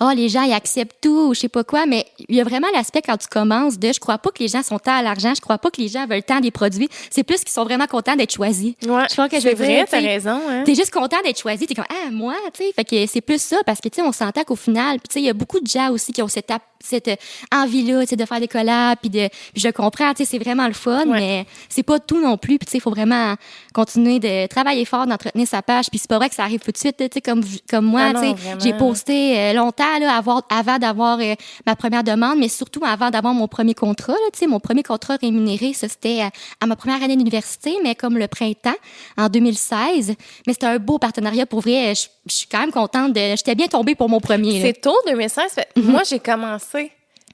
oh 0.00 0.10
les 0.14 0.28
gens 0.28 0.42
ils 0.42 0.52
acceptent 0.52 0.96
tout 1.00 1.28
ou 1.28 1.34
je 1.34 1.40
sais 1.40 1.48
pas 1.48 1.64
quoi, 1.64 1.86
mais 1.86 2.06
il 2.28 2.36
y 2.36 2.40
a 2.40 2.44
vraiment 2.44 2.68
l'aspect 2.72 3.02
quand 3.02 3.16
tu 3.16 3.28
commences 3.28 3.78
de 3.78 3.92
je 3.92 4.00
crois 4.00 4.18
pas 4.18 4.30
que 4.30 4.40
les 4.40 4.48
gens 4.48 4.62
sont 4.62 4.78
tant 4.78 4.96
à 4.96 5.02
l'argent, 5.02 5.34
je 5.34 5.40
crois 5.40 5.58
pas 5.58 5.70
que 5.70 5.80
les 5.80 5.88
gens 5.88 6.06
veulent 6.06 6.22
tant 6.22 6.40
des 6.40 6.50
produits, 6.50 6.88
c'est 7.10 7.22
plus 7.22 7.40
qu'ils 7.40 7.52
sont 7.52 7.64
vraiment 7.64 7.86
contents 7.86 8.16
d'être 8.16 8.32
choisis. 8.32 8.74
ouais 8.82 9.06
Je 9.08 9.12
crois 9.12 9.28
que 9.28 9.38
je 9.40 9.48
veux 9.48 9.54
vrai 9.54 9.84
t'as 9.88 10.00
raison 10.00 10.40
hein 10.48 10.64
T'es 10.64 10.74
juste 10.74 10.92
content 10.92 11.20
d'être 11.22 11.38
choisi. 11.40 11.66
T'es 11.66 11.74
comme, 11.74 11.84
ah, 11.88 12.10
moi, 12.10 12.34
tu 12.52 12.64
sais. 12.64 12.72
Fait 12.72 12.84
que 12.84 13.06
c'est 13.06 13.20
plus 13.20 13.40
ça 13.40 13.58
parce 13.64 13.80
que, 13.80 13.88
tu 13.88 13.96
sais, 13.96 14.02
on 14.02 14.12
s'entend 14.12 14.42
qu'au 14.44 14.56
final, 14.56 14.98
puis 14.98 15.08
tu 15.08 15.14
sais, 15.14 15.20
il 15.20 15.26
y 15.26 15.30
a 15.30 15.34
beaucoup 15.34 15.60
de 15.60 15.66
gens 15.66 15.90
aussi 15.90 16.12
qui 16.12 16.22
ont 16.22 16.28
cette, 16.28 16.50
cette 16.84 17.08
euh, 17.08 17.16
envie-là, 17.52 18.02
tu 18.02 18.08
sais, 18.08 18.16
de 18.16 18.24
faire 18.24 18.40
des 18.40 18.48
collabs, 18.48 18.98
puis 19.00 19.10
de, 19.10 19.28
je 19.56 19.68
comprends, 19.68 20.12
tu 20.14 20.24
sais, 20.24 20.30
c'est 20.30 20.38
vraiment 20.38 20.66
le 20.66 20.72
fun, 20.74 21.06
Ouais. 21.06 21.18
mais 21.20 21.46
c'est 21.68 21.82
pas 21.82 21.98
tout 21.98 22.20
non 22.20 22.36
plus. 22.36 22.58
Puis 22.58 22.66
tu 22.66 22.72
sais, 22.72 22.78
il 22.78 22.80
faut 22.80 22.90
vraiment 22.90 23.34
continuer 23.72 24.18
de 24.18 24.46
travailler 24.46 24.84
fort, 24.84 25.06
d'entretenir 25.06 25.46
sa 25.48 25.62
page. 25.62 25.86
Puis 25.90 25.98
c'est 25.98 26.08
pas 26.08 26.18
vrai 26.18 26.28
que 26.28 26.34
ça 26.34 26.44
arrive 26.44 26.60
tout 26.60 26.70
de 26.72 26.78
suite, 26.78 26.96
tu 26.98 27.06
sais, 27.12 27.20
comme, 27.20 27.42
comme 27.68 27.86
moi, 27.86 28.12
Ah 28.14 28.22
j'ai 28.58 28.72
posté 28.74 29.38
euh, 29.38 29.52
longtemps, 29.52 29.98
là, 30.00 30.16
avoir, 30.16 30.42
avant 30.50 30.78
d'avoir 30.78 31.18
euh, 31.20 31.34
ma 31.66 31.76
première 31.76 32.04
demande, 32.04 32.38
mais 32.38 32.48
surtout 32.48 32.82
avant 32.84 33.10
d'avoir 33.10 33.34
mon 33.34 33.48
premier 33.48 33.74
contrat, 33.74 34.12
là, 34.12 34.30
tu 34.32 34.38
sais, 34.40 34.46
mon 34.46 34.60
premier 34.60 34.82
contrat 34.82 35.16
rémunéré, 35.20 35.72
ça, 35.72 35.88
c'était 35.88 36.20
à, 36.22 36.30
à 36.60 36.66
ma 36.66 36.76
première 36.76 37.02
année 37.02 37.16
d'université, 37.16 37.76
mais 37.82 37.94
comme 37.94 38.18
le 38.18 38.28
printemps, 38.28 38.74
en 39.16 39.28
2016. 39.28 40.14
Mais 40.46 40.52
c'était 40.52 40.66
un 40.66 40.78
beau 40.78 40.98
partenariat 40.98 41.46
pour 41.46 41.60
vrai. 41.60 41.94
Je, 41.94 42.06
suis 42.32 42.46
quand 42.46 42.60
même 42.60 42.72
contente 42.72 43.12
de. 43.12 43.20
J'étais 43.36 43.54
bien 43.54 43.66
tombée 43.66 43.94
pour 43.94 44.08
mon 44.08 44.20
premier. 44.20 44.60
c'est 44.62 44.80
tôt 44.80 44.96
2016 45.06 45.52
fait- 45.52 45.68
moi 45.76 46.02
j'ai 46.08 46.18
commencé 46.18 46.73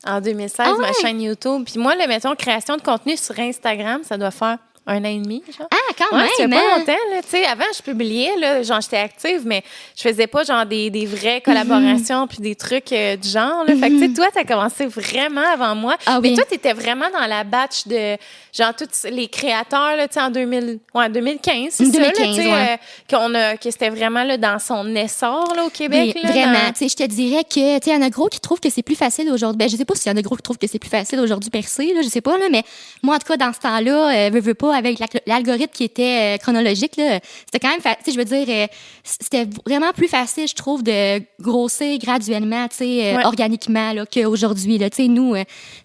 en 0.07 0.21
2016 0.21 0.67
Ah 0.67 0.75
ma 0.79 0.93
chaîne 0.93 1.21
YouTube. 1.21 1.65
Puis 1.65 1.79
moi 1.79 1.95
le 1.95 2.07
mettons 2.07 2.35
création 2.35 2.77
de 2.77 2.83
contenu 2.83 3.17
sur 3.17 3.39
Instagram 3.39 4.03
ça 4.05 4.17
doit 4.17 4.31
faire 4.31 4.59
un 4.91 5.01
an 5.05 5.09
et 5.09 5.19
demi 5.19 5.43
genre 5.57 5.69
Ah, 5.71 5.77
quand 5.97 6.17
Ouais, 6.17 6.27
ça 6.37 6.47
même. 6.47 6.51
pas 6.51 6.57
hein? 6.75 6.79
longtemps, 6.79 6.93
là. 7.13 7.23
Tu 7.23 7.29
sais, 7.29 7.45
avant, 7.47 7.65
je 7.77 7.83
publiais, 7.83 8.37
là, 8.39 8.63
genre, 8.63 8.81
j'étais 8.81 8.97
active, 8.99 9.43
mais 9.45 9.63
je 9.97 10.03
faisais 10.03 10.27
pas, 10.27 10.45
genre, 10.45 10.67
des, 10.67 10.91
des 10.91 11.07
vraies 11.07 11.41
collaborations 11.41 12.27
puis 12.27 12.39
des 12.39 12.55
trucs 12.55 12.93
euh, 12.93 13.17
du 13.17 13.29
genre, 13.29 13.65
là. 13.67 13.75
Fait 13.77 13.89
que, 13.91 13.95
tu 13.95 14.07
sais, 14.09 14.13
toi, 14.13 14.27
t'as 14.33 14.45
commencé 14.45 14.87
vraiment 14.87 15.43
avant 15.53 15.75
moi. 15.75 15.97
Ah 16.07 16.21
mais 16.23 16.31
oui. 16.31 16.35
toi, 16.35 16.45
t'étais 16.45 16.73
vraiment 16.73 17.07
dans 17.13 17.27
la 17.27 17.45
batch 17.45 17.87
de, 17.87 18.17
genre, 18.53 18.75
tous 18.77 19.09
les 19.11 19.29
créateurs, 19.29 19.97
là, 19.97 20.09
tu 20.09 20.15
sais, 20.15 20.21
en 20.21 20.31
2000, 20.31 20.79
ouais, 20.95 21.09
2015, 21.09 21.67
c'est 21.71 21.85
ça, 21.87 22.01
là, 22.01 22.11
2015, 22.11 22.37
tu 22.37 22.43
sais, 22.43 22.49
ouais. 22.49 22.53
euh, 22.73 22.77
qu'on 23.17 23.35
a, 23.35 23.57
que 23.57 23.71
c'était 23.71 23.91
vraiment, 23.91 24.25
là, 24.25 24.37
dans 24.37 24.59
son 24.59 24.95
essor, 24.97 25.55
là, 25.55 25.65
au 25.65 25.71
Québec, 25.71 26.13
Oui, 26.17 26.23
là. 26.23 26.31
vraiment. 26.31 26.53
dans- 26.53 26.73
Tu 26.73 26.79
sais, 26.79 26.89
je 26.89 26.97
te 26.97 27.05
dirais 27.09 27.45
que, 27.45 27.55
tu 27.79 27.85
sais, 27.85 27.91
il 27.91 27.93
y 27.93 27.97
en 27.97 28.03
a 28.03 28.11
gros 28.11 28.29
qui 28.29 28.41
trouvent 28.41 28.61
que 28.61 28.71
c'est 28.71 28.83
plus 28.83 28.97
facile 28.97 29.31
aujourd'hui. 29.31 29.59
Ben, 29.59 29.69
je 29.69 29.77
sais 29.77 29.85
pas 29.85 29.95
s'il 29.95 30.11
y 30.11 30.15
en 30.15 30.19
a 30.19 30.23
gros 30.23 30.37
qui 30.37 30.43
trouvent 30.43 30.59
que 30.59 30.67
c'est 30.67 30.79
plus 30.79 30.91
facile 30.91 31.21
aujourd'hui 31.21 31.51
percer, 31.51 31.93
là, 31.95 32.01
je 32.03 32.09
sais 32.09 32.21
pas, 32.21 32.37
là, 32.39 32.47
mais 32.51 32.63
moi, 33.03 33.17
en 33.17 33.19
tout 33.19 33.27
cas, 33.27 33.37
dans 33.37 33.53
ce 33.53 33.61
temps-là, 33.61 34.27
euh, 34.27 34.31
veux, 34.33 34.41
veux 34.41 34.55
pas, 34.55 34.75
avec 34.87 34.99
la- 34.99 35.07
l'algorithme 35.27 35.73
qui 35.73 35.85
était 35.85 36.35
euh, 36.35 36.37
chronologique, 36.39 36.97
là, 36.97 37.21
c'était 37.47 37.59
quand 37.61 37.71
même, 37.71 37.81
tu 37.81 37.89
sais, 38.05 38.13
je 38.13 38.17
veux 38.19 38.25
dire, 38.25 38.47
euh, 38.49 38.67
c'était 39.05 39.47
vraiment 39.67 39.93
plus 39.93 40.09
facile, 40.09 40.47
je 40.49 40.55
trouve, 40.55 40.83
de 40.83 41.21
grossir 41.41 41.99
graduellement, 41.99 42.67
tu 42.69 42.77
sais, 42.79 42.85
euh, 43.13 43.17
Ouais. 43.19 43.25
organiquement, 43.27 43.93
là, 43.93 44.05
qu'aujourd'hui, 44.07 44.79
là. 44.79 44.91
Tu 44.91 45.03
sais, 45.05 45.09
nous, 45.09 45.35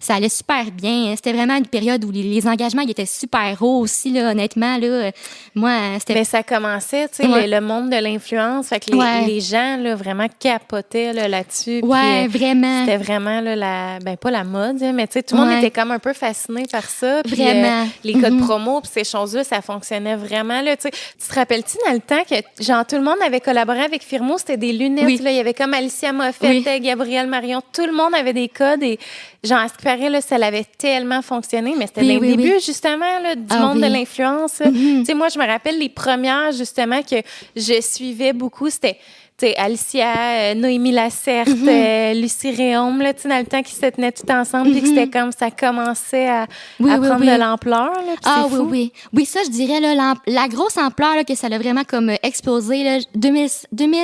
ça 0.00 0.14
allait 0.14 0.28
super 0.28 0.64
bien. 0.72 1.14
C'était 1.16 1.32
vraiment 1.32 1.56
une 1.56 1.66
période 1.66 2.04
où 2.04 2.10
les, 2.10 2.22
les 2.22 2.46
engagements, 2.46 2.82
ils 2.82 2.90
étaient 2.90 3.06
super 3.06 3.56
hauts 3.60 3.80
aussi, 3.80 4.10
là, 4.10 4.30
honnêtement, 4.30 4.78
là. 4.78 5.10
Moi, 5.54 5.72
c'était 5.98 6.14
Mais 6.14 6.24
ça 6.24 6.42
commençait, 6.42 7.08
tu 7.08 7.16
sais, 7.16 7.26
Ouais. 7.26 7.46
le, 7.46 7.54
le 7.56 7.60
monde 7.60 7.90
de 7.90 7.96
l'influence. 7.96 8.68
Fait 8.68 8.80
que 8.80 8.90
les, 8.90 8.96
Ouais. 8.98 9.26
les 9.26 9.40
gens, 9.40 9.76
là, 9.78 9.94
vraiment 9.94 10.26
capotaient, 10.38 11.12
là, 11.12 11.28
là-dessus. 11.28 11.80
Ouais, 11.82 12.26
vraiment. 12.28 12.84
C'était 12.84 12.96
vraiment 12.98 13.40
là, 13.40 13.56
la 13.56 13.98
ben 14.04 14.16
pas 14.16 14.30
la 14.30 14.44
mode, 14.44 14.82
hein, 14.82 14.92
mais 14.92 15.06
tu 15.06 15.14
sais 15.14 15.22
tout 15.22 15.36
le 15.36 15.42
monde 15.42 15.52
était 15.58 15.70
comme 15.70 15.90
un 15.90 15.98
peu 15.98 16.12
fasciné 16.12 16.64
par 16.70 16.84
ça. 16.84 17.22
Vraiment. 17.26 17.82
euh, 17.82 17.84
les 18.04 18.12
codes 18.14 18.32
Mhm. 18.34 18.40
promo 18.46 18.75
puis 18.80 18.90
ces 18.92 19.04
choses-là, 19.04 19.44
ça 19.44 19.60
fonctionnait 19.62 20.16
vraiment 20.16 20.60
là, 20.60 20.76
tu 20.76 20.88
te 20.90 21.34
rappelles-tu 21.34 21.76
dans 21.86 21.92
le 21.92 22.00
temps 22.00 22.22
que 22.28 22.34
genre 22.62 22.86
tout 22.86 22.96
le 22.96 23.02
monde 23.02 23.16
avait 23.24 23.40
collaboré 23.40 23.80
avec 23.80 24.02
Firmo, 24.02 24.38
c'était 24.38 24.56
des 24.56 24.72
lunettes 24.72 25.04
Oui. 25.04 25.18
là, 25.18 25.30
il 25.30 25.36
y 25.36 25.40
avait 25.40 25.54
comme 25.54 25.74
Alicia 25.74 26.12
Moffett, 26.12 26.64
Oui. 26.66 26.80
Gabrielle 26.80 27.26
Marion, 27.26 27.60
tout 27.72 27.86
le 27.86 27.92
monde 27.92 28.14
avait 28.14 28.32
des 28.32 28.48
codes 28.48 28.82
et 28.82 28.98
genre 29.44 29.60
à 29.60 29.68
ce 29.68 29.74
qui 29.74 29.82
paraît 29.84 30.10
là, 30.10 30.20
ça 30.20 30.36
avait 30.36 30.64
tellement 30.78 31.22
fonctionné, 31.22 31.74
mais 31.78 31.86
c'était 31.86 32.00
Oui, 32.02 32.08
dans 32.08 32.14
le 32.14 32.20
oui, 32.20 32.36
début 32.36 32.52
oui. 32.54 32.60
justement 32.64 33.18
là, 33.22 33.34
du 33.34 33.42
Ah 33.50 33.58
monde 33.60 33.80
de 33.80 33.86
l'influence. 33.86 34.60
Tu 34.62 35.04
sais 35.04 35.14
moi 35.14 35.28
je 35.28 35.38
me 35.38 35.46
rappelle 35.46 35.78
les 35.78 35.88
premières 35.88 36.52
justement 36.52 37.02
que 37.02 37.16
je 37.54 37.80
suivais 37.80 38.32
beaucoup, 38.32 38.70
c'était 38.70 38.98
tu 39.38 39.46
sais, 39.46 39.56
Alicia, 39.56 40.06
euh, 40.16 40.54
Noémie 40.54 40.92
Lacerte, 40.92 41.48
Mhm. 41.48 41.68
euh, 41.68 42.14
Lucie 42.14 42.50
Réaume, 42.52 43.00
là, 43.02 43.12
tu 43.12 43.22
sais, 43.22 43.28
dans 43.28 43.38
le 43.38 43.44
temps 43.44 43.62
qu'ils 43.62 43.76
se 43.76 43.86
tenaient 43.90 44.12
tout 44.12 44.30
ensemble, 44.30 44.70
puis 44.70 44.80
que 44.80 44.88
c'était 44.88 45.08
comme 45.10 45.30
ça 45.32 45.50
commençait 45.50 46.26
à, 46.28 46.42
Mhm. 46.42 46.46
Oui, 46.86 46.90
à 46.90 46.98
oui, 46.98 47.06
prendre 47.08 47.20
oui. 47.24 47.30
de 47.32 47.36
l'ampleur. 47.38 47.90
Ah 48.24 48.46
oui, 48.50 48.58
oui. 48.70 48.92
Oui, 49.12 49.24
ça, 49.26 49.40
je 49.44 49.50
dirais, 49.50 49.80
là, 49.80 50.14
la 50.26 50.48
grosse 50.48 50.76
ampleur 50.78 51.14
là, 51.16 51.24
que 51.24 51.34
ça 51.34 51.48
a 51.48 51.58
vraiment 51.58 51.84
comme 51.84 52.10
euh, 52.10 52.16
explosé, 52.22 52.82
là, 52.82 52.98
2000, 53.14 53.48
2000, 53.72 54.00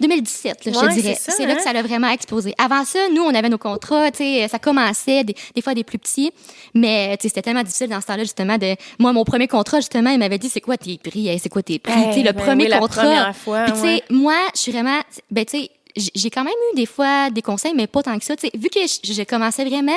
2017, 0.00 0.64
là, 0.64 0.72
je 0.72 0.78
Ouais, 0.78 0.88
te 0.88 1.00
dirais. 1.00 1.16
c'est 1.18 1.46
là 1.46 1.52
hein? 1.52 1.56
que 1.56 1.62
ça 1.62 1.70
a 1.70 1.82
vraiment 1.82 2.08
explosé. 2.10 2.54
Avant 2.58 2.84
ça, 2.84 2.98
nous, 3.14 3.22
on 3.22 3.34
avait 3.34 3.48
nos 3.48 3.58
contrats, 3.58 4.10
tu 4.10 4.18
sais, 4.18 4.48
ça 4.48 4.58
commençait, 4.58 5.24
des, 5.24 5.34
des 5.54 5.62
fois 5.62 5.74
des 5.74 5.84
plus 5.84 5.98
petits, 5.98 6.30
mais 6.74 7.16
tu 7.18 7.22
sais, 7.22 7.28
c'était 7.28 7.42
tellement 7.42 7.62
difficile 7.62 7.88
dans 7.88 8.00
ce 8.00 8.06
temps-là, 8.06 8.22
justement, 8.22 8.58
de... 8.58 8.74
Moi, 8.98 9.12
mon 9.12 9.24
premier 9.24 9.48
contrat, 9.48 9.78
justement, 9.80 10.10
il 10.10 10.18
m'avait 10.18 10.38
dit, 10.38 10.48
c'est 10.48 10.60
quoi 10.60 10.76
tes 10.76 10.98
prix? 10.98 11.28
Hey, 11.28 11.38
c'est 11.38 11.48
quoi 11.48 11.62
tes 11.62 11.78
prix? 11.78 11.92
Hey, 11.92 12.08
tu 12.08 12.14
sais, 12.14 12.22
le 12.22 12.32
ben 12.32 12.42
premier 12.44 12.64
oui, 12.64 12.70
la 12.70 12.78
contrat. 12.78 13.02
première 13.02 13.36
fois, 13.36 13.64
Puis, 13.64 13.72
tu 13.74 13.78
sais, 13.80 13.84
ouais. 13.86 14.02
moi, 14.10 14.34
je 14.54 14.60
suis 14.60 14.72
vraiment... 14.72 15.00
Ben, 15.30 15.44
tu 15.44 15.58
sais, 15.58 15.70
j'ai 16.14 16.30
quand 16.30 16.44
même 16.44 16.54
eu 16.72 16.76
des 16.76 16.86
fois 16.86 17.30
des 17.30 17.42
conseils, 17.42 17.72
mais 17.74 17.86
pas 17.86 18.02
tant 18.02 18.18
que 18.18 18.24
ça. 18.24 18.34
Vu 18.54 18.68
que 18.68 18.80
je, 18.80 19.12
je 19.12 19.22
commençais 19.24 19.64
vraiment, 19.64 19.96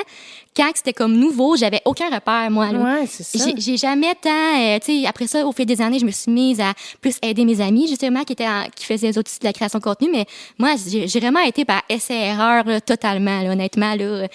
quand 0.56 0.70
c'était 0.76 0.94
comme 0.94 1.16
nouveau, 1.16 1.56
j'avais 1.56 1.82
aucun 1.86 2.10
repère, 2.10 2.50
moi. 2.52 2.72
Là. 2.72 2.80
Ouais, 3.02 3.06
c'est 3.08 3.24
ça. 3.24 3.46
J'ai- 3.58 3.78
jamais 3.78 4.14
tant, 4.22 4.30
euh, 4.30 4.80
tu 4.84 5.02
sais, 5.02 5.08
après 5.08 5.28
ça, 5.28 5.46
au 5.46 5.52
fil 5.52 5.66
des 5.66 5.82
années, 5.82 6.00
je 6.00 6.06
me 6.06 6.12
suis 6.12 6.32
mise 6.32 6.60
à 6.60 6.74
plus 7.00 7.16
aider 7.22 7.46
mes 7.46 7.62
amis, 7.62 7.88
justement, 7.88 8.24
qui 8.24 8.34
étaient 8.34 8.48
en- 8.48 8.66
qui 8.76 8.86
faisaient 8.86 9.10
aussi 9.18 9.40
de 9.40 9.46
la 9.46 9.54
création 9.54 9.80
de 9.80 9.84
contenu. 9.84 10.10
Mais 10.12 10.26
moi, 10.58 10.76
j'ai 10.88 11.20
vraiment 11.20 11.40
été 11.42 11.64
par 11.66 11.82
essai-erreur, 11.90 12.64
totalement, 12.86 13.42
là, 13.42 13.52
honnêtement, 13.52 13.96
là. 13.96 14.28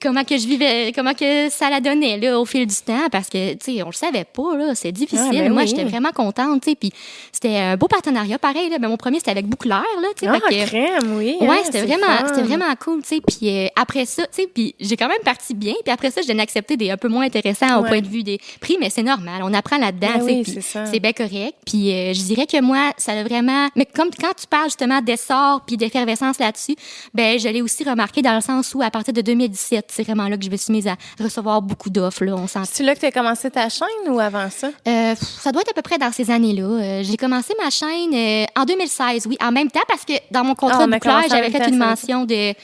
Comment 0.00 0.24
que 0.24 0.36
je 0.36 0.46
vivais, 0.46 0.92
comment 0.94 1.14
que 1.14 1.48
ça 1.50 1.70
la 1.70 1.80
donnait 1.80 2.18
là 2.18 2.38
au 2.40 2.44
fil 2.44 2.66
du 2.66 2.74
temps, 2.76 3.08
parce 3.10 3.28
que 3.28 3.54
tu 3.54 3.76
sais, 3.76 3.82
on 3.82 3.86
le 3.86 3.92
savait 3.92 4.24
pas 4.24 4.56
là, 4.56 4.74
c'est 4.74 4.92
difficile. 4.92 5.26
Ah, 5.28 5.32
ben 5.32 5.52
Moi, 5.52 5.62
oui. 5.62 5.68
j'étais 5.68 5.84
vraiment 5.84 6.10
contente, 6.10 6.62
tu 6.62 6.70
sais, 6.70 6.76
puis 6.76 6.92
c'était 7.32 7.56
un 7.56 7.76
beau 7.76 7.88
partenariat, 7.88 8.38
pareil 8.38 8.68
là. 8.70 8.78
Ben, 8.78 8.88
mon 8.88 8.96
premier 8.96 9.18
c'était 9.18 9.30
avec 9.32 9.46
Bouclair 9.46 9.82
là, 10.00 10.08
tu 10.18 10.26
sais, 10.26 10.32
Ah, 10.32 10.40
que- 10.40 10.66
crème, 10.66 11.16
oui. 11.16 11.36
Ouais, 11.40 11.48
hein, 11.48 11.56
c'était 11.64 11.80
c'est 11.80 11.86
vraiment, 11.86 12.26
c'était 12.28 12.42
vraiment 12.42 12.74
cool, 12.82 13.02
tu 13.02 13.08
sais. 13.16 13.20
Puis 13.20 13.48
euh, 13.50 13.66
après 13.76 14.04
ça, 14.06 14.22
tu 14.26 14.42
sais, 14.42 14.48
puis 14.52 14.74
j'ai 14.80 14.96
quand 14.96 15.08
même 15.08 15.22
parti 15.24 15.54
bien. 15.54 15.74
Puis 15.84 15.92
après 15.92 16.10
ça, 16.10 16.20
j'ai 16.26 16.38
accepté 16.38 16.76
des 16.76 16.90
un 16.90 16.96
peu 16.96 17.08
moins 17.08 17.24
intéressants 17.24 17.78
au 17.78 17.82
Ouais. 17.82 17.88
point 17.88 18.00
de 18.00 18.08
vue 18.08 18.22
des 18.22 18.38
prix, 18.60 18.76
mais 18.80 18.90
c'est 18.90 19.02
normal. 19.02 19.42
On 19.44 19.52
apprend 19.54 19.78
là-dedans, 19.78 20.24
Ben 20.26 20.42
tu 20.44 20.60
sais. 20.60 20.84
c'est 20.90 21.00
bien 21.00 21.12
correct. 21.12 21.54
Puis 21.66 21.92
euh, 21.92 22.12
je 22.14 22.22
dirais 22.22 22.46
que 22.46 22.60
moi, 22.60 22.92
ça 22.98 23.12
a 23.12 23.22
vraiment. 23.22 23.68
Mais 23.76 23.86
comme 23.86 24.10
quand 24.18 24.32
tu 24.38 24.46
parles 24.46 24.66
justement 24.66 25.00
d'essor 25.00 25.62
puis 25.66 25.76
d'effervescence 25.76 26.38
là-dessus, 26.38 26.74
ben 27.14 27.38
je 27.38 27.48
l'ai 27.48 27.62
aussi 27.62 27.84
remarqué 27.84 28.22
dans 28.22 28.34
le 28.34 28.40
sens 28.40 28.74
où 28.74 28.82
à 28.82 28.90
partir 28.90 29.12
de 29.14 29.20
2017, 29.20 29.71
c'est 29.88 30.02
vraiment 30.02 30.28
là 30.28 30.36
que 30.36 30.44
je 30.44 30.50
me 30.50 30.56
suis 30.56 30.72
mise 30.72 30.86
à 30.88 30.96
recevoir 31.20 31.62
beaucoup 31.62 31.90
d'offres. 31.90 32.24
Là, 32.24 32.34
on 32.36 32.46
s'en 32.46 32.64
C'est 32.64 32.82
là 32.82 32.94
que 32.94 33.00
tu 33.00 33.06
as 33.06 33.12
commencé 33.12 33.50
ta 33.50 33.68
chaîne 33.68 33.86
ou 34.08 34.18
avant 34.20 34.48
ça? 34.50 34.68
euh, 34.88 35.14
ça 35.16 35.52
doit 35.52 35.62
être 35.62 35.70
à 35.70 35.74
peu 35.74 35.82
près 35.82 35.98
dans 35.98 36.12
ces 36.12 36.30
années-là. 36.30 36.62
Euh, 36.64 37.02
j'ai 37.02 37.16
commencé 37.16 37.54
ma 37.62 37.70
chaîne 37.70 38.12
euh, 38.14 38.44
en 38.56 38.64
2016, 38.64 39.26
oui, 39.26 39.36
en 39.42 39.52
même 39.52 39.70
temps 39.70 39.80
parce 39.88 40.04
que 40.04 40.14
dans 40.30 40.44
mon 40.44 40.52
Ah, 40.52 40.56
contrat 40.56 40.84
on 40.84 40.88
de 40.88 40.92
a 40.94 41.00
Claire, 41.00 41.14
commencé 41.16 41.32
en 41.32 41.36
j'avais 41.36 41.50
fait 41.50 41.68
une 41.68 41.78
mention 41.78 42.24
de 42.24 42.54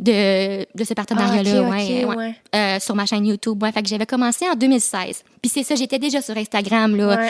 de, 0.00 0.66
de 0.76 0.84
ce 0.84 0.92
partenariat-là, 0.92 1.50
Ah, 1.56 1.68
ok, 1.68 1.70
ouais, 1.72 2.04
ok, 2.04 2.08
ouais. 2.10 2.16
ouais. 2.16 2.34
Euh, 2.56 2.80
sur 2.80 2.96
ma 2.96 3.06
chaîne 3.06 3.24
YouTube. 3.26 3.62
Ouais, 3.62 3.70
fait 3.70 3.80
que 3.80 3.88
j'avais 3.88 4.06
commencé 4.06 4.44
en 4.48 4.54
2016. 4.56 5.22
Puis 5.40 5.48
c'est 5.54 5.62
ça, 5.62 5.76
j'étais 5.76 6.00
déjà 6.00 6.20
sur 6.20 6.36
Instagram 6.36 6.96
là. 6.96 7.28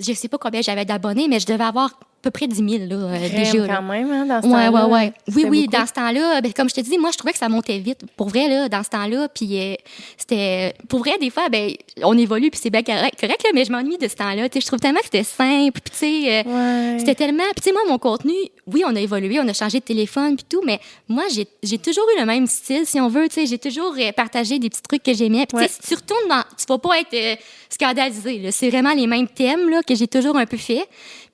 Je 0.00 0.12
sais 0.14 0.28
pas 0.28 0.38
combien 0.38 0.62
j'avais 0.62 0.86
d'abonnés, 0.86 1.26
mais 1.28 1.40
je 1.40 1.46
devais 1.46 1.64
avoir 1.64 1.90
peu 2.26 2.30
près 2.32 2.46
10 2.48 2.56
000 2.56 2.68
là, 2.88 2.96
euh, 2.96 3.28
déjà. 3.28 3.58
là. 3.66 3.76
quand 3.76 3.82
même, 3.82 4.10
hein, 4.10 4.26
dans 4.26 4.42
ce 4.42 4.46
Ouais, 4.48 4.66
temps-là. 4.66 4.86
ouais, 4.86 4.92
ouais. 4.92 5.12
Oui, 5.34 5.44
oui, 5.48 5.66
beaucoup. 5.66 5.76
dans 5.78 5.86
ce 5.86 5.92
temps-là, 5.92 6.40
ben, 6.40 6.52
comme 6.52 6.68
je 6.68 6.74
te 6.74 6.80
dis, 6.80 6.98
moi, 6.98 7.10
je 7.12 7.18
trouvais 7.18 7.32
que 7.32 7.38
ça 7.38 7.48
montait 7.48 7.78
vite. 7.78 8.00
Pour 8.16 8.28
vrai, 8.28 8.48
là, 8.48 8.68
dans 8.68 8.82
ce 8.82 8.90
temps-là, 8.90 9.28
puis 9.28 9.48
euh, 9.60 9.74
c'était... 10.18 10.74
Pour 10.88 11.00
vrai, 11.00 11.18
des 11.20 11.30
fois, 11.30 11.48
ben, 11.48 11.70
on 12.02 12.16
évolue, 12.18 12.50
puis 12.50 12.60
c'est 12.62 12.70
bien 12.70 12.82
correct, 12.82 13.14
correct 13.20 13.42
là, 13.44 13.50
mais 13.54 13.64
je 13.64 13.70
m'ennuie 13.72 13.98
de 13.98 14.08
ce 14.08 14.16
temps-là. 14.16 14.48
Je 14.52 14.66
trouve 14.66 14.80
tellement 14.80 14.98
que 15.00 15.04
c'était 15.06 15.22
simple, 15.24 15.80
puis 15.80 15.90
tu 15.92 15.96
sais... 15.96 16.38
euh, 16.38 16.42
Ouais. 16.46 16.98
C'était 16.98 17.14
tellement... 17.14 17.44
Puis 17.54 17.62
tu 17.62 17.62
sais, 17.64 17.72
moi, 17.72 17.82
mon 17.88 17.98
contenu, 17.98 18.32
oui, 18.66 18.82
on 18.86 18.94
a 18.96 19.00
évolué, 19.00 19.38
on 19.40 19.46
a 19.48 19.52
changé 19.52 19.78
de 19.78 19.84
téléphone, 19.84 20.36
puis 20.36 20.46
tout, 20.48 20.62
mais 20.64 20.80
moi, 21.08 21.24
j'ai 21.32 21.46
j'ai 21.62 21.78
toujours 21.78 22.04
eu 22.16 22.20
le 22.20 22.26
même 22.26 22.46
style, 22.46 22.86
si 22.86 23.00
on 23.00 23.08
veut. 23.08 23.28
Tu 23.28 23.34
sais, 23.34 23.46
j'ai 23.46 23.58
toujours 23.58 23.94
euh, 23.98 24.12
partagé 24.12 24.58
des 24.58 24.68
petits 24.70 24.82
trucs 24.82 25.02
que 25.02 25.12
j'aimais. 25.14 25.46
Puis 25.46 25.58
Ouais. 25.58 25.66
tu 25.68 25.72
sais, 25.74 25.78
si 25.82 25.88
tu 25.88 25.94
retournes 25.94 26.28
dans... 26.28 26.42
Tu 26.58 26.64
vas 26.68 26.78
pas 26.78 26.98
être 27.00 27.14
euh, 27.14 27.34
scandalisé, 27.68 28.38
là. 28.38 28.52
C'est 28.52 28.70
vraiment 28.70 28.92
les 28.94 29.06
mêmes 29.06 29.28
thèmes, 29.28 29.68
là, 29.68 29.82
que 29.86 29.94
j'ai 29.94 30.06
toujours 30.08 30.36
un 30.36 30.46
peu 30.46 30.56
fait. 30.56 30.84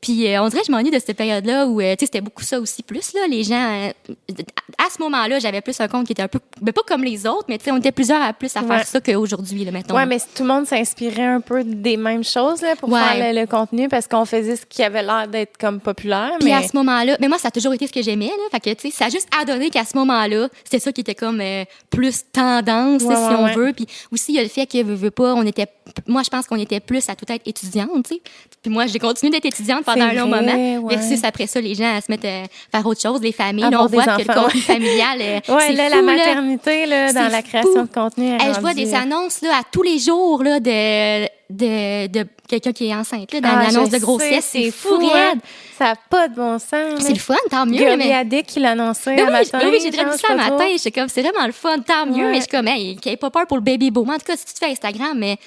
Puis 0.03 0.27
euh, 0.27 0.43
on 0.43 0.49
dirait 0.49 0.61
que 0.61 0.67
je 0.67 0.73
m'ennuie 0.73 0.91
de 0.91 0.99
cette 0.99 1.17
période-là 1.17 1.67
où, 1.67 1.81
euh, 1.81 1.93
tu 1.95 2.01
sais, 2.01 2.07
c'était 2.07 2.21
beaucoup 2.21 2.43
ça 2.43 2.59
aussi 2.61 2.83
plus, 2.83 3.15
là. 3.15 3.21
Les 3.31 3.45
gens... 3.45 3.55
euh, 3.89 4.33
à 4.79 4.91
ce 4.95 5.01
moment-là, 5.01 5.39
j'avais 5.39 5.61
plus 5.61 5.81
un 5.81 5.87
compte 5.89 6.07
qui 6.07 6.13
était 6.13 6.23
un 6.23 6.29
peu... 6.29 6.41
Ben, 6.61 6.73
pas 6.73 6.81
comme 6.87 7.05
les 7.05 7.25
autres, 7.27 7.45
mais 7.49 7.57
tu 7.57 7.65
sais, 7.65 7.71
on 7.71 7.77
était 7.77 7.93
plusieurs 7.93 8.21
à 8.21 8.33
plus 8.33 8.55
à 8.57 8.61
Ouais. 8.63 8.67
faire 8.79 8.87
ça 8.87 9.01
qu'aujourd'hui, 9.01 9.65
là, 9.65 9.71
mettons. 9.71 9.95
Ouais, 9.95 10.05
mais 10.07 10.19
tout 10.19 10.43
le 10.43 10.49
monde 10.49 10.67
s'inspirait 10.67 11.23
un 11.23 11.41
peu 11.41 11.63
des 11.63 11.97
mêmes 11.97 12.25
choses 12.25 12.63
là, 12.63 12.75
pour 12.77 12.89
Ouais. 12.91 13.01
faire 13.01 13.33
le, 13.33 13.41
le 13.41 13.47
contenu 13.47 13.89
parce 13.89 14.09
qu'on 14.09 14.25
faisait 14.25 14.57
ce 14.57 14.67
qui 14.67 14.83
avait 14.83 15.03
l'air 15.05 15.29
d'être 15.29 15.57
comme 15.57 15.79
populaire. 15.81 16.33
Puis 16.41 16.49
mais... 16.49 16.55
à 16.55 16.63
ce 16.67 16.77
moment-là, 16.77 17.17
mais 17.21 17.29
moi, 17.29 17.39
ça 17.39 17.49
a 17.49 17.51
toujours 17.53 17.73
été 17.73 17.87
ce 17.87 17.93
que 17.93 18.03
j'aimais, 18.03 18.27
là. 18.27 18.45
Fait 18.51 18.61
que, 18.61 18.71
tu 18.81 18.91
sais, 18.91 18.97
ça 18.97 19.05
a 19.07 19.09
juste 19.09 19.29
adonné 19.41 19.71
qu'à 19.71 19.85
ce 19.85 19.97
moment-là, 19.99 20.49
c'était 20.65 20.81
ça 20.81 20.91
qui 20.93 21.03
était 21.03 21.15
comme 21.15 21.41
euh, 21.41 21.65
plus 21.91 22.23
tendance, 22.33 23.03
Ouais, 23.03 23.15
si 23.15 23.21
on 23.23 23.47
veut. 23.55 23.73
Puis 23.73 23.87
aussi, 24.11 24.33
il 24.33 24.35
y 24.35 24.39
a 24.41 24.43
le 24.43 24.49
fait 24.49 24.67
que, 24.67 24.83
veux, 24.83 24.95
veux 24.95 25.11
pas, 25.13 25.33
on 25.35 25.47
était, 25.47 25.67
moi, 26.09 26.23
je 26.25 26.31
pense 26.31 26.47
qu'on 26.49 26.59
était 26.59 26.81
plus 26.81 27.09
à 27.09 27.15
tout 27.15 27.31
être 27.31 27.47
étudiante, 27.47 27.91
tu 28.09 28.17
sais. 28.17 28.21
Puis 28.63 28.71
moi, 28.73 28.87
j'ai 28.87 28.99
continué 28.99 29.31
d'être 29.33 29.45
étudiante 29.47 29.85
pendant 29.95 30.05
un 30.07 30.13
long 30.13 30.29
vrai, 30.29 30.41
moment. 30.41 30.87
ouais. 30.87 30.97
Versus 30.97 31.25
après 31.25 31.47
ça, 31.47 31.61
les 31.61 31.75
gens 31.75 31.97
à 31.97 32.01
se 32.01 32.11
mettre 32.11 32.27
à 32.27 32.77
faire 32.79 32.87
autre 32.87 33.01
chose, 33.01 33.21
les 33.21 33.33
familles. 33.33 33.71
Là, 33.71 33.83
on 33.83 33.87
voit 33.87 34.05
des 34.17 34.25
que 34.25 34.29
le 34.29 34.35
contenu 34.35 34.61
familial, 34.61 35.19
euh, 35.21 35.41
Ouais, 35.55 35.63
c'est 35.67 35.73
là, 35.75 35.89
fou, 35.91 35.97
la 35.97 36.03
maternité, 36.03 36.87
là, 36.87 37.13
dans 37.13 37.29
la 37.31 37.43
création 37.43 37.73
fou. 37.73 37.83
de 37.83 37.93
contenu. 37.93 38.33
Hey, 38.33 38.55
je 38.55 38.61
vois 38.61 38.75
des 38.75 38.95
annonces 38.95 39.41
là, 39.43 39.57
à 39.61 39.63
tous 39.71 39.83
les 39.83 39.99
jours 39.99 40.43
là, 40.43 40.61
de, 40.61 41.25
de, 41.51 42.07
de 42.09 42.27
quelqu'un 42.49 42.73
qui 42.73 42.89
est 42.89 42.95
enceinte, 42.95 43.33
là, 43.33 43.41
dans 43.41 43.49
Ah, 43.51 43.65
une 43.71 43.77
annonce 43.77 43.91
je 43.91 43.97
de 43.97 44.01
grossesse. 44.03 44.49
C'est 44.53 44.71
fou, 44.71 44.99
hein. 45.15 45.33
Ça 45.79 45.85
n'a 45.85 45.95
pas 46.11 46.29
de 46.29 46.35
bon 46.35 46.59
sens. 46.59 47.01
C'est 47.01 47.13
le 47.15 47.19
fun, 47.19 47.35
tant 47.51 47.67
mieux. 47.67 47.79
Gurley 47.79 47.97
mais... 47.97 48.15
Addict 48.15 48.49
qui 48.51 48.61
l'annonçait 48.61 49.17
Ben 49.17 49.27
oui, 49.27 49.33
matin. 49.33 49.59
ben 49.59 49.69
oui, 49.71 49.79
j'ai 49.83 49.91
je 49.91 49.97
ça 49.97 50.29
pas 50.29 50.35
matin. 50.37 50.65
J'étais 50.77 50.93
comme, 51.01 51.09
c'est 51.09 51.23
vraiment 51.23 51.47
le 51.47 51.53
fun, 51.53 51.79
tant 51.81 52.07
mieux. 52.07 52.25
Ouais. 52.27 52.31
Mais 52.31 52.37
je 52.37 52.41
suis 52.43 52.51
comme, 52.51 52.69
hey, 52.69 52.97
qu'il 52.97 53.11
ait 53.13 53.17
pas 53.17 53.31
peur 53.31 53.47
pour 53.47 53.57
le 53.57 53.63
baby 53.63 53.91
boom. 53.91 54.11
En 54.11 54.15
tout 54.15 54.27
cas, 54.27 54.37
si 54.37 54.45
tu 54.45 54.53
te 54.53 54.59
fais 54.59 54.71
Instagram, 54.71 55.15
mais 55.17 55.39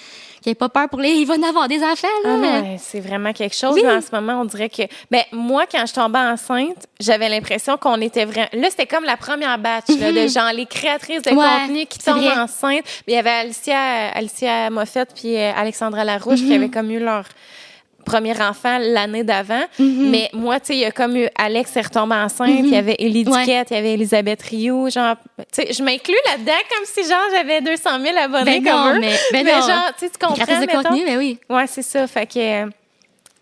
qu'il 0.45 0.51
ait 0.51 0.55
pas 0.55 0.69
peur 0.69 0.87
pour 0.89 0.99
les. 0.99 1.09
Il 1.09 1.25
va 1.25 1.33
en 1.35 1.43
avoir 1.43 1.67
des 1.67 1.81
enfants, 1.83 2.07
là. 2.23 2.37
Ah 2.41 2.61
c'est 2.77 2.99
vraiment 2.99 3.33
quelque 3.33 3.55
chose. 3.55 3.73
Oui. 3.73 3.81
là, 3.81 3.95
en 3.95 4.01
ce 4.01 4.11
moment, 4.13 4.41
on 4.41 4.45
dirait 4.45 4.69
que. 4.69 4.83
Ben, 5.09 5.23
moi, 5.31 5.65
quand 5.71 5.83
je 5.87 5.93
tombais 5.93 6.19
enceinte, 6.19 6.85
j'avais 6.99 7.29
l'impression 7.29 7.77
qu'on 7.77 7.99
était 7.99 8.25
vraiment. 8.25 8.47
Là, 8.53 8.67
c'était 8.69 8.85
comme 8.85 9.03
la 9.05 9.17
première 9.17 9.57
batch 9.57 9.85
là, 9.99 10.11
de 10.11 10.27
genre 10.27 10.51
les 10.53 10.65
créatrices 10.67 11.23
de 11.23 11.31
Mhm. 11.31 11.37
Ouais, 11.37 11.45
contenu 11.61 11.85
qui 11.87 11.99
tombent 11.99 12.23
enceintes. 12.37 12.85
Il 13.07 13.13
y 13.13 13.17
avait 13.17 13.29
Alicia, 13.31 14.09
Alicia 14.13 14.69
Moffett 14.69 15.09
puis 15.15 15.35
euh, 15.35 15.51
Alexandra 15.55 16.03
Larouche 16.03 16.41
Mhm. 16.41 16.47
qui 16.47 16.53
avaient 16.53 16.69
comme 16.69 16.91
eu 16.91 16.99
leur 16.99 17.25
premier 18.05 18.39
enfant 18.41 18.77
l'année 18.79 19.23
d'avant. 19.23 19.63
Mhm. 19.79 20.09
Mais 20.09 20.29
moi, 20.33 20.59
tu 20.59 20.67
sais, 20.67 20.73
il 20.75 20.79
y 20.79 20.85
a 20.85 20.91
comme 20.91 21.15
eu 21.17 21.27
Alex 21.37 21.75
est 21.75 21.81
retombée 21.81 22.15
enceinte, 22.15 22.49
il 22.59 22.69
y 22.69 22.75
avait 22.77 22.95
Élie 22.99 23.27
Ouais. 23.27 23.39
Duquette, 23.41 23.71
il 23.71 23.73
y 23.75 23.77
avait 23.77 23.93
Elisabeth 23.93 24.41
Rioux, 24.43 24.89
genre, 24.89 25.15
tu 25.37 25.43
sais, 25.51 25.73
je 25.73 25.83
m'inclus 25.83 26.15
là-dedans 26.27 26.51
comme 26.73 26.85
si 26.85 27.03
genre 27.09 27.19
j'avais 27.31 27.61
200 27.61 27.89
000 28.01 28.17
abonnés 28.17 28.59
Ben 28.61 28.63
comme 28.71 28.79
non, 28.91 28.95
eux. 28.95 28.99
mais- 28.99 29.19
ben 29.31 29.43
mais 29.43 29.53
non. 29.55 29.61
genre, 29.67 29.91
tu 29.99 30.05
comprends, 30.19 30.45
contenu, 30.83 31.05
ben 31.05 31.17
oui. 31.17 31.37
Ouais, 31.49 31.65
c'est 31.67 31.81
ça. 31.81 32.05
Fait 32.07 32.25
que. 32.25 32.69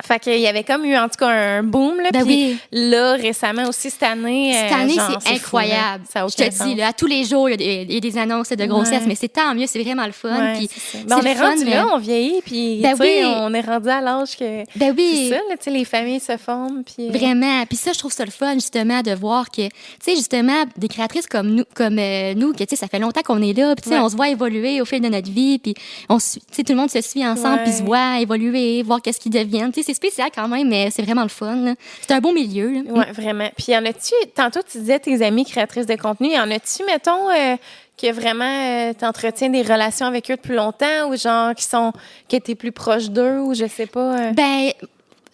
Fait 0.02 0.20
qu'il 0.20 0.40
y 0.40 0.48
avait 0.48 0.64
comme 0.64 0.84
eu, 0.86 0.98
en 0.98 1.04
tout 1.08 1.18
cas, 1.20 1.28
un 1.28 1.64
boom, 1.64 1.98
là. 2.02 2.10
Ben 2.12 2.26
Puis 2.26 2.34
oui. 2.36 2.58
là, 2.72 3.14
récemment 3.14 3.70
aussi, 3.70 3.90
cette 3.92 4.04
année. 4.04 4.52
Cette 4.54 4.72
euh, 4.72 4.82
année, 4.82 4.94
genre, 4.96 5.08
c'est 5.12 5.20
fou, 5.22 5.30
là. 5.30 5.36
incroyable. 5.36 6.04
Ça 6.12 6.26
je 6.28 6.36
te 6.44 6.64
dis, 6.64 6.76
là, 6.76 6.88
à 6.88 6.94
tous 6.94 7.06
les 7.06 7.24
jours, 7.24 7.48
il 7.48 7.52
y 7.52 7.54
a 7.54 7.58
des, 7.58 7.86
il 7.88 7.94
y 7.94 7.98
a 7.98 8.00
des 8.00 8.18
annonces 8.18 8.50
de 8.50 8.66
grossesse, 8.66 9.02
Ouais. 9.02 9.08
mais 9.08 9.16
c'est 9.16 9.30
tant 9.30 9.54
mieux, 9.54 9.66
c'est 9.68 9.82
vraiment 9.82 10.06
le 10.06 10.12
fun. 10.12 10.36
Ouais, 10.36 10.54
puis 10.58 10.70
Ben, 11.06 11.18
on 11.18 11.22
le 11.22 11.28
est 11.28 11.36
fun, 11.36 11.50
rendu 11.52 11.66
là, 11.66 11.88
on 11.94 12.00
vieillit, 12.00 12.42
puis 12.44 12.80
Ben 12.82 12.98
tu 12.98 13.04
sais, 13.04 13.24
oui. 13.24 13.32
on 13.38 13.54
est 13.54 13.62
rendu 13.62 13.88
à 13.90 14.02
l'âge 14.02 14.36
que. 14.36 14.64
Ben 14.78 14.94
oui. 14.98 15.28
C'est 15.30 15.36
ça, 15.36 15.42
là, 15.72 15.78
les 15.78 15.86
familles 15.86 16.20
se 16.20 16.38
forment, 16.38 16.84
puis. 16.84 17.08
euh, 17.08 17.12
Vraiment. 17.12 17.64
Puis 17.68 17.78
ça, 17.78 17.94
je 17.94 18.00
trouve 18.00 18.12
ça 18.12 18.26
le 18.26 18.32
fun, 18.32 18.56
justement, 18.56 19.02
de 19.04 19.12
voir 19.14 19.52
que, 19.52 19.68
tu 19.68 19.72
sais, 20.02 20.16
justement, 20.16 20.64
des 20.76 20.88
créatrices 20.88 21.28
comme 21.28 21.50
nous, 21.54 21.64
comme 21.76 22.00
euh, 22.00 22.34
nous, 22.34 22.52
que, 22.54 22.64
tu 22.64 22.72
sais, 22.72 22.76
ça 22.78 22.88
fait 22.88 23.00
longtemps 23.00 23.22
qu'on 23.22 23.42
est 23.44 23.54
là, 23.58 23.76
puis, 23.76 23.84
tu 23.84 23.90
sais, 23.90 23.96
Ouais. 23.96 24.02
on 24.04 24.10
se 24.10 24.16
voit 24.16 24.30
évoluer 24.30 24.82
au 24.82 24.86
fil 24.86 25.02
de 25.02 25.08
notre 25.08 25.30
vie, 25.32 25.60
puis 25.60 25.76
on, 26.10 26.18
tu 26.18 26.24
sais, 26.52 26.64
tout 26.64 26.74
le 26.74 26.76
monde 26.80 26.90
se 26.90 27.00
suit 27.02 27.26
ensemble, 27.26 27.62
puis 27.64 27.72
se 27.74 27.84
voit 27.84 28.20
évoluer, 28.20 28.82
voir 28.84 29.00
qu'est-ce 29.02 29.20
qu'ils 29.20 29.32
deviennent. 29.32 29.72
Tu 29.84 29.88
c'est 29.88 29.94
spécial 29.94 30.30
quand 30.34 30.48
même, 30.48 30.70
mais 30.70 30.90
c'est 30.92 31.02
vraiment 31.02 31.24
le 31.24 31.30
fun. 31.30 31.76
C'est 32.02 32.14
un 32.14 32.20
beau 32.20 32.32
milieu. 32.32 32.84
Ouais, 32.90 33.12
vraiment. 33.12 33.50
Puis 33.58 33.74
y 33.74 33.78
en 33.78 33.86
a-tu, 33.86 34.14
tantôt 34.36 34.60
tu 34.70 34.80
disais 34.80 35.00
tes 35.00 35.22
amies 35.24 35.46
créatrices 35.46 35.86
de 35.86 35.96
contenu, 35.96 36.30
y 36.30 36.40
en 36.40 36.50
a-tu, 36.52 36.84
mettons, 36.86 37.30
euh, 37.30 37.56
que 38.02 38.12
vraiment 38.12 38.44
euh, 38.90 38.94
t'entretiens 38.94 39.50
des 39.50 39.62
relations 39.62 40.06
avec 40.08 40.30
eux 40.32 40.36
depuis 40.36 40.56
longtemps 40.56 41.10
ou 41.10 41.18
genre 41.18 41.54
qui 41.54 41.64
sont, 41.66 41.92
qui 42.28 42.36
étaient 42.36 42.56
plus 42.56 42.72
proches 42.72 43.10
d'eux 43.10 43.40
ou 43.40 43.54
je 43.54 43.68
sais 43.68 43.86
pas. 43.88 44.18
euh? 44.20 44.32
Ben, 44.32 44.72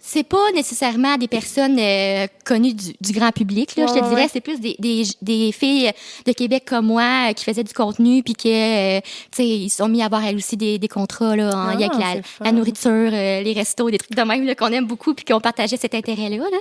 c'est 0.01 0.23
pas 0.23 0.51
nécessairement 0.55 1.17
des 1.17 1.27
personnes 1.27 1.77
euh, 1.79 2.25
connues 2.45 2.73
du, 2.73 2.93
du 2.99 3.12
grand 3.12 3.31
public. 3.31 3.75
Là, 3.75 3.85
je 3.88 3.93
te 3.93 3.99
dirais, 4.09 4.23
ouais. 4.23 4.29
c'est 4.31 4.41
plus 4.41 4.59
des, 4.59 4.75
des, 4.79 5.03
des 5.21 5.51
filles 5.51 5.91
de 6.25 6.31
Québec 6.31 6.63
comme 6.65 6.88
moi 6.88 7.29
euh, 7.29 7.33
qui 7.33 7.45
faisaient 7.45 7.63
du 7.63 7.73
contenu 7.73 8.23
puis 8.23 8.33
qui, 8.33 8.51
euh, 8.51 8.99
tu 9.31 9.38
sais, 9.38 9.47
ils 9.47 9.69
se 9.69 9.77
sont 9.77 9.88
mis 9.88 10.01
à 10.01 10.05
avoir 10.05 10.25
elles 10.25 10.35
aussi 10.38 10.57
des, 10.57 10.79
des 10.79 10.88
contrats 10.88 11.35
là, 11.35 11.49
en 11.49 11.67
Ah, 11.69 11.71
avec 11.73 11.91
la, 11.93 12.21
la 12.43 12.51
nourriture, 12.51 12.89
euh, 12.89 13.41
les 13.43 13.53
restos, 13.53 13.91
des 13.91 13.99
trucs 13.99 14.15
de 14.15 14.21
même 14.23 14.45
là, 14.45 14.55
qu'on 14.55 14.69
aime 14.71 14.88
beaucoup 14.88 15.13
puis 15.13 15.25
qu'on 15.25 15.39
partageait 15.39 15.77
cet 15.77 15.93
intérêt-là. 15.93 16.38
Là. 16.38 16.57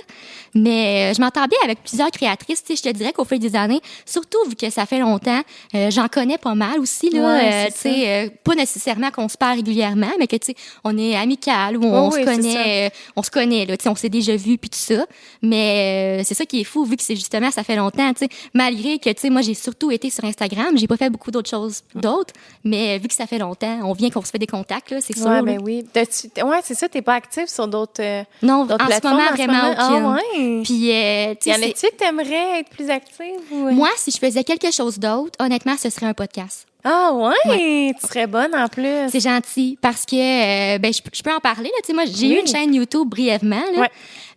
Mais 0.53 1.11
euh, 1.11 1.13
je 1.15 1.21
m'entends 1.21 1.45
bien 1.47 1.57
avec 1.63 1.81
plusieurs 1.83 2.11
créatrices. 2.11 2.63
Tu 2.63 2.75
sais, 2.75 2.83
je 2.85 2.91
te 2.91 2.95
dirais 2.95 3.13
qu'au 3.13 3.25
fil 3.25 3.39
des 3.39 3.55
années, 3.55 3.81
surtout 4.05 4.37
vu 4.47 4.55
que 4.55 4.69
ça 4.69 4.85
fait 4.85 4.99
longtemps, 4.99 5.41
euh, 5.73 5.89
j'en 5.89 6.07
connais 6.07 6.37
pas 6.37 6.53
mal 6.53 6.79
aussi. 6.79 7.09
Là, 7.09 7.19
Ouais, 7.19 7.67
euh, 7.67 7.71
sais, 7.73 8.09
euh, 8.09 8.29
pas 8.43 8.53
nécessairement 8.53 9.09
qu'on 9.09 9.27
se 9.27 9.37
parle 9.37 9.55
régulièrement, 9.57 10.11
mais 10.19 10.27
que 10.27 10.35
tu 10.35 10.47
sais, 10.47 10.55
on 10.83 10.95
est 10.97 11.15
amical 11.15 11.77
ou 11.77 11.85
on 11.85 12.09
Oh 12.09 12.11
se 12.11 12.17
oui, 12.17 12.23
c'est 12.25 12.35
connaît, 12.35 12.91
on 13.15 13.23
se 13.23 13.31
connaît 13.31 13.38
là, 13.45 13.77
tu 13.77 13.87
on 13.89 13.95
s'est 13.95 14.09
déjà 14.09 14.35
vu 14.35 14.57
puis 14.57 14.69
tout 14.69 14.77
ça. 14.79 15.05
Mais 15.41 16.19
euh, 16.19 16.23
c'est 16.25 16.33
ça 16.35 16.45
qui 16.45 16.61
est 16.61 16.63
fou 16.63 16.83
vu 16.85 16.95
que 16.97 17.03
c'est 17.03 17.15
justement 17.15 17.51
ça 17.51 17.63
fait 17.63 17.75
longtemps, 17.75 18.11
tu 18.13 18.25
sais, 18.25 18.29
malgré 18.53 18.99
que 18.99 19.09
tu 19.09 19.19
sais, 19.21 19.29
moi 19.29 19.41
j'ai 19.41 19.53
surtout 19.53 19.91
été 19.91 20.09
sur 20.09 20.23
Instagram, 20.25 20.77
j'ai 20.77 20.87
pas 20.87 20.97
fait 20.97 21.09
beaucoup 21.09 21.31
d'autres 21.31 21.49
choses 21.49 21.81
d'autres, 21.95 22.33
mais 22.63 22.97
vu 22.99 23.07
que 23.07 23.13
ça 23.13 23.27
fait 23.27 23.37
longtemps, 23.39 23.79
on 23.83 23.93
vient 23.93 24.09
qu'on 24.09 24.21
se 24.23 24.31
fait 24.31 24.39
des 24.39 24.47
contacts 24.47 24.91
là, 24.91 24.99
c'est 25.01 25.15
sûr. 25.17 25.27
Ouais, 25.27 25.41
ben 25.41 25.59
oui. 25.63 25.85
T'as-tu- 25.91 26.29
Ouais, 26.43 26.59
c'est 26.63 26.75
ça, 26.75 26.87
t'es 26.89 27.01
pas 27.01 27.13
active 27.15 27.47
sur 27.47 27.67
d'autres. 27.67 28.01
euh, 28.01 28.23
Non, 28.41 28.67
en 28.69 28.77
ce 28.77 29.07
moment 29.07 29.21
en 29.23 29.27
ce 29.29 29.33
vraiment 29.33 29.53
moment? 29.53 29.71
aucune. 29.71 30.05
Ah 30.05 30.15
ouais. 30.37 30.61
Puis 30.63 30.91
euh, 30.91 31.35
tu 31.41 31.49
Y 31.49 31.51
sais, 31.51 31.51
en 31.51 31.55
c'est- 31.55 31.69
a-tu 31.87 31.95
que 31.95 31.95
t'aimerais 31.97 32.59
être 32.59 32.69
plus 32.69 32.89
active 32.89 33.39
ou. 33.51 33.69
moi 33.71 33.89
si 33.97 34.11
je 34.11 34.17
faisais 34.17 34.43
quelque 34.43 34.71
chose 34.71 34.97
d'autre, 34.99 35.31
honnêtement, 35.39 35.75
ce 35.77 35.89
serait 35.89 36.05
un 36.07 36.13
podcast. 36.13 36.65
Ah 36.83 37.11
ouais, 37.13 37.93
tu 37.99 38.07
serais 38.07 38.25
bonne 38.27 38.55
en 38.55 38.67
plus. 38.69 39.09
C'est 39.09 39.19
gentil 39.19 39.77
parce 39.81 40.05
que 40.05 40.15
euh, 40.15 40.77
ben 40.77 40.93
je, 40.93 41.01
peux- 41.01 41.09
je 41.13 41.21
peux 41.21 41.31
en 41.33 41.39
parler 41.39 41.65
là, 41.69 41.75
tu 41.83 41.87
sais 41.87 41.93
moi 41.93 42.03
j'ai 42.05 42.27
Oui. 42.27 42.35
eu 42.35 42.39
une 42.39 42.47
chaîne 42.47 42.73
YouTube 42.73 43.09
brièvement 43.09 43.61
là, 43.73 43.81
Ouais. 43.81 43.89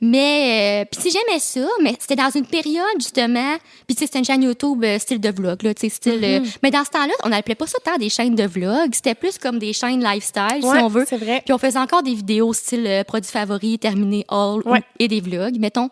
Mais, 0.05 0.83
euh, 0.83 0.85
puis 0.91 1.01
si 1.01 1.11
j'aimais 1.11 1.39
ça, 1.39 1.61
mais 1.81 1.95
c'était 1.99 2.17
dans 2.17 2.29
une 2.29 2.45
période, 2.45 2.83
justement, 2.99 3.57
puis 3.87 3.97
c'était 3.97 4.19
une 4.19 4.25
chaîne 4.25 4.43
YouTube 4.43 4.83
euh, 4.85 4.99
style 4.99 5.21
de 5.21 5.31
vlog, 5.31 5.63
là, 5.63 5.73
tu 5.75 5.83
sais, 5.83 5.89
style... 5.95 6.21
euh, 6.25 6.41
Mm-hmm. 6.41 6.57
mais 6.63 6.71
dans 6.73 6.85
ce 6.85 6.91
temps-là, 6.91 7.13
on 7.25 7.29
n'appelait 7.29 7.55
pas 7.55 7.67
ça 7.67 7.79
tant 7.85 7.97
des 7.99 8.09
chaînes 8.09 8.35
de 8.35 8.43
vlog, 8.45 8.91
c'était 8.95 9.15
plus 9.15 9.39
comme 9.39 9.59
des 9.59 9.73
chaînes 9.73 10.03
lifestyle, 10.03 10.61
Ouais, 10.65 10.79
si 10.79 10.83
on 10.85 10.89
veut. 10.89 11.05
c'est 11.09 11.19
vrai. 11.19 11.41
Puis 11.45 11.53
on 11.55 11.59
faisait 11.59 11.79
encore 11.79 12.03
des 12.03 12.15
vidéos 12.15 12.53
style 12.53 12.85
euh, 12.87 13.05
produits 13.05 13.31
favoris, 13.31 13.79
terminé 13.79 14.25
ou- 14.31 14.61
Ouais. 14.65 14.83
et 14.99 15.07
des 15.09 15.21
vlogs, 15.21 15.59
mettons. 15.59 15.89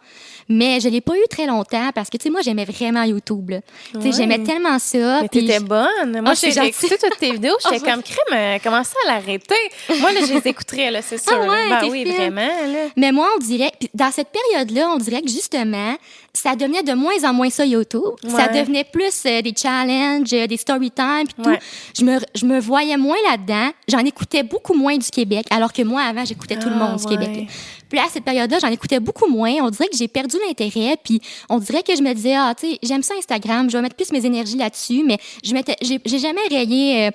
Mais 0.49 0.81
je 0.81 0.89
l'ai 0.89 1.01
pas 1.01 1.15
eu 1.17 1.23
très 1.31 1.47
longtemps 1.47 1.91
parce 1.95 2.11
que, 2.11 2.17
tu 2.17 2.25
sais, 2.25 2.31
moi, 2.31 2.41
j'aimais 2.43 2.65
vraiment 2.65 3.05
YouTube. 3.05 3.53
Tu 3.93 4.01
sais, 4.03 4.13
j'aimais 4.13 4.43
tellement 4.43 4.79
ça. 4.81 5.21
Mais 5.23 5.29
t'étais 5.29 5.61
bonne. 5.61 6.11
Moi, 6.13 6.23
Ah, 6.27 6.35
c'est 6.35 6.51
j'ai 6.51 6.67
écouté 6.67 6.97
toutes 7.01 7.19
tes 7.19 7.31
vidéos. 7.33 7.55
J'étais 7.71 7.85
Ah, 7.87 7.93
comme 7.93 8.03
crème. 8.03 8.59
Comment 8.65 8.83
ça 8.83 8.95
à 9.07 9.13
l'arrêter? 9.15 9.55
Moi, 10.01 10.11
là, 10.13 10.21
je 10.27 10.33
les 10.35 10.49
écouterais, 10.51 10.91
là, 10.91 11.03
c'est 11.03 11.19
sûr. 11.19 11.33
Ah 11.41 11.47
ouais, 11.49 11.69
Ben 11.69 11.89
oui, 11.89 12.05
vraiment, 12.05 12.41
là. 12.41 12.89
Mais 12.97 13.13
moi, 13.13 13.29
on 13.37 13.39
dirait, 13.39 13.71
dans 14.01 14.11
cette 14.11 14.29
période-là, 14.31 14.89
on 14.95 14.97
dirait 14.97 15.21
que 15.21 15.29
justement, 15.29 15.95
ça 16.33 16.55
devenait 16.55 16.83
de 16.83 16.93
moins 16.93 17.25
en 17.25 17.33
moins 17.33 17.51
ça 17.51 17.67
YouTube. 17.67 18.03
Ça 18.27 18.49
devenait 18.49 18.85
plus 18.85 19.23
euh, 19.27 19.43
des 19.43 19.53
challenges, 19.57 20.33
euh, 20.33 20.47
des 20.47 20.57
story 20.57 20.91
time, 20.91 21.25
puis 21.25 21.43
tout. 21.43 21.49
Ouais. 21.51 21.59
Je 21.99 22.05
me, 22.05 22.19
je 22.35 22.47
me 22.47 22.61
voyais 22.61 22.97
moins 22.97 23.17
là-dedans. 23.31 23.71
J'en 23.89 23.99
écoutais 24.01 24.43
beaucoup 24.43 24.75
moins 24.75 24.97
du 24.97 25.11
Québec, 25.11 25.47
alors 25.51 25.73
que 25.73 25.83
moi, 25.83 26.03
avant, 26.03 26.25
j'écoutais 26.25 26.59
tout 26.59 26.69
le 26.69 26.77
Ah, 26.77 26.91
monde 26.91 26.97
du 26.99 27.07
ouais. 27.07 27.17
Québec. 27.17 27.49
Puis 27.91 27.99
à 27.99 28.07
cette 28.09 28.25
période-là, 28.25 28.59
j'en 28.61 28.69
écoutais 28.69 29.01
beaucoup 29.01 29.29
moins. 29.29 29.53
On 29.63 29.71
dirait 29.71 29.89
que 29.89 29.97
j'ai 29.97 30.07
perdu 30.07 30.37
l'intérêt, 30.47 30.97
puis 31.03 31.21
on 31.49 31.59
dirait 31.59 31.83
que 31.83 31.95
je 31.97 32.03
me 32.03 32.15
disais, 32.15 32.35
ah, 32.37 32.55
tu 32.59 32.71
sais, 32.71 32.79
j'aime 32.83 33.03
ça 33.03 33.15
Instagram, 33.19 33.69
je 33.69 33.77
vais 33.77 33.83
mettre 33.83 33.97
plus 33.97 34.13
mes 34.13 34.25
énergies 34.25 34.57
là-dessus, 34.57 35.03
mais 35.05 35.19
je 35.43 35.53
m'étais, 35.53 35.77
j'ai, 35.83 36.19
jamais 36.19 36.41
rayé, 36.49 37.07
euh, 37.07 37.11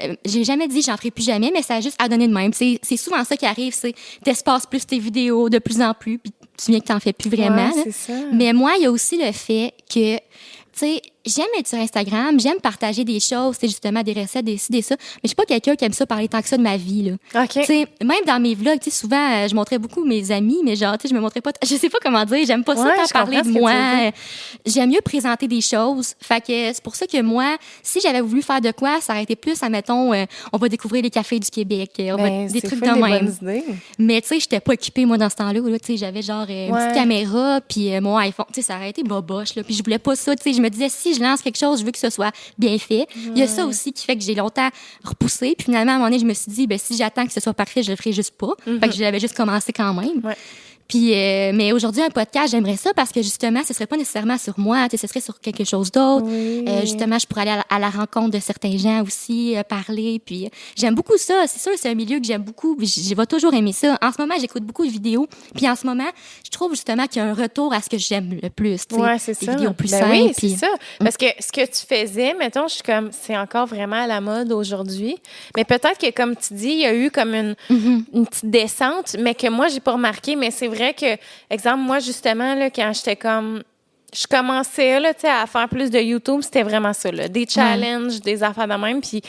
euh, 0.00 0.14
j'ai 0.24 0.44
jamais 0.44 0.68
dit 0.68 0.80
j'en 0.80 0.96
ferai 0.96 1.10
plus 1.10 1.24
jamais, 1.24 1.50
mais 1.52 1.62
ça 1.62 1.76
a 1.76 1.80
juste 1.80 1.96
à 2.00 2.08
donner 2.08 2.28
de 2.28 2.32
même. 2.32 2.52
C'est, 2.52 2.78
c'est 2.82 2.96
souvent 2.96 3.24
ça 3.24 3.36
qui 3.36 3.46
arrive, 3.46 3.74
c'est 3.74 3.94
t'espaces 4.24 4.66
plus 4.66 4.86
tes 4.86 5.00
vidéos 5.00 5.48
de 5.48 5.58
plus 5.58 5.82
en 5.82 5.92
plus, 5.92 6.18
puis 6.18 6.32
tu 6.64 6.70
viens 6.70 6.80
que 6.80 6.86
t'en 6.86 7.00
fais 7.00 7.12
plus 7.12 7.30
vraiment. 7.30 7.70
Ouais. 7.72 7.92
Mais 8.32 8.52
moi, 8.52 8.74
il 8.76 8.82
y 8.84 8.86
a 8.86 8.90
aussi 8.90 9.16
le 9.16 9.32
fait 9.32 9.72
que, 9.88 10.16
tu 10.16 10.22
sais, 10.72 11.02
j'aime 11.24 11.46
être 11.58 11.68
sur 11.68 11.78
Instagram, 11.78 12.38
j'aime 12.40 12.60
partager 12.60 13.04
des 13.04 13.20
choses, 13.20 13.56
c'est 13.60 13.68
justement 13.68 14.02
des 14.02 14.12
recettes, 14.12 14.44
des 14.44 14.56
ci, 14.56 14.72
des 14.72 14.82
ça, 14.82 14.96
mais 14.98 15.06
je 15.24 15.28
suis 15.28 15.34
pas 15.36 15.44
quelqu'un 15.44 15.74
qui 15.76 15.84
aime 15.84 15.92
ça 15.92 16.06
parler 16.06 16.28
tant 16.28 16.40
que 16.42 16.48
ça 16.48 16.56
de 16.56 16.62
ma 16.62 16.76
vie, 16.76 17.02
là. 17.34 17.42
OK. 17.44 17.48
Tu 17.50 17.64
sais, 17.64 17.86
même 18.02 18.24
dans 18.26 18.40
mes 18.40 18.54
vlogs, 18.54 18.78
tu 18.80 18.90
sais, 18.90 18.96
souvent, 18.96 19.16
euh, 19.44 19.48
je 19.48 19.54
montrais 19.54 19.78
beaucoup 19.78 20.04
mes 20.04 20.30
amis, 20.30 20.58
mais 20.64 20.76
genre, 20.76 20.96
tu 20.98 21.02
sais, 21.02 21.08
je 21.08 21.14
me 21.14 21.20
montrais 21.20 21.40
pas, 21.40 21.52
je 21.62 21.74
sais 21.76 21.88
pas 21.88 21.98
comment 22.02 22.24
dire, 22.24 22.44
j'aime 22.46 22.64
pas 22.64 22.76
ça 22.76 22.82
Ouais, 22.84 22.96
tant 22.96 23.06
je 23.06 23.12
parler 23.12 23.36
de 23.42 23.48
moi. 23.60 23.72
J'aime 24.66 24.90
mieux 24.90 25.00
présenter 25.04 25.48
des 25.48 25.60
choses. 25.60 26.14
Fait 26.20 26.40
que 26.40 26.46
c'est 26.72 26.82
pour 26.82 26.94
ça 26.96 27.06
que 27.06 27.20
moi, 27.22 27.56
si 27.82 28.00
j'avais 28.00 28.20
voulu 28.20 28.42
faire 28.42 28.60
de 28.60 28.70
quoi, 28.72 29.00
ça 29.00 29.12
aurait 29.12 29.22
été 29.22 29.36
plus, 29.36 29.62
admettons, 29.62 30.12
euh, 30.12 30.24
on 30.52 30.58
va 30.58 30.68
découvrir 30.68 31.02
les 31.02 31.10
cafés 31.10 31.38
du 31.38 31.50
Québec, 31.50 31.90
euh, 32.00 32.12
on 32.12 32.16
va- 32.16 32.22
Ben, 32.22 32.46
des 32.46 32.60
trucs 32.68 32.80
de 32.80 32.84
des 32.94 33.00
même. 33.00 33.24
Mais 33.98 34.20
tu 34.20 34.28
sais, 34.28 34.40
j'étais 34.40 34.60
pas 34.60 34.72
occupée 34.72 35.04
moi 35.06 35.18
dans 35.18 35.28
ce 35.30 35.36
temps-là. 35.36 35.60
là. 35.60 35.78
Tu 35.78 35.86
sais, 35.86 35.96
j'avais 35.96 36.22
genre 36.22 36.46
euh, 36.48 36.68
une 36.68 36.74
petite 36.74 36.94
caméra 36.94 37.60
puis 37.66 37.94
euh, 37.94 38.00
mon 38.00 38.16
iPhone. 38.16 38.46
Tu 38.52 38.60
sais, 38.60 38.66
ça 38.68 38.76
aurait 38.76 38.90
été 38.90 39.02
boboche 39.02 39.54
là. 39.54 39.62
Puis 39.64 39.74
je 39.74 39.82
voulais 39.82 39.98
pas 39.98 40.16
ça. 40.16 40.34
Tu 40.36 40.42
sais, 40.42 40.52
je 40.52 40.60
me 40.62 40.68
disais 40.70 40.88
si 40.88 41.11
je 41.14 41.20
lance 41.20 41.42
quelque 41.42 41.58
chose, 41.58 41.80
je 41.80 41.84
veux 41.84 41.92
que 41.92 41.98
ce 41.98 42.10
soit 42.10 42.32
bien 42.58 42.78
fait. 42.78 43.06
Il 43.16 43.38
y 43.38 43.42
a 43.42 43.46
ça 43.48 43.64
aussi 43.66 43.92
qui 43.92 44.04
fait 44.04 44.16
que 44.16 44.22
j'ai 44.22 44.34
longtemps 44.34 44.68
repoussé. 45.04 45.54
Puis 45.56 45.66
finalement 45.66 45.92
à 45.92 45.94
un 45.96 45.98
moment 45.98 46.10
donné, 46.10 46.20
je 46.20 46.26
me 46.26 46.34
suis 46.34 46.50
dit 46.50 46.66
ben 46.66 46.78
si 46.78 46.96
j'attends 46.96 47.26
que 47.26 47.32
ce 47.32 47.40
soit 47.40 47.54
parfait, 47.54 47.82
je 47.82 47.90
le 47.90 47.96
ferai 47.96 48.12
juste 48.12 48.34
pas. 48.36 48.52
Fait 48.64 48.88
que 48.88 48.94
j'avais 48.94 49.20
juste 49.20 49.36
commencé 49.36 49.72
quand 49.72 49.94
même. 49.94 50.20
Ouais. 50.24 50.36
Puis, 50.92 51.14
euh, 51.14 51.52
mais 51.54 51.72
aujourd'hui, 51.72 52.02
un 52.02 52.10
podcast, 52.10 52.50
j'aimerais 52.50 52.76
ça 52.76 52.92
parce 52.92 53.12
que 53.12 53.22
justement, 53.22 53.62
ce 53.66 53.72
serait 53.72 53.86
pas 53.86 53.96
nécessairement 53.96 54.36
sur 54.36 54.58
moi, 54.58 54.84
tu 54.90 54.90
sais, 54.90 54.96
ce 54.98 55.06
serait 55.06 55.22
sur 55.22 55.40
quelque 55.40 55.64
chose 55.64 55.90
d'autre. 55.90 56.26
Oui. 56.26 56.66
Euh, 56.68 56.82
justement, 56.82 57.18
je 57.18 57.26
pourrais 57.26 57.40
aller 57.42 57.50
à 57.52 57.56
la, 57.56 57.64
à 57.70 57.78
la 57.78 57.88
rencontre 57.88 58.32
de 58.32 58.38
certains 58.40 58.76
gens 58.76 59.02
aussi, 59.02 59.56
euh, 59.56 59.62
parler. 59.62 60.20
Puis, 60.22 60.50
j'aime 60.76 60.94
beaucoup 60.94 61.16
ça. 61.16 61.44
C'est 61.46 61.60
sûr, 61.60 61.72
c'est 61.76 61.88
un 61.88 61.94
milieu 61.94 62.18
que 62.20 62.26
j'aime 62.26 62.42
beaucoup. 62.42 62.76
Je 62.78 63.14
vais 63.14 63.24
toujours 63.24 63.54
aimer 63.54 63.72
ça. 63.72 63.96
En 64.02 64.12
ce 64.12 64.20
moment, 64.20 64.34
j'écoute 64.38 64.64
beaucoup 64.64 64.84
de 64.84 64.90
vidéos. 64.90 65.26
Puis, 65.56 65.66
en 65.66 65.74
ce 65.76 65.86
moment, 65.86 66.10
je 66.44 66.50
trouve 66.50 66.72
justement 66.72 67.06
qu'il 67.06 67.22
y 67.22 67.24
a 67.24 67.28
un 67.28 67.32
retour 67.32 67.72
à 67.72 67.80
ce 67.80 67.88
que 67.88 67.96
j'aime 67.96 68.38
le 68.42 68.50
plus. 68.50 68.82
Ouais, 68.92 69.18
c'est 69.18 69.40
des 69.40 69.46
ça. 69.46 69.52
vidéos 69.52 69.72
plus 69.72 69.90
ben 69.92 70.00
simples. 70.00 70.12
oui, 70.12 70.32
c'est 70.34 70.46
puis- 70.48 70.56
ça. 70.56 70.68
Parce 70.98 71.16
que 71.16 71.24
ce 71.40 71.52
que 71.52 71.64
tu 71.64 71.86
faisais, 71.88 72.34
mettons, 72.34 72.68
je 72.68 72.74
suis 72.74 72.82
comme, 72.82 73.08
c'est 73.18 73.38
encore 73.38 73.64
vraiment 73.66 74.02
à 74.02 74.06
la 74.06 74.20
mode 74.20 74.52
aujourd'hui. 74.52 75.16
Mais 75.56 75.64
peut-être 75.64 75.96
que, 75.96 76.10
comme 76.10 76.36
tu 76.36 76.52
dis, 76.52 76.68
il 76.72 76.80
y 76.80 76.84
a 76.86 76.94
eu 76.94 77.10
comme 77.10 77.32
une, 77.34 77.54
Mm-hmm. 77.70 78.04
une 78.12 78.26
petite 78.26 78.50
descente, 78.50 79.16
mais 79.18 79.34
que 79.34 79.48
moi, 79.48 79.68
j'ai 79.68 79.80
pas 79.80 79.92
remarqué. 79.92 80.36
Mais 80.36 80.50
c'est 80.50 80.66
vrai 80.66 80.81
que, 80.90 81.16
exemple, 81.48 81.78
moi, 81.78 81.98
justement, 82.00 82.54
là, 82.54 82.70
quand 82.70 82.92
j'étais 82.94 83.16
comme, 83.16 83.62
je 84.14 84.26
commençais, 84.26 85.00
là, 85.00 85.12
à 85.24 85.46
faire 85.46 85.68
plus 85.68 85.90
de 85.90 85.98
YouTube, 85.98 86.40
c'était 86.42 86.62
vraiment 86.62 86.92
ça, 86.92 87.10
là. 87.10 87.28
Des 87.28 87.46
challenges, 87.48 88.20
des 88.20 88.42
affaires 88.42 88.68
de 88.68 88.74
même. 88.74 89.00
Puis 89.00 89.22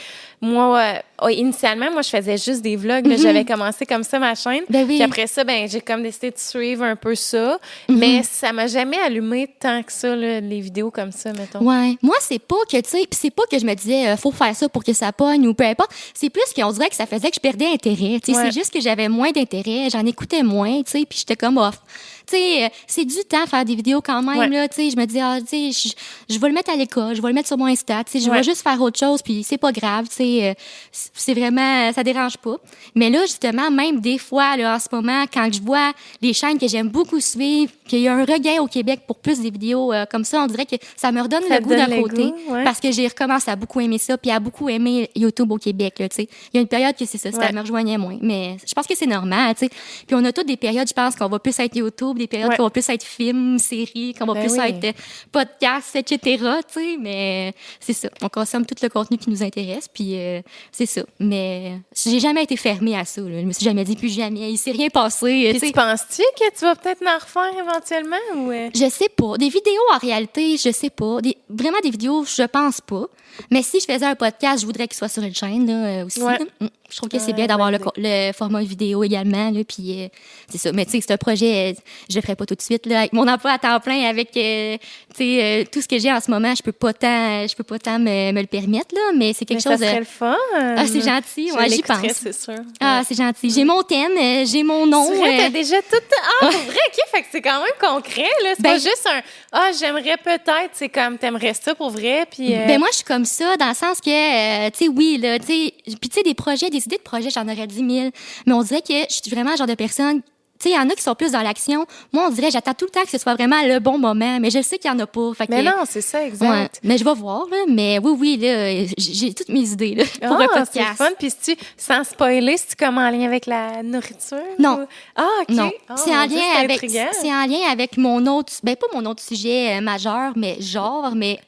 moi, 0.43 0.77
euh, 0.77 0.93
oh, 1.23 1.29
initialement, 1.29 1.89
moi, 1.91 2.01
je 2.01 2.09
faisais 2.09 2.37
juste 2.37 2.61
des 2.61 2.75
vlogs. 2.75 3.07
là. 3.07 3.15
J'avais 3.17 3.45
commencé 3.45 3.85
comme 3.85 4.03
ça 4.03 4.19
ma 4.19 4.35
chaîne. 4.35 4.63
Ben 4.69 4.81
oui. 4.87 4.95
Puis 4.95 5.01
après 5.03 5.27
ça, 5.27 5.43
ben, 5.43 5.67
j'ai 5.69 5.81
comme 5.81 6.03
décidé 6.03 6.31
de 6.31 6.37
suivre 6.37 6.83
un 6.83 6.95
peu 6.95 7.15
ça. 7.15 7.57
Mm-hmm. 7.89 7.95
Mais 7.95 8.23
ça 8.23 8.51
m'a 8.51 8.67
jamais 8.67 8.97
allumé 8.97 9.49
tant 9.59 9.81
que 9.83 9.91
ça, 9.91 10.15
là, 10.15 10.39
les 10.41 10.59
vidéos 10.59 10.91
comme 10.91 11.11
ça, 11.11 11.31
mettons. 11.33 11.59
Ouais. 11.63 11.97
Moi, 12.01 12.15
c'est 12.19 12.39
pas 12.39 12.57
que, 12.69 12.77
tu 12.81 12.89
sais, 12.89 13.05
c'est 13.11 13.31
pas 13.31 13.43
que 13.49 13.57
je 13.57 13.65
me 13.65 13.73
disais, 13.73 14.09
euh, 14.09 14.17
faut 14.17 14.31
faire 14.31 14.55
ça 14.55 14.67
pour 14.69 14.83
que 14.83 14.93
ça 14.93 15.11
pogne 15.13 15.47
ou 15.47 15.53
peu 15.53 15.63
importe. 15.63 15.91
C'est 16.13 16.29
plus 16.29 16.43
qu'on 16.55 16.71
dirait 16.71 16.89
que 16.89 16.95
ça 16.95 17.05
faisait 17.05 17.29
que 17.29 17.35
je 17.35 17.39
perdais 17.39 17.67
intérêt. 17.67 18.13
Ouais. 18.13 18.19
c'est 18.23 18.51
juste 18.51 18.73
que 18.73 18.81
j'avais 18.81 19.07
moins 19.09 19.31
d'intérêt, 19.31 19.89
j'en 19.89 20.05
écoutais 20.05 20.43
moins, 20.43 20.83
tu 20.83 20.91
sais, 20.91 21.05
puis 21.07 21.19
j'étais 21.19 21.35
comme 21.35 21.57
off. 21.57 21.79
Tu 22.25 22.37
sais, 22.37 22.63
euh, 22.65 22.69
c'est 22.87 23.03
du 23.05 23.15
temps 23.29 23.45
faire 23.45 23.65
des 23.65 23.75
vidéos 23.75 24.01
quand 24.01 24.21
même, 24.21 24.37
Ouais. 24.37 24.47
là, 24.47 24.67
tu 24.69 24.75
sais. 24.75 24.89
Je 24.89 24.95
me 24.97 25.05
dis, 25.05 25.19
ah, 25.19 25.37
tu 25.41 25.71
sais, 25.71 25.93
je- 26.29 26.39
vais 26.39 26.47
le 26.47 26.53
mettre 26.53 26.71
à 26.71 26.75
l'école, 26.75 27.15
je 27.15 27.21
vais 27.21 27.27
le 27.29 27.33
mettre 27.33 27.47
sur 27.47 27.57
mon 27.57 27.65
Insta, 27.67 28.03
tu 28.05 28.13
sais, 28.13 28.19
je 28.25 28.29
vais 28.31 28.43
juste 28.43 28.61
faire 28.63 28.81
autre 28.81 28.97
chose, 28.99 29.21
puis 29.21 29.43
c'est 29.43 29.57
pas 29.57 29.71
grave, 29.71 30.07
tu 30.09 30.15
sais. 30.15 30.32
Euh, 30.41 30.53
c'est 30.91 31.33
vraiment, 31.33 31.91
ça 31.93 32.03
dérange 32.03 32.37
pas. 32.37 32.57
Mais 32.95 33.09
là, 33.09 33.21
justement, 33.21 33.69
même 33.69 33.99
des 33.99 34.17
fois, 34.17 34.57
là, 34.57 34.75
en 34.75 34.79
ce 34.79 34.87
moment, 34.91 35.25
quand 35.31 35.49
je 35.53 35.61
vois 35.61 35.91
les 36.21 36.33
chaînes 36.33 36.57
que 36.57 36.67
j'aime 36.67 36.89
beaucoup 36.89 37.19
suivre, 37.19 37.71
qu'il 37.87 37.99
y 37.99 38.07
a 38.07 38.13
un 38.15 38.25
regain 38.25 38.61
au 38.61 38.67
Québec 38.67 39.01
pour 39.07 39.17
plus 39.17 39.39
des 39.39 39.49
vidéos 39.49 39.91
euh, 39.93 40.05
comme 40.09 40.23
ça, 40.23 40.41
on 40.43 40.47
dirait 40.47 40.65
que 40.65 40.75
ça 40.95 41.11
me 41.11 41.21
redonne 41.21 41.43
Ça 41.47 41.57
le 41.59 41.63
goût 41.63 41.69
d'un 41.75 41.85
côté. 42.01 42.23
goût, 42.25 42.53
ouais. 42.53 42.63
Parce 42.63 42.79
que 42.79 42.91
j'ai 42.91 43.07
recommencé 43.07 43.51
à 43.51 43.55
beaucoup 43.55 43.79
aimer 43.81 43.97
ça, 43.97 44.17
puis 44.17 44.31
à 44.31 44.39
beaucoup 44.39 44.69
aimer 44.69 45.09
YouTube 45.15 45.51
au 45.51 45.57
Québec, 45.57 45.99
là, 45.99 46.09
tu 46.09 46.15
sais. 46.15 46.29
Il 46.53 46.55
y 46.55 46.57
a 46.59 46.61
une 46.61 46.67
période 46.67 46.95
que 46.95 47.05
c'est 47.05 47.17
ça, 47.17 47.31
ça 47.31 47.51
me 47.51 47.59
rejoignait 47.61 47.97
moins. 47.97 48.17
Mais 48.21 48.57
je 48.65 48.73
pense 48.73 48.87
que 48.87 48.95
c'est 48.95 49.05
normal, 49.07 49.53
tu 49.55 49.65
sais. 49.67 49.71
Puis 50.07 50.15
on 50.15 50.23
a 50.25 50.31
toutes 50.31 50.47
des 50.47 50.57
périodes, 50.57 50.87
je 50.87 50.93
pense, 50.93 51.15
qu'on 51.15 51.27
va 51.27 51.39
plus 51.39 51.57
être 51.59 51.75
YouTube, 51.75 52.17
des 52.17 52.27
périodes 52.27 52.49
Ouais. 52.51 52.57
qu'on 52.57 52.63
va 52.63 52.69
plus 52.69 52.87
être 52.89 53.03
film, 53.03 53.57
série, 53.59 54.13
qu'on 54.17 54.25
va 54.25 54.33
Ben 54.33 54.41
plus 54.45 54.53
oui. 54.53 54.59
être 54.67 54.83
euh, 54.85 54.91
podcast, 55.31 55.95
etc., 55.95 56.19
tu 56.67 56.79
sais. 56.79 56.97
Mais 56.99 57.53
c'est 57.79 57.93
ça. 57.93 58.09
On 58.21 58.29
consomme 58.29 58.65
tout 58.65 58.75
le 58.81 58.89
contenu 58.89 59.17
qui 59.17 59.29
nous 59.29 59.43
intéresse, 59.43 59.87
puis 59.87 60.17
euh, 60.17 60.41
c'est 60.71 60.85
ça. 60.85 61.01
Mais 61.19 61.79
j'ai 61.95 62.19
jamais 62.19 62.43
été 62.43 62.55
fermée 62.57 62.95
à 62.97 63.05
ça, 63.05 63.21
là. 63.21 63.39
Je 63.41 63.45
me 63.45 63.51
suis 63.51 63.63
jamais 63.65 63.83
dit, 63.83 63.95
plus 63.95 64.13
jamais, 64.13 64.51
il 64.51 64.57
s'est 64.57 64.71
rien 64.71 64.89
passé, 64.89 65.49
Puis 65.57 65.67
tu 65.69 65.71
penses-tu 65.73 66.21
que 66.39 66.57
tu 66.57 66.65
vas 66.65 66.75
peut-être 66.75 67.01
en 67.05 67.17
refaire 67.19 67.65
éventuellement 67.73 68.51
euh? 68.51 68.69
Je 68.73 68.89
sais 68.89 69.09
pas. 69.09 69.37
Des 69.37 69.49
vidéos, 69.49 69.81
en 69.93 69.97
réalité, 69.97 70.57
je 70.57 70.71
sais 70.71 70.89
pas. 70.89 71.21
Des, 71.21 71.37
vraiment, 71.49 71.79
des 71.81 71.89
vidéos, 71.89 72.23
je 72.25 72.43
pense 72.43 72.81
pas. 72.81 73.05
Mais 73.51 73.61
si 73.63 73.79
je 73.79 73.85
faisais 73.91 74.05
un 74.05 74.15
podcast, 74.15 74.61
je 74.61 74.65
voudrais 74.65 74.87
qu'il 74.87 74.97
soit 74.97 75.09
sur 75.09 75.23
une 75.23 75.35
chaîne, 75.35 75.67
là, 75.67 75.87
euh, 76.01 76.05
aussi. 76.05 76.21
Ouais. 76.21 76.37
là. 76.39 76.45
Mm. 76.61 76.67
Je 76.89 76.97
trouve 76.97 77.09
que 77.09 77.17
c'est 77.17 77.27
Ouais, 77.29 77.33
bien 77.33 77.47
d'avoir 77.47 77.71
le, 77.71 77.79
le 77.97 78.31
format 78.33 78.61
vidéo 78.61 79.03
également, 79.03 79.49
là, 79.49 79.61
puis 79.67 80.03
euh, 80.03 80.07
c'est 80.47 80.59
ça. 80.59 80.71
Mais 80.73 80.85
tu 80.85 80.91
sais, 80.91 81.01
c'est 81.01 81.11
un 81.13 81.17
projet, 81.17 81.71
euh, 81.71 81.73
je 82.07 82.15
le 82.15 82.21
ferai 82.21 82.35
pas 82.35 82.45
tout 82.45 82.53
de 82.53 82.61
suite, 82.61 82.85
là. 82.85 82.99
Avec 82.99 83.13
mon 83.13 83.27
emploi 83.27 83.49
à 83.53 83.57
temps 83.57 83.79
plein, 83.79 84.03
avec, 84.07 84.37
euh, 84.37 84.77
euh, 85.19 85.63
tout 85.71 85.81
ce 85.81 85.87
que 85.87 85.97
j'ai 85.97 86.11
en 86.11 86.19
ce 86.19 86.29
moment, 86.29 86.53
je 86.53 86.61
peux 86.61 86.71
pas 86.71 86.93
tant, 86.93 87.47
je 87.47 87.55
peux 87.55 87.63
pas 87.63 87.79
tant 87.79 87.97
me, 87.97 88.31
me 88.31 88.41
le 88.41 88.45
permettre, 88.45 88.93
là, 88.93 89.01
mais 89.17 89.33
c'est 89.33 89.43
quelque 89.45 89.63
Mais 89.65 89.71
chose 89.71 89.79
ça 89.79 89.87
serait 89.87 89.99
le 89.99 90.05
fun. 90.05 90.35
Ah, 90.55 90.85
c'est 90.85 91.01
gentil, 91.01 91.51
ouais, 91.53 91.69
j'y 91.69 91.81
pense. 91.81 91.97
c'est 92.13 92.31
sûr. 92.33 92.59
Ah, 92.79 93.01
c'est 93.07 93.15
gentil. 93.17 93.49
J'ai 93.49 93.63
mon 93.63 93.81
thème, 93.81 94.11
euh, 94.15 94.45
j'ai 94.45 94.61
mon 94.61 94.85
nom. 94.85 95.07
C'est 95.07 95.15
vrai, 95.17 95.33
euh, 95.33 95.37
t'as 95.45 95.49
déjà 95.49 95.81
tout. 95.81 95.97
Ah, 96.41 96.45
vrai, 96.49 96.57
OK. 96.59 96.99
Fait 97.11 97.21
que 97.21 97.27
c'est 97.31 97.41
quand 97.41 97.59
même 97.59 97.73
concret. 97.79 98.27
C'est 98.55 98.61
Ben- 98.61 98.69
pas 98.73 98.77
juste 98.77 99.07
un. 99.11 99.21
Ah, 99.51 99.71
j'aimerais 99.79 100.17
peut-être. 100.23 100.69
C'est 100.73 100.89
comme, 100.89 101.17
t'aimerais 101.17 101.55
ça 101.55 101.73
pour 101.73 101.89
vrai. 101.89 102.27
Puis. 102.29 102.53
euh, 102.53 102.67
Ben 102.67 102.77
moi, 102.77 102.89
je 102.91 102.97
suis 102.97 103.03
comme 103.05 103.22
ça, 103.25 103.57
dans 103.57 103.69
le 103.69 103.73
sens 103.75 103.99
que, 104.01 104.09
euh, 104.09 104.69
tu 104.71 104.85
sais, 104.85 104.87
oui, 104.89 105.17
là, 105.21 105.39
tu 105.39 105.45
sais, 105.47 105.73
puis 105.99 106.09
tu 106.09 106.15
sais, 106.15 106.23
des 106.23 106.33
projets, 106.33 106.69
des 106.69 106.83
idées 106.85 106.97
de 106.97 107.01
projets, 107.01 107.29
j'en 107.29 107.43
aurais 107.47 107.67
10 107.67 107.75
000. 107.75 108.09
Mais 108.45 108.53
on 108.53 108.61
dirait 108.63 108.81
que 108.81 108.93
je 109.09 109.13
suis 109.21 109.29
vraiment 109.31 109.51
le 109.51 109.57
genre 109.57 109.67
de 109.67 109.75
personne, 109.75 110.21
tu 110.59 110.69
sais, 110.69 110.75
il 110.75 110.75
y 110.75 110.79
en 110.79 110.89
a 110.89 110.93
qui 110.93 111.01
sont 111.01 111.15
plus 111.15 111.31
dans 111.33 111.41
l'action. 111.41 111.85
Moi, 112.13 112.25
on 112.25 112.29
dirait, 112.29 112.49
j'attends 112.49 112.73
tout 112.73 112.85
le 112.85 112.91
temps 112.91 113.01
que 113.03 113.09
ce 113.09 113.17
soit 113.17 113.33
vraiment 113.33 113.61
le 113.63 113.79
bon 113.79 113.97
moment, 113.97 114.39
mais 114.39 114.49
je 114.49 114.61
sais 114.61 114.77
qu'il 114.77 114.89
y 114.89 114.93
en 114.93 114.99
a 114.99 115.07
pas. 115.07 115.33
Fait 115.33 115.45
que, 115.47 115.51
Mais 115.51 115.61
non, 115.63 115.73
c'est 115.85 115.99
ça, 115.99 116.19
ouais. 116.19 116.27
exact. 116.27 116.79
Mais 116.83 116.97
je 116.97 117.03
vais 117.03 117.13
voir, 117.15 117.47
là. 117.51 117.57
Mais 117.67 117.99
oui, 118.01 118.15
oui, 118.17 118.37
là, 118.37 118.85
j'ai 118.97 119.33
toutes 119.33 119.49
mes 119.49 119.67
idées, 119.71 119.95
là, 119.95 120.03
pour 120.25 120.37
un 120.39 120.47
ah, 120.53 120.63
c'est 120.71 120.79
podcast. 120.79 120.97
fun. 120.97 121.09
Puis, 121.19 121.31
si 121.31 121.55
tu, 121.57 121.63
sans 121.75 122.05
spoiler, 122.05 122.55
si 122.55 122.67
tu 122.67 122.75
comme 122.77 122.97
en 122.97 123.09
lien 123.09 123.25
avec 123.25 123.45
la 123.45 123.83
nourriture? 123.83 124.37
Non. 124.57 124.83
ou- 124.83 124.87
Ah, 125.17 125.27
OK. 125.41 125.49
Non, 125.49 125.71
Ah, 125.89 125.95
c'est 125.97 126.15
en 126.15 126.25
lien 126.27 126.59
avec 126.59 126.79
c'est 126.89 127.33
en 127.33 127.45
lien 127.45 127.69
avec 127.69 127.97
mon 127.97 128.25
autre 128.27 128.53
ben 128.63 128.75
pas 128.77 128.87
mon 128.93 129.05
autre 129.09 129.21
sujet 129.21 129.77
euh, 129.77 129.81
majeur 129.81 130.31
mais 130.37 130.61
genre 130.61 131.13
mais 131.15 131.39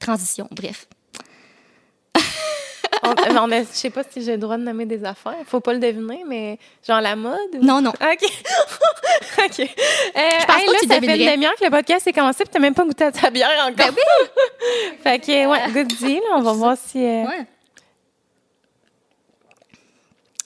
transition 0.00 0.48
bref. 0.50 0.86
On, 3.02 3.14
on 3.38 3.52
a- 3.52 3.60
je 3.62 3.66
sais 3.72 3.90
pas 3.90 4.02
si 4.08 4.22
j'ai 4.22 4.32
le 4.32 4.38
droit 4.38 4.56
de 4.56 4.62
nommer 4.62 4.84
des 4.86 5.04
affaires. 5.04 5.36
Faut 5.46 5.60
pas 5.60 5.72
le 5.72 5.78
deviner, 5.78 6.24
mais 6.26 6.58
genre 6.86 7.00
la 7.00 7.14
mode? 7.14 7.38
ou- 7.54 7.64
Non 7.64 7.80
non. 7.80 7.90
OK. 7.90 7.98
OK. 8.02 9.60
Euh, 9.60 9.60
je 9.60 10.46
pense 10.46 10.46
pas 10.46 10.72
là, 10.72 10.78
que 10.78 10.80
tu 10.80 10.88
ça 10.88 11.00
fait 11.00 11.16
une 11.24 11.30
demi-heure 11.32 11.54
que 11.54 11.64
le 11.64 11.70
podcast 11.70 12.06
est 12.06 12.12
commencé 12.12 12.44
puis 12.44 12.50
t'as 12.52 12.58
même 12.58 12.74
pas 12.74 12.84
goûté 12.84 13.04
à 13.04 13.12
ta 13.12 13.30
bière 13.30 13.48
encore. 13.62 13.74
Ben 13.76 13.90
oui. 13.94 14.96
fait 15.02 15.18
que, 15.20 15.46
ouais, 15.46 15.70
good 15.72 15.86
deal. 15.86 16.20
On 16.34 16.42
va 16.42 16.52
voir 16.52 16.76
si... 16.76 16.98
euh, 17.04 17.24
Ouais. 17.24 17.46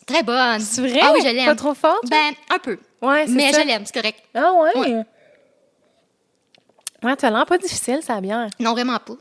Très 0.06 0.22
bonne. 0.22 0.60
C'est 0.60 0.80
vrai? 0.80 1.00
Ah 1.02 1.12
oui, 1.14 1.20
je 1.24 1.28
l'aime. 1.32 1.46
Pas 1.46 1.54
trop 1.54 1.74
forte? 1.74 2.08
Ben, 2.10 2.32
un 2.50 2.58
peu. 2.58 2.78
Ouais, 3.00 3.24
c'est 3.26 3.32
Mais 3.32 3.52
ça. 3.52 3.62
je 3.62 3.66
l'aime, 3.66 3.82
c'est 3.86 3.94
correct. 3.94 4.18
Ah 4.34 4.52
ouais? 4.54 4.76
Ouais. 4.78 5.02
Ouais, 7.02 7.16
t'as 7.16 7.30
l'air 7.30 7.46
pas 7.46 7.58
difficile, 7.58 8.00
ça 8.02 8.20
bière. 8.20 8.48
Non, 8.58 8.72
vraiment 8.72 8.98
pas. 8.98 9.14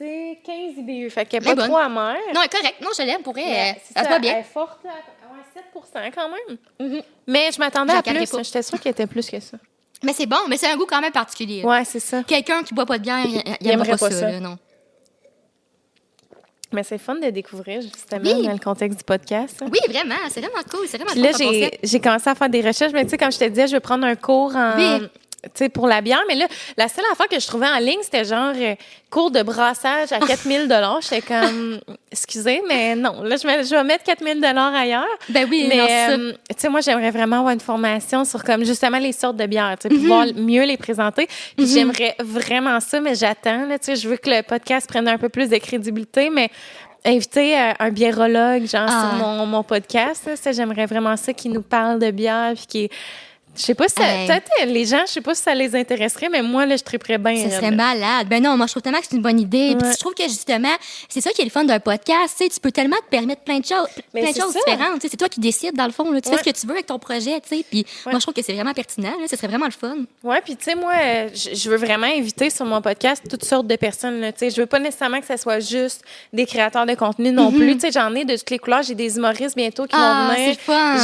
Mm. 0.00 0.04
C'est 0.04 0.38
15 0.44 0.78
IBU, 0.78 1.10
fait 1.10 1.26
qu'elle 1.26 1.42
Elle 1.42 1.48
est 1.48 1.52
est 1.52 1.54
pas 1.54 1.62
bonne. 1.62 1.70
trop 1.70 1.78
amère. 1.78 2.16
Non, 2.34 2.40
elle 2.40 2.46
est 2.46 2.48
correct. 2.56 2.74
Non, 2.80 2.88
je 2.96 3.02
l'aime, 3.02 3.22
pour 3.22 3.32
vrai. 3.34 3.44
Mais 3.44 3.82
c'est 3.84 3.92
Elle 4.00 4.14
se 4.14 4.20
bien. 4.20 4.32
Elle 4.34 4.40
est 4.40 4.42
forte, 4.44 4.82
là. 4.84 4.90
Ouais, 4.90 5.62
7 6.02 6.12
quand 6.14 6.28
même. 6.28 7.02
Mais 7.26 7.50
je 7.52 7.58
m'attendais 7.58 7.92
à 7.92 8.02
plus. 8.02 8.30
J'étais 8.42 8.62
sûre 8.62 8.80
qu'il 8.80 8.90
était 8.90 9.06
plus 9.06 9.28
que 9.28 9.38
ça. 9.40 9.56
Mais 10.02 10.12
c'est 10.14 10.26
bon, 10.26 10.38
mais 10.48 10.56
c'est 10.56 10.70
un 10.70 10.76
goût 10.76 10.86
quand 10.88 11.00
même 11.00 11.12
particulier. 11.12 11.62
Ouais, 11.62 11.84
c'est 11.84 12.00
ça. 12.00 12.22
Quelqu'un 12.22 12.62
qui 12.62 12.72
boit 12.72 12.86
pas 12.86 12.96
de 12.98 13.02
bière, 13.02 13.18
il, 13.24 13.36
il 13.36 13.56
Il 13.60 13.70
aimerait 13.70 13.90
pas, 13.92 13.98
pas 14.08 14.10
ça, 14.10 14.30
là, 14.30 14.40
non. 14.40 14.56
Mais 16.72 16.84
c'est 16.84 16.98
fun 16.98 17.16
de 17.16 17.28
découvrir, 17.30 17.82
justement, 17.82 18.22
Oui. 18.24 18.46
dans 18.46 18.52
le 18.52 18.58
contexte 18.58 18.98
du 18.98 19.04
podcast. 19.04 19.60
hein. 19.60 19.66
Oui, 19.72 19.78
vraiment, 19.88 20.14
c'est 20.30 20.40
vraiment 20.40 20.62
cool. 20.70 20.86
C'est 20.86 20.98
vraiment 20.98 21.10
Puis 21.12 21.20
là, 21.20 21.32
cool 21.32 21.78
j'ai 21.82 22.00
commencé 22.00 22.30
à 22.30 22.34
faire 22.34 22.48
des 22.48 22.60
recherches. 22.60 22.92
Mais 22.92 23.04
tu 23.04 23.10
sais, 23.10 23.18
comme 23.18 23.32
je 23.32 23.38
te 23.38 23.44
disais, 23.44 23.66
je 23.66 23.72
vais 23.72 23.80
prendre 23.80 24.06
un 24.06 24.14
cours 24.14 24.54
en. 24.54 24.76
Oui. 24.76 25.08
Tu 25.42 25.50
sais, 25.54 25.68
pour 25.68 25.86
la 25.88 26.00
bière. 26.02 26.22
Mais 26.28 26.34
là, 26.34 26.46
la 26.76 26.88
seule 26.88 27.04
affaire 27.12 27.26
que 27.28 27.40
je 27.40 27.46
trouvais 27.46 27.66
en 27.68 27.78
ligne, 27.78 28.00
c'était 28.02 28.24
genre 28.24 28.52
euh, 28.54 28.74
cours 29.10 29.30
de 29.30 29.42
brassage 29.42 30.12
à 30.12 30.18
4000 30.18 30.68
J'étais 31.02 31.22
comme, 31.22 31.80
excusez, 32.12 32.62
mais 32.68 32.94
non. 32.94 33.22
Là, 33.22 33.36
je, 33.36 33.46
vais- 33.46 33.64
je 33.64 33.70
vais 33.74 33.84
mettre 33.84 34.04
4000 34.04 34.44
ailleurs. 34.44 35.04
Ben 35.30 35.46
oui, 35.50 35.66
Mais, 35.68 35.80
euh, 36.10 36.32
tu 36.50 36.54
sais, 36.58 36.68
moi, 36.68 36.80
j'aimerais 36.80 37.10
vraiment 37.10 37.38
avoir 37.38 37.52
une 37.54 37.60
formation 37.60 38.24
sur 38.24 38.44
comme 38.44 38.64
justement 38.64 38.98
les 38.98 39.12
sortes 39.12 39.36
de 39.36 39.46
bières, 39.46 39.76
tu 39.80 39.88
sais, 39.88 39.94
pouvoir 39.94 40.26
mieux 40.36 40.64
les 40.64 40.76
présenter. 40.76 41.26
Puis 41.56 41.66
j'aimerais 41.68 42.14
vraiment 42.18 42.78
ça, 42.80 43.00
mais 43.00 43.14
j'attends, 43.14 43.66
là, 43.66 43.78
tu 43.78 43.86
sais, 43.86 43.96
je 43.96 44.08
veux 44.08 44.16
que 44.18 44.28
le 44.30 44.42
podcast 44.42 44.88
prenne 44.88 45.08
un 45.08 45.18
peu 45.18 45.28
plus 45.30 45.48
de 45.48 45.56
crédibilité, 45.56 46.28
mais 46.30 46.50
inviter 47.04 47.58
euh, 47.58 47.72
un 47.78 47.90
biérologue, 47.90 48.66
genre, 48.68 48.86
Ah. 48.88 49.08
sur 49.16 49.26
mon, 49.26 49.46
mon 49.46 49.62
podcast, 49.62 50.26
là, 50.26 50.36
ça, 50.36 50.52
j'aimerais 50.52 50.84
vraiment 50.86 51.16
ça, 51.16 51.32
qui 51.32 51.48
nous 51.48 51.62
parle 51.62 51.98
de 51.98 52.10
bière, 52.10 52.52
puis 52.54 52.66
qui 52.66 52.90
je 53.56 53.62
sais 53.62 53.74
pas 53.74 53.88
si 53.88 53.94
ça, 53.96 54.02
Hey. 54.06 54.26
peut-être 54.26 54.50
les 54.66 54.84
gens, 54.86 55.00
je 55.06 55.12
sais 55.12 55.20
pas 55.20 55.34
si 55.34 55.42
ça 55.42 55.54
les 55.54 55.74
intéresserait, 55.76 56.28
mais 56.30 56.42
moi, 56.42 56.66
là, 56.66 56.76
je 56.76 56.82
triperais 56.84 57.18
bien. 57.18 57.32
Raide, 57.34 57.50
serait 57.52 57.70
là. 57.70 57.76
malade. 57.76 58.26
Ben 58.28 58.42
non, 58.42 58.56
moi, 58.56 58.66
je 58.66 58.72
trouve 58.72 58.82
tellement 58.82 59.00
que 59.00 59.06
c'est 59.10 59.16
une 59.16 59.22
bonne 59.22 59.40
idée. 59.40 59.76
Puis 59.78 59.88
je 59.92 59.98
trouve 59.98 60.14
que 60.14 60.22
justement, 60.24 60.72
c'est 61.08 61.20
ça 61.20 61.30
qui 61.30 61.42
est 61.42 61.44
le 61.44 61.50
fun 61.50 61.64
d'un 61.64 61.80
podcast. 61.80 62.36
Tu 62.40 62.48
tu 62.48 62.60
peux 62.60 62.70
tellement 62.70 62.96
te 62.96 63.10
permettre 63.10 63.42
plein 63.42 63.58
de 63.58 63.64
choses, 63.66 63.86
Mais 64.14 64.22
plein 64.22 64.30
de 64.32 64.36
choses 64.36 64.52
ça. 64.52 64.60
différentes. 64.66 65.00
C'est 65.02 65.16
toi 65.16 65.28
qui 65.28 65.40
décides, 65.40 65.74
dans 65.74 65.86
le 65.86 65.92
fond. 65.92 66.10
là. 66.10 66.20
Tu 66.20 66.28
Ouais. 66.30 66.36
fais 66.36 66.44
ce 66.44 66.50
que 66.52 66.60
tu 66.60 66.66
veux 66.66 66.72
avec 66.74 66.86
ton 66.86 66.98
projet, 66.98 67.40
tu 67.40 67.56
sais. 67.56 67.64
Puis 67.68 67.80
Ouais. 68.06 68.12
moi, 68.12 68.14
je 68.14 68.24
trouve 68.24 68.34
que 68.34 68.42
c'est 68.42 68.52
vraiment 68.54 68.72
pertinent. 68.74 69.10
Là. 69.20 69.26
Ce 69.28 69.36
serait 69.36 69.48
vraiment 69.48 69.66
le 69.66 69.72
fun. 69.72 69.96
Ouais, 70.22 70.40
puis 70.42 70.56
tu 70.56 70.64
sais 70.64 70.74
moi, 70.74 70.92
je 71.34 71.70
veux 71.70 71.76
vraiment 71.76 72.06
inviter 72.06 72.50
sur 72.50 72.64
mon 72.66 72.80
podcast 72.80 73.22
toutes 73.28 73.44
sortes 73.44 73.66
de 73.66 73.76
personnes. 73.76 74.20
Tu 74.32 74.38
sais, 74.38 74.50
je 74.50 74.60
veux 74.60 74.66
pas 74.66 74.78
nécessairement 74.78 75.20
que 75.20 75.26
ça 75.26 75.36
soit 75.36 75.60
juste 75.60 76.02
des 76.32 76.46
créateurs 76.46 76.86
de 76.86 76.94
contenu 76.94 77.30
non 77.32 77.50
plus. 77.52 77.74
Tu 77.74 77.80
sais, 77.80 77.90
j'en 77.92 78.14
ai 78.14 78.24
de 78.24 78.36
toutes 78.36 78.50
les 78.50 78.58
couleurs. 78.58 78.82
J'ai 78.82 78.94
des 78.94 79.16
humoristes 79.16 79.56
bientôt 79.56 79.84
qui. 79.84 79.94
Ah, 79.94 80.28
vont 80.28 80.34
venir. 80.34 80.56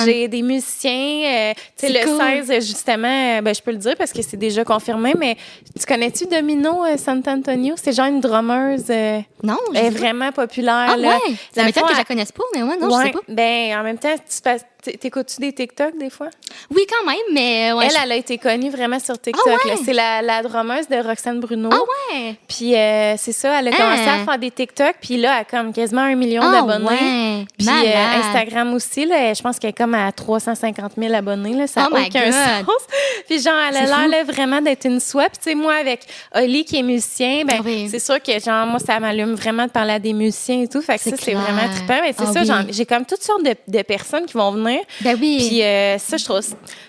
J'ai 0.04 0.28
des 0.28 0.42
musiciens. 0.42 0.92
euh, 1.26 1.52
tu 1.76 1.86
sais, 1.86 1.92
le 1.92 2.04
cool. 2.04 2.16
16 2.44 2.50
euh, 2.50 2.60
justement, 2.60 3.08
euh, 3.38 3.40
ben 3.42 3.54
je 3.54 3.62
peux 3.62 3.70
le 3.72 3.76
dire 3.78 3.94
parce 3.96 4.12
que 4.12 4.22
c'est 4.22 4.36
déjà 4.36 4.64
confirmé. 4.64 5.14
Mais 5.18 5.36
tu 5.78 5.86
connais-tu 5.86 6.26
Domino 6.26 6.84
euh, 6.84 6.96
Sant'Antonio 6.96 7.74
C'est 7.76 7.92
genre 7.92 8.06
une 8.06 8.20
drummeuse. 8.20 8.84
euh, 8.90 9.20
Non, 9.42 9.56
je 9.72 9.78
elle 9.78 9.86
est 9.86 9.90
vraiment 9.90 10.32
populaire. 10.32 10.88
Ah 10.90 10.96
là. 10.96 11.08
ouais? 11.28 11.34
Ça 11.54 11.64
m'étonne 11.64 11.84
que 11.84 11.92
je 11.92 11.98
la 11.98 12.04
connaisse 12.04 12.32
pas, 12.32 12.44
mais 12.54 12.62
ouais, 12.62 12.76
non, 12.78 12.90
je 12.90 12.96
ouais, 12.96 13.04
sais 13.06 13.10
pas. 13.12 13.20
Ben, 13.28 13.78
en 13.78 13.82
même 13.82 13.98
temps, 13.98 14.14
tu 14.16 14.40
passes- 14.42 14.64
t'écoutes-tu 14.92 15.40
des 15.40 15.52
TikTok 15.52 15.96
des 15.98 16.10
fois? 16.10 16.28
Oui, 16.74 16.82
quand 16.90 17.06
même, 17.08 17.16
mais 17.32 17.72
ouais. 17.72 17.86
elle, 17.86 17.90
je- 17.92 17.96
elle 18.04 18.12
a 18.12 18.16
été 18.16 18.38
connue 18.38 18.70
vraiment 18.70 18.98
sur 18.98 19.18
TikTok. 19.20 19.42
Ah 19.46 19.68
ouais? 19.68 19.76
C'est 19.84 19.92
la, 19.92 20.22
la 20.22 20.42
de 20.42 21.06
Roxane 21.08 21.40
Bruno. 21.40 21.70
Ah 21.72 21.78
ouais? 22.14 22.36
Puis 22.48 22.74
euh, 22.74 23.14
c'est 23.16 23.32
ça, 23.32 23.58
elle 23.60 23.68
a 23.68 23.70
commencé 23.72 24.02
Ah. 24.06 24.22
à 24.22 24.24
faire 24.24 24.38
des 24.38 24.50
TikTok, 24.50 24.96
puis 25.00 25.16
là, 25.16 25.34
elle 25.34 25.40
a 25.40 25.44
comme 25.44 25.72
quasiment 25.72 26.02
un 26.02 26.14
million 26.14 26.42
Ah 26.44 26.52
d'abonnés. 26.52 26.86
ouais. 26.86 27.44
Puis 27.58 27.68
euh, 27.68 28.18
Instagram 28.20 28.74
aussi, 28.74 29.04
là, 29.06 29.32
je 29.34 29.42
pense 29.42 29.58
qu'elle 29.58 29.70
est 29.70 29.76
comme 29.76 29.94
à 29.94 30.10
350 30.12 30.92
000 30.96 31.14
abonnés. 31.14 31.54
Là, 31.54 31.66
ça 31.66 31.82
n'a 31.82 31.88
Oh 31.92 31.96
aucun 31.96 32.32
sens. 32.32 32.66
Puis 33.28 33.40
genre, 33.40 33.54
elle 33.68 33.76
a 33.92 34.06
l'air 34.08 34.24
vraiment 34.24 34.60
d'être 34.60 34.86
une. 34.86 35.00
Puis 35.28 35.38
tu 35.42 35.50
sais, 35.50 35.54
moi, 35.54 35.74
avec 35.74 36.00
Oli 36.34 36.64
qui 36.64 36.78
est 36.78 36.82
musicien, 36.82 37.44
ben 37.44 37.60
oui. 37.64 37.88
c'est 37.90 37.98
sûr 37.98 38.22
que 38.22 38.32
genre, 38.40 38.66
moi, 38.66 38.78
ça 38.78 38.98
m'allume 39.00 39.34
vraiment 39.34 39.64
de 39.66 39.70
parler 39.70 39.92
à 39.94 39.98
des 39.98 40.12
musiciens 40.12 40.62
et 40.62 40.68
tout. 40.68 40.80
Fait 40.82 40.96
que 40.96 41.02
C'est 41.02 41.10
ça, 41.10 41.16
c'est 41.20 41.34
vraiment 41.34 41.68
trippant. 41.74 41.98
Mais 42.02 42.12
c'est 42.16 42.24
Ah 42.28 42.44
ça, 42.44 42.60
oui. 42.62 42.66
j'ai 42.72 42.86
comme 42.86 43.04
toutes 43.04 43.22
sortes 43.22 43.42
de, 43.44 43.54
de 43.68 43.82
personnes 43.82 44.26
qui 44.26 44.34
vont 44.34 44.50
venir. 44.52 44.75
Ben 45.02 45.16
oui. 45.20 45.36
Puis 45.48 45.62
euh, 45.62 45.98
ça, 45.98 46.16
je 46.16 46.24
trouve, 46.24 46.40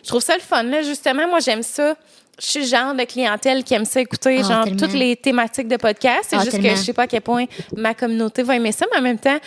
je 0.04 0.08
trouve 0.08 0.22
ça 0.22 0.36
le 0.36 0.42
fun. 0.42 0.64
Là, 0.64 0.82
justement, 0.82 1.28
moi, 1.28 1.40
j'aime 1.40 1.64
ça. 1.64 1.96
Je 2.40 2.46
suis 2.46 2.60
le 2.62 2.66
genre 2.68 2.94
de 2.94 3.04
clientèle 3.04 3.64
qui 3.64 3.74
aime 3.74 3.86
ça 3.86 4.00
écouter 4.00 4.38
Ah, 4.44 4.48
genre 4.48 4.64
tellement. 4.66 4.80
toutes 4.80 4.94
les 4.94 5.16
thématiques 5.16 5.68
de 5.68 5.78
podcast. 5.78 6.26
C'est 6.30 6.36
Ah, 6.36 6.40
juste 6.40 6.52
tellement. 6.52 6.70
que 6.70 6.76
je 6.76 6.82
sais 6.84 6.94
pas 6.94 7.04
à 7.04 7.08
quel 7.08 7.22
point 7.22 7.46
ma 7.76 7.94
communauté 7.96 8.44
va 8.44 8.56
aimer 8.56 8.72
ça, 8.72 8.86
mais 8.92 9.00
en 9.00 9.02
même 9.02 9.18
temps, 9.18 9.38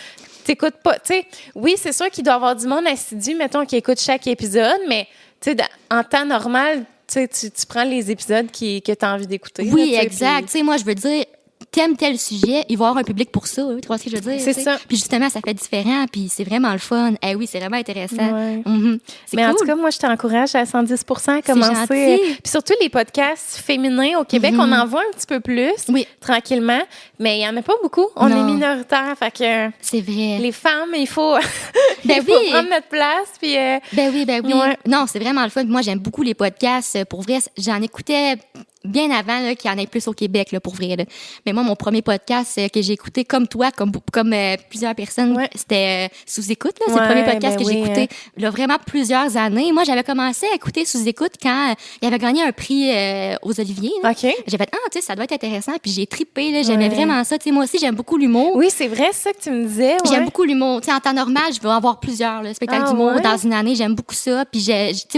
t'écoutes 0.43 0.75
pas. 0.83 0.95
Tu 0.95 1.13
sais, 1.13 1.25
oui, 1.55 1.75
c'est 1.77 1.93
sûr 1.93 2.09
qu'il 2.09 2.23
doit 2.25 2.33
y 2.33 2.35
avoir 2.35 2.55
du 2.55 2.67
monde 2.67 2.85
assidu, 2.87 3.35
mettons, 3.35 3.65
qui 3.65 3.77
écoute 3.77 3.99
chaque 4.01 4.27
épisode, 4.27 4.81
mais 4.89 5.07
tu 5.39 5.51
sais, 5.51 5.55
dans- 5.55 5.65
en 5.99 6.03
temps 6.03 6.25
normal, 6.25 6.83
tu 7.07 7.27
tu 7.29 7.65
prends 7.67 7.83
les 7.85 8.11
épisodes 8.11 8.51
qui, 8.51 8.81
que 8.81 8.91
tu 8.91 9.05
as 9.05 9.13
envie 9.13 9.27
d'écouter. 9.27 9.69
Oui, 9.71 9.95
exact. 9.99 10.35
puis- 10.37 10.45
Tu 10.45 10.51
sais, 10.57 10.63
moi, 10.63 10.75
je 10.77 10.83
veux 10.83 10.95
dire, 10.95 11.23
t'aimes 11.71 11.95
tel 11.95 12.17
sujet, 12.19 12.65
il 12.67 12.77
va 12.77 12.85
y 12.85 12.87
avoir 12.89 12.97
un 12.97 13.03
public 13.03 13.31
pour 13.31 13.47
ça. 13.47 13.61
hein, 13.61 13.77
Tu 13.81 13.87
vois 13.87 13.97
ce 13.97 14.03
que 14.03 14.09
je 14.09 14.15
veux 14.17 14.21
dire? 14.33 14.41
C'est 14.41 14.53
ça. 14.53 14.77
Puis 14.87 14.97
justement, 14.97 15.29
ça 15.29 15.39
fait 15.45 15.53
différent, 15.53 16.05
puis 16.11 16.27
c'est 16.29 16.43
vraiment 16.43 16.71
le 16.73 16.77
fun. 16.79 17.13
Eh 17.21 17.33
oui, 17.35 17.47
c'est 17.49 17.59
vraiment 17.59 17.77
intéressant. 17.77 18.17
Ouais. 18.17 18.61
Mhm. 18.65 18.99
C'est 19.25 19.37
Mais 19.37 19.45
en 19.45 19.51
cool. 19.51 19.59
tout 19.59 19.65
cas, 19.65 19.75
moi, 19.75 19.89
je 19.89 19.97
t'encourage 19.97 20.53
à 20.55 20.65
110 20.65 21.05
à 21.27 21.41
commencer. 21.41 21.87
euh, 21.91 22.17
Puis 22.17 22.51
surtout 22.51 22.73
les 22.81 22.89
podcasts 22.89 23.57
féminins 23.57 24.19
au 24.19 24.23
Québec, 24.25 24.53
on 24.57 24.71
en 24.71 24.85
voit 24.85 25.01
un 25.01 25.17
petit 25.17 25.27
peu 25.27 25.39
plus, 25.39 25.71
Oui. 25.87 26.05
tranquillement, 26.19 26.81
mais 27.19 27.39
il 27.39 27.41
y 27.43 27.47
en 27.47 27.55
a 27.55 27.61
pas 27.61 27.73
beaucoup. 27.81 28.05
On 28.15 28.27
Non. 28.29 28.37
est 28.47 28.51
minoritaire, 28.51 29.15
fait 29.17 29.31
que 29.31 29.71
c'est 29.81 30.01
vrai. 30.01 30.39
les 30.39 30.51
femmes, 30.51 30.93
il 30.97 31.07
faut, 31.07 31.35
Ben 32.05 32.17
il 32.17 32.23
faut 32.23 32.37
oui. 32.39 32.49
prendre 32.51 32.69
notre 32.69 32.87
place. 32.87 33.29
Puis 33.41 33.57
euh, 33.57 33.77
Ben 33.93 34.11
oui, 34.13 34.25
ben 34.25 34.41
oui. 34.45 34.53
Ouais. 34.53 34.77
Non, 34.87 35.05
c'est 35.07 35.19
vraiment 35.19 35.43
le 35.43 35.49
fun. 35.49 35.63
Moi, 35.63 35.81
j'aime 35.81 35.99
beaucoup 35.99 36.21
les 36.23 36.33
podcasts. 36.33 37.05
Pour 37.05 37.21
vrai, 37.21 37.39
j'en 37.57 37.81
écoutais 37.81 38.35
bien 38.83 39.11
avant 39.11 39.39
là, 39.39 39.55
qu'il 39.55 39.69
y 39.69 39.73
en 39.73 39.77
ait 39.77 39.87
plus 39.87 40.07
au 40.07 40.13
Québec, 40.13 40.51
là, 40.51 40.59
pour 40.59 40.73
vrai. 40.75 40.95
là. 40.95 41.05
Mais 41.45 41.53
moi, 41.53 41.63
mon 41.63 41.75
premier 41.75 42.01
podcast 42.01 42.57
euh, 42.57 42.67
que 42.67 42.81
j'ai 42.81 42.93
écouté, 42.93 43.23
comme 43.25 43.47
toi, 43.47 43.71
comme, 43.71 43.91
comme 44.11 44.33
euh, 44.33 44.55
plusieurs 44.69 44.95
personnes, 44.95 45.35
Ouais. 45.35 45.49
c'était 45.55 46.07
euh, 46.09 46.15
Sous-Écoute. 46.25 46.75
là. 46.79 46.85
C'est 46.93 46.99
le 46.99 47.05
premier 47.07 47.23
podcast 47.23 47.57
ben 47.57 47.63
que 47.65 47.71
j'ai 47.71 47.79
écouté 47.79 48.07
y 48.37 48.45
a 48.45 48.49
vraiment 48.49 48.77
plusieurs 48.85 49.37
années. 49.37 49.71
Moi, 49.71 49.83
j'avais 49.83 50.03
commencé 50.03 50.45
à 50.51 50.55
écouter 50.55 50.85
Sous-Écoute 50.85 51.33
quand 51.41 51.71
euh, 51.71 51.73
il 52.01 52.07
avait 52.07 52.17
gagné 52.19 52.41
un 52.43 52.51
prix 52.51 52.89
euh, 52.91 53.35
aux 53.43 53.59
Oliviers. 53.59 53.91
là. 54.03 54.11
OK. 54.11 54.33
J'ai 54.47 54.57
fait, 54.57 54.69
ah, 54.71 54.77
tu 54.91 54.99
sais, 54.99 55.05
ça 55.05 55.15
doit 55.15 55.25
être 55.25 55.33
intéressant. 55.33 55.73
Puis 55.81 55.91
j'ai 55.91 56.07
trippé, 56.07 56.51
là. 56.51 56.63
J'aimais 56.63 56.89
Ouais. 56.89 56.95
vraiment 56.95 57.23
ça. 57.23 57.37
Tu 57.37 57.45
sais, 57.45 57.51
moi 57.51 57.63
aussi, 57.65 57.77
j'aime 57.79 57.95
beaucoup 57.95 58.17
l'humour. 58.17 58.55
Oui, 58.55 58.69
c'est 58.75 58.87
vrai, 58.87 59.09
ça 59.13 59.31
que 59.33 59.39
tu 59.41 59.51
me 59.51 59.65
disais. 59.65 59.97
J'aime 60.09 60.25
beaucoup 60.25 60.43
l'humour. 60.43 60.81
Tu 60.81 60.87
sais, 60.87 60.93
en 60.93 60.99
temps 60.99 61.13
normal, 61.13 61.53
je 61.53 61.61
veux 61.61 61.69
avoir 61.69 61.99
plusieurs 61.99 62.41
là, 62.41 62.53
spectacles 62.53 62.83
Ah, 62.87 62.89
d'humour 62.91 63.21
dans 63.21 63.37
une 63.37 63.53
année. 63.53 63.75
J'aime 63.75 63.93
beaucoup 63.95 64.15
ça. 64.15 64.43
Puis, 64.45 64.65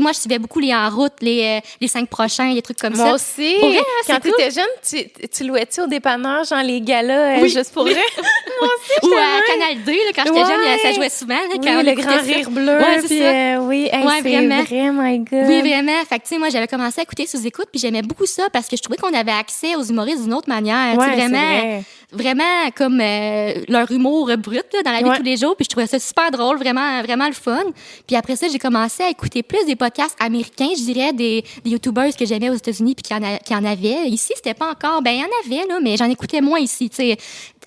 moi, 0.01 0.11
je 0.11 0.19
suivais 0.19 0.39
beaucoup 0.39 0.59
les 0.59 0.73
en 0.73 0.89
route, 0.89 1.13
les, 1.21 1.61
les 1.79 1.87
cinq 1.87 2.09
prochains, 2.09 2.53
les 2.53 2.61
trucs 2.61 2.79
comme 2.79 2.95
Moi 2.95 3.05
ça. 3.07 3.13
aussi. 3.15 3.52
Vrai, 3.61 3.77
hein, 3.77 3.83
Quand 4.07 4.19
tu 4.19 4.29
étais 4.29 4.51
jeune, 4.51 4.65
tu, 4.87 5.27
tu 5.29 5.43
louais-tu 5.45 5.81
au 5.81 5.87
dépanneur, 5.87 6.43
genre 6.43 6.63
les 6.63 6.81
galas, 6.81 7.37
euh, 7.37 7.41
Oui. 7.41 7.49
juste 7.49 7.73
pour 7.73 7.85
rire? 7.85 7.95
Moi 8.17 8.69
aussi, 8.77 9.09
Ou 9.09 9.13
à 9.13 9.17
même. 9.17 9.41
Canal 9.47 9.83
2, 9.83 9.91
là, 9.91 9.97
quand 10.15 10.23
j'étais 10.25 10.39
jeune, 10.45 10.61
Ouais. 10.61 10.77
ça 10.81 10.91
jouait 10.93 11.09
souvent. 11.09 11.33
Là, 11.35 11.41
Oui, 11.51 11.59
quand 11.63 11.79
on 11.79 11.83
le 11.83 11.93
grand 11.93 12.11
ça. 12.11 12.21
rire 12.21 12.49
bleu. 12.49 12.77
Ouais, 12.77 13.01
puis, 13.05 13.21
euh, 13.21 13.57
oui, 13.59 13.89
hey, 13.91 14.05
Ouais, 14.05 14.21
vraiment. 14.21 14.63
vrai, 14.63 14.91
my 14.91 15.19
God. 15.19 15.43
Oui, 15.47 15.59
vraiment. 15.61 16.03
Fait 16.07 16.19
que, 16.19 16.23
tu 16.23 16.29
sais, 16.29 16.37
moi, 16.37 16.49
j'avais 16.49 16.67
commencé 16.67 16.99
à 16.99 17.03
écouter 17.03 17.25
sous 17.27 17.45
écoute, 17.45 17.67
puis 17.71 17.79
j'aimais 17.79 18.01
beaucoup 18.01 18.25
ça 18.25 18.49
parce 18.51 18.67
que 18.67 18.77
je 18.77 18.81
trouvais 18.81 18.97
qu'on 18.97 19.13
avait 19.13 19.31
accès 19.31 19.75
aux 19.75 19.83
humoristes 19.83 20.23
d'une 20.23 20.33
autre 20.33 20.49
manière. 20.49 20.97
Ouais, 20.97 21.09
vraiment, 21.15 21.37
vrai. 21.59 21.83
Vraiment 22.13 22.69
comme 22.75 22.99
euh, 23.01 23.53
leur 23.67 23.91
humour 23.91 24.31
brut 24.37 24.63
là, 24.73 24.81
dans 24.83 24.91
la 24.91 24.99
vie 24.99 25.03
Ouais. 25.05 25.11
de 25.13 25.17
tous 25.17 25.23
les 25.23 25.37
jours. 25.37 25.55
Puis 25.55 25.65
je 25.65 25.69
trouvais 25.69 25.87
ça 25.87 25.99
super 25.99 26.31
drôle, 26.31 26.57
vraiment, 26.57 27.01
vraiment 27.01 27.27
le 27.27 27.33
fun. 27.33 27.63
Puis 28.07 28.15
après 28.15 28.35
ça, 28.35 28.47
j'ai 28.51 28.59
commencé 28.59 29.03
à 29.03 29.09
écouter 29.09 29.43
plus 29.43 29.65
des 29.65 29.75
podcasts 29.75 30.15
américains, 30.19 30.69
je 30.77 30.83
dirais, 30.83 31.13
des, 31.13 31.43
des 31.63 31.71
YouTubers 31.71 32.15
que 32.17 32.25
j'aimais 32.25 32.49
aux 32.49 32.55
États-Unis 32.55 32.95
puis 32.95 33.03
qui 33.03 33.13
en, 33.13 33.23
a- 33.23 33.37
qui 33.39 33.53
en 33.55 33.63
avaient. 33.65 34.07
Ici, 34.07 34.33
c'était 34.35 34.53
pas 34.53 34.69
encore. 34.71 35.01
Ben, 35.01 35.11
il 35.11 35.19
y 35.19 35.23
en 35.23 35.57
avait, 35.57 35.67
là, 35.67 35.79
mais 35.81 35.97
j'en 35.97 36.09
écoutais 36.09 36.41
moins 36.41 36.59
ici, 36.59 36.89
sais. 36.91 37.17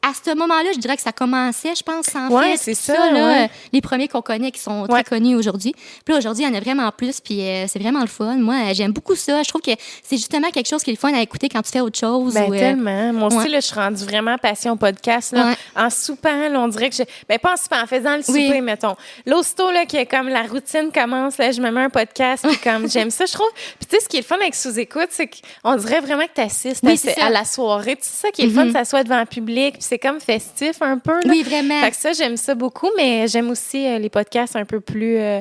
À 0.03 0.13
ce 0.15 0.35
moment-là, 0.35 0.71
je 0.75 0.79
dirais 0.79 0.97
que 0.97 1.03
ça 1.03 1.13
commençait, 1.13 1.75
je 1.75 1.83
pense, 1.83 2.07
sans 2.07 2.29
Ouais, 2.31 2.53
fait, 2.53 2.57
c'est 2.59 2.75
ça, 2.75 3.11
là, 3.11 3.27
ouais. 3.29 3.51
les 3.73 3.81
premiers 3.81 4.09
qu'on 4.09 4.23
connaît 4.23 4.51
qui 4.51 4.61
sont 4.61 4.87
très 4.87 5.05
connus 5.05 5.35
aujourd'hui. 5.35 5.73
Puis 6.05 6.13
là, 6.13 6.19
aujourd'hui, 6.19 6.45
il 6.45 6.49
y 6.49 6.51
en 6.51 6.55
a 6.57 6.61
vraiment 6.61 6.91
plus, 6.93 7.21
puis 7.21 7.41
euh, 7.41 7.67
c'est 7.69 7.79
vraiment 7.79 8.01
le 8.01 8.07
fun. 8.07 8.37
Moi, 8.37 8.55
euh, 8.55 8.75
j'aime 8.75 8.93
beaucoup 8.93 9.15
ça. 9.17 9.43
Je 9.43 9.49
trouve 9.49 9.63
que 9.63 9.73
c'est 10.03 10.17
justement 10.17 10.51
quelque 10.51 10.69
chose 10.69 10.83
qui 10.83 10.91
est 10.91 10.95
le 10.95 10.99
fun 10.99 11.13
à 11.15 11.21
écouter 11.21 11.49
quand 11.49 11.63
tu 11.63 11.71
fais 11.71 11.81
autre 11.81 11.99
chose. 11.99 12.35
Ben, 12.35 12.49
ou, 12.51 12.55
euh, 12.55 12.59
tellement. 12.59 13.13
Moi 13.13 13.29
aussi, 13.35 13.49
là, 13.49 13.61
je 13.61 13.67
suis 13.67 13.75
rendue 13.75 14.05
vraiment 14.05 14.39
passion 14.39 14.77
podcast. 14.77 15.33
Là. 15.33 15.55
En 15.75 15.91
soupant, 15.91 16.49
là, 16.49 16.61
on 16.61 16.69
dirait 16.69 16.91
que 16.91 16.97
je... 16.97 17.03
Ben, 17.29 17.39
pas 17.39 17.55
en 17.55 17.57
soupant, 17.57 17.83
en 17.83 17.87
faisant 17.87 18.17
le 18.17 18.23
Oui. 18.29 18.47
souper, 18.47 18.61
mettons. 18.61 18.97
L'aussitôt, 19.27 19.71
là, 19.71 19.87
que 19.87 20.05
comme 20.05 20.29
la 20.29 20.43
routine 20.43 20.91
commence, 20.93 21.39
là, 21.39 21.51
je 21.53 21.61
me 21.61 21.71
mets 21.71 21.83
un 21.83 21.91
podcast, 21.91 22.45
puis 22.47 22.59
comme 22.59 22.89
j'aime 22.91 23.11
ça, 23.11 23.27
je 23.27 23.33
trouve. 23.33 23.51
Puis 23.79 23.87
tu 23.89 23.97
sais, 23.97 24.03
ce 24.03 24.09
qui 24.09 24.17
est 24.19 24.21
le 24.21 24.27
fun 24.27 24.37
avec 24.41 24.55
sous-écoute, 24.55 25.09
c'est 25.11 25.29
qu'on 25.63 25.77
dirait 25.77 26.01
vraiment 26.01 26.25
que 26.27 26.35
tu 26.35 26.41
assistes 26.41 26.81
Oui, 26.85 27.01
à, 27.21 27.31
la 27.31 27.45
soirée. 27.45 27.97
Tu 27.97 28.03
sais, 28.05 28.27
ça 28.27 28.31
qui 28.31 28.43
est 28.43 28.47
le 28.47 28.53
fun, 28.53 28.67
Mhm. 28.67 28.73
ça 28.73 28.85
soit 28.85 29.03
devant 29.05 29.21
le 29.21 29.27
public, 29.27 29.77
c'est 29.87 29.99
comme 29.99 30.21
festif 30.21 30.83
un 30.83 30.99
peu. 30.99 31.15
Là. 31.15 31.31
Oui, 31.31 31.43
vraiment. 31.43 31.81
Fait 31.81 31.91
que 31.91 31.97
ça, 31.97 32.13
j'aime 32.13 32.37
ça 32.37 32.55
beaucoup, 32.55 32.91
mais 32.97 33.27
j'aime 33.29 33.51
aussi 33.51 33.87
euh, 33.87 33.99
les 33.99 34.11
podcasts 34.11 34.57
un 34.57 34.65
peu 34.65 34.81
plus 34.81 35.17
euh, 35.19 35.41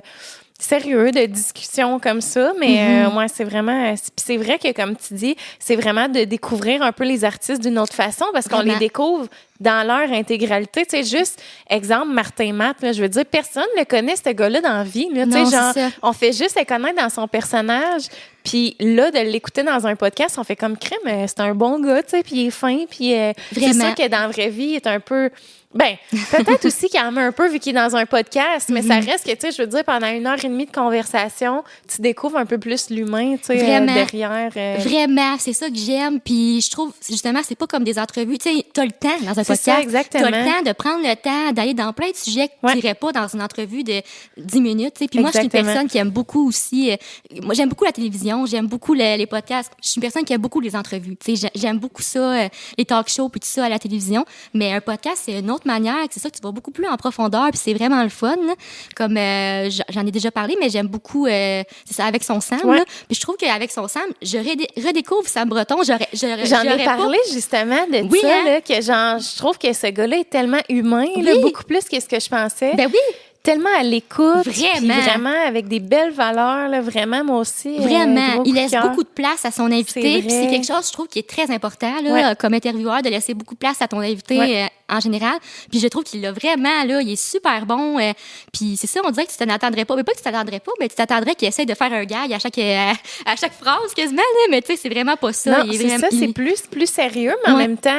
sérieux, 0.57 1.11
de 1.11 1.25
discussion 1.25 1.99
comme 1.99 2.21
ça. 2.21 2.53
Mais 2.59 2.67
Mm-hmm. 2.75 3.07
euh, 3.07 3.11
moi, 3.11 3.27
c'est 3.27 3.43
vraiment... 3.43 3.95
c'est- 3.97 4.13
puis 4.15 4.23
c'est 4.25 4.37
vrai 4.37 4.57
que, 4.57 4.71
comme 4.71 4.95
tu 4.95 5.13
dis, 5.13 5.35
c'est 5.59 5.75
vraiment 5.75 6.07
de 6.07 6.23
découvrir 6.23 6.81
un 6.81 6.91
peu 6.91 7.03
les 7.03 7.23
artistes 7.25 7.61
d'une 7.61 7.77
autre 7.77 7.93
façon 7.93 8.25
parce 8.33 8.47
qu'on 8.47 8.61
les 8.61 8.77
découvre 8.77 9.27
dans 9.59 9.85
leur 9.85 10.11
intégralité. 10.11 10.85
Tu 10.85 11.03
sais, 11.03 11.17
juste, 11.17 11.41
exemple, 11.69 12.07
Martin 12.11 12.53
Matt, 12.53 12.81
là, 12.81 12.93
je 12.93 13.01
veux 13.01 13.09
dire, 13.09 13.25
personne 13.25 13.65
ne 13.77 13.83
connaît, 13.83 14.15
ce 14.15 14.29
gars-là, 14.29 14.61
dans 14.61 14.77
la 14.77 14.83
vie. 14.83 15.09
Là, 15.13 15.25
Non, 15.25 15.49
genre, 15.49 15.73
on 16.01 16.13
fait 16.13 16.31
juste 16.31 16.57
le 16.57 16.65
connaître 16.65 17.01
dans 17.01 17.09
son 17.09 17.27
personnage. 17.27 18.03
Puis 18.45 18.75
là, 18.79 19.11
de 19.11 19.19
l'écouter 19.19 19.63
dans 19.63 19.87
un 19.87 19.95
podcast, 19.95 20.37
on 20.37 20.43
fait 20.43 20.55
comme 20.55 20.77
crème, 20.77 20.99
euh, 21.07 21.25
c'est 21.27 21.41
un 21.41 21.55
bon 21.55 21.79
gars, 21.81 22.03
tu 22.03 22.11
sais, 22.11 22.23
puis 22.23 22.35
il 22.35 22.47
est 22.47 22.51
fin, 22.51 22.85
puis 22.89 23.13
euh, 23.13 23.33
c'est 23.51 23.73
sûr 23.73 23.95
que 23.95 24.07
dans 24.07 24.19
la 24.19 24.27
vraie 24.27 24.49
vie, 24.49 24.67
il 24.67 24.75
est 24.75 24.87
un 24.87 24.99
peu... 24.99 25.29
Ben, 25.75 25.95
peut-être 26.31 26.65
aussi 26.65 26.87
qu'il 26.87 26.99
en 27.01 27.11
met 27.11 27.21
un 27.21 27.31
peu 27.31 27.49
vu 27.49 27.59
qu'il 27.59 27.75
est 27.75 27.79
dans 27.79 27.95
un 27.95 28.05
podcast, 28.05 28.69
mais 28.69 28.81
Mhm. 28.81 28.87
ça 28.87 28.95
reste 28.99 29.25
que, 29.25 29.31
tu 29.31 29.37
sais, 29.41 29.51
je 29.51 29.61
veux 29.61 29.67
dire, 29.67 29.83
pendant 29.83 30.07
une 30.07 30.25
heure 30.25 30.37
et 30.43 30.47
demie 30.47 30.65
de 30.65 30.71
conversation, 30.71 31.63
tu 31.93 32.01
découvres 32.01 32.37
un 32.37 32.45
peu 32.45 32.57
plus 32.57 32.89
l'humain, 32.89 33.35
tu 33.37 33.45
sais, 33.47 33.75
euh, 33.75 33.85
derrière. 33.85 34.51
euh, 34.55 34.77
Vraiment, 34.79 35.35
c'est 35.37 35.53
ça 35.53 35.69
que 35.69 35.75
j'aime. 35.75 36.19
Puis 36.21 36.61
je 36.61 36.71
trouve, 36.71 36.93
justement, 37.07 37.41
c'est 37.43 37.55
pas 37.55 37.67
comme 37.67 37.83
des 37.83 37.99
entrevues. 37.99 38.37
Tu 38.37 38.49
sais, 38.55 38.65
t'as 38.73 38.85
le 38.85 38.91
temps 38.91 39.09
dans 39.21 39.31
un 39.31 39.43
podcast. 39.43 39.61
ça, 39.63 39.81
exactement. 39.81 40.29
T'as 40.31 40.39
le 40.39 40.45
temps 40.45 40.61
de 40.69 40.73
prendre 40.73 41.03
le 41.07 41.15
temps 41.15 41.51
d'aller 41.51 41.73
dans 41.73 41.91
plein 41.93 42.09
de 42.11 42.15
sujets 42.15 42.47
que 42.47 42.53
Ouais. 42.67 42.79
tu 42.81 42.95
pas 42.95 43.11
dans 43.11 43.27
une 43.27 43.41
entrevue 43.41 43.83
de 43.83 44.01
10 44.37 44.61
minutes. 44.61 44.93
Tu 44.95 45.03
sais. 45.03 45.07
Puis 45.09 45.19
moi, 45.19 45.29
je 45.33 45.39
suis 45.39 45.45
une 45.45 45.51
personne 45.51 45.87
qui 45.87 45.97
aime 45.97 46.09
beaucoup 46.09 46.47
aussi. 46.47 46.91
euh, 46.91 46.95
moi, 47.43 47.53
j'aime 47.53 47.67
beaucoup 47.69 47.83
la 47.85 47.91
télévision, 47.91 48.45
j'aime 48.45 48.67
beaucoup 48.67 48.93
le- 48.93 49.17
les 49.17 49.25
podcasts. 49.25 49.71
Je 49.83 49.89
suis 49.89 49.97
une 49.97 50.01
personne 50.03 50.23
qui 50.23 50.31
aime 50.33 50.41
beaucoup 50.41 50.61
les 50.61 50.75
entrevues. 50.75 51.17
Tu 51.17 51.35
sais, 51.35 51.49
j'ai- 51.53 51.59
j'aime 51.59 51.79
beaucoup 51.79 52.01
ça, 52.01 52.19
euh, 52.19 52.47
les 52.77 52.85
talk 52.85 53.09
shows 53.09 53.27
puis 53.29 53.41
tout 53.41 53.47
ça 53.47 53.65
à 53.65 53.69
la 53.69 53.79
télévision. 53.79 54.23
Mais 54.53 54.71
un 54.73 54.81
podcast, 54.81 55.23
c'est 55.25 55.37
une 55.39 55.51
autre 55.51 55.64
manière. 55.65 55.95
C'est 56.11 56.19
ça 56.19 56.29
que 56.29 56.35
tu 56.35 56.41
vas 56.41 56.51
beaucoup 56.51 56.71
plus 56.71 56.87
en 56.87 56.95
profondeur 56.97 57.49
puis 57.51 57.59
c'est 57.63 57.73
vraiment 57.73 58.03
le 58.03 58.09
fun. 58.09 58.35
là. 58.35 58.53
Comme 58.95 59.17
euh, 59.17 59.69
j'en 59.89 60.05
ai 60.05 60.11
déjà 60.11 60.31
parlé, 60.31 60.55
mais 60.59 60.69
j'aime 60.69 60.87
beaucoup. 60.87 61.25
euh, 61.27 61.63
c'est 61.85 61.93
ça 61.95 62.05
avec 62.05 62.23
son 62.23 62.39
Sam. 62.39 62.59
Ouais. 62.63 62.77
là. 62.79 62.85
Puis 63.07 63.15
je 63.15 63.21
trouve 63.21 63.35
qu'avec 63.37 63.71
son 63.71 63.87
Sam, 63.87 64.03
je 64.21 64.37
redé- 64.37 64.69
redécouvre 64.85 65.27
Sam 65.27 65.49
Breton. 65.49 65.77
J'aurais, 65.83 66.07
J'en 66.13 66.61
ai 66.63 66.77
pas- 66.83 66.95
parlé 66.97 67.17
justement 67.33 67.85
de 67.87 68.07
Oui, 68.09 68.19
ça, 68.21 68.27
hein? 68.27 68.43
là, 68.45 68.61
que 68.61 68.81
genre, 68.81 69.19
je 69.19 69.37
trouve 69.37 69.57
que 69.57 69.71
ce 69.73 69.87
gars-là 69.87 70.17
est 70.17 70.29
tellement 70.29 70.61
humain, 70.69 71.05
là, 71.21 71.33
beaucoup 71.41 71.63
plus 71.63 71.85
que 71.85 71.99
ce 71.99 72.07
que 72.07 72.19
je 72.19 72.29
pensais. 72.29 72.73
Ben 72.75 72.87
oui, 72.91 72.99
tellement 73.45 73.69
à 73.79 73.83
l'écoute. 73.83 74.45
Vraiment. 74.45 74.95
Vraiment 75.01 75.45
avec 75.47 75.67
des 75.67 75.79
belles 75.79 76.11
valeurs, 76.11 76.67
là, 76.67 76.81
vraiment, 76.81 77.23
moi 77.23 77.37
aussi. 77.39 77.77
euh, 77.77 77.81
Vraiment, 77.81 78.43
il 78.43 78.53
laisse 78.55 78.71
beaucoup 78.71 79.03
de 79.03 79.09
place 79.09 79.45
à 79.45 79.51
son 79.51 79.71
invité. 79.71 80.19
Puis 80.19 80.29
c'est 80.29 80.47
quelque 80.47 80.65
chose, 80.67 80.87
je 80.87 80.91
trouve, 80.91 81.07
qui 81.07 81.19
est 81.19 81.29
très 81.29 81.49
important 81.51 82.01
là, 82.03 82.11
Ouais. 82.11 82.35
comme 82.37 82.53
intervieweur, 82.53 83.01
de 83.01 83.09
laisser 83.09 83.33
beaucoup 83.33 83.53
de 83.53 83.59
place 83.59 83.81
à 83.81 83.87
ton 83.87 83.99
invité 83.99 84.37
Ouais. 84.39 84.63
euh, 84.63 84.95
en 84.95 84.99
général. 84.99 85.37
Puis 85.69 85.79
je 85.79 85.87
trouve 85.87 86.03
qu'il 86.03 86.21
l'a 86.21 86.31
vraiment, 86.31 86.83
là, 86.85 87.01
il 87.01 87.11
est 87.11 87.15
super 87.31 87.65
bon. 87.65 87.99
euh, 87.99 88.11
puis 88.51 88.75
c'est 88.77 88.87
ça, 88.87 88.99
on 89.05 89.11
dirait 89.11 89.25
que 89.25 89.31
tu 89.31 89.37
t'en 89.37 89.53
attendrais 89.53 89.85
pas. 89.85 89.95
Mais 89.95 90.03
pas 90.03 90.11
que 90.11 90.17
tu 90.17 90.23
t'attendrais 90.23 90.59
pas, 90.59 90.71
mais 90.79 90.89
tu 90.89 90.95
t'attendrais 90.95 91.35
qu'il 91.35 91.47
essaye 91.47 91.65
de 91.65 91.73
faire 91.75 91.93
un 91.93 92.03
gag 92.03 92.33
à 92.33 92.39
chaque, 92.39 92.57
euh, 92.57 92.91
à 93.25 93.35
chaque 93.35 93.53
phrase 93.53 93.93
quasiment. 93.95 94.17
Là, 94.21 94.47
mais 94.51 94.61
tu 94.61 94.73
sais, 94.73 94.79
c'est 94.81 94.89
vraiment 94.89 95.15
pas 95.15 95.31
ça. 95.33 95.63
Non, 95.63 95.71
c'est 95.71 95.89
ça, 95.99 96.07
c'est 96.11 96.33
plus, 96.33 96.61
plus 96.69 96.89
sérieux, 96.89 97.35
mais 97.45 97.53
en 97.53 97.57
même 97.57 97.77
temps, 97.77 97.91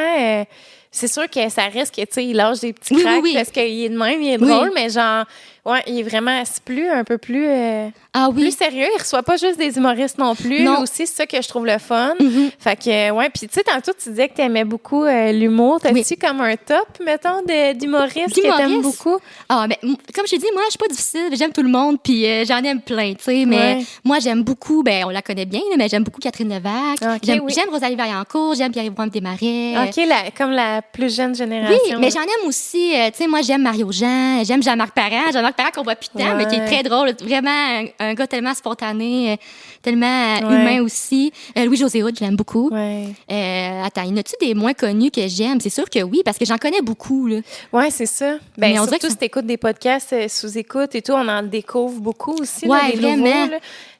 c'est 0.97 1.09
sûr 1.09 1.29
que 1.29 1.49
ça 1.51 1.69
reste 1.69 1.95
que, 1.95 2.01
tu 2.01 2.07
sais, 2.11 2.25
il 2.25 2.37
lâche 2.37 2.61
des 2.61 2.73
petits 2.73 2.95
Oui, 2.95 3.01
oui, 3.01 3.05
cracks 3.05 3.23
oui. 3.23 3.35
parce 3.35 3.51
qu'il 3.51 3.85
est 3.85 3.89
de 3.91 3.99
même, 3.99 4.23
il 4.23 4.31
est 4.33 4.39
drôle, 4.39 4.73
mais 4.75 4.89
genre, 4.89 5.25
ouais, 5.67 5.83
il 5.87 5.99
est 6.01 6.03
vraiment, 6.03 6.43
c'est 6.45 6.63
plus, 6.63 6.89
un 6.89 7.05
peu 7.05 7.19
plus, 7.19 7.47
euh, 7.47 7.89
Ah 8.15 8.29
oui. 8.33 8.43
plus 8.43 8.57
sérieux. 8.57 8.87
Il 8.95 8.99
reçoit 8.99 9.23
pas 9.23 9.37
juste 9.37 9.59
des 9.59 9.77
humoristes 9.77 10.17
non 10.19 10.35
plus. 10.35 10.63
Non. 10.63 10.81
Aussi, 10.81 11.07
c'est 11.07 11.17
ça 11.17 11.27
que 11.27 11.41
je 11.43 11.47
trouve 11.49 11.67
le 11.67 11.79
fun. 11.79 12.15
Mhm. 12.21 12.51
Fait 12.59 12.77
que, 12.77 12.89
euh, 13.11 13.13
ouais. 13.15 13.29
Puis, 13.31 13.47
tu 13.49 13.55
sais, 13.55 13.63
tantôt, 13.63 13.93
tu 14.03 14.09
disais 14.11 14.29
que 14.29 14.35
t'aimais 14.35 14.65
beaucoup 14.65 15.05
euh, 15.05 15.33
l'humour. 15.33 15.81
T'as-tu 15.81 16.17
comme 16.17 16.41
un 16.41 16.57
top, 16.57 16.87
mettons, 17.05 17.43
d'humoristes 17.75 18.35
que 18.35 18.57
t'aimes 18.57 18.81
beaucoup? 18.83 19.19
Ah, 19.49 19.67
ben, 19.69 19.77
comme 20.15 20.27
je 20.27 20.31
t'ai 20.31 20.39
dit, 20.39 20.47
moi, 20.53 20.63
je 20.67 20.71
suis 20.71 20.79
pas 20.79 20.89
difficile. 20.89 21.29
J'aime 21.33 21.53
tout 21.53 21.63
le 21.63 21.69
monde, 21.69 21.99
puis 22.03 22.27
euh, 22.27 22.45
j'en 22.47 22.63
aime 22.63 22.81
plein, 22.81 23.15
tu 23.15 23.25
sais. 23.25 23.45
Mais 23.47 23.57
Ouais. 23.57 23.85
moi, 24.05 24.19
j'aime 24.21 24.43
beaucoup, 24.43 24.83
ben, 24.83 25.05
on 25.07 25.11
la 25.11 25.23
connaît 25.23 25.45
bien, 25.47 25.61
mais 25.77 25.89
j'aime 25.89 26.05
beaucoup 26.05 26.21
Catherine 26.21 26.49
Levac. 26.49 27.01
Ok, 27.03 27.21
j'aime, 27.23 27.41
oui. 27.45 27.53
Rosalie 27.71 27.97
Vaillancourt, 27.97 28.55
j'aime 28.55 28.71
Pierre-Yves 28.73 28.95
Desmarais. 29.11 29.75
OK, 29.89 29.97
la, 30.07 30.31
comme 30.37 30.53
la 30.53 30.81
plus 30.83 31.15
jeune 31.15 31.35
génération. 31.35 31.77
Oui, 31.89 31.97
mais 31.99 32.11
j'en 32.11 32.23
aime 32.23 32.47
aussi, 32.49 32.93
tu 33.13 33.19
sais, 33.19 33.27
moi, 33.27 33.41
j'aime 33.43 33.63
Mario 33.63 33.91
Jean, 33.91 34.45
j'aime 34.45 34.63
Jean-Marc 34.63 34.95
Parent. 34.95 35.31
Jean-Marc 35.33 35.56
Parent 35.57 35.71
qu'on 35.75 35.83
voit 35.83 35.97
plus 35.97 36.09
tant, 36.09 36.37
mais 36.37 36.47
qui 36.47 36.55
est 36.57 36.61
Ouais. 36.61 36.67
très 36.67 36.83
drôle. 36.83 37.13
Vraiment, 37.23 37.51
un, 37.51 37.87
un 37.99 38.15
gars 38.15 38.27
tellement 38.27 38.55
spontané, 38.55 39.33
euh, 39.33 39.37
tellement 39.83 40.07
euh, 40.07 40.47
Ouais. 40.49 40.55
humain 40.57 40.83
aussi. 40.83 41.33
Euh, 41.57 41.65
Louis-José 41.65 42.03
Hood, 42.03 42.17
je 42.19 42.25
l'aime 42.25 42.37
beaucoup. 42.37 42.69
Ouais. 42.71 43.07
Euh, 43.31 43.83
attends, 43.85 44.03
y 44.03 44.13
en 44.13 44.17
a-tu 44.17 44.35
des 44.41 44.55
moins 44.55 44.75
connus 44.75 45.11
que 45.11 45.27
j'aime? 45.29 45.61
C'est 45.61 45.71
sûr 45.71 45.89
que 45.91 46.03
oui, 46.03 46.23
parce 46.25 46.39
que 46.39 46.45
j'en 46.45 46.59
connais 46.59 46.83
beaucoup, 46.83 47.27
là. 47.27 47.39
Ouais, 47.73 47.91
c'est 47.91 48.07
ça. 48.07 48.33
Ben, 48.59 48.73
Mais 48.73 48.79
on 48.79 48.85
surtout 48.85 48.99
que 49.07 49.11
si 49.11 49.17
t'écoutes 49.17 49.47
des 49.47 49.57
podcasts 49.57 50.13
euh, 50.13 50.29
sous 50.29 50.57
écoute 50.59 50.95
et 50.95 51.03
tout, 51.03 51.13
on 51.13 51.29
en 51.29 51.43
découvre 51.43 52.01
beaucoup 52.01 52.35
aussi. 52.41 52.67
là, 52.67 52.73
Ouais, 52.75 52.93
des 52.93 52.99
vraiment. 53.01 53.17
nouveaux, 53.25 53.51
là. 53.53 53.59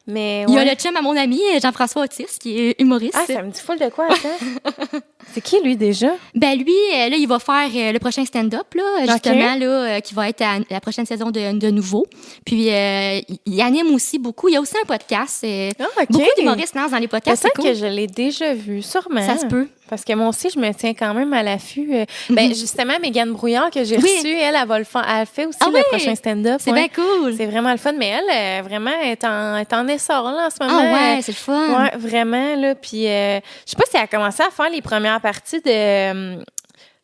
Mais, 0.09 0.45
Il 0.47 0.55
y 0.55 0.59
a 0.59 0.61
ouais. 0.63 0.71
le 0.71 0.77
chum 0.77 0.95
à 0.97 1.03
mon 1.03 1.17
ami, 1.17 1.41
Jean-François 1.61 2.03
Otis, 2.03 2.27
qui 2.41 2.59
est 2.61 2.81
humoriste. 2.81 3.17
Ah, 3.17 3.25
ça 3.27 3.43
me 3.43 3.51
dit 3.51 3.61
full 3.61 3.77
de 3.79 3.89
quoi, 3.89 4.07
attends? 4.07 4.99
c'est 5.35 5.41
qui, 5.41 5.61
lui, 5.63 5.77
déjà? 5.77 6.13
Ben 6.35 6.57
lui, 6.57 6.73
euh, 6.95 7.09
là, 7.09 7.17
il 7.17 7.27
va 7.27 7.39
faire 7.41 7.69
euh, 7.75 7.93
le 7.93 7.99
prochain 7.99 8.25
stand-up, 8.25 8.73
là, 8.75 9.05
justement, 9.13 9.57
là, 9.57 9.67
euh, 9.97 10.01
qui 10.01 10.15
va 10.15 10.29
être 10.29 10.43
à 10.43 10.59
la 10.71 10.81
prochaine 10.81 11.07
saison 11.07 11.31
de, 11.31 11.59
de 11.59 11.71
nouveau. 11.71 12.07
Puis 12.45 12.71
euh, 12.71 13.21
il- 13.47 13.61
anime 13.61 13.93
aussi 13.95 14.19
beaucoup. 14.21 14.49
Il 14.49 14.53
y 14.55 14.57
a 14.57 14.61
aussi 14.61 14.75
un 14.81 14.87
podcast. 14.87 15.45
Ah, 15.45 15.85
OK. 16.03 16.07
Beaucoup 16.11 16.25
d'humoristes 16.39 16.77
lancent 16.77 16.93
dans 16.93 16.99
les 16.99 17.09
podcasts. 17.09 17.43
C'est 17.43 17.51
cool. 17.61 17.65
que 17.71 17.75
je 17.75 17.87
l'ai 17.87 18.07
déjà 18.07 18.55
vu, 18.55 18.83
sûrement. 18.83 19.27
Ça 19.27 19.39
se 19.39 19.47
peut. 19.47 19.67
Parce 19.89 20.05
que 20.05 20.13
moi 20.15 20.29
aussi, 20.29 20.49
je 20.51 20.59
me 20.59 20.73
tiens 20.73 20.95
quand 20.95 21.15
même 21.15 21.33
à 21.33 21.43
l'affût. 21.43 21.89
euh. 21.95 22.05
Ben, 22.31 22.49
justement, 22.55 22.95
Mégane 23.01 23.33
Brouillard, 23.33 23.71
que 23.71 23.85
j'ai 23.85 23.97
Mhm. 23.97 24.03
Oui. 24.05 24.11
reçue, 24.17 24.37
elle, 24.37 24.55
elle, 24.61 24.69
va 24.69 24.79
le 24.79 24.85
faire. 24.85 25.07
Elle 25.09 25.27
fait 25.27 25.47
aussi 25.47 25.59
Ah 25.61 25.69
le 25.73 25.83
prochain 25.89 26.15
stand-up. 26.15 26.61
C'est 26.61 26.73
ouais. 26.73 26.89
bien 26.89 27.05
cool. 27.05 27.35
C'est 27.37 27.47
vraiment 27.47 27.71
le 27.71 27.77
fun. 27.79 27.93
Mais 27.97 28.09
elle, 28.09 28.25
euh, 28.33 28.63
vraiment, 28.69 28.91
elle 29.03 29.11
est 29.11 29.25
en, 29.25 29.57
est 29.57 29.73
en 29.73 29.87
essor 29.89 30.25
là, 30.33 30.47
en 30.47 30.51
ce 30.51 30.57
moment. 30.65 30.83
Ah 30.83 30.93
ouais, 31.15 31.23
c'est 31.23 31.33
le 31.33 31.37
fun. 31.37 31.83
Ouais, 31.85 31.97
vraiment, 31.99 32.57
là. 32.57 32.75
Puis, 32.75 33.07
euh, 33.07 33.39
je 33.65 33.71
sais 33.71 33.77
pas 33.77 33.85
si 33.89 33.97
elle 33.97 34.03
a 34.03 34.07
commencé 34.07 34.43
à 34.43 34.51
faire 34.51 34.71
les 34.71 34.83
premières 34.83 35.21
parties 35.21 35.61
de, 35.61 35.71
euh, 35.71 36.37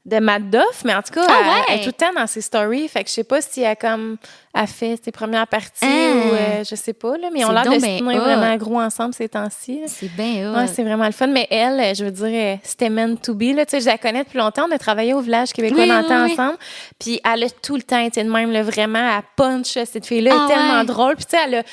de 0.05 0.19
Mad 0.19 0.51
Duff, 0.51 0.83
mais 0.85 0.95
en 0.97 1.03
tout 1.03 1.13
cas, 1.13 1.25
Ah 1.29 1.33
elle, 1.41 1.47
ouais? 1.47 1.65
elle 1.69 1.75
est 1.79 1.83
tout 1.85 1.91
le 1.91 1.93
temps 1.93 2.13
dans 2.21 2.27
ses 2.27 2.41
stories. 2.41 2.89
Fait 2.89 3.05
que 3.05 3.09
je 3.09 3.15
sais 3.15 3.23
pas 3.23 3.41
si 3.41 3.61
elle 3.61 3.69
a 3.69 3.77
comme, 3.77 4.17
a 4.53 4.67
fait 4.67 4.99
ses 5.05 5.13
premières 5.13 5.47
parties 5.47 5.79
Ah. 5.83 5.87
ou, 5.87 6.35
euh, 6.35 6.65
je 6.69 6.75
sais 6.75 6.93
pas, 6.93 7.17
là. 7.17 7.29
Mais 7.33 7.43
C'est 7.43 7.53
l'air 7.53 7.65
de 7.65 7.75
se 7.79 8.03
ben 8.05 8.19
vraiment 8.19 8.57
gros 8.57 8.81
ensemble 8.81 9.15
ces 9.15 9.29
temps-ci. 9.29 9.81
C'est 9.87 10.09
bien. 10.13 10.53
Ouais, 10.57 10.67
c'est 10.67 10.83
vraiment 10.83 11.07
le 11.07 11.13
fun. 11.13 11.29
Mais 11.29 11.47
elle, 11.53 11.79
euh, 11.79 11.95
je 11.95 12.05
veux 12.05 12.11
dire, 12.11 12.27
euh, 12.33 12.57
c'était 12.65 12.91
meant 12.91 13.15
to 13.15 13.33
be. 13.35 13.55
Là. 13.55 13.65
Tu 13.65 13.71
sais, 13.77 13.81
je 13.81 13.87
la 13.87 13.97
connais 13.97 14.25
depuis 14.25 14.39
longtemps. 14.39 14.67
On 14.69 14.75
a 14.75 14.79
travaillé 14.79 15.15
au 15.15 15.21
village 15.21 15.53
québécois 15.53 15.83
Oui, 15.85 15.89
longtemps 15.89 16.25
oui, 16.25 16.33
ensemble. 16.33 16.59
Puis 16.99 17.21
elle 17.25 17.45
a 17.45 17.51
tout 17.51 17.77
le 17.77 17.83
temps 17.83 18.01
été 18.05 18.25
de 18.25 18.29
même, 18.31 18.51
là, 18.51 18.65
vraiment. 18.65 18.99
Elle 19.19 19.23
punch, 19.37 19.77
là, 19.77 19.87
cette 19.87 20.07
fille-là. 20.07 20.33
Ah 20.35 20.45
est 20.47 20.53
tellement 20.53 20.79
ouais. 20.81 20.85
drôle. 20.85 21.15
Puis 21.15 21.27
tu 21.27 21.37
sais, 21.37 21.43
elle 21.47 21.55
a, 21.55 21.63
tu 21.63 21.69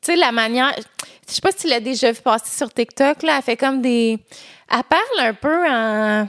sais, 0.00 0.16
la 0.16 0.32
manière. 0.32 0.72
Je 1.28 1.34
sais 1.34 1.40
pas 1.42 1.50
si 1.50 1.58
tu 1.58 1.66
l'as 1.68 1.80
déjà 1.80 2.12
vu 2.12 2.22
passer 2.22 2.56
sur 2.56 2.72
TikTok. 2.72 3.22
Là, 3.24 3.34
elle 3.36 3.42
fait 3.42 3.58
comme 3.58 3.82
des. 3.82 4.18
Elle 4.70 4.82
parle 4.88 5.28
un 5.28 5.34
peu 5.34 5.68
en. 5.68 6.28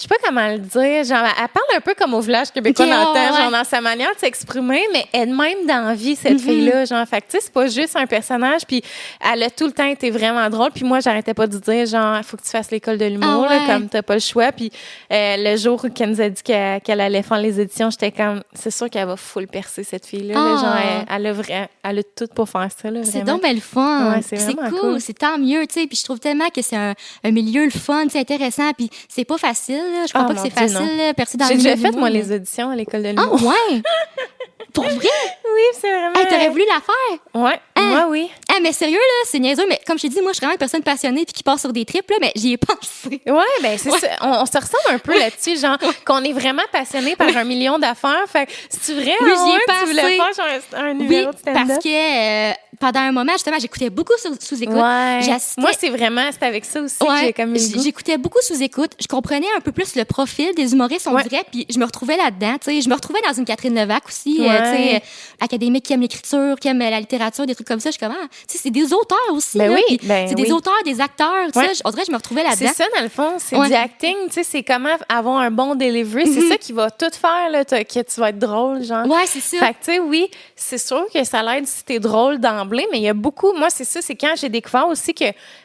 Je 0.00 0.04
sais 0.04 0.08
pas 0.08 0.16
comment 0.26 0.48
le 0.48 0.56
dire. 0.58 1.04
Genre, 1.04 1.28
elle 1.28 1.48
parle 1.48 1.76
un 1.76 1.80
peu 1.80 1.92
comme 1.94 2.14
au 2.14 2.20
village 2.20 2.50
québécois 2.50 2.86
dans 2.86 3.12
ouais, 3.12 3.36
genre 3.36 3.50
dans 3.50 3.64
sa 3.64 3.82
manière 3.82 4.08
de 4.14 4.18
s'exprimer, 4.18 4.80
mais 4.94 5.04
elle-même 5.12 5.66
dans 5.68 5.94
vie, 5.94 6.16
cette 6.16 6.32
Mhm. 6.32 6.38
fille-là. 6.38 6.84
Genre, 6.86 7.06
fait 7.06 7.20
que, 7.20 7.26
c'est 7.38 7.52
pas 7.52 7.66
juste 7.66 7.96
un 7.96 8.06
personnage. 8.06 8.62
Puis 8.66 8.82
elle 9.20 9.42
a 9.42 9.50
tout 9.50 9.66
le 9.66 9.72
temps 9.72 9.84
été 9.84 10.10
vraiment 10.10 10.48
drôle. 10.48 10.70
Puis 10.70 10.84
moi, 10.84 11.00
j'arrêtais 11.00 11.34
pas 11.34 11.46
de 11.46 11.58
dire, 11.58 11.84
genre, 11.84 12.16
il 12.16 12.24
faut 12.24 12.38
que 12.38 12.42
tu 12.42 12.48
fasses 12.48 12.70
l'école 12.70 12.96
de 12.96 13.04
l'humour, 13.04 13.46
Ah 13.46 13.58
ouais. 13.58 13.66
comme 13.66 13.88
t'as 13.90 14.00
pas 14.00 14.14
le 14.14 14.20
choix. 14.20 14.52
Puis 14.52 14.72
euh, 15.12 15.34
le 15.38 15.56
jour 15.58 15.84
qu'elle 15.94 16.08
nous 16.12 16.20
a 16.22 16.30
dit 16.30 16.42
qu'elle 16.42 17.00
allait 17.00 17.22
faire 17.22 17.38
les 17.38 17.60
éditions, 17.60 17.90
j'étais 17.90 18.10
comme, 18.10 18.42
c'est 18.54 18.70
sûr 18.70 18.88
qu'elle 18.88 19.06
va 19.06 19.16
full 19.18 19.48
percer, 19.48 19.84
cette 19.84 20.06
fille-là. 20.06 20.32
là. 20.32 20.40
Ah. 20.40 20.60
Genre, 20.62 20.76
elle, 21.10 21.16
elle 21.16 21.26
a 21.26 21.32
vrai, 21.34 21.68
elle 21.82 21.98
a 21.98 22.02
tout 22.02 22.28
pour 22.34 22.48
faire 22.48 22.68
ça, 22.74 22.90
là, 22.90 23.00
C'est 23.04 23.22
donc 23.24 23.42
bien 23.42 23.52
le 23.52 23.60
fun. 23.60 24.14
Ouais, 24.14 24.22
c'est 24.22 24.54
cool, 24.54 24.80
cool. 24.80 25.00
c'est 25.02 25.18
tant 25.18 25.36
mieux, 25.36 25.66
tu 25.66 25.80
sais. 25.80 25.86
Puis 25.86 25.98
je 25.98 26.04
trouve 26.04 26.20
tellement 26.20 26.48
que 26.48 26.62
c'est 26.62 26.76
un, 26.76 26.94
un 27.22 27.30
milieu 27.32 27.64
le 27.64 27.70
fun, 27.70 28.04
c'est 28.08 28.20
intéressant. 28.20 28.72
Puis 28.72 28.88
c'est 29.06 29.26
pas 29.26 29.36
facile. 29.36 29.78
Là. 29.92 30.06
Je 30.06 30.12
crois 30.12 30.24
Ah, 30.24 30.28
pas 30.28 30.34
que 30.34 30.40
c'est 30.40 30.50
facile, 30.50 30.78
non. 30.78 30.96
là, 30.96 31.14
percer 31.14 31.38
dans 31.38 31.46
J'ai 31.46 31.54
déjà 31.56 31.70
fait, 31.76 31.90
moi, 31.92 32.08
l'humour, 32.10 32.28
les 32.28 32.32
auditions 32.36 32.70
à 32.70 32.76
l'école 32.76 33.02
de 33.02 33.08
mais- 33.08 33.14
Ah 33.18 33.22
l'humour. 33.24 33.42
ouais? 33.48 33.82
Pour 34.72 34.84
vrai? 34.84 34.94
oui, 35.54 35.62
c'est 35.80 35.90
vraiment. 35.90 36.14
Hey, 36.18 36.26
T'aurais 36.28 36.48
voulu 36.48 36.64
la 36.66 36.80
faire? 36.80 37.42
Ouais? 37.42 37.60
Moi, 37.88 38.06
oui. 38.08 38.28
Ah, 38.48 38.58
mais 38.62 38.72
sérieux, 38.72 38.96
là, 38.96 39.26
c'est 39.26 39.38
niaiseux. 39.38 39.64
Mais 39.68 39.80
comme 39.86 39.96
je 39.98 40.02
t'ai 40.02 40.08
dit, 40.08 40.20
moi, 40.20 40.30
je 40.32 40.34
suis 40.36 40.40
vraiment 40.40 40.52
une 40.54 40.58
personne 40.58 40.82
passionnée 40.82 41.24
puis 41.24 41.32
qui 41.32 41.42
part 41.42 41.58
sur 41.58 41.72
des 41.72 41.84
trips, 41.84 42.08
là, 42.10 42.16
mais 42.20 42.32
j'y 42.36 42.52
ai 42.52 42.56
pensé. 42.58 43.20
Ouais, 43.26 43.44
ben 43.62 43.78
c'est 43.78 43.90
ça. 43.90 44.08
On, 44.22 44.28
on 44.28 44.46
se 44.46 44.52
ressemble 44.56 44.90
un 44.90 44.98
peu 44.98 45.18
là-dessus, 45.18 45.58
genre 45.58 45.78
qu'on 46.06 46.22
est 46.24 46.32
vraiment 46.32 46.62
passionné 46.72 47.16
par 47.16 47.28
un 47.36 47.44
million 47.44 47.78
d'affaires. 47.78 48.24
Fait 48.28 48.48
c'est 48.68 48.94
vrai, 48.94 49.14
Oui, 49.20 49.30
j'y 49.30 49.50
ai 49.50 49.54
ouais, 49.54 49.60
tu 49.80 49.86
voulais 49.86 50.16
pensé. 50.18 50.34
faire 50.34 50.46
genre 50.46 50.80
un, 50.84 50.90
Oui, 50.92 50.94
numéro 51.04 51.32
de 51.32 51.36
stand-up? 51.38 51.66
parce 51.68 51.78
que 51.84 51.88
euh, 52.50 52.52
pendant 52.80 53.00
un 53.00 53.12
moment, 53.12 53.32
justement, 53.32 53.58
j'écoutais 53.58 53.90
beaucoup 53.90 54.12
sous, 54.22 54.34
sous 54.40 54.62
écoute. 54.62 54.74
Moi, 54.76 55.70
c'est 55.78 55.90
vraiment, 55.90 56.28
c'est 56.32 56.44
avec 56.46 56.64
ça 56.64 56.80
aussi 56.80 56.96
que 56.98 57.06
j'ai 57.20 57.32
comme 57.32 57.56
j'écoutais 57.56 58.16
beaucoup 58.18 58.40
sous 58.42 58.62
écoute. 58.62 58.92
Je 59.00 59.06
comprenais 59.06 59.46
un 59.56 59.60
peu 59.60 59.72
plus 59.72 59.96
le 59.96 60.04
profil 60.04 60.54
des 60.54 60.72
humoristes, 60.72 61.06
on 61.06 61.16
dirait, 61.20 61.44
puis 61.50 61.66
je 61.68 61.78
me 61.78 61.84
retrouvais 61.84 62.16
là-dedans. 62.16 62.56
tu 62.62 62.70
sais. 62.72 62.80
Je 62.80 62.88
me 62.88 62.94
retrouvais 62.94 63.20
dans 63.26 63.32
une 63.34 63.44
Catherine 63.44 63.74
Levac 63.74 64.06
aussi, 64.08 64.38
euh, 64.40 64.44
tu 64.44 64.76
sais, 64.76 64.94
euh, 64.96 64.98
académique 65.40 65.84
qui 65.84 65.92
aime 65.92 66.00
l'écriture, 66.00 66.56
qui 66.60 66.68
aime 66.68 66.78
la 66.78 67.00
littérature, 67.00 67.46
des 67.46 67.54
trucs 67.54 67.69
comme 67.70 67.80
ça. 67.80 67.90
Je 67.90 67.96
suis 67.96 68.00
comme, 68.06 68.14
ah, 68.14 68.26
tu 68.48 68.56
sais, 68.56 68.58
c'est 68.62 68.70
des 68.70 68.92
auteurs 68.92 69.18
aussi. 69.32 69.56
Ben 69.58 69.72
oui, 69.72 69.98
ben 70.02 70.26
c'est 70.28 70.34
oui. 70.34 70.42
des 70.42 70.52
auteurs, 70.52 70.74
des 70.84 71.00
acteurs. 71.00 71.46
Ouais. 71.54 71.68
On 71.84 71.90
dirait 71.90 72.02
que 72.02 72.06
je 72.08 72.12
me 72.12 72.16
retrouvais 72.16 72.42
C'est 72.54 72.64
là-dedans. 72.64 72.72
ça, 72.76 72.84
dans 72.96 73.02
le 73.02 73.08
fond, 73.08 73.36
c'est 73.38 73.56
Ouais. 73.56 73.68
du 73.68 73.74
acting, 73.74 74.16
tu 74.26 74.32
sais, 74.34 74.42
c'est 74.44 74.62
comment 74.62 74.88
avoir 75.08 75.38
un 75.38 75.50
bon 75.50 75.74
delivery. 75.74 76.26
C'est 76.32 76.48
ça 76.48 76.56
qui 76.56 76.72
va 76.72 76.90
tout 76.90 77.10
faire, 77.18 77.50
là, 77.50 77.64
que 77.64 78.00
tu 78.02 78.20
vas 78.20 78.28
être 78.30 78.38
drôle, 78.38 78.82
genre. 78.84 79.06
Ouais, 79.06 79.24
c'est 79.26 79.40
ça. 79.40 79.58
Fait 79.66 79.72
que, 79.74 79.78
tu 79.84 79.92
sais, 79.92 79.98
oui, 80.00 80.28
c'est 80.56 80.78
sûr 80.78 81.04
que 81.12 81.22
ça 81.24 81.42
l'aide 81.42 81.66
si 81.66 81.84
t'es 81.84 81.98
drôle 81.98 82.38
d'emblée, 82.38 82.86
mais 82.90 82.98
il 82.98 83.04
y 83.04 83.08
a 83.08 83.14
beaucoup. 83.14 83.52
Moi, 83.52 83.68
c'est 83.70 83.84
ça, 83.84 84.00
c'est 84.02 84.14
quand 84.16 84.34
j'ai 84.36 84.48
découvert 84.48 84.88
aussi 84.88 85.14
que 85.14 85.24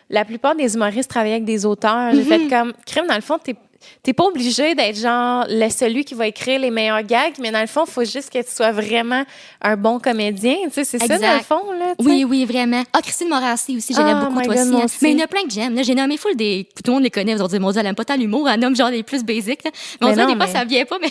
la 0.09 0.23
plupart 0.23 0.55
des 0.55 0.75
humoristes 0.75 1.09
travaillaient 1.09 1.35
avec 1.35 1.45
des 1.45 1.65
auteurs. 1.65 2.11
J'ai 2.11 2.17
Mhm. 2.23 2.25
fait 2.25 2.47
comme, 2.47 2.73
crime, 2.85 3.07
dans 3.07 3.15
le 3.15 3.21
fond, 3.21 3.39
t'es. 3.43 3.55
T'es 4.03 4.13
pas 4.13 4.25
obligé 4.25 4.75
d'être 4.75 4.97
genre 4.97 5.45
le 5.49 5.69
celui 5.69 6.05
qui 6.05 6.13
va 6.13 6.27
écrire 6.27 6.59
les 6.59 6.71
meilleurs 6.71 7.03
gags, 7.03 7.33
mais 7.39 7.51
dans 7.51 7.61
le 7.61 7.67
fond, 7.67 7.83
il 7.87 7.91
faut 7.91 8.03
juste 8.03 8.31
que 8.31 8.39
tu 8.39 8.51
sois 8.51 8.71
vraiment 8.71 9.23
un 9.61 9.75
bon 9.75 9.99
comédien. 9.99 10.55
Tu 10.65 10.71
sais, 10.71 10.83
c'est 10.83 10.99
ça, 10.99 11.17
dans 11.17 11.33
le 11.33 11.43
fond, 11.43 11.71
là. 11.77 11.93
Oui, 11.99 12.25
oui, 12.27 12.45
vraiment. 12.45 12.83
Ah, 12.93 13.01
Christine 13.01 13.29
Morassi 13.29 13.77
aussi, 13.77 13.93
j'aime 13.93 14.19
oh 14.21 14.25
beaucoup, 14.25 14.41
toi 14.43 14.55
God, 14.55 14.73
aussi, 14.73 14.83
aussi, 14.83 14.97
Mais 15.01 15.11
il 15.11 15.17
y 15.17 15.21
en 15.21 15.25
a 15.25 15.27
plein 15.27 15.43
que 15.43 15.51
j'aime. 15.51 15.83
J'ai 15.83 15.95
nommé 15.95 16.17
full 16.17 16.35
des. 16.35 16.67
Tout 16.75 16.83
le 16.87 16.93
monde 16.93 17.03
les 17.03 17.09
connaît. 17.09 17.35
Dire, 17.35 17.59
mon 17.59 17.71
Dieu, 17.71 17.79
elle 17.79 17.87
aime 17.87 17.95
pas 17.95 18.05
tant 18.05 18.15
l'humour. 18.15 18.49
Elle 18.49 18.59
nomme 18.59 18.75
genre 18.75 18.89
les 18.89 19.03
plus 19.03 19.23
basiques. 19.23 19.63
Là. 19.63 19.71
Mais 20.01 20.07
on 20.07 20.13
dirait, 20.13 20.27
des 20.27 20.35
fois, 20.35 20.47
ça 20.47 20.63
vient 20.65 20.85
pas, 20.85 20.97
mais 21.01 21.09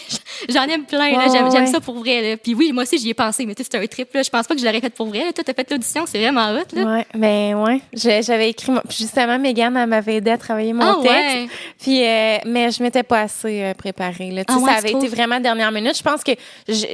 j'en 0.48 0.64
aime 0.64 0.84
plein. 0.84 1.16
Ouais, 1.18 1.26
j'aime 1.30 1.48
ouais. 1.48 1.66
ça 1.66 1.80
pour 1.80 1.96
vrai. 1.96 2.30
Là. 2.30 2.36
Puis 2.36 2.54
oui, 2.54 2.72
moi 2.72 2.84
aussi, 2.84 2.98
j'y 2.98 3.10
ai 3.10 3.14
pensé. 3.14 3.44
Mais 3.46 3.54
tu 3.54 3.58
sais, 3.62 3.64
c'était 3.64 3.84
un 3.84 3.86
trip. 3.86 4.12
Là. 4.14 4.22
Je 4.22 4.30
pense 4.30 4.46
pas 4.46 4.54
que 4.54 4.60
je 4.60 4.66
l'aurais 4.66 4.80
fait 4.80 4.90
pour 4.90 5.06
vrai. 5.06 5.32
Toi, 5.32 5.44
t'as 5.44 5.54
fait 5.54 5.70
l'audition. 5.70 6.04
C'est 6.06 6.18
vraiment 6.18 6.50
hot. 6.52 6.76
Là. 6.76 6.82
Ouais, 6.84 7.06
ben 7.14 7.54
ouais. 7.54 7.80
J'avais 7.92 8.50
écrit, 8.50 8.72
justement, 8.90 9.38
Megan, 9.38 9.76
elle 9.76 9.88
m'avait 9.88 10.16
aidé 10.16 10.30
à 10.30 10.38
travailler 10.38 10.72
mon 10.72 10.82
Ah, 10.82 10.98
texte. 11.02 11.16
ouais. 11.16 11.48
Puis, 11.80 12.04
euh, 12.04 12.38
mais 12.46 12.63
je 12.70 12.82
m'étais 12.82 13.02
pas 13.02 13.20
assez 13.22 13.62
euh, 13.62 13.74
préparée. 13.74 14.30
Là. 14.30 14.42
Ah, 14.48 14.56
ouais, 14.58 14.70
ça 14.72 14.78
avait 14.78 14.92
été 14.92 15.08
vraiment 15.08 15.40
dernière 15.40 15.70
minute. 15.72 15.96
Je 15.96 16.02
pense 16.02 16.22
que 16.22 16.32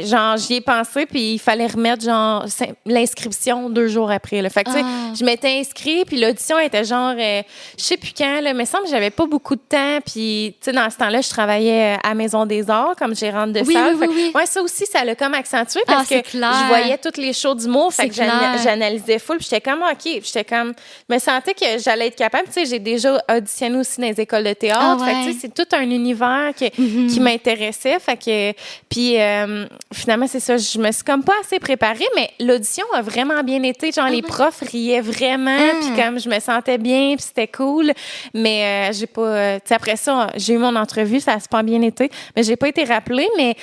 genre 0.05 0.37
j'y 0.37 0.55
ai 0.57 0.61
pensé, 0.61 1.07
puis 1.07 1.35
il 1.35 1.39
fallait 1.39 1.67
remettre 1.67 2.05
genre 2.05 2.45
l'inscription 2.87 3.71
deux 3.71 3.89
jours 3.89 4.11
après. 4.11 4.43
Là. 4.43 4.51
Fait 4.51 4.65
que 4.65 4.71
Ah. 4.75 5.13
je 5.19 5.25
m'étais 5.25 5.59
inscrite, 5.59 6.07
puis 6.07 6.21
l'audition 6.21 6.59
était 6.59 6.85
genre, 6.85 7.15
euh, 7.19 7.43
je 7.79 7.83
sais 7.85 7.97
plus 7.97 8.13
quand, 8.17 8.41
là, 8.41 8.53
mais 8.55 8.65
semble 8.67 8.85
que 8.85 8.91
j'avais 8.91 9.11
pas 9.11 9.27
beaucoup 9.27 9.55
de 9.57 9.61
temps. 9.69 9.99
Puis, 10.05 10.55
tu 10.61 10.65
sais, 10.67 10.73
dans 10.73 10.89
ce 10.91 10.97
temps-là, 10.99 11.21
je 11.21 11.29
travaillais 11.29 11.97
à 12.03 12.15
Maison 12.15 12.47
des 12.47 12.69
Arts 12.71 12.95
comme 12.99 13.15
gérante 13.15 13.53
de 13.53 13.61
Oui, 13.61 13.73
salle. 13.75 13.95
oui, 13.97 14.07
oui. 14.11 14.33
Ouais, 14.35 14.47
ça 14.47 14.63
aussi, 14.63 14.87
ça 14.87 15.05
l'a 15.05 15.15
comme 15.15 15.35
accentué 15.35 15.81
Ah, 15.87 15.93
parce 15.95 16.09
c'est 16.09 16.23
que 16.23 16.31
clair. 16.31 16.53
je 16.63 16.67
voyais 16.69 16.99
toutes 16.99 17.17
les 17.17 17.33
shows 17.33 17.55
d'humour. 17.55 17.93
Fait 17.93 18.09
que 18.09 18.15
j'analysais 18.15 19.19
full. 19.19 19.39
Puis 19.39 19.49
j'étais 19.51 19.61
comme, 19.71 19.83
OK. 19.83 20.21
J'étais 20.23 20.45
comme, 20.45 20.73
je 21.09 21.15
me 21.15 21.19
sentais 21.19 21.55
que 21.55 21.79
j'allais 21.79 22.09
être 22.09 22.17
capable. 22.17 22.45
Tu 22.47 22.53
sais, 22.53 22.67
j'ai 22.67 22.79
déjà 22.79 23.23
auditionné 23.31 23.79
aussi 23.79 24.01
dans 24.01 24.07
les 24.09 24.21
écoles 24.21 24.45
de 24.45 24.53
théâtre. 24.53 24.99
Ah, 25.01 25.05
Fait 25.05 25.13
que, 25.13 25.27
ouais. 25.29 25.37
c'est 25.41 25.55
tout 25.65 25.77
un 25.77 25.83
univers 25.91 26.53
que- 26.59 26.69
qui 27.13 27.21
m'intéressait. 27.21 27.99
Fait 27.99 28.17
que, 28.17 28.53
puis 28.89 29.21
euh, 29.21 29.67
finalement, 29.93 30.27
c'est 30.27 30.41
ça. 30.41 30.57
Je 30.57 30.79
me 30.79 30.91
suis 30.93 31.05
comme 31.05 31.23
pas 31.25 31.35
assez 31.43 31.59
préparée, 31.59 32.07
mais 32.17 32.31
l'audition 32.41 32.85
a 32.95 33.03
vraiment 33.03 33.43
bien 33.43 33.63
été. 33.63 33.93
Genre, 33.93 34.09
les 34.09 34.23
profs 34.23 34.61
riaient 34.61 35.01
vraiment. 35.01 35.59
Puis 35.81 36.03
comme 36.03 36.19
je 36.19 36.29
me 36.29 36.39
sentais 36.41 36.79
bien, 36.79 37.15
puis 37.17 37.25
c'était 37.27 37.49
cool. 37.49 37.93
Mais 38.35 38.91
euh, 38.91 38.93
j'ai 38.93 39.07
pas. 39.07 39.21
euh, 39.23 39.57
tu 39.57 39.69
sais, 39.69 39.75
après 39.75 39.97
ça, 39.97 40.29
j'ai 40.37 40.55
eu 40.55 40.59
mon 40.59 40.75
entrevue. 40.77 41.21
Ça 41.21 41.35
a 41.35 41.41
super 41.41 41.63
bien 41.63 41.83
été. 41.83 42.11
Mais 42.37 42.43
j'ai 42.43 42.57
pas 42.57 42.69
été 42.69 42.85
rappelée. 42.85 43.29
Mais 43.37 43.55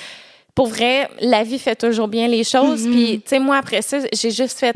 pour 0.54 0.66
vrai, 0.68 1.08
la 1.20 1.42
vie 1.44 1.58
fait 1.58 1.76
toujours 1.76 2.08
bien 2.08 2.26
les 2.28 2.44
choses. 2.44 2.86
Mm-hmm. 2.86 2.90
Puis, 2.92 3.20
tu 3.22 3.28
sais, 3.28 3.38
moi, 3.38 3.56
après 3.58 3.82
ça, 3.82 3.98
j'ai 4.12 4.30
juste 4.30 4.58
fait. 4.58 4.74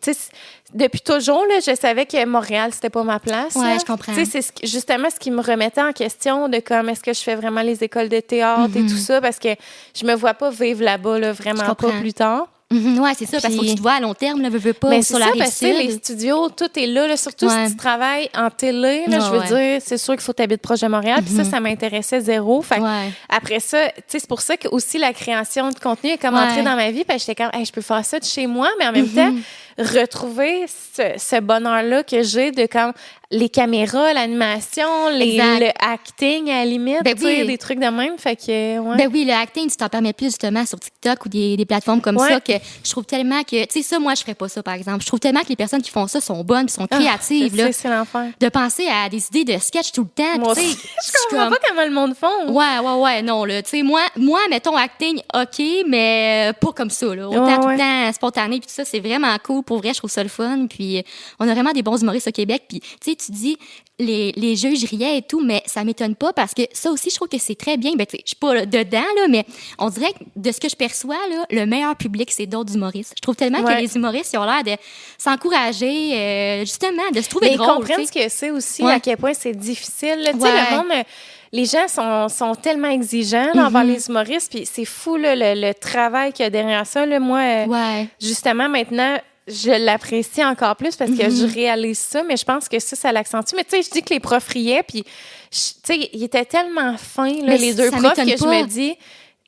Tu 0.00 0.12
sais, 0.14 0.18
depuis 0.74 1.00
toujours, 1.00 1.44
là, 1.48 1.56
je 1.66 1.74
savais 1.74 2.06
que 2.06 2.24
Montréal, 2.24 2.70
c'était 2.72 2.90
pas 2.90 3.02
ma 3.04 3.18
place. 3.18 3.54
Ouais, 3.54 3.74
là. 3.74 3.78
je 3.78 3.84
comprends. 3.84 4.12
Tu 4.14 4.24
sais, 4.24 4.30
c'est 4.30 4.42
ce 4.42 4.52
qui- 4.52 4.66
justement 4.66 5.08
ce 5.12 5.18
qui 5.18 5.30
me 5.30 5.40
remettait 5.42 5.82
en 5.82 5.92
question 5.92 6.48
de 6.48 6.58
comme, 6.60 6.88
est-ce 6.88 7.02
que 7.02 7.12
je 7.12 7.20
fais 7.20 7.34
vraiment 7.34 7.62
les 7.62 7.82
écoles 7.84 8.08
de 8.08 8.20
théâtre 8.20 8.70
et 8.76 8.82
tout 8.86 8.96
ça, 8.96 9.20
parce 9.20 9.38
que 9.38 9.50
je 9.94 10.04
me 10.06 10.14
vois 10.14 10.34
pas 10.34 10.50
vivre 10.50 10.82
là-bas, 10.82 11.18
là, 11.18 11.32
vraiment 11.32 11.74
pas 11.74 11.90
plus 12.00 12.14
tard. 12.14 12.48
Mhm, 12.70 13.00
ouais, 13.00 13.10
c'est 13.18 13.26
ça. 13.26 13.38
Parce 13.38 13.54
que 13.54 13.60
tu 13.66 13.74
te 13.74 13.82
vois 13.82 13.92
à 13.92 14.00
long 14.00 14.14
terme. 14.14 14.40
Là, 14.40 14.48
veux, 14.48 14.56
veux 14.58 14.72
pas, 14.72 14.88
Mais 14.88 15.02
sur 15.02 15.16
c'est 15.18 15.20
la 15.20 15.26
ça, 15.26 15.32
parce 15.36 15.60
que 15.60 15.66
les 15.66 15.90
studios, 15.90 16.48
tout 16.48 16.70
est 16.78 16.86
là, 16.86 17.06
là 17.06 17.18
surtout 17.18 17.44
Ouais. 17.46 17.66
si 17.66 17.72
tu 17.72 17.76
travailles 17.76 18.30
en 18.34 18.48
télé, 18.48 19.04
là, 19.08 19.18
Ouais, 19.18 19.24
je 19.26 19.30
veux 19.30 19.54
ouais. 19.56 19.72
Dire, 19.74 19.82
c'est 19.84 19.98
sûr 19.98 20.14
qu'il 20.14 20.22
faut 20.22 20.32
t'habiter 20.32 20.56
proche 20.56 20.80
de 20.80 20.86
Montréal, 20.88 21.20
puis 21.22 21.34
ça, 21.34 21.44
ça 21.44 21.60
m'intéressait 21.60 22.22
zéro. 22.22 22.62
Fait 22.62 22.80
après 23.28 23.60
ça, 23.60 23.88
tu 23.88 24.02
sais, 24.08 24.18
c'est 24.20 24.26
pour 24.28 24.40
ça 24.40 24.56
que 24.56 24.68
aussi 24.68 24.96
la 24.96 25.12
création 25.12 25.68
de 25.68 25.78
contenu 25.78 26.12
est 26.12 26.16
comme 26.18 26.34
entrée 26.34 26.62
dans 26.62 26.74
ma 26.76 26.90
vie, 26.90 27.04
parce 27.04 27.18
que 27.22 27.26
j'étais 27.26 27.42
comme, 27.44 27.52
hey, 27.60 27.66
je 27.66 27.72
peux 27.72 27.82
faire 27.82 28.02
ça 28.06 28.18
de 28.18 28.24
chez 28.24 28.46
moi, 28.46 28.68
mais 28.78 28.86
en 28.86 28.92
même 28.92 29.04
Mm-hmm. 29.04 29.14
temps, 29.16 29.34
retrouver 29.78 30.66
ce, 30.66 31.02
ce 31.18 31.40
bonheur-là 31.40 32.02
que 32.02 32.22
j'ai 32.22 32.50
de 32.52 32.66
comme 32.66 32.92
les 33.34 33.48
caméras, 33.48 34.12
l'animation, 34.12 35.08
les, 35.10 35.38
le 35.38 35.70
acting 35.82 36.50
à 36.50 36.58
la 36.58 36.64
limite, 36.66 37.02
Ben 37.02 37.16
oui. 37.22 37.46
des 37.46 37.56
trucs 37.56 37.78
de 37.78 37.86
même, 37.86 38.18
fait 38.18 38.36
que, 38.36 38.78
ouais. 38.78 38.96
Ben 38.98 39.08
oui, 39.10 39.24
le 39.24 39.32
acting, 39.32 39.70
tu 39.70 39.76
t'en 39.78 39.88
permets 39.88 40.12
plus 40.12 40.26
justement 40.26 40.66
sur 40.66 40.78
TikTok 40.78 41.24
ou 41.24 41.28
des, 41.30 41.56
des 41.56 41.64
plateformes 41.64 42.02
comme 42.02 42.18
Ouais. 42.18 42.28
ça 42.28 42.40
que 42.40 42.52
je 42.84 42.90
trouve 42.90 43.06
tellement 43.06 43.42
que, 43.42 43.64
tu 43.64 43.80
sais, 43.80 43.82
ça, 43.82 43.98
moi, 43.98 44.14
je 44.14 44.20
ferais 44.20 44.34
pas 44.34 44.48
ça, 44.48 44.62
par 44.62 44.74
exemple. 44.74 45.00
Je 45.00 45.06
trouve 45.06 45.18
tellement 45.18 45.40
que 45.40 45.48
les 45.48 45.56
personnes 45.56 45.80
qui 45.80 45.90
font 45.90 46.06
ça 46.08 46.20
sont 46.20 46.44
bonnes, 46.44 46.68
sont 46.68 46.86
Ah, 46.90 46.98
créatives, 46.98 47.70
c'est 47.72 47.88
l'enfer. 47.88 48.26
De 48.38 48.48
penser 48.50 48.86
à 48.86 49.08
des 49.08 49.24
idées 49.28 49.54
de 49.54 49.58
sketch 49.58 49.92
tout 49.92 50.02
le 50.02 50.08
temps. 50.08 50.38
Moi 50.38 50.52
aussi, 50.52 50.70
je 50.70 51.12
comprends 51.30 51.44
comme- 51.48 51.54
pas 51.54 51.68
comment 51.70 51.84
le 51.86 51.90
monde 51.90 52.14
font. 52.14 52.52
Ouais, 52.52 52.78
ouais, 52.84 53.00
ouais, 53.02 53.22
non, 53.22 53.46
là. 53.46 53.62
Tu 53.62 53.70
sais, 53.70 53.82
moi, 53.82 54.02
moi, 54.16 54.40
mettons 54.50 54.76
acting, 54.76 55.22
OK, 55.34 55.64
mais 55.88 56.52
pas 56.60 56.72
comme 56.72 56.90
ça, 56.90 57.06
là. 57.14 57.28
Autant 57.30 57.46
Ouais, 57.46 57.56
tout 57.56 57.68
le 57.68 57.78
temps 57.78 58.12
spontané, 58.12 58.58
puis 58.58 58.66
tout 58.68 58.74
ça, 58.74 58.84
c'est 58.84 59.00
vraiment 59.00 59.34
cool. 59.42 59.61
Pour 59.62 59.78
vrai, 59.78 59.90
je 59.92 59.98
trouve 59.98 60.10
ça 60.10 60.22
le 60.22 60.28
fun. 60.28 60.66
Puis 60.68 61.02
on 61.38 61.48
a 61.48 61.52
vraiment 61.54 61.72
des 61.72 61.82
bons 61.82 62.00
humoristes 62.02 62.28
au 62.28 62.32
Québec. 62.32 62.64
Puis, 62.68 62.80
tu 62.80 62.88
sais, 63.10 63.16
tu 63.16 63.32
dis, 63.32 63.56
les, 63.98 64.32
les 64.36 64.56
juges 64.56 64.84
riaient 64.84 65.18
et 65.18 65.22
tout, 65.22 65.40
mais 65.44 65.62
ça 65.66 65.84
m'étonne 65.84 66.14
pas 66.16 66.32
parce 66.32 66.54
que 66.54 66.62
ça 66.72 66.90
aussi, 66.90 67.10
je 67.10 67.14
trouve 67.16 67.28
que 67.28 67.38
c'est 67.38 67.54
très 67.54 67.76
bien. 67.76 67.92
Ben, 67.96 68.04
tu 68.06 68.16
sais, 68.16 68.22
je 68.24 68.30
suis 68.30 68.36
pas 68.36 68.54
là, 68.54 68.66
dedans, 68.66 68.98
là, 69.16 69.28
mais 69.28 69.44
on 69.78 69.88
dirait 69.90 70.12
que 70.12 70.18
de 70.36 70.50
ce 70.50 70.60
que 70.60 70.68
je 70.68 70.74
perçois, 70.76 71.16
là, 71.30 71.44
le 71.50 71.66
meilleur 71.66 71.94
public, 71.96 72.30
c'est 72.32 72.46
d'autres 72.46 72.74
humoristes. 72.74 73.12
Je 73.16 73.20
trouve 73.22 73.36
tellement 73.36 73.60
Ouais. 73.60 73.76
que 73.76 73.80
les 73.80 73.94
humoristes, 73.96 74.32
ils 74.32 74.38
ont 74.38 74.44
l'air 74.44 74.64
de 74.64 74.72
s'encourager, 75.18 76.14
euh, 76.14 76.60
justement, 76.60 77.10
de 77.14 77.20
se 77.20 77.28
trouver 77.28 77.46
Mais 77.48 77.52
ils 77.54 77.58
drôle. 77.58 77.76
comprennent 77.76 78.00
tu 78.00 78.06
ce 78.06 78.12
que 78.12 78.28
c'est 78.28 78.50
aussi, 78.50 78.82
Ouais. 78.82 78.92
à 78.92 79.00
quel 79.00 79.16
point 79.16 79.34
c'est 79.34 79.54
difficile. 79.56 80.18
Tu 80.32 80.40
sais, 80.40 80.70
le 80.70 80.76
monde, 80.76 80.86
euh, 80.92 81.02
les 81.52 81.64
gens 81.64 81.86
sont, 81.88 82.28
sont 82.28 82.54
tellement 82.54 82.88
exigeants 82.88 83.50
là, 83.54 83.66
envers 83.66 83.84
les 83.84 84.08
humoristes, 84.08 84.50
puis 84.52 84.66
c'est 84.70 84.84
fou 84.84 85.16
là, 85.16 85.34
le, 85.36 85.60
le 85.68 85.74
travail 85.74 86.32
qu'il 86.32 86.44
y 86.44 86.46
a 86.46 86.50
derrière 86.50 86.86
ça. 86.86 87.04
Là. 87.06 87.20
Moi, 87.20 87.38
euh, 87.40 87.66
Ouais. 87.66 88.08
justement, 88.20 88.68
maintenant, 88.68 89.18
je 89.48 89.70
l'apprécie 89.70 90.44
encore 90.44 90.76
plus 90.76 90.94
parce 90.96 91.10
que 91.10 91.28
je 91.30 91.52
réalise 91.52 91.98
ça, 91.98 92.22
mais 92.22 92.36
je 92.36 92.44
pense 92.44 92.68
que 92.68 92.78
ça, 92.78 92.94
ça 92.96 93.12
l'accentue. 93.12 93.54
Mais 93.56 93.64
tu 93.64 93.70
sais, 93.76 93.82
je 93.82 93.90
dis 93.90 94.02
que 94.02 94.14
les 94.14 94.20
profs 94.20 94.48
riaient, 94.48 94.82
puis 94.82 95.02
tu 95.02 95.10
sais, 95.50 96.10
ils 96.12 96.22
étaient 96.24 96.44
tellement 96.44 96.96
fins, 96.96 97.42
là, 97.44 97.56
les 97.56 97.74
deux 97.74 97.90
profs, 97.90 98.14
que 98.14 98.22
je 98.24 98.44
me 98.44 98.66
dis, 98.66 98.94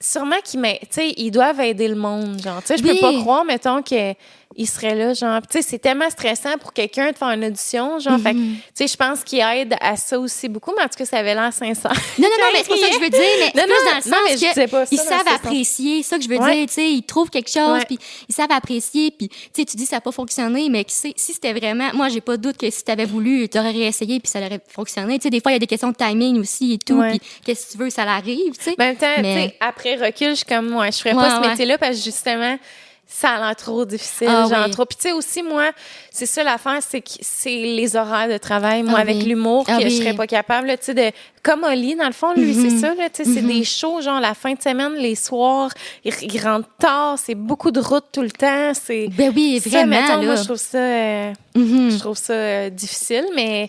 sûrement 0.01 0.37
qu'ils 0.45 0.61
m'a- 0.61 0.73
tu 0.75 0.87
sais, 0.91 1.15
ils 1.17 1.31
doivent 1.31 1.61
aider 1.61 1.89
le 1.89 1.95
monde, 1.95 2.41
genre. 2.43 2.61
Tu 2.63 2.69
sais, 2.69 2.77
je 2.77 2.83
Oui. 2.83 2.91
peux 2.95 3.01
pas 3.01 3.19
croire, 3.21 3.45
mettons, 3.45 3.83
que 3.83 4.15
ils 4.57 4.67
seraient 4.69 4.95
là, 4.95 5.15
genre. 5.15 5.41
Tu 5.43 5.59
sais, 5.59 5.63
c'est 5.63 5.79
tellement 5.79 6.09
stressant 6.11 6.57
pour 6.61 6.73
quelqu'un 6.73 7.11
de 7.13 7.17
faire 7.17 7.29
une 7.31 7.45
audition, 7.45 7.99
genre. 7.99 8.19
Fait 8.21 8.33
que, 8.33 8.39
Mm-hmm. 8.39 8.55
tu 8.57 8.63
sais, 8.75 8.87
je 8.89 8.97
pense 8.97 9.23
qu'ils 9.25 9.41
aident 9.41 9.77
à 9.81 9.97
ça 9.97 10.19
aussi 10.19 10.49
beaucoup, 10.49 10.73
mais 10.77 10.83
en 10.85 10.89
tout 10.89 10.97
cas, 10.99 11.05
ça 11.05 11.19
avait 11.19 11.35
l'air 11.35 11.53
sincère. 11.53 11.93
Non, 12.19 12.29
non, 12.29 12.37
non, 12.41 12.47
mais 12.53 12.61
c'est 12.63 12.69
pas 12.71 12.77
ça 12.77 12.89
que 12.89 12.95
je 12.95 13.01
veux 13.01 13.11
dire, 13.11 13.21
mais 13.39 13.53
Non, 13.55 13.63
plus 13.63 13.71
non, 13.71 13.91
dans 13.91 13.97
le 13.97 14.03
sens 14.03 14.15
mais 14.25 14.35
que 14.35 14.95
ils 14.95 14.99
savent 14.99 15.29
apprécier, 15.35 16.03
ça 16.03 16.17
que 16.19 16.25
je 16.25 16.29
veux 16.29 16.39
Ouais. 16.39 16.55
dire, 16.55 16.67
tu 16.67 16.73
sais, 16.75 16.91
ils 16.93 17.03
trouvent 17.03 17.31
quelque 17.31 17.51
chose, 17.51 17.83
puis 17.87 17.99
ils 18.29 18.35
savent 18.35 18.51
apprécier, 18.51 19.11
puis 19.11 19.29
tu 19.29 19.37
sais, 19.55 19.65
tu 19.65 19.77
dis 19.77 19.87
ça 19.87 19.97
n'a 19.97 20.01
pas 20.01 20.13
fonctionné, 20.13 20.69
mais 20.69 20.85
qui 20.85 20.95
sait, 20.95 21.13
si 21.17 21.33
c'était 21.33 21.53
vraiment, 21.53 21.91
moi 21.95 22.09
j'ai 22.09 22.21
pas 22.21 22.37
de 22.37 22.43
doute 22.43 22.57
que 22.57 22.69
si 22.71 22.85
tu 22.85 22.91
avais 22.91 23.05
voulu, 23.07 23.49
tu 23.49 23.59
aurais 23.59 23.71
réessayé 23.71 24.21
puis 24.21 24.31
ça 24.31 24.41
aurait 24.41 24.61
fonctionné. 24.69 25.19
Tu 25.19 25.25
sais, 25.25 25.31
des 25.31 25.41
fois 25.41 25.53
il 25.53 25.55
y 25.55 25.57
a 25.57 25.61
des 25.61 25.67
questions 25.67 25.91
de 25.91 25.97
timing 25.97 26.39
aussi 26.41 26.75
et 26.75 26.79
tout, 26.79 27.01
puis 27.03 27.21
qu'est-ce 27.45 27.67
que 27.67 27.73
tu 27.73 27.79
veux, 27.79 27.91
ça 27.91 28.05
l'arrive, 28.05 28.53
tu 28.57 28.65
sais. 28.65 28.75
En 28.79 28.85
même 28.85 28.97
temps, 28.97 29.07
Mais- 29.21 29.35
tu 29.35 29.41
sais, 29.51 29.57
après 29.61 29.95
recul, 29.97 30.31
je 30.31 30.35
suis 30.37 30.45
comme, 30.45 30.69
moi, 30.71 30.91
je 30.91 30.99
ferais 30.99 31.15
pas 31.15 31.41
ce 31.43 31.49
métier-là 31.49 31.79
parce 31.79 31.97
que 31.99 32.05
justement, 32.05 32.59
ça 33.07 33.31
a 33.31 33.39
l'air 33.47 33.57
trop 33.57 33.85
difficile, 33.85 34.29
Ah, 34.31 34.47
genre 34.51 34.65
oui. 34.65 34.71
trop. 34.73 34.85
Puis 34.87 34.97
tu 34.97 35.03
sais 35.09 35.13
aussi, 35.13 35.43
moi, 35.43 35.71
c'est 36.11 36.27
ça 36.27 36.43
l'affaire, 36.43 36.79
c'est 36.81 37.01
que 37.01 37.11
c'est 37.21 37.51
les 37.51 37.95
horaires 37.97 38.29
de 38.29 38.39
travail, 38.39 38.83
moi, 38.83 38.95
Ah, 38.99 39.03
avec 39.03 39.17
oui. 39.19 39.25
l'humour, 39.25 39.65
Ah, 39.69 39.79
que 39.79 39.85
je 39.85 39.89
serais 39.91 40.15
pas 40.15 40.27
capable, 40.27 40.69
tu 40.71 40.77
sais, 40.81 40.95
de... 40.95 41.11
Comme 41.43 41.63
Oli, 41.65 41.95
dans 41.95 42.07
le 42.07 42.13
fond, 42.13 42.33
lui, 42.35 42.53
Mm-hmm. 42.55 42.71
c'est 42.71 42.79
ça, 42.81 42.95
là, 42.95 43.09
tu 43.11 43.23
sais, 43.25 43.31
c'est 43.35 43.43
des 43.43 43.63
shows, 43.65 44.01
genre, 44.01 44.19
la 44.21 44.33
fin 44.35 44.55
de 44.55 44.61
semaine, 44.63 44.95
les 44.95 45.15
soirs, 45.15 45.71
il, 46.05 46.13
il 46.23 46.41
rentre 46.43 46.69
tard, 46.79 47.19
c'est 47.19 47.35
beaucoup 47.35 47.71
de 47.71 47.81
route 47.81 48.07
tout 48.13 48.23
le 48.23 48.31
temps, 48.31 48.73
c'est... 48.73 49.09
Ben 49.09 49.31
oui, 49.37 49.61
Ça, 49.61 49.69
vraiment, 49.71 50.01
moi, 50.17 50.25
là. 50.25 50.37
je 50.37 50.45
trouve 50.45 50.57
ça, 50.57 50.79
euh, 50.79 51.33
Mhm. 51.55 51.91
je 51.91 51.99
trouve 51.99 52.17
ça 52.17 52.33
euh, 52.33 52.71
difficile, 52.71 53.27
mais 53.37 53.69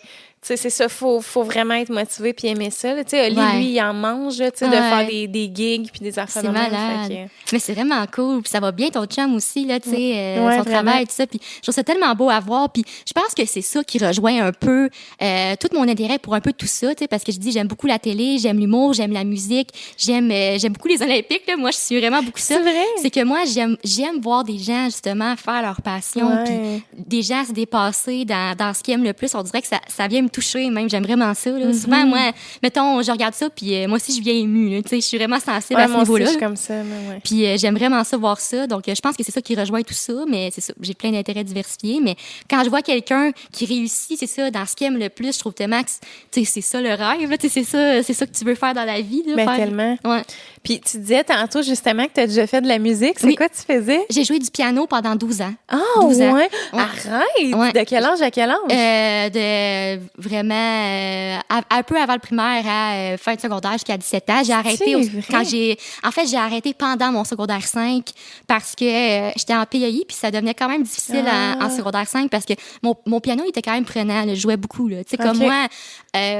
c'est 0.55 0.69
ça, 0.69 0.87
faut, 0.89 1.21
faut 1.21 1.43
vraiment 1.43 1.73
être 1.73 1.89
motivé 1.91 2.33
puis 2.33 2.47
aimer 2.47 2.69
ça. 2.69 2.93
Tu 3.03 3.09
sais, 3.11 3.27
Oli, 3.27 3.35
Ouais. 3.37 3.55
lui, 3.57 3.65
il 3.71 3.81
en 3.81 3.93
mange, 3.93 4.37
tu 4.37 4.43
sais, 4.53 4.67
de 4.67 4.71
faire 4.71 5.07
des, 5.07 5.27
des 5.27 5.51
gigs 5.53 5.89
puis 5.91 6.01
des 6.01 6.19
affaires 6.19 6.43
C'est 6.43 6.49
malade. 6.51 7.07
fait 7.07 7.15
que- 7.25 7.29
Mais 7.53 7.59
c'est 7.59 7.73
vraiment 7.73 8.05
cool. 8.13 8.41
Puis 8.41 8.51
ça 8.51 8.59
va 8.59 8.71
bien 8.71 8.89
ton 8.89 9.05
chum 9.05 9.33
aussi, 9.35 9.65
là, 9.65 9.79
tu 9.79 9.89
sais, 9.89 9.95
euh, 10.15 10.45
Ouais, 10.47 10.57
son 10.57 10.63
vraiment. 10.63 10.83
travail, 10.83 11.05
tout 11.07 11.13
ça. 11.15 11.25
Puis 11.25 11.39
je 11.57 11.61
trouve 11.61 11.73
ça 11.73 11.83
tellement 11.83 12.13
beau 12.13 12.29
à 12.29 12.39
voir. 12.39 12.69
Puis 12.71 12.83
je 13.07 13.13
pense 13.13 13.33
que 13.35 13.45
c'est 13.45 13.61
ça 13.61 13.83
qui 13.83 13.97
rejoint 13.97 14.45
un 14.45 14.51
peu 14.51 14.89
euh, 15.21 15.55
tout 15.59 15.69
mon 15.73 15.87
intérêt 15.87 16.19
pour 16.19 16.35
un 16.35 16.41
peu 16.41 16.53
tout 16.53 16.67
ça, 16.67 16.93
tu 16.93 16.99
sais, 17.03 17.07
parce 17.07 17.23
que 17.23 17.31
je 17.31 17.39
dis 17.39 17.51
j'aime 17.51 17.67
beaucoup 17.67 17.87
la 17.87 17.97
télé, 17.99 18.37
j'aime 18.37 18.59
l'humour, 18.59 18.93
j'aime 18.93 19.13
la 19.13 19.23
musique, 19.23 19.69
j'aime 19.97 20.29
euh, 20.31 20.57
j'aime 20.59 20.73
beaucoup 20.73 20.87
les 20.89 21.01
Olympiques. 21.01 21.43
Là. 21.47 21.57
Moi, 21.57 21.71
je 21.71 21.77
suis 21.77 21.99
vraiment 21.99 22.21
beaucoup 22.21 22.39
ça. 22.39 22.55
C'est 22.55 22.61
vrai? 22.61 22.83
C'est 23.01 23.09
que 23.09 23.23
moi, 23.23 23.39
j'aime 23.45 23.77
j'aime 23.83 24.19
voir 24.21 24.43
des 24.43 24.57
gens 24.59 24.85
justement 24.85 25.35
faire 25.35 25.61
leur 25.61 25.81
passion, 25.81 26.29
puis 26.45 26.83
des 26.97 27.21
gens 27.21 27.43
se 27.45 27.51
dépasser 27.51 28.25
dans, 28.25 28.55
dans 28.55 28.73
ce 28.73 28.83
qu'ils 28.83 28.93
aiment 28.93 29.03
le 29.03 29.13
plus. 29.13 29.33
On 29.35 29.41
dirait 29.43 29.61
que 29.61 29.67
ça, 29.67 29.79
ça 29.87 30.07
vient 30.07 30.21
me 30.21 30.29
toucher, 30.35 30.69
même. 30.69 30.89
J'aime 30.89 31.03
vraiment 31.03 31.33
ça. 31.33 31.49
Là. 31.51 31.67
Mm-hmm. 31.67 31.81
Souvent, 31.81 32.05
moi, 32.05 32.31
mettons, 32.61 33.01
je 33.01 33.11
regarde 33.11 33.33
ça, 33.33 33.49
puis 33.49 33.73
euh, 33.75 33.87
moi 33.87 33.97
aussi, 33.97 34.15
je 34.15 34.21
viens 34.21 34.33
émue. 34.33 34.81
je 34.91 34.99
suis 34.99 35.17
vraiment 35.17 35.39
sensible 35.39 35.79
Ouais, 35.79 35.83
à 35.85 35.87
ce 35.87 35.97
niveau-là. 35.99 36.35
comme 36.39 36.55
ça, 36.55 36.73
ouais. 36.73 37.19
Puis 37.23 37.45
euh, 37.45 37.57
j'aime 37.57 37.75
vraiment 37.77 38.03
ça 38.03 38.17
voir 38.17 38.39
ça. 38.39 38.67
Donc 38.67 38.87
euh, 38.87 38.93
je 38.95 39.01
pense 39.01 39.15
que 39.15 39.23
c'est 39.23 39.31
ça 39.31 39.41
qui 39.41 39.55
rejoint 39.55 39.81
tout 39.81 39.93
ça, 39.93 40.13
mais 40.27 40.49
c'est 40.53 40.61
ça, 40.61 40.73
j'ai 40.81 40.93
plein 40.93 41.11
d'intérêts 41.11 41.43
diversifiés, 41.43 41.99
mais 42.01 42.15
quand 42.49 42.63
je 42.63 42.69
vois 42.69 42.81
quelqu'un 42.81 43.31
qui 43.51 43.65
réussit, 43.65 44.19
c'est 44.19 44.27
ça 44.27 44.51
dans 44.51 44.65
ce 44.65 44.75
qu'il 44.75 44.87
aime 44.87 44.97
le 44.97 45.09
plus, 45.09 45.33
je 45.33 45.39
trouve 45.39 45.53
que 45.53 45.63
sais 45.63 46.45
c'est 46.45 46.61
ça 46.61 46.81
le 46.81 46.89
rêve 46.93 47.35
c'est 47.39 47.63
ça 47.63 48.03
ça 48.03 48.25
que 48.25 48.31
tu 48.37 48.43
veux 48.45 48.55
faire 48.55 48.73
dans 48.73 48.85
la 48.85 49.01
vie 49.01 49.23
là, 49.25 49.35
Ben, 49.35 49.45
faire- 49.47 49.57
tellement. 49.57 49.97
Ouais. 50.03 50.21
Puis 50.63 50.79
tu 50.81 50.97
disais 50.97 51.23
tantôt 51.23 51.61
justement 51.61 52.05
que 52.05 52.13
tu 52.15 52.19
as 52.21 52.27
déjà 52.27 52.47
fait 52.47 52.61
de 52.61 52.67
la 52.67 52.79
musique. 52.79 53.13
C'est 53.17 53.27
Oui. 53.27 53.35
quoi 53.35 53.47
tu 53.49 53.61
faisais? 53.61 54.01
J'ai 54.09 54.23
joué 54.23 54.39
du 54.39 54.49
piano 54.49 54.87
pendant 54.87 55.15
12 55.15 55.41
ans. 55.41 55.53
Ah, 55.69 55.77
12 56.01 56.17
ouais? 56.17 56.31
Ouais. 56.33 56.47
Arrête! 56.73 57.75
De 57.75 57.83
quel 57.83 58.03
âge 58.03 58.21
à 58.21 58.31
quel 58.31 58.49
âge? 58.49 59.31
De 59.31 59.99
vraiment 60.27 60.53
euh, 60.55 61.37
à- 61.49 61.77
un 61.77 61.83
peu 61.83 61.97
avant 61.99 62.13
le 62.13 62.19
primaire 62.19 62.63
à 62.67 62.93
euh, 62.95 63.17
fin 63.17 63.35
de 63.35 63.39
secondaire 63.41 63.73
jusqu'à 63.73 63.97
17 63.97 64.29
ans. 64.29 64.41
J'ai 64.43 64.53
arrêté 64.53 64.95
au- 64.95 65.01
quand 65.29 65.43
j'ai 65.43 65.77
en 66.03 66.11
fait 66.11 66.27
j'ai 66.27 66.37
arrêté 66.37 66.73
pendant 66.73 67.11
mon 67.11 67.23
secondaire 67.23 67.65
5 67.65 68.05
parce 68.47 68.75
que 68.75 68.85
euh, 68.85 69.31
j'étais 69.35 69.55
en 69.55 69.65
PAI 69.65 70.03
puis 70.07 70.15
ça 70.17 70.31
devenait 70.31 70.53
quand 70.53 70.67
même 70.67 70.83
difficile 70.83 71.25
en- 71.27 71.57
Ah. 71.59 71.65
en, 71.65 71.69
secondaire 71.69 72.07
5 72.07 72.29
parce 72.29 72.45
que 72.45 72.53
mon, 72.83 72.95
mon 73.05 73.19
piano 73.19 73.43
il 73.45 73.49
était 73.49 73.61
quand 73.61 73.73
même 73.73 73.85
prenant, 73.85 74.25
là. 74.25 74.33
je 74.35 74.39
jouais 74.39 74.57
beaucoup 74.57 74.87
là. 74.87 75.03
Tu 75.03 75.11
sais 75.11 75.17
comme 75.17 75.37
moi 75.37 75.67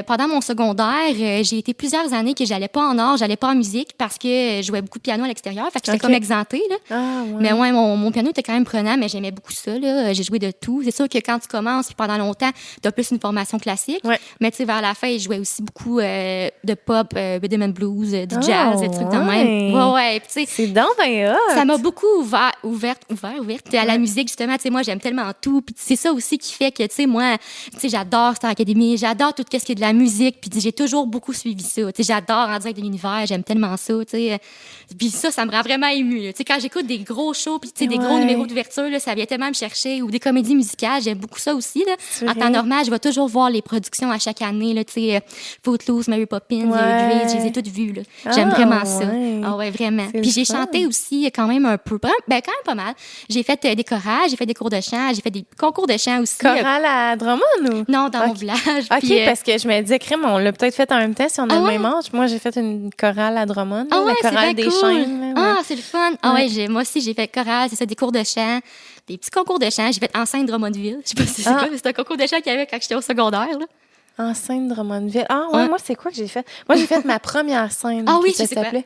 pendant 0.08 0.28
mon 0.28 0.42
secondaire, 0.42 1.14
j'ai 1.44 1.58
été 1.58 1.74
plusieurs 1.74 2.14
années 2.14 2.34
que 2.34 2.46
j'allais 2.46 2.68
pas 2.70 2.82
en 2.88 2.98
art, 2.98 3.18
j'allais 3.18 3.36
pas 3.36 3.50
en 3.50 3.56
musique 3.56 3.90
parce 3.98 4.18
que 4.18 4.28
je 4.28 4.62
jouais 4.66 4.82
beaucoup 4.82 5.00
de 5.00 5.04
piano 5.04 5.24
à 5.24 5.28
l'extérieur, 5.28 5.66
fait 5.72 5.80
que 5.80 5.86
j'étais 5.88 6.00
comme 6.00 6.14
exemptée 6.14 6.62
là. 6.70 6.76
Ah, 6.92 7.24
ouais. 7.26 7.38
Mais 7.42 7.52
ouais, 7.54 7.72
mon, 7.72 7.98
mon 7.98 8.12
piano 8.12 8.30
était 8.30 8.42
quand 8.44 8.54
même 8.54 8.64
prenant, 8.66 8.96
mais 8.98 9.10
j'aimais 9.10 9.32
beaucoup 9.32 9.52
ça. 9.52 9.78
Là. 9.78 10.14
J'ai 10.14 10.24
joué 10.24 10.40
de 10.40 10.52
tout. 10.52 10.82
C'est 10.84 10.96
sûr 10.96 11.10
que 11.10 11.18
quand 11.18 11.40
tu 11.40 11.48
commences, 11.48 11.88
puis 11.88 11.96
pendant 11.96 12.18
longtemps, 12.18 12.52
tu 12.82 12.88
as 12.88 12.92
plus 12.92 13.12
une 13.12 13.20
formation 13.20 13.60
classique. 13.60 13.75
Ouais. 14.04 14.20
Mais 14.40 14.52
tu 14.52 14.58
sais, 14.58 14.66
vers 14.66 14.82
la 14.82 14.94
fin, 14.94 15.12
je 15.18 15.24
jouais 15.24 15.40
aussi 15.40 15.62
beaucoup 15.62 16.00
euh, 16.00 16.50
de 16.64 16.74
pop, 16.74 17.08
euh, 17.16 17.40
rhythm 17.42 17.62
and 17.64 17.70
blues, 17.70 18.14
euh, 18.14 18.26
du 18.26 18.36
Ah, 18.38 18.42
jazz, 18.42 18.82
des 18.82 18.90
trucs 18.90 19.10
de 19.10 19.18
même. 19.18 19.74
ouais. 19.74 19.74
Ouais, 19.74 19.94
ouais. 19.94 20.22
C'est 20.48 20.68
donc 20.68 20.90
ben 20.98 21.36
ça 21.54 21.66
m'a 21.66 21.78
beaucoup 21.78 22.06
ouvert, 22.20 22.52
ouverte, 22.64 23.04
ouvert, 23.12 23.40
ouverte 23.40 23.74
à 23.74 23.86
la 23.86 23.98
musique, 23.98 24.28
justement. 24.28 24.56
Tu 24.56 24.64
sais, 24.64 24.70
moi, 24.70 24.82
j'aime 24.84 25.00
tellement 25.00 25.32
tout. 25.40 25.62
Puis 25.62 25.76
c'est 25.78 25.96
ça 25.96 26.12
aussi 26.12 26.38
qui 26.38 26.54
fait 26.54 26.72
que, 26.72 26.84
tu 26.84 26.94
sais, 26.96 27.06
moi, 27.06 27.38
tu 27.74 27.80
sais, 27.80 27.90
j'adore 27.90 28.36
Star 28.36 28.52
Academy, 28.52 28.98
j'adore 28.98 29.34
tout 29.34 29.44
ce 29.52 29.58
qui 29.58 29.72
est 29.72 29.76
de 29.76 29.82
la 29.82 29.94
musique. 29.94 30.40
Puis 30.42 30.50
j'ai 30.60 30.72
toujours 30.72 31.08
beaucoup 31.08 31.34
suivi 31.34 31.64
ça. 31.64 31.92
Tu 31.92 32.04
sais, 32.04 32.14
j'adore 32.14 32.50
En 32.50 32.58
direct 32.60 32.78
de 32.78 32.84
l'univers, 32.84 33.26
j'aime 33.26 33.44
tellement 33.44 33.76
ça, 33.78 33.94
tu 34.06 34.12
sais. 34.12 34.40
Puis 34.98 35.10
ça, 35.10 35.32
ça 35.32 35.46
me 35.46 35.52
rend 35.52 35.62
vraiment 35.62 35.88
émue. 35.88 36.22
Tu 36.32 36.38
sais, 36.38 36.44
quand 36.44 36.58
j'écoute 36.60 36.86
des 36.86 37.00
gros 37.00 37.34
shows, 37.34 37.60
puis 37.60 37.72
tu 37.72 37.84
sais, 37.84 37.88
des 37.88 37.98
gros 37.98 38.14
Ouais. 38.16 38.20
numéros 38.20 38.46
d'ouverture, 38.46 38.90
là, 38.90 39.00
ça 39.00 39.14
vient 39.16 39.26
tellement 39.26 39.50
me 39.50 39.54
chercher. 39.54 40.02
Ou 40.02 40.10
des 40.12 40.20
comédies 40.20 40.56
musicales, 40.56 41.02
j'aime 41.02 41.18
beaucoup 41.18 41.40
ça 41.40 41.56
aussi, 41.56 41.84
là. 41.86 41.94
En 42.22 42.26
vrai? 42.32 42.36
temps 42.36 42.50
normal, 42.50 42.86
je 42.86 42.92
vais 42.92 43.00
toujours 43.00 43.28
voir 43.28 43.50
les 43.50 43.62
productions 43.62 44.12
à 44.12 44.20
chaque 44.20 44.42
année, 44.42 44.74
là, 44.74 44.84
tu 44.84 44.94
sais, 44.94 45.16
euh, 45.16 45.20
Footloose, 45.64 46.08
Mary 46.08 46.26
Poppins, 46.26 46.70
Ouais. 46.70 46.78
euh, 46.80 46.94
Grease, 46.94 47.32
je 47.32 47.38
les 47.38 47.48
ai 47.48 47.52
toutes 47.52 47.68
vues, 47.68 47.94
là. 47.94 48.02
J'aime 48.34 48.50
Ah, 48.52 48.56
vraiment 48.56 48.86
ça. 48.86 49.06
ouais. 49.06 49.42
Ah 49.44 49.56
ouais, 49.58 49.72
vraiment. 49.72 50.08
Puis 50.12 50.32
j'ai 50.32 50.46
chanté 50.46 50.86
aussi 50.86 51.26
quand 51.36 51.48
même 51.48 51.66
un 51.66 51.78
peu. 51.78 51.98
Ben, 52.28 52.42
quand 52.42 52.52
même 52.52 52.64
pas 52.66 52.76
mal. 52.76 52.94
J'ai 53.30 53.44
fait 53.44 53.64
euh, 53.66 53.76
des 53.76 53.84
chorages, 53.84 54.30
j'ai 54.30 54.36
fait 54.38 54.46
des 54.46 54.54
cours 54.54 54.70
de 54.70 54.80
chant, 54.82 55.12
j'ai 55.14 55.22
fait 55.22 55.32
des 55.32 55.46
concours 55.60 55.88
de 55.88 55.98
chant 55.98 56.22
aussi. 56.22 56.38
Chorale 56.38 56.86
à 56.86 57.16
Drummond 57.16 57.40
ou? 57.64 57.92
Non, 57.92 58.10
dans 58.10 58.28
mon 58.28 58.34
village. 58.34 58.58
OK, 58.92 59.00
Puis, 59.00 59.20
euh, 59.20 59.26
parce 59.26 59.42
que 59.44 59.58
je 59.58 59.68
me 59.68 59.82
dis, 59.82 59.98
crème, 60.00 60.26
on 60.26 60.38
l'a 60.38 60.52
peut-être 60.52 60.76
fait 60.76 60.92
en 60.92 60.98
même 60.98 61.16
temps 61.16 61.28
si 61.30 61.40
on 61.40 61.50
a 61.50 61.54
Ah 61.56 61.60
le 61.60 61.64
ouais? 61.66 61.72
même 61.74 61.86
âge. 61.86 62.06
Moi, 62.14 62.28
j'ai 62.28 62.40
fait 62.40 62.56
une 62.58 62.90
chorale 63.00 63.38
à 63.38 63.46
Drummond, 63.46 63.88
Ah 63.92 64.00
ouais, 64.02 64.14
la 64.22 64.30
chorale 64.30 64.54
des. 64.54 64.64
Chaînes. 64.82 65.34
Ah, 65.38 65.58
c'est 65.64 65.76
le 65.76 65.82
fun. 65.82 66.12
Ah 66.22 66.34
Ouais. 66.34 66.48
j'ai, 66.50 66.68
moi 66.68 66.82
aussi, 66.82 67.02
j'ai 67.02 67.14
fait 67.14 67.28
chorale, 67.28 67.70
c'est 67.70 67.76
ça, 67.76 67.86
des 67.86 67.96
cours 67.96 68.12
de 68.12 68.24
chant, 68.24 68.60
des 69.08 69.18
petits 69.18 69.30
concours 69.32 69.60
de 69.60 69.70
chant. 69.70 69.92
J'ai 69.92 70.00
fait 70.00 70.16
enceinte 70.16 70.46
Drummondville. 70.48 71.00
Je 71.04 71.10
sais 71.10 71.16
pas 71.16 71.26
si 71.26 71.42
c'est 71.44 71.50
Ah. 71.50 71.56
quoi, 71.60 71.68
mais 71.72 71.78
c'est 71.78 71.88
un 71.88 71.94
concours 71.94 72.18
de 72.18 72.26
chant 72.28 72.38
qu'il 72.38 72.52
y 72.52 72.56
avait 72.56 72.66
quand 72.68 72.78
j'étais 72.82 72.96
au 72.96 73.02
secondaire, 73.02 73.48
là. 73.60 73.66
En 74.18 74.34
scène 74.34 74.70
Drummondville. 74.70 75.26
Ah, 75.28 75.48
ouais, 75.52 75.58
Ouais. 75.64 75.68
moi, 75.68 75.78
c'est 75.84 75.96
quoi 75.96 76.10
que 76.10 76.16
j'ai 76.18 76.28
fait? 76.28 76.46
Moi, 76.70 76.78
j'ai 76.78 76.88
fait 76.88 77.04
ma 77.04 77.20
première 77.32 77.72
scène. 77.72 78.06
Ah 78.08 78.20
oui, 78.24 78.32
ça 78.34 78.46
s'appelait. 78.48 78.86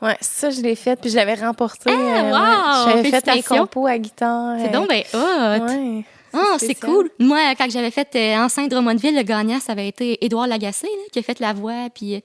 Ouais, 0.00 0.16
ça, 0.22 0.48
je 0.48 0.62
l'ai 0.62 0.74
fait, 0.74 0.98
puis 0.98 1.10
je 1.10 1.16
l'avais 1.16 1.34
remporté. 1.34 1.90
Ah, 1.92 1.94
wow! 1.94 2.86
J'avais 2.88 3.02
fait 3.04 3.20
Félicitations. 3.20 3.56
compos 3.58 3.86
à 3.86 3.98
guitare. 3.98 4.56
C'est 4.58 4.70
donc 4.72 4.88
ben 4.88 5.02
hot. 5.12 5.64
Ouais. 5.66 6.04
Ah, 6.32 6.56
c'est 6.58 6.74
cool. 6.76 7.10
Moi, 7.18 7.38
quand 7.58 7.68
j'avais 7.68 7.90
fait 7.90 8.08
euh, 8.14 8.36
enceinte 8.38 8.70
Drummondville, 8.70 9.14
le 9.16 9.22
gagnant, 9.22 9.60
ça 9.60 9.72
avait 9.72 9.88
été 9.88 10.24
Édouard 10.24 10.46
Lagacé, 10.46 10.86
là, 10.86 11.02
qui 11.12 11.18
a 11.18 11.22
fait 11.22 11.38
la 11.40 11.52
voix, 11.52 11.88
puis... 11.94 12.14
euh, 12.14 12.20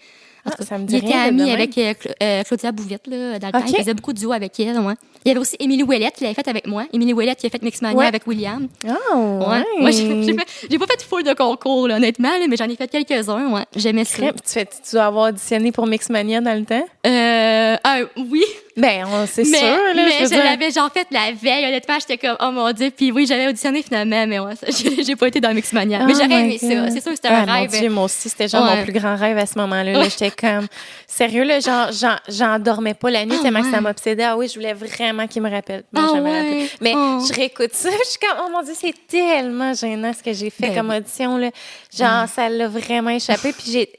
ça 0.60 0.78
me 0.78 0.86
dit 0.86 0.98
il 0.98 1.06
était 1.06 1.14
ami 1.18 1.52
avec 1.52 1.78
euh, 1.78 1.94
euh, 2.22 2.44
Claudia 2.44 2.72
Bouvette, 2.72 3.08
là, 3.08 3.40
dans 3.40 3.48
le 3.48 3.52
temps. 3.54 3.64
Il 3.68 3.76
faisait 3.76 3.94
beaucoup 3.94 4.14
de 4.14 4.20
duos 4.20 4.32
avec 4.32 4.60
elle, 4.60 4.80
ouais. 4.80 4.94
Il 5.24 5.30
y 5.30 5.32
avait 5.32 5.40
aussi 5.40 5.56
Émilie 5.60 5.82
Ouellette 5.84 6.16
qui 6.16 6.24
l'avait 6.24 6.36
fait 6.36 6.48
avec 6.48 6.68
moi. 6.68 6.86
Émilie 6.94 7.14
Ouellette 7.14 7.40
qui 7.40 7.48
a 7.48 7.50
fait 7.50 7.62
Mixmania 7.64 7.98
Ouais. 7.98 8.06
avec 8.06 8.28
William. 8.28 8.68
Ah, 8.88 9.16
Ouais. 9.18 9.64
Moi, 9.80 9.90
j'ai 9.92 10.78
pas 10.80 10.86
fait 10.86 11.02
full 11.04 11.24
de 11.24 11.34
concours, 11.34 11.88
là, 11.88 11.96
honnêtement, 11.96 12.30
là, 12.30 12.46
mais 12.48 12.58
j'en 12.58 12.70
ai 12.70 12.76
fait 12.76 12.88
quelques-uns, 12.88 13.52
ouais. 13.52 13.64
J'aimais 13.76 14.06
ça. 14.06 14.32
Tu, 14.34 14.40
fais, 14.46 14.66
tu 14.66 14.92
dois 14.94 15.06
avoir 15.06 15.30
auditionné 15.30 15.72
pour 15.72 15.88
Mixmania 15.88 16.42
dans 16.42 16.58
le 16.58 16.66
temps? 16.66 16.86
Euh, 17.08 17.76
ah, 17.84 18.00
oui. 18.30 18.44
Ben, 18.78 19.06
on- 19.08 19.26
c'est 19.26 19.44
mais 19.46 19.58
sûr, 19.58 19.68
là. 19.70 19.94
mais 19.96 20.26
je 20.28 20.36
l'avais 20.36 20.70
genre 20.70 20.92
fait 20.92 21.08
la 21.10 21.32
veille, 21.32 21.66
honnêtement, 21.66 21.96
j'étais 22.00 22.18
comme, 22.18 22.36
oh 22.42 22.52
mon 22.52 22.72
dieu. 22.74 22.92
Puis 22.96 23.10
oui, 23.12 23.26
j'avais 23.26 23.48
auditionné 23.48 23.82
finalement, 23.82 24.28
mais 24.28 24.40
ouais, 24.40 24.56
ça, 24.62 24.68
j'ai 25.02 25.16
pas 25.16 25.28
été 25.30 25.40
dans 25.40 25.54
Mixmania. 25.54 26.00
mais 26.06 26.12
Oh 26.14 26.20
j'aurais 26.22 26.28
my 26.28 26.36
aimé 26.36 26.58
ça. 26.58 26.68
God. 26.68 26.92
C'est 26.92 27.02
sûr 27.02 27.12
que 27.12 27.16
c'était 27.16 27.30
Ah, 27.30 27.44
un 27.44 27.46
mon 27.46 27.54
rêve. 27.54 27.72
Dieu, 27.72 27.90
moi 27.90 28.04
aussi, 28.04 28.28
c'était 28.30 28.50
genre 28.50 28.64
Ouais. 28.70 28.76
mon 28.78 28.84
plus 28.84 28.92
grand 28.92 29.16
rêve 29.16 29.38
à 29.38 29.46
ce 29.46 29.58
moment-là. 29.60 29.94
là. 29.94 30.04
J'étais 30.10 30.32
comme, 30.32 30.68
sérieux, 31.08 31.44
là, 31.44 31.62
genre, 31.62 31.90
j'en, 31.94 32.16
j'en 32.28 32.60
dormais 32.60 32.94
pas 32.96 33.10
la 33.10 33.26
nuit 33.26 33.36
Ah, 33.40 33.44
tellement 33.44 33.62
que 33.62 33.68
ça 33.70 33.78
ouais. 33.78 33.82
m'obsédait. 33.82 34.24
Ah 34.24 34.36
oui, 34.36 34.50
je 34.50 34.56
voulais 34.56 34.74
vraiment 34.74 35.26
qu'il 35.28 35.42
me 35.42 35.50
rappelle. 35.50 35.84
Ah, 35.96 36.02
Non, 36.02 36.22
ouais. 36.22 36.38
rappelle. 36.40 36.68
Mais 36.82 36.94
Oh. 36.96 37.24
je 37.28 37.34
réécoute 37.34 37.74
ça, 37.74 37.90
je 38.04 38.10
suis 38.10 38.20
comme, 38.20 38.38
oh 38.46 38.50
mon 38.52 38.62
Dieu, 38.62 38.74
c'est 38.78 38.94
tellement 39.08 39.74
gênant 39.74 40.12
ce 40.12 40.22
que 40.22 40.34
j'ai 40.34 40.50
fait 40.50 40.68
Ben 40.68 40.76
comme 40.76 40.90
audition, 40.90 41.38
là. 41.38 41.50
Genre, 41.98 42.28
ça 42.28 42.50
l'a 42.50 42.68
vraiment 42.68 43.12
échappé. 43.12 43.54
Puis 43.54 43.72
j'ai, 43.72 43.90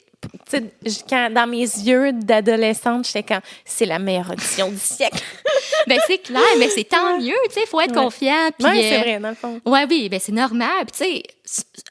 quand, 1.09 1.31
dans 1.33 1.47
mes 1.47 1.61
yeux 1.61 2.13
d'adolescente, 2.13 3.07
j'étais 3.07 3.23
comme, 3.23 3.41
c'est 3.65 3.87
la 3.87 3.99
meilleure 3.99 4.31
audition 4.31 4.71
du 4.71 4.79
siècle. 4.79 5.23
ben 5.87 5.99
c'est 6.07 6.19
clair, 6.19 6.43
mais 6.59 6.69
c'est 6.69 6.85
tant 6.85 7.19
mieux, 7.19 7.35
tu 7.49 7.55
sais, 7.61 7.67
faut 7.67 7.81
être 7.81 7.91
Ouais. 7.97 8.03
confiant. 8.03 8.47
Ouais, 8.61 8.81
c'est 8.83 8.97
euh, 8.97 9.01
vrai, 9.01 9.19
dans 9.21 9.29
le 9.31 9.35
fond. 9.35 9.61
Ouais, 9.65 9.87
oui, 9.89 10.09
ben 10.09 10.21
c'est 10.23 10.33
normal. 10.33 10.69
Puis 10.93 10.93
tu 10.93 11.05
sais, 11.05 11.23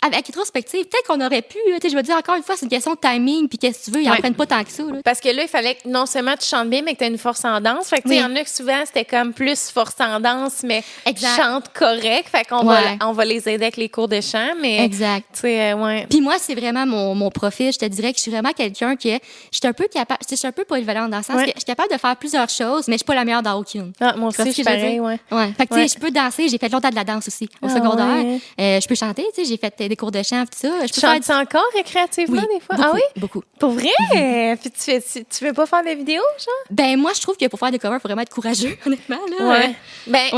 avec 0.01 0.25
rétrospective, 0.27 0.85
peut-être 0.85 1.07
qu'on 1.07 1.25
aurait 1.25 1.41
pu, 1.41 1.57
là, 1.69 1.75
tu 1.79 1.83
sais, 1.87 1.89
je 1.89 1.95
veux 1.95 2.03
dire 2.03 2.17
encore 2.17 2.35
une 2.35 2.43
fois, 2.43 2.55
c'est 2.57 2.65
une 2.65 2.69
question 2.69 2.93
de 2.93 2.99
timing, 2.99 3.47
puis 3.47 3.57
qu'est-ce 3.57 3.79
que 3.79 3.85
tu 3.85 3.91
veux, 3.91 4.03
ils 4.03 4.09
Ouais. 4.09 4.17
en 4.17 4.19
prennent 4.19 4.33
pas 4.35 4.45
tant 4.45 4.63
que 4.63 4.69
ça. 4.71 4.83
Là. 4.83 4.99
Parce 5.03 5.21
que 5.21 5.29
là, 5.29 5.43
il 5.43 5.47
fallait 5.47 5.75
que 5.75 5.87
non 5.87 6.05
seulement 6.05 6.35
tu 6.37 6.45
chantes 6.45 6.69
bien, 6.69 6.81
mais 6.83 6.93
que 6.93 6.99
tu 6.99 7.03
as 7.05 7.07
une 7.07 7.17
force 7.17 7.45
en 7.45 7.61
danse. 7.61 7.87
Fait 7.87 7.97
que, 7.97 8.03
tu 8.03 8.09
sais, 8.09 8.15
il 8.15 8.25
Oui. 8.25 8.29
y 8.29 8.33
en 8.33 8.35
a 8.35 8.43
que 8.43 8.49
souvent, 8.49 8.83
c'était 8.85 9.05
comme 9.05 9.33
plus 9.33 9.69
force 9.69 9.95
en 9.99 10.19
danse, 10.19 10.61
mais 10.63 10.83
Exact. 11.05 11.37
chante 11.41 11.65
correct. 11.73 12.27
Fait 12.29 12.45
qu'on 12.47 12.65
Ouais. 12.67 12.97
va, 12.99 13.07
on 13.07 13.13
va 13.13 13.23
les 13.25 13.47
aider 13.47 13.63
avec 13.65 13.77
les 13.77 13.87
cours 13.89 14.07
de 14.09 14.19
chant, 14.21 14.53
mais. 14.61 14.83
Exact. 14.83 15.25
Tu 15.33 15.39
sais, 15.41 15.71
euh, 15.71 15.75
ouais. 15.77 16.05
Puis 16.09 16.19
moi, 16.21 16.35
c'est 16.39 16.55
vraiment 16.55 16.85
mon, 16.85 17.15
mon 17.15 17.31
profil. 17.31 17.71
Je 17.71 17.79
te 17.79 17.85
dirais 17.85 18.11
que 18.11 18.19
je 18.19 18.23
suis 18.25 18.31
vraiment 18.31 18.51
quelqu'un 18.53 18.95
qui 18.95 19.09
est, 19.09 19.21
je 19.51 19.57
suis 19.57 19.67
un 19.67 19.73
peu 19.73 19.87
capable, 19.87 20.19
je 20.29 20.35
suis 20.35 20.47
un 20.47 20.51
peu 20.51 20.65
polyvalente 20.65 21.09
dans 21.11 21.17
le 21.17 21.23
sens 21.23 21.35
Ouais. 21.35 21.45
que 21.45 21.51
je 21.55 21.59
suis 21.59 21.65
capable 21.65 21.91
de 21.91 21.97
faire 21.97 22.15
plusieurs 22.17 22.49
choses, 22.49 22.87
mais 22.87 22.93
je 22.93 22.97
suis 22.99 23.05
pas 23.05 23.15
la 23.15 23.25
meilleure 23.25 23.41
dans 23.41 23.57
aucune. 23.59 23.91
Ah, 23.99 24.15
moi 24.17 24.29
aussi, 24.29 24.43
je 24.45 24.51
suis 24.51 24.63
pareil, 24.63 24.99
ouais. 24.99 25.19
Ouais. 25.31 25.53
Fait 25.57 25.65
que, 25.67 25.73
tu 25.73 25.79
Ouais. 25.79 25.87
sais, 25.87 25.95
je 25.95 25.99
peux 26.01 26.11
danser. 26.11 26.47
J'ai 26.49 26.57
fait 26.57 26.69
longtemps 26.69 26.89
de 26.89 26.95
la 26.95 27.03
danse 27.03 27.27
aussi, 27.27 27.49
au 27.61 27.67
Ah 27.67 27.69
secondaire. 27.69 28.39
Euh, 28.59 28.79
je 28.81 28.87
peux 28.87 28.95
chanter, 28.95 29.25
tu 29.35 29.43
sais, 29.43 29.49
j'ai 29.49 29.57
fait 29.57 29.87
des 29.87 29.95
cours 29.95 30.11
de 30.11 30.21
chant, 30.23 30.43
tout 30.45 30.57
ça. 30.57 30.85
Je 30.85 30.93
peux 30.93 31.01
faire 31.01 31.13
chantes 31.15 31.29
encore 31.29 31.65
récréativement 31.75 32.41
Oui, 32.41 32.47
des 32.55 32.59
fois? 32.61 32.75
beaucoup, 32.75 32.89
Ah 32.89 32.95
oui? 32.95 33.01
Beaucoup. 33.17 33.43
Pour 33.59 33.71
vrai? 33.71 34.57
Puis 34.61 34.71
tu, 34.71 34.79
fais, 34.81 35.01
tu, 35.01 35.25
tu 35.25 35.45
veux 35.45 35.53
pas 35.53 35.65
faire 35.65 35.83
des 35.83 35.95
vidéos, 35.95 36.23
genre? 36.39 36.53
Ben, 36.69 36.97
moi, 36.97 37.11
je 37.15 37.21
trouve 37.21 37.37
que 37.37 37.45
pour 37.47 37.59
faire 37.59 37.71
des 37.71 37.79
covers, 37.79 37.97
il 37.97 38.01
faut 38.01 38.07
vraiment 38.07 38.21
être 38.21 38.33
courageux, 38.33 38.77
honnêtement, 38.85 39.19
là. 39.39 39.67
Ben, 40.07 40.29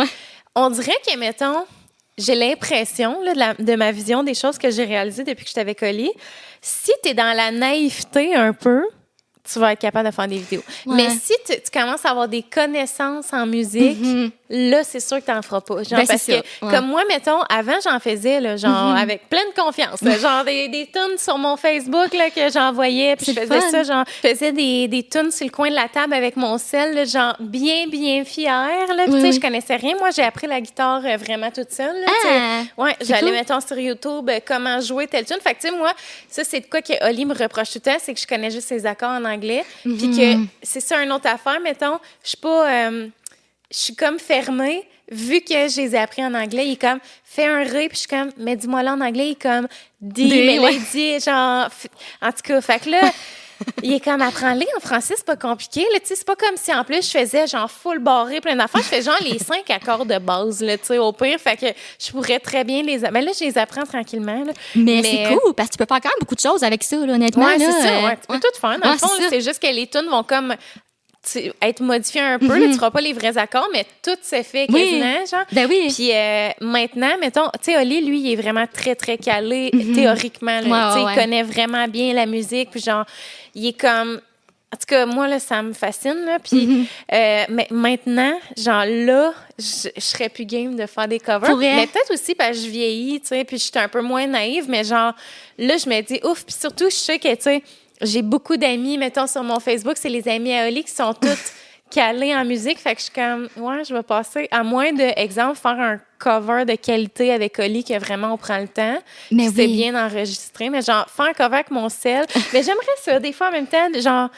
on 0.56 0.70
dirait 0.70 0.98
que, 1.06 1.18
mettons, 1.18 1.66
j'ai 2.18 2.36
l'impression 2.36 3.22
là, 3.22 3.34
de, 3.34 3.40
la- 3.40 3.54
de 3.54 3.76
ma 3.76 3.92
vision 3.92 4.24
des 4.24 4.34
choses 4.34 4.58
que 4.58 4.70
j'ai 4.72 4.86
réalisées 4.86 5.24
depuis 5.24 5.44
que 5.44 5.50
je 5.50 5.56
t'avais 5.56 5.76
collé. 5.76 6.12
Si 6.62 6.92
tu 7.04 7.10
es 7.10 7.14
dans 7.14 7.36
la 7.36 7.52
naïveté 7.52 8.36
un 8.36 8.54
peu, 8.54 8.84
tu 9.50 9.60
vas 9.60 9.74
être 9.74 9.80
capable 9.80 10.10
de 10.10 10.14
faire 10.14 10.28
des 10.28 10.38
vidéos. 10.40 10.64
Ouais. 10.86 10.96
Mais 10.96 11.10
si 11.12 11.34
tu, 11.46 11.54
tu 11.54 11.72
commences 11.72 12.06
à 12.06 12.10
avoir 12.12 12.28
des 12.28 12.42
connaissances 12.44 13.32
en 13.32 13.46
musique, 13.46 14.00
Mhm. 14.02 14.32
Là, 14.50 14.84
c'est 14.84 15.00
sûr 15.00 15.18
que 15.20 15.26
tu 15.26 15.32
n'en 15.32 15.42
feras 15.42 15.62
pas. 15.62 15.84
Genre, 15.84 16.00
Ben, 16.00 16.08
parce 16.08 16.26
que, 16.26 16.32
ouais. 16.32 16.42
comme 16.62 16.88
moi, 16.88 17.04
mettons, 17.10 17.42
avant, 17.50 17.78
j'en 17.84 18.00
faisais, 18.00 18.40
là, 18.40 18.56
genre, 18.58 18.92
Mhm. 18.92 18.98
avec 18.98 19.30
pleine 19.30 19.48
confiance. 19.56 20.02
là, 20.02 20.18
genre, 20.18 20.44
des, 20.46 20.68
des 20.70 20.86
tunes 20.88 21.18
sur 21.18 21.38
mon 21.38 21.58
Facebook 21.58 22.14
là, 22.14 22.30
que 22.30 22.50
j'envoyais, 22.52 23.16
puis 23.16 23.28
je 23.28 23.32
faisais 23.34 23.60
fun. 23.62 23.70
ça, 23.72 23.84
genre, 23.84 24.04
je 24.24 24.30
faisais 24.30 24.52
des, 24.52 24.88
des 24.88 25.04
tunes 25.04 25.32
sur 25.32 25.46
le 25.46 25.52
coin 25.52 25.70
de 25.70 25.76
la 25.76 25.88
table 25.90 26.14
avec 26.14 26.36
mon 26.38 26.58
sel, 26.58 26.94
là, 26.96 27.04
genre, 27.06 27.36
bien, 27.40 27.88
bien 27.88 28.24
fière. 28.24 28.88
Là, 28.96 29.04
Puis, 29.06 29.14
Oui, 29.14 29.16
tu 29.16 29.22
sais, 29.22 29.28
oui. 29.28 29.34
je 29.34 29.40
connaissais 29.42 29.76
rien. 29.76 29.96
Moi, 29.98 30.12
j'ai 30.12 30.24
appris 30.24 30.48
la 30.48 30.62
guitare 30.62 31.02
euh, 31.06 31.18
vraiment 31.18 31.52
toute 31.52 31.72
seule. 31.72 32.00
Là. 32.02 32.08
Ah, 32.26 32.62
Ouais, 32.82 32.96
j'allais, 33.02 33.22
cool. 33.22 33.32
mettons, 33.32 33.60
sur 33.60 33.78
YouTube, 33.78 34.30
euh, 34.30 34.40
comment 34.46 34.80
jouer 34.80 35.08
telle 35.08 35.26
tune. 35.26 35.38
Fait 35.42 35.54
que, 35.56 35.62
tu 35.62 35.70
sais, 35.70 35.76
moi, 35.76 35.92
ça, 36.30 36.44
c'est 36.44 36.62
de 36.62 36.66
quoi 36.68 36.82
que 36.82 36.94
Oli 37.10 37.26
me 37.26 37.34
reproche 37.34 37.72
tout 37.72 37.82
le 37.84 37.92
temps, 37.92 37.98
c'est 38.02 38.14
que 38.14 38.20
je 38.20 38.28
connais 38.28 38.52
juste 38.52 38.68
ses 38.68 38.86
accords 38.86 39.10
en 39.12 39.26
anglais. 39.26 39.64
Puis 39.84 39.92
que 40.12 40.36
Mhm. 40.36 40.48
c'est 40.64 40.80
ça, 40.80 41.02
une 41.04 41.12
autre 41.12 41.28
affaire, 41.28 41.60
mettons, 41.62 41.98
je 42.24 42.30
suis 42.30 42.38
pas. 42.38 42.70
euh, 42.70 43.08
je 43.72 43.78
suis 43.78 43.96
comme 43.96 44.20
fermée, 44.20 44.88
vu 45.12 45.42
que 45.42 45.68
je 45.68 45.82
les 45.82 45.96
ai 45.96 46.00
appris 46.00 46.24
en 46.26 46.34
anglais. 46.34 46.68
Il 46.68 46.74
est 46.74 46.82
comme, 46.82 47.00
fais 47.24 47.46
un 47.46 47.64
ré, 47.64 47.88
puis 47.90 47.96
je 47.96 48.00
suis 48.00 48.08
comme, 48.08 48.32
mais 48.38 48.56
dis-moi 48.56 48.84
là 48.84 48.94
en 48.94 49.02
anglais. 49.02 49.28
Il 49.28 49.32
est 49.32 49.42
comme, 49.42 49.68
dis, 50.02 50.28
Dis, 50.30 50.44
mais 50.44 50.60
ouais. 50.60 50.78
dit, 50.92 51.20
genre, 51.20 51.70
en 52.22 52.32
tout 52.32 52.42
cas, 52.44 52.62
fait 52.62 52.80
que 52.80 52.90
là, 52.90 53.02
il 53.84 53.94
est 53.94 54.00
comme, 54.00 54.22
apprends-les 54.22 54.68
en 54.78 54.80
français, 54.80 55.16
c'est 55.18 55.26
pas 55.26 55.36
compliqué, 55.36 55.82
là, 55.94 56.00
tu 56.00 56.08
sais, 56.08 56.16
c'est 56.16 56.28
pas 56.28 56.36
comme 56.36 56.56
si 56.58 56.72
en 56.74 56.84
plus 56.84 57.06
je 57.12 57.18
faisais 57.18 57.48
genre 57.48 57.70
full 57.72 58.00
barré, 58.00 58.40
plein 58.40 58.56
d'affaires. 58.56 58.82
Je 58.82 58.88
fais 58.88 59.02
genre 59.02 59.18
les 59.22 59.40
cinq 59.44 59.70
accords 59.70 60.06
de 60.06 60.18
base, 60.20 60.62
là, 60.62 60.78
tu 60.78 60.86
sais, 60.86 60.98
au 60.98 61.12
pire. 61.12 61.40
Fait 61.40 61.58
que 61.58 61.66
je 62.00 62.12
pourrais 62.12 62.40
très 62.40 62.64
bien 62.64 62.84
les. 62.84 63.00
Mais 63.12 63.22
là, 63.22 63.32
je 63.38 63.44
les 63.46 63.58
apprends 63.58 63.84
tranquillement, 63.84 64.44
là. 64.46 64.54
Mais, 64.76 65.02
c'est 65.02 65.34
cool, 65.34 65.54
parce 65.56 65.70
que 65.70 65.74
tu 65.74 65.78
peux 65.80 65.86
faire 65.92 66.02
quand 66.02 66.10
même 66.10 66.20
beaucoup 66.20 66.36
de 66.36 66.40
choses 66.42 66.64
avec 66.64 66.84
ça, 66.84 66.98
là, 66.98 67.14
honnêtement. 67.14 67.46
Ouais, 67.46 67.58
c'est 67.60 67.72
ça, 67.72 68.04
ouais. 68.04 68.18
Tu 68.22 68.28
peux 68.28 68.34
ouais. 68.34 68.40
tout 68.40 68.60
faire. 68.62 68.80
Dans 68.80 68.88
Ouais, 68.88 68.94
le 68.94 68.98
fond, 69.00 69.10
c'est 69.30 69.42
juste 69.42 69.60
que 69.62 69.68
les 69.68 69.88
tunes 69.88 70.08
vont 70.10 70.24
comme 70.24 70.56
tu- 71.32 71.52
être 71.62 71.82
modifiées 71.82 72.22
un 72.22 72.40
peu. 72.40 72.58
là, 72.58 72.68
tu 72.68 72.74
feras 72.76 72.92
pas 72.92 73.02
les 73.02 73.14
vrais 73.14 73.38
accords, 73.38 73.68
mais 73.74 73.86
tout 74.04 74.18
se 74.22 74.42
fait. 74.44 74.68
Oui. 74.70 74.84
quasiment, 74.84 75.26
genre. 75.26 75.46
Ben 75.52 75.68
oui. 75.70 75.92
Puis 75.94 76.12
euh, 76.14 76.50
maintenant, 76.62 77.18
mettons, 77.20 77.48
tu 77.62 77.72
sais, 77.72 77.78
Oli, 77.78 78.02
lui, 78.02 78.20
il 78.20 78.32
est 78.34 78.36
vraiment 78.42 78.66
très, 78.72 78.96
très 78.96 79.18
calé 79.18 79.72
théoriquement. 79.94 80.62
là. 80.62 80.96
Ouais, 80.96 81.04
ouais, 81.04 81.12
Il 81.12 81.16
connaît 81.20 81.44
vraiment 81.44 81.88
bien 81.88 82.14
la 82.14 82.26
musique. 82.26 82.70
Puis 82.72 82.82
genre, 82.82 83.06
il 83.56 83.68
est 83.68 83.80
comme... 83.80 84.22
en 84.74 84.78
tout 84.78 84.86
cas, 84.88 85.06
moi, 85.06 85.28
là, 85.28 85.40
ça 85.40 85.62
me 85.62 85.74
fascine, 85.74 86.26
là. 86.26 86.38
Puis, 86.40 86.66
Mhm. 86.68 86.86
euh, 87.14 87.44
mais 87.50 87.68
maintenant, 87.72 88.38
genre 88.58 88.84
là, 88.86 89.34
je, 89.58 89.90
je 89.96 90.02
serais 90.02 90.30
plus 90.30 90.46
game 90.46 90.76
de 90.76 90.86
faire 90.86 91.08
des 91.08 91.20
covers. 91.20 91.56
Mais 91.58 91.88
peut-être 91.88 92.14
aussi 92.14 92.36
parce 92.36 92.58
que 92.58 92.64
je 92.66 92.70
vieillis, 92.70 93.22
tu 93.22 93.28
sais, 93.28 93.44
puis 93.44 93.58
je 93.58 93.64
suis 93.64 93.72
un 93.76 93.88
peu 93.88 94.02
moins 94.02 94.28
naïve, 94.28 94.66
mais 94.70 94.84
genre, 94.84 95.14
là, 95.58 95.76
je 95.78 95.90
me 95.90 96.02
dis, 96.02 96.20
ouf, 96.24 96.44
puis 96.46 96.56
surtout, 96.60 96.86
je 96.90 96.96
sais 96.96 97.18
que, 97.20 97.30
tu 97.36 97.42
sais, 97.42 97.64
j'ai 98.02 98.22
beaucoup 98.22 98.58
d'amis, 98.58 98.98
mettons, 98.98 99.28
sur 99.28 99.44
mon 99.44 99.60
Facebook, 99.60 99.96
c'est 99.98 100.10
les 100.10 100.28
amis 100.28 100.54
à 100.54 100.68
Oli 100.68 100.84
qui 100.84 100.92
sont 100.92 101.14
toutes 101.22 101.54
calés 101.90 102.36
en 102.36 102.44
musique, 102.44 102.80
fait 102.80 102.94
que 102.94 103.00
je 103.00 103.06
suis 103.06 103.14
comme, 103.14 103.48
ouais, 103.58 103.84
je 103.86 103.94
vais 103.94 104.04
passer, 104.04 104.48
à 104.52 104.64
moins 104.64 104.92
de, 104.92 105.20
exemple, 105.20 105.58
faire 105.58 105.80
un 105.80 106.00
cover 106.20 106.66
de 106.66 106.76
qualité 106.76 107.32
avec 107.32 107.58
Oli 107.60 107.84
que 107.84 107.98
vraiment 107.98 108.34
on 108.34 108.38
prend 108.38 108.58
le 108.58 108.68
temps. 108.68 108.98
Mais 109.32 109.50
c'est 109.50 109.68
bien 109.68 109.96
enregistré, 109.96 110.70
mais 110.70 110.82
genre, 110.82 111.06
faire 111.10 111.28
un 111.28 111.34
cover 111.34 111.56
avec 111.56 111.72
mon 111.72 111.90
sel. 111.90 112.26
mais 112.54 112.64
j'aimerais 112.64 112.86
ça, 113.02 113.20
des 113.20 113.32
fois, 113.32 113.50
en 113.50 113.52
même 113.52 113.68
temps, 113.68 113.88
genre, 114.00 114.30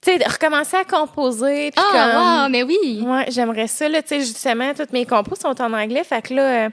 tu 0.00 0.10
sais, 0.16 0.26
recommencer 0.26 0.78
à 0.78 0.84
composer. 0.84 1.72
Comme, 1.72 1.84
Ah, 1.94 2.44
wow, 2.44 2.50
mais 2.50 2.62
oui. 2.62 3.02
Ouais, 3.04 3.26
j'aimerais 3.28 3.66
ça. 3.66 3.86
Là, 3.88 4.00
tu 4.00 4.08
sais, 4.08 4.20
justement, 4.20 4.72
toutes 4.72 4.92
mes 4.92 5.04
compos 5.04 5.34
sont 5.36 5.60
en 5.60 5.72
anglais. 5.74 6.04
Fait 6.04 6.22
que 6.22 6.32
là, 6.32 6.42
euh, 6.42 6.68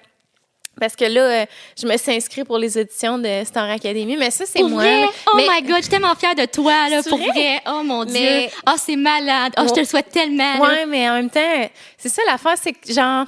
parce 0.79 0.95
que 0.95 1.05
là, 1.05 1.21
euh, 1.21 1.45
je 1.79 1.87
me 1.87 1.97
suis 1.97 2.11
inscrite 2.11 2.45
pour 2.45 2.57
les 2.57 2.77
auditions 2.77 3.17
de 3.17 3.43
Star 3.45 3.69
Academy. 3.69 4.17
Mais 4.17 4.31
ça, 4.31 4.45
c'est 4.45 4.61
moi. 4.63 4.83
vrai? 4.83 5.03
Oh 5.27 5.31
mais, 5.37 5.43
my 5.49 5.61
God, 5.63 5.77
je 5.77 5.81
suis 5.83 5.89
tellement 5.91 6.15
fière 6.15 6.35
de 6.35 6.45
toi, 6.45 6.89
là, 6.89 7.01
pour 7.03 7.17
vrai? 7.17 7.27
vrai. 7.31 7.61
Oh 7.67 7.81
mon 7.83 8.05
Dieu. 8.05 8.13
Mais- 8.19 8.51
Oh, 8.67 8.73
c'est 8.77 8.95
malade. 8.95 9.53
Oh, 9.57 9.63
je 9.67 9.73
te 9.73 9.79
le 9.79 9.85
souhaite 9.85 10.09
tellement. 10.09 10.53
là. 10.57 10.59
Ouais, 10.61 10.85
mais 10.85 11.09
en 11.09 11.13
même 11.15 11.29
temps, 11.29 11.69
c'est 11.97 12.09
ça 12.09 12.21
l'affaire, 12.27 12.55
c'est 12.61 12.73
que 12.73 12.91
genre. 12.93 13.25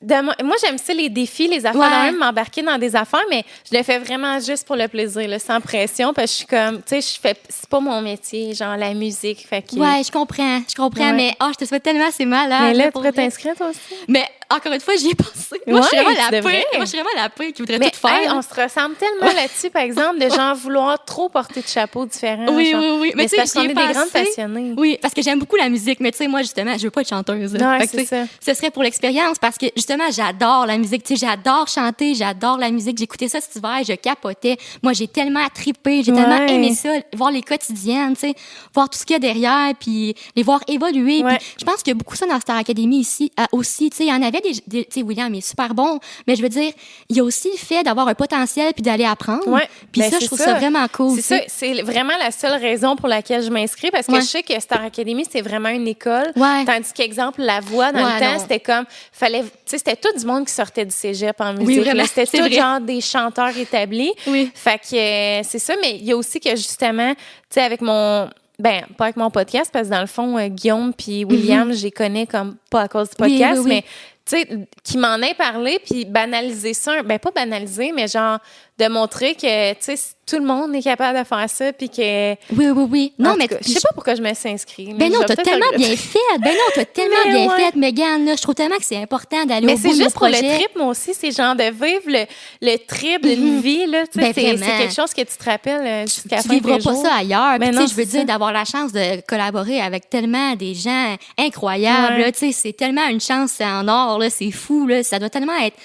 de 0.00 0.14
moi, 0.44 0.54
j'aime 0.62 0.78
ça, 0.78 0.94
les 0.94 1.08
défis, 1.08 1.48
les 1.48 1.66
affaires, 1.66 1.80
Ouais. 1.80 1.90
même 2.12 2.18
m'embarquer 2.18 2.62
dans 2.62 2.78
des 2.78 2.94
affaires, 2.94 3.24
mais 3.28 3.42
je 3.68 3.76
le 3.76 3.82
fais 3.82 3.98
vraiment 3.98 4.38
juste 4.38 4.64
pour 4.64 4.76
le 4.76 4.86
plaisir, 4.86 5.26
là, 5.28 5.40
sans 5.40 5.60
pression, 5.60 6.14
parce 6.14 6.26
que 6.26 6.32
je 6.32 6.36
suis 6.36 6.46
comme, 6.46 6.76
tu 6.82 7.00
sais, 7.00 7.00
je 7.00 7.20
fais, 7.20 7.34
c'est 7.48 7.68
pas 7.68 7.80
mon 7.80 8.00
métier, 8.00 8.54
genre 8.54 8.76
la 8.76 8.94
musique, 8.94 9.44
fait 9.48 9.60
que. 9.62 9.74
Ouais, 9.74 10.00
je 10.06 10.12
comprends, 10.12 10.60
je 10.68 10.74
comprends, 10.76 11.02
Ouais. 11.10 11.12
mais 11.14 11.34
oh, 11.42 11.46
je 11.50 11.56
te 11.56 11.64
souhaite 11.64 11.82
tellement, 11.82 12.10
c'est 12.12 12.26
malade. 12.26 12.60
mais 12.68 12.74
là, 12.74 12.84
tu 12.84 12.92
pour 12.92 13.00
pourrais 13.02 13.12
t'inscrire, 13.12 13.56
toi 13.56 13.70
aussi? 13.70 13.80
Mais 14.06 14.24
encore 14.50 14.72
une 14.72 14.80
fois, 14.80 14.94
j'y 14.96 15.10
ai 15.10 15.14
pensé. 15.14 15.60
Moi, 15.66 15.82
je 15.82 15.88
suis 15.88 15.96
vraiment 15.96 16.30
la 16.30 16.40
pire. 16.40 16.42
Moi, 16.42 16.80
je 16.80 16.84
suis 16.86 16.98
vraiment 16.98 17.10
la 17.16 17.28
qui 17.52 17.60
voudrait 17.62 17.78
Mais 17.78 17.90
tout 17.90 17.98
faire. 17.98 18.16
hey, 18.16 18.30
on 18.30 18.40
se 18.40 18.48
ressemble 18.48 18.94
tellement 18.96 19.32
là-dessus, 19.34 19.68
par 19.68 19.82
exemple, 19.82 20.18
de 20.18 20.28
genre 20.34 20.54
vouloir 20.54 21.04
trop 21.04 21.28
porter 21.28 21.60
de 21.60 21.66
chapeaux 21.68 22.06
différents. 22.06 22.54
Oui, 22.54 22.70
genre. 22.70 22.80
oui, 22.80 22.88
oui. 23.00 23.12
Mais, 23.14 23.24
Mais 23.24 23.28
c'est 23.28 23.36
tu 23.36 23.42
parce 23.42 23.50
sais, 23.50 23.58
qu'on 23.58 23.64
est 23.64 23.74
des 23.74 23.92
grandes 23.92 24.10
passionnées. 24.10 24.74
Oui, 24.78 24.98
parce 25.02 25.12
que 25.12 25.20
j'aime 25.20 25.38
beaucoup 25.38 25.56
la 25.56 25.68
musique, 25.68 26.00
mais 26.00 26.10
tu 26.12 26.18
sais, 26.18 26.28
moi, 26.28 26.40
justement, 26.40 26.76
je 26.78 26.84
veux 26.84 26.90
pas 26.90 27.02
être 27.02 27.10
chanteuse. 27.10 27.54
Ouais, 27.54 27.86
c'est 27.86 28.06
ça. 28.06 28.24
Ce 28.40 28.54
serait 28.54 28.70
pour 28.70 28.82
l'expérience 28.82 29.38
parce 29.38 29.58
que, 29.58 29.66
justement, 29.76 30.10
j'adore 30.10 30.64
la 30.64 30.78
musique. 30.78 31.04
Tu 31.04 31.16
sais, 31.16 31.26
j'adore 31.26 31.68
chanter, 31.68 32.14
j'adore 32.14 32.56
la 32.56 32.70
musique. 32.70 32.96
J'écoutais 32.96 33.28
ça 33.28 33.40
cet 33.40 33.54
hiver, 33.56 33.80
je 33.86 33.92
capotais. 33.94 34.56
Moi, 34.82 34.94
j'ai 34.94 35.08
tellement 35.08 35.46
trippé, 35.54 36.02
j'ai 36.02 36.12
tellement 36.12 36.46
aimé 36.46 36.74
ça, 36.74 36.90
voir 37.14 37.30
les 37.30 37.42
quotidiennes, 37.42 38.14
tu 38.14 38.28
sais, 38.28 38.34
voir 38.74 38.88
tout 38.88 38.98
ce 38.98 39.04
qu'il 39.04 39.14
y 39.14 39.16
a 39.16 39.20
derrière, 39.20 39.72
puis 39.78 40.14
les 40.34 40.42
voir 40.42 40.60
évoluer. 40.68 41.22
Puis 41.22 41.36
je 41.60 41.64
pense 41.64 41.82
qu'il 41.82 41.88
y 41.88 41.92
a 41.92 41.98
beaucoup 41.98 42.16
ça 42.16 42.26
dans 42.26 42.40
Star 42.40 42.56
Academy 42.56 43.00
ici 43.00 43.30
euh, 43.38 43.44
aussi. 43.52 43.90
Tu 43.90 43.98
sais, 43.98 44.04
il 44.04 44.08
y 44.08 44.12
en 44.12 44.22
avait 44.22 44.37
des, 44.40 44.52
des- 44.66 44.84
tu 44.84 45.00
sais, 45.00 45.02
William 45.02 45.32
est 45.34 45.40
super 45.46 45.74
bon, 45.74 45.98
mais 46.26 46.36
je 46.36 46.42
veux 46.42 46.48
dire, 46.48 46.72
il 47.08 47.16
y 47.16 47.20
a 47.20 47.24
aussi 47.24 47.48
le 47.52 47.58
fait 47.58 47.82
d'avoir 47.82 48.08
un 48.08 48.14
potentiel 48.14 48.72
puis 48.74 48.82
d'aller 48.82 49.04
apprendre. 49.04 49.46
Ouais. 49.48 49.68
Puis 49.92 50.00
Ben, 50.02 50.10
ça, 50.10 50.18
je 50.20 50.26
trouve 50.26 50.38
ça. 50.38 50.54
vraiment 50.54 50.86
cool. 50.92 51.16
C'est 51.20 51.22
ça, 51.22 51.44
c'est 51.48 51.82
vraiment 51.82 52.16
la 52.18 52.30
seule 52.30 52.60
raison 52.60 52.96
pour 52.96 53.08
laquelle 53.08 53.42
je 53.42 53.50
m'inscris 53.50 53.90
parce 53.90 54.06
que 54.06 54.12
Ouais. 54.12 54.20
je 54.20 54.26
sais 54.26 54.42
que 54.42 54.58
Star 54.60 54.82
Academy 54.84 55.24
c'est 55.30 55.40
vraiment 55.42 55.68
une 55.70 55.86
école. 55.88 56.32
Ouais. 56.36 56.64
Tandis 56.64 56.92
qu'exemple 56.94 57.42
la 57.42 57.60
voix 57.60 57.92
dans 57.92 58.00
le 58.04 58.20
temps 58.20 58.38
c'était 58.40 58.60
comme 58.60 58.84
fallait 59.12 59.42
tu 59.42 59.48
sais 59.66 59.78
c'était 59.78 59.96
tout 59.96 60.16
du 60.18 60.24
monde 60.26 60.46
qui 60.46 60.52
sortait 60.52 60.84
du 60.84 60.94
cégep 60.94 61.40
en 61.40 61.52
musique. 61.54 61.84
Oui, 61.94 62.02
C'était 62.06 62.26
tout 62.38 62.44
vrai. 62.44 62.50
genre 62.52 62.80
des 62.80 63.00
chanteurs 63.00 63.56
établis. 63.56 64.12
Oui. 64.26 64.50
Fait 64.54 64.78
que 64.78 64.94
euh, 64.96 65.42
c'est 65.44 65.58
ça 65.58 65.74
mais 65.82 65.96
il 65.96 66.04
y 66.04 66.12
a 66.12 66.16
aussi 66.16 66.40
que 66.40 66.50
justement 66.50 67.14
tu 67.14 67.20
sais 67.50 67.62
avec 67.62 67.80
mon 67.80 68.28
ben 68.58 68.82
pas 68.96 69.04
avec 69.04 69.16
mon 69.16 69.30
podcast 69.30 69.70
parce 69.72 69.86
que 69.88 69.92
dans 69.92 70.00
le 70.00 70.06
fond 70.06 70.36
euh, 70.36 70.48
Guillaume 70.48 70.92
puis 70.92 71.24
William, 71.24 71.72
je 71.72 71.82
les 71.84 71.90
connais 71.92 72.26
comme 72.26 72.56
pas 72.70 72.82
à 72.82 72.88
cause 72.88 73.08
du. 73.10 73.14
Oui, 73.22 73.38
podcast 73.38 73.60
oui, 73.60 73.64
oui. 73.64 73.68
mais 73.68 73.84
sais, 74.30 74.48
qui 74.82 74.98
m'en 74.98 75.16
ait 75.16 75.34
parlé, 75.34 75.78
puis 75.84 76.04
banaliser 76.04 76.74
ça, 76.74 77.02
ben 77.02 77.18
pas 77.18 77.30
banaliser, 77.30 77.92
mais 77.92 78.08
genre 78.08 78.38
de 78.78 78.88
montrer 78.88 79.34
que, 79.34 79.72
tu 79.72 79.78
sais, 79.80 79.96
tout 80.28 80.36
le 80.36 80.44
monde 80.44 80.74
est 80.74 80.82
capable 80.82 81.18
de 81.18 81.24
faire 81.24 81.48
ça, 81.48 81.72
puis 81.72 81.88
que... 81.88 82.32
Oui, 82.54 82.68
oui, 82.68 82.86
oui. 82.90 83.12
Non, 83.18 83.34
mais 83.38 83.48
cas, 83.48 83.56
je 83.62 83.68
sais 83.70 83.80
pas 83.80 83.88
pourquoi 83.94 84.14
je 84.14 84.22
me 84.22 84.32
suis 84.34 84.48
inscrite. 84.50 84.88
mais 84.88 85.08
Ben 85.08 85.12
non, 85.12 85.20
t'as 85.26 85.36
tellement 85.36 85.70
bien 85.76 85.96
fait. 85.96 86.18
Ben 86.40 86.50
non, 86.52 86.60
t'as 86.74 86.84
tellement 86.84 87.16
Mais 87.24 87.32
bien 87.32 87.48
ouais. 87.48 87.56
fait, 87.56 87.74
Megan. 87.76 88.24
Là, 88.24 88.36
je 88.36 88.42
trouve 88.42 88.54
tellement 88.54 88.76
que 88.76 88.84
c'est 88.84 88.98
important 89.02 89.44
d'aller 89.46 89.66
Mais 89.66 89.72
au 89.72 89.76
c'est 89.76 89.88
bout 89.88 89.94
de 89.94 89.98
nos 89.98 90.04
juste 90.04 90.16
pour 90.16 90.26
le 90.26 90.34
trip, 90.34 90.68
moi 90.76 90.86
aussi, 90.88 91.14
c'est 91.14 91.30
genre 91.32 91.56
de 91.56 91.64
vivre 91.64 92.02
le, 92.06 92.26
le 92.60 92.76
trip 92.76 93.22
d'une 93.22 93.60
vie, 93.60 93.86
là, 93.86 94.06
tu 94.06 94.20
sais, 94.20 94.26
Ben 94.26 94.32
c'est 94.34 94.56
c'est 94.58 94.78
quelque 94.78 94.94
chose 94.94 95.14
que 95.14 95.22
tu 95.22 95.36
te 95.36 95.44
rappelles 95.44 95.86
euh, 95.86 96.02
jusqu'à 96.02 96.36
la 96.36 96.42
tu 96.42 96.48
fin 96.48 96.54
de 96.56 96.60
vivras 96.60 96.76
pas 96.78 96.92
jours. 96.92 97.02
ça 97.02 97.14
ailleurs. 97.14 97.58
Ben 97.58 97.70
tu 97.70 97.78
sais, 97.78 97.86
je 97.88 97.94
veux 97.94 98.04
c'est 98.04 98.18
dire, 98.18 98.24
d'avoir 98.26 98.52
la 98.52 98.64
chance 98.64 98.92
de 98.92 99.20
collaborer 99.26 99.80
avec 99.80 100.10
tellement 100.10 100.54
des 100.54 100.74
gens 100.74 101.16
incroyables. 101.38 102.20
Ouais. 102.20 102.32
Tu 102.32 102.38
sais, 102.38 102.52
c'est 102.52 102.72
tellement 102.74 103.06
une 103.08 103.20
chance 103.20 103.60
en 103.60 103.88
or. 103.88 104.18
Là, 104.18 104.28
c'est 104.30 104.50
fou. 104.50 104.86
Là, 104.86 105.02
ça 105.02 105.18
doit 105.18 105.30
tellement 105.30 105.56
être 105.56 105.76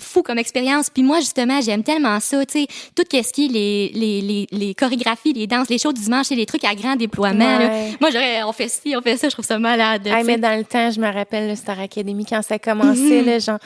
fou 0.00 0.22
comme 0.22 0.38
expérience. 0.38 0.90
Puis 0.90 1.02
moi, 1.02 1.20
justement, 1.20 1.60
j'aime 1.60 1.82
tellement 1.82 2.20
ça, 2.20 2.44
tu 2.44 2.60
sais, 2.60 2.66
tout 2.94 3.02
ce 3.10 3.32
qui 3.32 3.46
est 3.46 3.48
les, 3.48 3.90
les, 3.94 4.20
les, 4.20 4.46
les 4.52 4.74
chorégraphies, 4.74 5.32
les 5.32 5.46
danses, 5.46 5.68
les 5.68 5.78
shows 5.78 5.92
du 5.92 6.02
dimanche 6.02 6.30
les 6.30 6.44
trucs 6.46 6.64
à 6.64 6.74
grand 6.74 6.96
déploiement. 6.96 7.58
là. 7.58 7.68
Moi, 8.00 8.10
j'aurais, 8.10 8.42
on 8.42 8.52
fait 8.52 8.68
ci, 8.68 8.94
on 8.96 9.00
fait 9.00 9.16
ça, 9.16 9.28
je 9.28 9.32
trouve 9.32 9.44
ça 9.44 9.58
malade. 9.58 10.06
Hey, 10.06 10.24
mais 10.24 10.36
dans 10.36 10.56
le 10.58 10.64
temps, 10.64 10.90
je 10.90 11.00
me 11.00 11.10
rappelle 11.10 11.48
le 11.48 11.56
Star 11.56 11.80
Academy 11.80 12.26
quand 12.26 12.42
ça 12.42 12.58
commençait, 12.58 13.22
là, 13.22 13.38
genre 13.38 13.58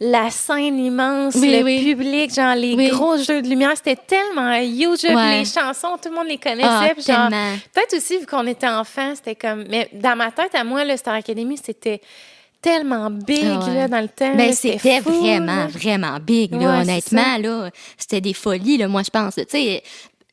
la 0.00 0.30
scène 0.30 0.78
immense. 0.78 1.34
Oui, 1.36 1.50
le 1.58 1.62
oui. 1.64 1.82
public, 1.94 2.34
genre 2.34 2.54
les 2.54 2.74
Oui. 2.74 2.88
gros 2.88 3.16
jeux 3.16 3.40
de 3.42 3.48
lumière, 3.48 3.72
c'était 3.74 3.96
tellement 3.96 4.52
huge. 4.60 5.04
Ouais. 5.04 5.38
Les 5.40 5.44
chansons, 5.44 5.96
tout 6.02 6.08
le 6.10 6.14
monde 6.14 6.28
les 6.28 6.38
connaissait. 6.38 6.94
Ah, 7.08 7.28
genre, 7.30 7.30
peut-être 7.74 7.96
aussi 7.96 8.18
vu 8.18 8.26
qu'on 8.26 8.46
était 8.46 8.68
enfants, 8.68 9.12
c'était 9.14 9.34
comme. 9.34 9.64
Mais 9.68 9.88
dans 9.94 10.16
ma 10.16 10.30
tête, 10.30 10.54
à 10.54 10.64
moi, 10.64 10.84
le 10.84 10.96
Star 10.96 11.14
Academy, 11.14 11.56
c'était 11.62 12.00
tellement 12.60 13.10
big 13.10 13.44
Ah 13.44 13.66
ouais. 13.66 13.74
là, 13.74 13.88
dans 13.88 14.00
le 14.00 14.08
temps. 14.08 14.34
Ben, 14.36 14.48
là, 14.48 14.52
c'était 14.52 15.00
vraiment, 15.00 15.46
là. 15.46 15.66
vraiment 15.66 16.18
big, 16.20 16.52
là, 16.52 16.58
Ouais, 16.58 16.82
honnêtement, 16.82 17.38
là. 17.38 17.70
C'était 17.96 18.20
des 18.20 18.34
folies, 18.34 18.76
là, 18.76 18.88
moi, 18.88 19.02
je 19.02 19.10
pense. 19.10 19.34
Tu 19.34 19.44
sais, 19.48 19.82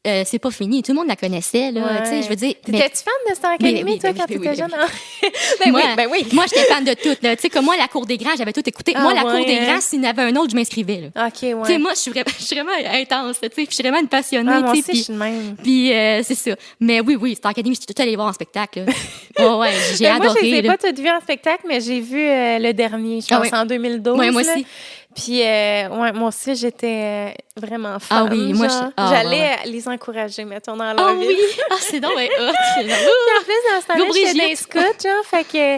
euh, 0.08 0.24
c'est 0.26 0.40
pas 0.40 0.52
fini. 0.52 0.82
Tout 0.82 0.94
le 0.94 0.98
monde 0.98 1.08
la 1.08 1.16
connaissait, 1.16 1.72
là. 1.72 1.82
Ouais. 1.82 2.04
Tu 2.04 2.10
sais, 2.10 2.22
je 2.24 2.30
veux 2.30 2.36
dire. 2.36 2.54
mais- 2.68 2.80
T'étais-tu 2.80 3.04
fan 3.04 3.14
de 3.30 3.36
Star 3.36 3.52
Academy, 3.52 3.84
Oui, 3.84 3.92
oui, 3.94 4.00
toi, 4.00 4.12
ben 4.14 4.18
quand 4.20 4.26
oui, 4.30 4.36
t'étais 4.40 4.50
oui, 4.50 4.56
jeune? 4.56 4.72
ben 5.66 5.72
moi, 5.72 5.82
oui, 5.84 5.90
ben 5.98 6.08
oui. 6.12 6.28
Moi, 6.34 6.46
j'étais 6.48 6.66
fan 6.66 6.84
de 6.84 6.94
tout, 6.94 7.16
là. 7.22 7.36
Tu 7.36 7.42
sais, 7.44 7.50
comme 7.50 7.66
moi, 7.66 7.76
la 7.78 7.88
cour 7.88 8.06
des 8.06 8.18
grands, 8.18 8.36
j'avais 8.38 8.54
tout 8.54 8.64
écouté. 8.68 8.94
Ah 8.96 9.02
moi, 9.02 9.14
la 9.14 9.26
ouais, 9.26 9.38
cour 9.38 9.46
des 9.46 9.58
hein? 9.58 9.66
grands, 9.74 9.82
s'il 9.82 10.04
y 10.04 10.08
en 10.08 10.10
avait 10.10 10.24
un 10.24 10.36
autre, 10.36 10.52
je 10.52 10.56
m'inscrivais, 10.56 11.12
là. 11.16 11.28
OK, 11.28 11.42
ouais. 11.44 11.56
Tu 11.66 11.72
sais, 11.74 11.78
moi, 11.78 11.92
je 11.96 12.00
suis 12.00 12.12
vraiment, 12.12 12.72
intense, 12.94 13.38
tu 13.42 13.48
sais, 13.54 13.66
je 13.70 13.74
suis 13.74 13.84
vraiment 13.84 14.00
une 14.00 14.08
passionnée, 14.08 14.52
ah, 14.54 14.60
moi 14.62 14.72
tu 14.74 14.80
aussi, 14.80 14.84
sais, 14.84 14.88
je 14.88 14.92
puis- 14.98 15.04
suis 15.04 15.14
de 15.14 15.20
même. 15.20 15.56
puis 15.62 15.94
euh, 15.94 16.22
c'est 16.24 16.36
ça. 16.36 16.52
Mais 16.80 17.00
oui, 17.02 17.16
oui, 17.20 17.36
Star 17.36 17.52
Academy, 17.52 17.76
je 17.76 17.82
suis 17.82 17.94
tout 17.94 18.02
allée 18.02 18.16
voir 18.16 18.28
en 18.28 18.34
spectacle. 18.34 18.86
là. 19.38 19.58
ouais, 19.58 19.70
j'ai 19.98 20.06
Ben, 20.06 20.18
moi, 20.18 20.28
je 20.40 20.46
les 20.46 20.48
adoré. 20.54 20.58
ai 20.58 20.62
là. 20.62 20.78
pas 20.78 20.88
toutes 20.88 21.00
vues 21.00 21.10
en 21.10 21.20
spectacle, 21.22 21.64
mais 21.68 21.82
j'ai 21.82 22.00
vu 22.00 22.20
euh, 22.22 22.60
le 22.60 22.74
dernier, 22.74 23.22
je 23.22 23.28
Ah 23.32 23.38
pense, 23.40 23.48
oui. 23.52 23.58
en 23.58 23.66
2012. 23.66 24.18
Ouais, 24.18 24.32
moi 24.32 24.42
aussi. 24.42 24.66
Puis, 25.18 25.42
euh, 25.42 25.90
ouais, 25.90 26.12
moi 26.12 26.28
aussi, 26.30 26.56
j'étais 26.56 26.88
euh, 26.88 27.30
vraiment 27.60 27.96
Ah 27.96 28.00
fan. 28.00 28.30
oui, 28.32 28.54
moi, 28.54 28.68
je- 28.68 28.92
ah, 28.96 29.10
J'allais 29.12 29.40
ouais, 29.40 29.58
les 29.66 29.88
encourager, 29.88 30.46
mettons, 30.46 30.78
dans 30.78 30.94
leur 30.94 31.08
Ah 31.08 31.14
vie. 31.16 31.26
oui! 31.28 31.38
Ah, 31.72 31.76
c'est 31.80 32.00
donc, 32.00 32.16
ouais, 32.16 32.30
hot. 32.40 32.52
Puis 32.78 32.92
en 32.92 33.44
plus, 33.44 33.74
dans 33.74 33.82
ce 33.82 33.88
temps-là, 33.88 34.06
j'étais 34.14 34.34
dans 34.38 34.46
les 34.48 34.56
scouts, 34.56 34.80
genre, 35.04 35.26
fait 35.26 35.44
que... 35.44 35.76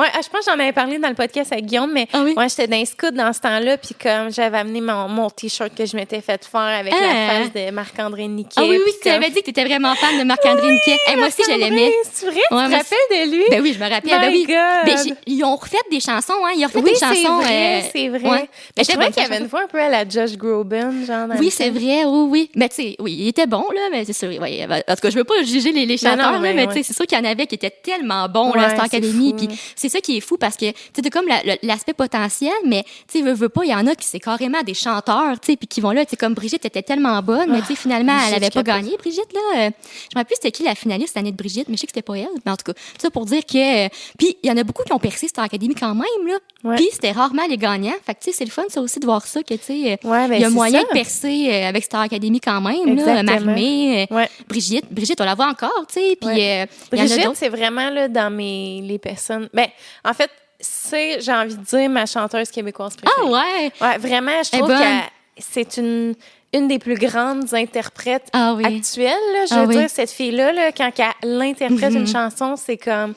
Ouais, 0.00 0.06
ah, 0.12 0.20
je 0.22 0.28
pense 0.28 0.44
que 0.44 0.52
j'en 0.52 0.58
avais 0.58 0.72
parlé 0.72 0.98
dans 0.98 1.08
le 1.08 1.14
podcast 1.14 1.52
avec 1.52 1.66
Guillaume, 1.66 1.90
mais 1.92 2.06
Ah 2.12 2.20
oui? 2.22 2.34
ouais, 2.36 2.48
j'étais 2.50 2.66
dans 2.66 2.76
les 2.76 2.84
scouts 2.86 3.10
dans 3.12 3.32
ce 3.32 3.40
temps-là, 3.40 3.76
puis 3.78 3.94
comme 3.94 4.30
j'avais 4.30 4.58
amené 4.58 4.80
mon, 4.82 5.08
mon 5.08 5.30
T-shirt 5.30 5.74
que 5.74 5.84
je 5.86 5.96
m'étais 5.96 6.20
fait 6.20 6.44
faire 6.44 6.60
avec 6.60 6.92
la 6.92 6.98
Ah. 7.00 7.28
face 7.44 7.52
de 7.52 7.70
Marc-André 7.70 8.26
Niquet. 8.28 8.54
Ah 8.58 8.62
oui, 8.64 8.78
oui, 8.84 8.92
tu 9.02 9.08
avais 9.08 9.28
dit 9.30 9.40
que 9.40 9.44
tu 9.44 9.50
étais 9.50 9.64
vraiment 9.64 9.94
fan 9.94 10.18
de 10.18 10.24
Marc-André 10.24 10.66
Niquet. 10.70 10.96
Hey, 11.06 11.16
moi 11.16 11.28
aussi, 11.28 11.42
je 11.46 11.56
l'aimais. 11.58 11.92
C'est 12.12 12.26
vrai? 12.26 12.40
Tu 12.40 12.48
te 12.48 12.54
rappelles 12.54 13.26
de 13.28 13.30
lui? 13.36 13.44
Ben 13.50 13.62
oui, 13.62 13.72
je 13.74 13.78
me 13.82 13.88
rappelle. 13.90 14.30
My 14.30 14.46
Ben 14.46 14.86
oui. 14.86 15.06
Ben, 15.08 15.16
ils 15.26 15.44
ont 15.44 15.56
refait 15.56 15.76
des 15.90 16.00
chansons, 16.00 16.34
hein. 16.44 16.52
Ils 16.56 16.64
ont 16.64 16.68
refait 16.68 16.78
oui, 16.80 16.90
des 16.92 16.96
c'est 16.96 17.06
chansons. 17.22 17.38
vrai, 17.40 17.82
euh, 17.82 17.88
c'est 17.92 18.08
vrai. 18.08 18.48
Mais 18.82 18.84
je 18.84 18.90
trouvais 18.92 19.12
qu'il 19.12 19.22
y 19.22 19.26
avait 19.26 19.38
une 19.38 19.46
voix 19.46 19.62
un 19.62 19.66
peu 19.66 19.80
à 19.80 19.88
la 19.88 20.08
Josh 20.08 20.36
Groban, 20.36 21.04
genre. 21.06 21.28
Oui, 21.38 21.50
c'est 21.50 21.70
vrai, 21.70 22.04
oui, 22.04 22.26
oui. 22.30 22.50
Mais 22.56 22.68
tu 22.68 22.74
sais, 22.76 22.96
oui, 22.98 23.16
il 23.20 23.28
était 23.28 23.46
bon, 23.46 23.64
là, 23.74 23.88
mais 23.90 24.04
c'est 24.04 24.12
sûr. 24.12 24.28
Ouais, 24.40 24.64
en 24.66 24.94
tout 24.94 25.00
cas, 25.02 25.10
je 25.10 25.16
veux 25.16 25.24
pas 25.24 25.42
juger 25.42 25.72
les, 25.72 25.86
les 25.86 25.96
Non, 26.02 26.10
non, 26.16 26.22
chanteurs, 26.24 26.40
mais 26.40 26.54
mais, 26.54 26.62
ouais. 26.66 26.68
tu 26.68 26.74
sais, 26.74 26.82
c'est 26.82 26.94
sûr 26.94 27.06
qu'il 27.06 27.18
y 27.18 27.20
en 27.20 27.24
avait 27.24 27.46
qui 27.46 27.54
étaient 27.54 27.70
tellement 27.70 28.28
bons, 28.28 28.52
là, 28.54 28.68
à 28.68 28.82
Academy. 28.84 29.30
fou. 29.30 29.36
Puis 29.36 29.48
c'est 29.76 29.88
ça 29.88 30.00
qui 30.00 30.16
est 30.16 30.20
fou 30.20 30.36
parce 30.36 30.56
que, 30.56 30.70
tu 30.70 30.76
sais, 31.02 31.10
comme 31.10 31.26
la- 31.26 31.42
l'aspect 31.62 31.92
potentiel, 31.94 32.52
mais, 32.66 32.84
tu 33.10 33.18
sais, 33.18 33.22
veux, 33.24 33.32
veux 33.32 33.48
pas, 33.48 33.62
il 33.64 33.70
y 33.70 33.74
en 33.74 33.86
a 33.86 33.94
qui 33.94 34.06
c'est 34.06 34.20
carrément 34.20 34.62
des 34.62 34.74
chanteurs, 34.74 35.38
tu 35.40 35.52
sais, 35.52 35.56
puis 35.56 35.66
qui 35.68 35.80
vont 35.80 35.90
là, 35.92 36.04
tu 36.04 36.10
sais, 36.10 36.16
comme 36.16 36.34
Brigitte 36.34 36.64
était 36.64 36.82
tellement 36.82 37.20
bonne, 37.22 37.50
mais 37.50 37.60
tu 37.60 37.66
sais, 37.68 37.74
finalement, 37.76 38.16
elle 38.28 38.34
avait 38.34 38.50
pas 38.50 38.62
gagné, 38.62 38.96
Brigitte, 38.98 39.32
là. 39.32 39.40
Euh, 39.66 39.70
je 40.10 40.16
me 40.16 40.20
rappelle 40.20 40.24
plus 40.26 40.36
c'était 40.36 40.50
qui 40.52 40.62
la 40.64 40.74
finaliste 40.74 41.14
l'année 41.16 41.32
de 41.32 41.36
Brigitte, 41.36 41.68
mais 41.68 41.76
je 41.76 41.80
sais 41.80 41.86
que 41.86 41.92
c'était 41.94 42.02
pas 42.02 42.16
elle. 42.18 42.28
Mais 42.44 42.52
en 42.52 42.56
tout 42.56 42.72
cas, 42.72 42.78
ça 43.00 43.10
pour 43.10 43.26
dire 43.26 43.44
que, 43.46 43.86
euh, 43.86 43.88
puis 44.18 44.36
il 44.42 44.48
y 44.48 44.52
en 44.52 44.56
a 44.56 44.64
beaucoup 44.64 44.82
qui 44.84 44.92
ont 44.92 44.98
percé 44.98 45.28
Star 45.28 45.44
Academy 45.44 45.74
quand 45.74 45.94
même, 45.94 46.26
là. 46.26 46.34
Puis 46.76 46.88
c'était 46.92 47.10
rarement 47.12 47.42
les 47.48 47.56
gagnants. 47.56 47.92
Fait 48.06 48.14
que, 48.14 48.20
tu 48.20 48.30
sais, 48.30 48.36
c'est 48.38 48.44
le 48.44 48.50
fun, 48.50 48.61
ça 48.70 48.80
aussi, 48.80 49.00
de 49.00 49.06
voir 49.06 49.26
ça, 49.26 49.42
que, 49.42 49.54
tu 49.54 49.62
sais, 49.62 49.72
euh, 50.04 50.08
Ouais, 50.08 50.28
ben, 50.28 50.34
il 50.34 50.40
y 50.40 50.44
a 50.44 50.50
moyen 50.50 50.80
ça. 50.80 50.86
de 50.86 50.92
percer 50.92 51.48
euh, 51.50 51.68
avec 51.68 51.84
Star 51.84 52.02
Academy 52.02 52.40
quand 52.40 52.60
même, 52.60 52.86
là. 52.86 52.92
Exactement. 53.20 53.40
Marimé, 53.46 54.06
euh, 54.10 54.14
Ouais. 54.16 54.28
Brigitte, 54.48 54.86
Brigitte, 54.90 55.20
on 55.20 55.24
la 55.24 55.34
voit 55.34 55.46
encore, 55.48 55.84
tu 55.88 55.94
sais, 56.00 56.16
puis 56.20 56.28
Ouais. 56.30 56.62
euh, 56.62 56.66
Brigitte, 56.90 57.30
c'est 57.34 57.48
vraiment 57.48 57.90
là, 57.90 58.08
dans 58.08 58.30
mes 58.30 58.80
les 58.82 58.98
personnes. 58.98 59.48
Ben, 59.54 59.66
en 60.04 60.12
fait, 60.12 60.30
c'est, 60.60 61.20
j'ai 61.20 61.32
envie 61.32 61.56
de 61.56 61.64
dire, 61.64 61.88
ma 61.90 62.06
chanteuse 62.06 62.50
québécoise 62.50 62.94
préférée. 62.96 63.20
Ah 63.20 63.30
ouais! 63.30 63.72
Ouais, 63.80 63.98
vraiment, 63.98 64.42
je 64.44 64.50
trouve 64.58 64.68
qu'elle 64.68 65.02
c'est 65.38 65.76
une 65.78 66.14
une 66.54 66.68
des 66.68 66.78
plus 66.78 66.96
grandes 66.96 67.54
interprètes 67.54 68.28
Ah 68.34 68.52
oui. 68.54 68.66
actuelles. 68.66 69.06
là. 69.32 69.46
je 69.48 69.54
Ah 69.54 69.62
veux 69.62 69.68
oui. 69.68 69.76
dire, 69.78 69.88
cette 69.88 70.10
fille-là, 70.10 70.52
là, 70.52 70.70
quand 70.70 70.90
elle 71.22 71.40
interprète 71.40 71.92
Mhm. 71.92 72.00
une 72.00 72.06
chanson, 72.06 72.56
c'est 72.56 72.76
comme... 72.76 73.14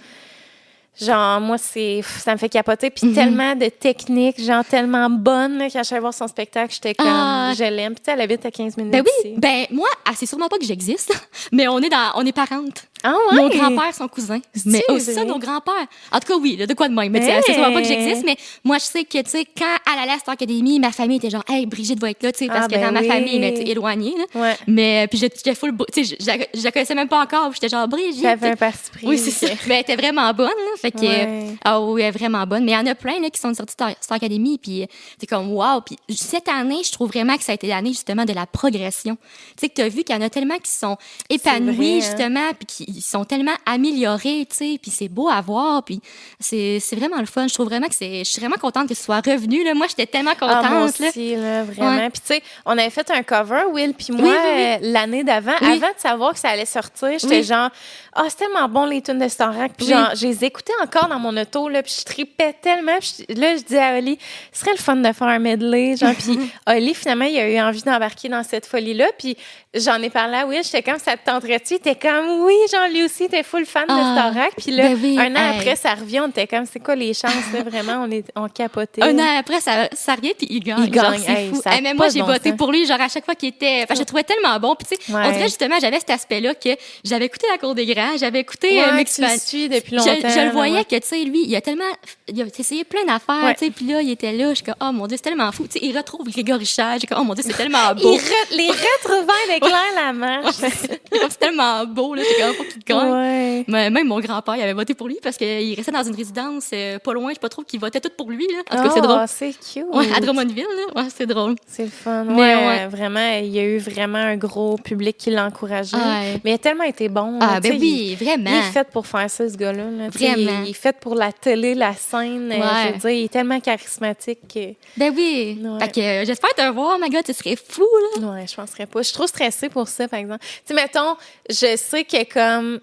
Genre, 1.01 1.41
moi, 1.41 1.57
c'est 1.57 2.01
ça 2.19 2.31
me 2.33 2.37
fait 2.37 2.49
capoter. 2.49 2.89
Puis 2.89 3.07
Mhm. 3.07 3.13
tellement 3.15 3.55
de 3.55 3.67
techniques, 3.67 4.41
genre 4.41 4.63
tellement 4.63 5.09
bonne. 5.09 5.57
là, 5.57 5.67
quand 5.69 5.79
je 5.79 5.83
suis 5.83 5.93
allée 5.95 6.01
voir 6.01 6.13
son 6.13 6.27
spectacle, 6.27 6.73
j'étais 6.73 6.93
comme, 6.95 7.07
Ah. 7.09 7.51
je 7.57 7.63
l'aime. 7.63 7.95
Puis 7.95 8.03
elle 8.07 8.21
habite 8.21 8.45
à 8.45 8.51
15 8.51 8.77
minutes 8.77 8.91
Ben 8.93 9.03
oui, 9.05 9.11
ici. 9.29 9.35
ben 9.37 9.65
moi, 9.71 9.87
ah, 10.05 10.11
c'est 10.15 10.25
sûrement 10.25 10.47
pas 10.47 10.57
que 10.57 10.65
j'existe, 10.65 11.11
mais 11.51 11.67
on 11.67 11.79
est 11.79 11.89
dans, 11.89 12.11
on 12.15 12.25
est 12.25 12.31
parentes. 12.31 12.85
Ah 13.07 13.15
ouais? 13.31 13.37
Mon 13.37 13.49
grand-père, 13.49 13.93
son 13.93 14.07
cousin. 14.07 14.39
Mais 14.65 14.81
C'est 14.87 14.91
aussi 14.93 15.13
ça, 15.13 15.23
nos 15.23 15.37
grands-pères. 15.37 15.85
En 16.11 16.19
tout 16.19 16.27
cas, 16.27 16.37
oui, 16.39 16.55
là, 16.55 16.65
de 16.65 16.73
quoi 16.73 16.87
de 16.89 16.93
même. 16.93 17.11
Mais 17.11 17.19
tu 17.19 17.25
sais, 17.27 17.39
c'est 17.45 17.53
sûrement 17.53 17.71
pas 17.73 17.81
que 17.81 17.87
j'existe, 17.87 18.25
mais 18.25 18.35
moi, 18.63 18.77
je 18.79 18.83
sais 18.85 19.03
que, 19.03 19.21
tu 19.21 19.29
sais, 19.29 19.45
quand 19.57 19.75
elle 19.93 19.99
allait 19.99 20.13
à 20.13 20.17
Star 20.19 20.33
Academy, 20.33 20.79
ma 20.79 20.91
famille 20.91 21.17
était 21.17 21.29
genre, 21.29 21.43
hey, 21.47 21.65
Brigitte 21.65 21.99
va 21.99 22.09
être 22.09 22.23
là, 22.23 22.31
tu 22.31 22.39
sais, 22.39 22.47
parce 22.47 22.61
Ah, 22.65 22.67
que 22.67 22.73
ben 22.75 22.85
dans 22.87 22.91
ma 22.93 23.01
oui. 23.01 23.07
famille, 23.07 23.39
mais 23.39 23.53
éloignée, 23.69 24.15
là. 24.17 24.41
Ouais. 24.41 24.55
Mais, 24.67 25.07
puis 25.07 25.19
j'étais 25.19 25.53
full, 25.55 25.75
tu 25.93 26.03
sais, 26.05 26.15
je, 26.19 26.23
je 26.23 26.27
la- 26.27 26.45
je 26.53 26.63
la 26.63 26.71
connaissais 26.71 26.95
même 26.95 27.07
pas 27.07 27.21
encore, 27.21 27.53
j'étais 27.53 27.69
genre, 27.69 27.87
Brigitte. 27.87 28.23
J'avais 28.23 28.49
un 28.49 28.55
parti 28.55 28.89
pris. 28.91 29.05
Oui, 29.07 29.17
c'est 29.19 29.31
ça. 29.31 29.47
Mais 29.67 29.75
elle 29.75 29.81
était 29.81 29.95
vraiment 29.95 30.33
bonne, 30.33 30.47
là. 30.47 30.77
Fait 30.81 30.91
que, 30.91 30.99
Ouais. 31.01 31.55
ah 31.63 31.79
oui, 31.81 32.01
elle 32.01 32.07
est 32.07 32.11
vraiment 32.17 32.45
bonne. 32.47 32.63
Mais 32.65 32.71
il 32.71 32.75
y 32.75 32.77
en 32.77 32.85
a 32.87 32.95
plein, 32.95 33.19
là, 33.21 33.29
qui 33.29 33.39
sont 33.39 33.53
sortis 33.53 33.65
de 33.67 33.71
Star, 33.71 33.91
Star 34.01 34.15
Academy, 34.17 34.57
puis 34.57 34.83
euh, 34.83 34.85
c'est 35.19 35.27
comme, 35.27 35.51
wow. 35.51 35.81
Puis 35.85 35.97
cette 36.15 36.47
année, 36.49 36.81
je 36.83 36.91
trouve 36.91 37.09
vraiment 37.09 37.37
que 37.37 37.43
ça 37.43 37.51
a 37.51 37.55
été 37.55 37.67
l'année, 37.67 37.89
justement, 37.89 38.25
de 38.25 38.33
la 38.33 38.45
progression. 38.47 39.15
Tu 39.15 39.53
sais, 39.61 39.69
que 39.69 39.73
t'as 39.75 39.89
vu 39.89 40.03
qu'il 40.03 40.15
y 40.15 40.17
en 40.17 40.21
a 40.21 40.29
tellement 40.29 40.57
qui 40.57 40.71
sont 40.71 40.97
épanouis, 41.29 41.75
vrai, 41.75 41.85
hein? 41.85 41.99
justement, 42.01 42.49
puis 42.57 42.85
qui 42.85 42.94
sont 43.01 43.25
tellement 43.25 43.53
améliorés, 43.65 44.45
tu 44.49 44.55
sais, 44.55 44.79
puis 44.81 44.91
c'est 44.91 45.07
beau 45.09 45.29
à 45.29 45.41
voir, 45.41 45.83
puis 45.83 46.01
c'est 46.39 46.79
c'est 46.79 46.95
vraiment 46.95 47.19
le 47.19 47.25
fun. 47.25 47.47
Je 47.47 47.53
trouve 47.53 47.67
vraiment 47.67 47.87
que 47.87 47.95
c'est, 47.95 48.19
je 48.19 48.23
suis 48.29 48.39
vraiment 48.39 48.57
contente 48.57 48.87
que 48.87 48.95
ce 48.95 49.03
soit 49.03 49.21
revenu, 49.25 49.63
là. 49.63 49.73
Moi, 49.73 49.87
j'étais 49.89 50.05
tellement 50.05 50.33
contente, 50.33 50.63
Ah, 50.63 50.69
moi 50.69 50.79
là. 50.79 50.85
aussi, 50.85 51.35
là, 51.35 51.63
vraiment. 51.63 51.95
Ouais. 51.97 52.09
Puis, 52.09 52.21
tu 52.21 52.33
sais, 52.35 52.43
on 52.65 52.71
avait 52.77 52.89
fait 52.89 53.09
un 53.11 53.23
cover, 53.23 53.63
Will, 53.71 53.93
puis 53.93 54.07
moi, 54.11 54.21
Oui, 54.23 54.29
oui, 54.29 54.51
oui. 54.55 54.61
euh, 54.61 54.77
l'année 54.93 55.23
d'avant, 55.23 55.55
avant 55.61 55.77
de 55.93 55.99
savoir 55.99 56.33
que 56.33 56.39
ça 56.39 56.49
allait 56.49 56.65
sortir, 56.65 57.17
j'étais 57.19 57.43
genre, 57.43 57.69
ah, 58.13 58.23
c'est 58.29 58.37
tellement 58.37 58.67
bon, 58.69 58.85
les 58.85 59.01
tunes 59.01 59.19
de 59.19 59.27
Starac. 59.27 59.73
Puis, 59.77 59.87
genre, 59.87 60.09
je 60.15 60.25
les 60.27 60.43
écoutais 60.45 60.73
encore 60.83 61.07
dans 61.07 61.19
mon 61.19 61.35
auto, 61.37 61.69
là, 61.69 61.83
puis 61.83 61.93
je 61.99 62.03
tripais 62.05 62.53
tellement. 62.61 62.97
Puis, 62.99 63.25
là, 63.35 63.55
je 63.57 63.63
disais 63.63 63.79
à 63.81 63.97
Oli, 63.97 64.17
ce 64.53 64.59
serait 64.61 64.71
le 64.71 64.77
fun 64.77 64.95
de 64.95 65.11
faire 65.11 65.27
un 65.27 65.39
medley, 65.39 65.95
genre, 65.97 66.13
puis 66.17 66.37
Oli, 66.67 66.93
finalement, 66.93 67.25
il 67.25 67.37
a 67.37 67.49
eu 67.49 67.59
envie 67.59 67.81
d'embarquer 67.83 68.29
dans 68.29 68.43
cette 68.43 68.65
folie-là. 68.65 69.07
Puis, 69.17 69.35
j'en 69.73 70.01
ai 70.01 70.09
parlé 70.09 70.35
à 70.37 70.45
Will, 70.45 70.63
j'étais 70.63 70.83
comme, 70.83 70.99
ça 70.99 71.17
te 71.17 71.25
tenterait-tu? 71.25 71.73
Il 71.73 71.77
était 71.77 71.95
comme, 71.95 72.43
oui, 72.45 72.53
genre, 72.71 72.84
lui 72.87 73.03
aussi, 73.03 73.23
était 73.25 73.43
full 73.43 73.65
fan 73.65 73.83
de 73.87 73.93
Ah, 73.93 74.15
Starac. 74.31 74.53
Puis 74.57 74.71
là, 74.71 74.89
ben 74.89 74.99
oui, 75.01 75.17
un 75.19 75.35
an 75.35 75.51
hey. 75.51 75.59
après, 75.59 75.75
ça 75.75 75.93
revient, 75.95 76.21
on 76.21 76.29
était 76.29 76.47
comme, 76.47 76.65
c'est 76.65 76.79
quoi 76.79 76.95
les 76.95 77.13
chances, 77.13 77.33
là, 77.53 77.63
vraiment? 77.63 78.03
On, 78.07 78.11
est, 78.11 78.25
on 78.35 78.47
capotait. 78.49 79.03
Un 79.03 79.17
an 79.19 79.37
après, 79.39 79.59
ça, 79.61 79.89
ça 79.93 80.15
revient, 80.15 80.33
puis 80.37 80.47
il 80.49 80.59
gagne. 80.63 80.83
Il 80.85 80.91
gagne, 80.91 81.19
c'est 81.25 81.31
hey, 81.31 81.49
fou. 81.49 81.61
a 81.65 81.77
Eh, 81.77 81.93
moi, 81.93 82.09
j'ai 82.09 82.19
bon 82.21 82.27
voté 82.27 82.49
sens. 82.49 82.57
pour 82.57 82.71
lui, 82.71 82.85
genre, 82.85 83.01
à 83.01 83.07
chaque 83.09 83.25
fois 83.25 83.35
qu'il 83.35 83.49
était. 83.49 83.81
Enfin, 83.83 83.95
je 83.95 83.99
le 83.99 84.05
trouvais 84.05 84.23
tellement 84.23 84.59
bon. 84.59 84.75
Puis, 84.75 84.87
tu 84.97 85.03
sais, 85.03 85.13
Ouais. 85.13 85.21
on 85.25 85.31
dirait 85.31 85.43
justement, 85.45 85.75
j'avais 85.79 85.99
cet 85.99 86.09
aspect-là 86.09 86.55
que 86.55 86.69
j'avais 87.03 87.25
écouté 87.25 87.45
La 87.51 87.57
Cour 87.57 87.75
des 87.75 87.85
Grands, 87.85 88.17
j'avais 88.17 88.39
écouté 88.39 88.69
Ouais, 88.79 88.83
euh, 89.01 89.03
tu 89.03 89.21
le 89.21 89.27
suis 89.39 89.69
depuis 89.69 89.91
Je, 89.91 89.95
longtemps. 89.97 90.29
je 90.29 90.39
le 90.45 90.51
voyais 90.51 90.73
ouais. 90.77 90.85
que, 90.85 90.95
tu 90.95 91.07
sais, 91.07 91.23
lui, 91.23 91.43
il 91.45 91.55
a 91.55 91.61
tellement. 91.61 91.83
Il 92.27 92.41
a 92.41 92.45
essayé 92.45 92.83
plein 92.83 93.05
d'affaires, 93.05 93.43
Ouais. 93.43 93.53
tu 93.53 93.65
sais, 93.65 93.71
puis 93.71 93.85
là, 93.85 94.01
il 94.01 94.09
était 94.09 94.31
là. 94.33 94.49
Je 94.49 94.55
suis 94.55 94.63
comme, 94.65 94.73
oh 94.81 94.91
mon 94.91 95.05
Dieu, 95.05 95.15
c'est 95.15 95.29
tellement 95.29 95.51
fou. 95.51 95.65
Tu 95.67 95.73
sais, 95.73 95.85
il 95.85 95.95
retrouve 95.95 96.27
Grégory 96.27 96.65
Charles. 96.65 96.99
J'ai 96.99 97.05
comme, 97.05 97.19
oh 97.21 97.23
mon 97.23 97.35
Dieu, 97.35 97.43
c'est 97.45 97.53
tellement 97.55 97.93
beau. 98.01 98.17
re- 98.17 98.57
les 98.57 98.67
retrouvailles 98.69 99.49
avec 99.49 99.61
Claire 99.61 99.93
Lamarche. 99.95 100.55
c'est 100.55 101.39
tellement 101.39 101.85
beau, 101.85 102.15
là. 102.15 102.23
J'ai 102.27 102.43
comme, 102.43 102.53
faut 102.55 102.63
qu'il 102.63 102.83
gagne. 102.83 103.11
ouais. 103.11 103.63
Mais 103.67 103.91
même 103.91 104.07
mon 104.07 104.19
grand-père, 104.19 104.55
il 104.55 104.61
avait 104.63 104.73
voté 104.73 104.95
pour 104.95 105.07
lui 105.07 105.19
parce 105.21 105.37
qu'il 105.37 105.75
restait 105.75 105.91
dans 105.91 106.01
une 106.03 106.15
résidence 106.15 106.69
euh, 106.73 106.97
pas 106.97 107.13
loin, 107.13 107.29
je 107.29 107.35
sais 107.35 107.39
pas 107.39 107.49
trop, 107.49 107.61
qui 107.61 107.77
votait 107.77 107.99
tout 108.01 108.09
pour 108.17 108.31
lui, 108.31 108.47
là. 108.47 108.59
En 108.71 108.77
tout 108.81 108.89
cas, 108.89 108.93
c'est 108.95 108.99
Oh, 109.01 109.07
drôle. 109.07 109.25
c'est 109.27 109.51
cute. 109.51 109.85
Ouais, 109.93 110.07
à 110.15 110.19
Drummondville, 110.19 110.65
là. 110.95 111.03
Ouais, 111.03 111.07
c'est 111.15 111.27
drôle. 111.27 111.53
C'est 111.67 111.83
le 111.83 111.89
fun. 111.91 112.23
Mais 112.23 112.33
ouais, 112.55 112.67
ouais. 112.67 112.87
vraiment, 112.87 113.37
il 113.37 113.49
y 113.55 113.59
a 113.59 113.63
eu 113.65 113.77
vraiment 113.77 114.17
un 114.17 114.35
gros 114.37 114.77
public 114.77 115.15
qui 115.15 115.29
l'a 115.29 115.45
encouragé. 115.45 115.95
Ouais. 115.95 116.41
Mais 116.43 116.51
il 116.51 116.53
a 116.55 116.57
tellement 116.57 116.85
été 116.85 117.07
bon. 117.07 117.37
Ah, 117.39 117.59
ben 117.59 117.77
oui, 117.79 118.15
il- 118.19 118.25
vraiment. 118.25 118.49
Il, 118.49 118.55
est 118.67 118.71
fait 118.71 118.87
pour 118.91 119.05
faire 119.05 119.29
ça, 119.29 119.47
ce 119.47 119.55
gars-là. 119.55 119.83
là. 119.83 120.09
Vraiment. 120.09 120.35
Il, 120.63 120.65
il 120.65 120.69
est 120.71 120.73
fait 120.73 120.97
pour 120.99 121.13
la 121.13 121.31
télé, 121.31 121.75
la 121.75 121.93
scène. 121.93 122.14
Euh, 122.19 122.49
Ouais. 122.49 122.87
Je 122.87 122.93
veux 122.93 122.99
dire, 122.99 123.09
il 123.09 123.23
est 123.25 123.31
tellement 123.31 123.59
charismatique 123.59 124.39
que... 124.53 124.73
Ben 124.97 125.13
oui. 125.15 125.59
Ouais. 125.61 125.79
Fait 125.79 125.91
que 125.91 125.99
euh, 125.99 126.25
j'espère 126.25 126.53
te 126.53 126.69
voir, 126.71 126.97
ma 126.99 127.09
gars, 127.09 127.23
tu 127.23 127.33
serais 127.33 127.55
fou, 127.55 127.87
là. 128.17 128.27
Ouais, 128.27 128.45
je 128.47 128.55
penserais 128.55 128.85
pas. 128.85 128.99
Je 129.01 129.07
suis 129.07 129.13
trop 129.13 129.27
stressée 129.27 129.69
pour 129.69 129.87
ça, 129.87 130.07
par 130.07 130.19
exemple. 130.19 130.43
Tu 130.43 130.61
sais, 130.65 130.73
mettons, 130.73 131.15
je 131.49 131.75
sais 131.77 132.03
que 132.03 132.23
comme... 132.33 132.79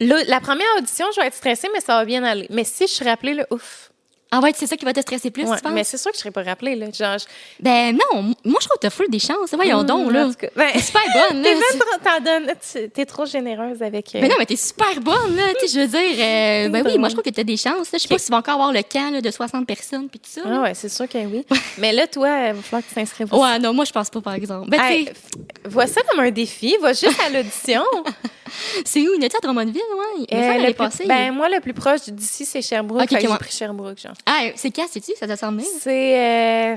là, 0.00 0.22
la 0.26 0.40
première 0.40 0.66
audition, 0.78 1.06
je 1.14 1.20
vais 1.20 1.26
être 1.26 1.34
stressée, 1.34 1.68
mais 1.72 1.80
ça 1.80 1.96
va 1.96 2.04
bien 2.04 2.24
aller. 2.24 2.46
Mais 2.50 2.64
si 2.64 2.86
je 2.86 2.92
suis 2.92 3.04
rappelée, 3.04 3.34
là, 3.34 3.46
ouf. 3.50 3.91
En 4.32 4.40
fait, 4.40 4.56
c'est 4.56 4.66
ça 4.66 4.76
qui 4.76 4.84
va 4.84 4.92
te 4.92 5.00
stresser 5.00 5.30
plus, 5.30 5.44
Ouais, 5.44 5.56
tu 5.56 5.62
penses? 5.62 5.72
mais 5.72 5.84
c'est 5.84 5.98
sûr 5.98 6.10
que 6.10 6.16
je 6.16 6.20
serais 6.20 6.30
pas 6.30 6.42
rappelée, 6.42 6.74
là. 6.74 6.86
Genre, 6.90 7.18
je- 7.18 7.24
Ben 7.60 7.92
non, 7.92 8.22
moi, 8.44 8.58
je 8.60 8.66
trouve 8.66 8.76
que 8.76 8.80
t'as 8.80 8.90
full 8.90 9.08
des 9.10 9.18
chances. 9.18 9.52
Voyons 9.52 9.84
donc, 9.84 10.08
Mmh, 10.08 10.12
là. 10.14 10.24
tout 10.26 10.32
cas, 10.34 10.48
ben, 10.56 10.68
T'es 10.72 10.80
super 10.80 11.02
bonne, 11.30 11.42
là. 12.46 12.54
T'es 12.72 12.88
T'es 12.88 13.04
trop 13.06 13.26
généreuse 13.26 13.82
avec. 13.82 14.14
euh, 14.14 14.18
Mais 14.22 14.28
non, 14.28 14.36
mais 14.38 14.46
t'es 14.46 14.56
super 14.56 14.98
bonne, 15.00 15.36
là. 15.36 15.42
Je 15.62 15.78
veux 15.80 15.86
dire, 15.86 16.00
euh, 16.00 16.68
ben 16.70 16.82
oui, 16.86 16.98
moi, 16.98 17.08
je 17.08 17.14
trouve 17.14 17.24
que 17.24 17.30
t'as 17.30 17.44
des 17.44 17.56
chances, 17.56 17.92
là. 17.92 17.98
Je 17.98 17.98
sais 17.98 18.08
pas 18.08 18.18
si 18.18 18.26
tu 18.26 18.30
vas 18.32 18.38
encore 18.38 18.54
avoir 18.54 18.72
le 18.72 18.82
camp, 18.82 19.10
là, 19.12 19.20
de 19.20 19.30
60 19.30 19.66
personnes, 19.66 20.08
puis 20.08 20.18
tout 20.18 20.30
ça. 20.30 20.40
là. 20.48 20.56
Ah 20.58 20.62
ouais, 20.62 20.74
c'est 20.74 20.88
sûr 20.88 21.08
que 21.08 21.18
oui. 21.18 21.44
Mais 21.78 21.92
là, 21.92 22.06
toi, 22.06 22.28
il 22.48 22.54
va 22.54 22.62
falloir 22.62 22.82
que 22.82 22.88
tu 22.88 22.94
t'inscrives. 22.94 23.32
Ouais, 23.34 23.58
non, 23.58 23.72
moi, 23.74 23.84
je 23.84 23.92
pense 23.92 24.08
pas, 24.10 24.20
par 24.20 24.34
exemple. 24.34 24.70
Ben, 24.70 24.80
Hey, 24.82 25.10
vois 25.66 25.86
ça 25.86 26.00
comme 26.10 26.20
un 26.20 26.30
défi. 26.30 26.76
Va 26.80 26.92
juste 26.92 27.20
à 27.26 27.28
l'audition. 27.30 27.82
c'est 28.84 29.00
où? 29.00 29.10
Il 29.18 29.24
était 29.24 29.36
à 29.36 29.40
Drummondville, 29.40 29.76
ouais? 29.76 30.26
Euh, 30.32 30.36
le 30.40 30.46
l'année 30.48 30.64
plus- 30.66 30.74
passée. 30.74 31.04
ben, 31.06 31.32
moi, 31.32 31.48
le 31.48 31.60
plus 31.60 31.74
proche 31.74 32.08
d'ici, 32.08 32.44
c'est 32.44 32.62
Sherbrooke. 32.62 33.02
Ok, 33.02 33.08
Fait 33.08 33.14
que 33.16 33.20
ok, 33.20 33.26
j'ai 33.26 33.32
ouais. 33.32 33.38
pris 33.38 33.52
Sherbrooke, 33.52 33.98
genre. 33.98 34.14
Ah, 34.26 34.42
c'est 34.56 34.70
quand, 34.70 34.86
sais-tu? 34.88 35.12
Ça 35.18 35.26
doit 35.26 35.36
s'en. 35.36 35.52
C'est 35.80 36.18
euh, 36.20 36.76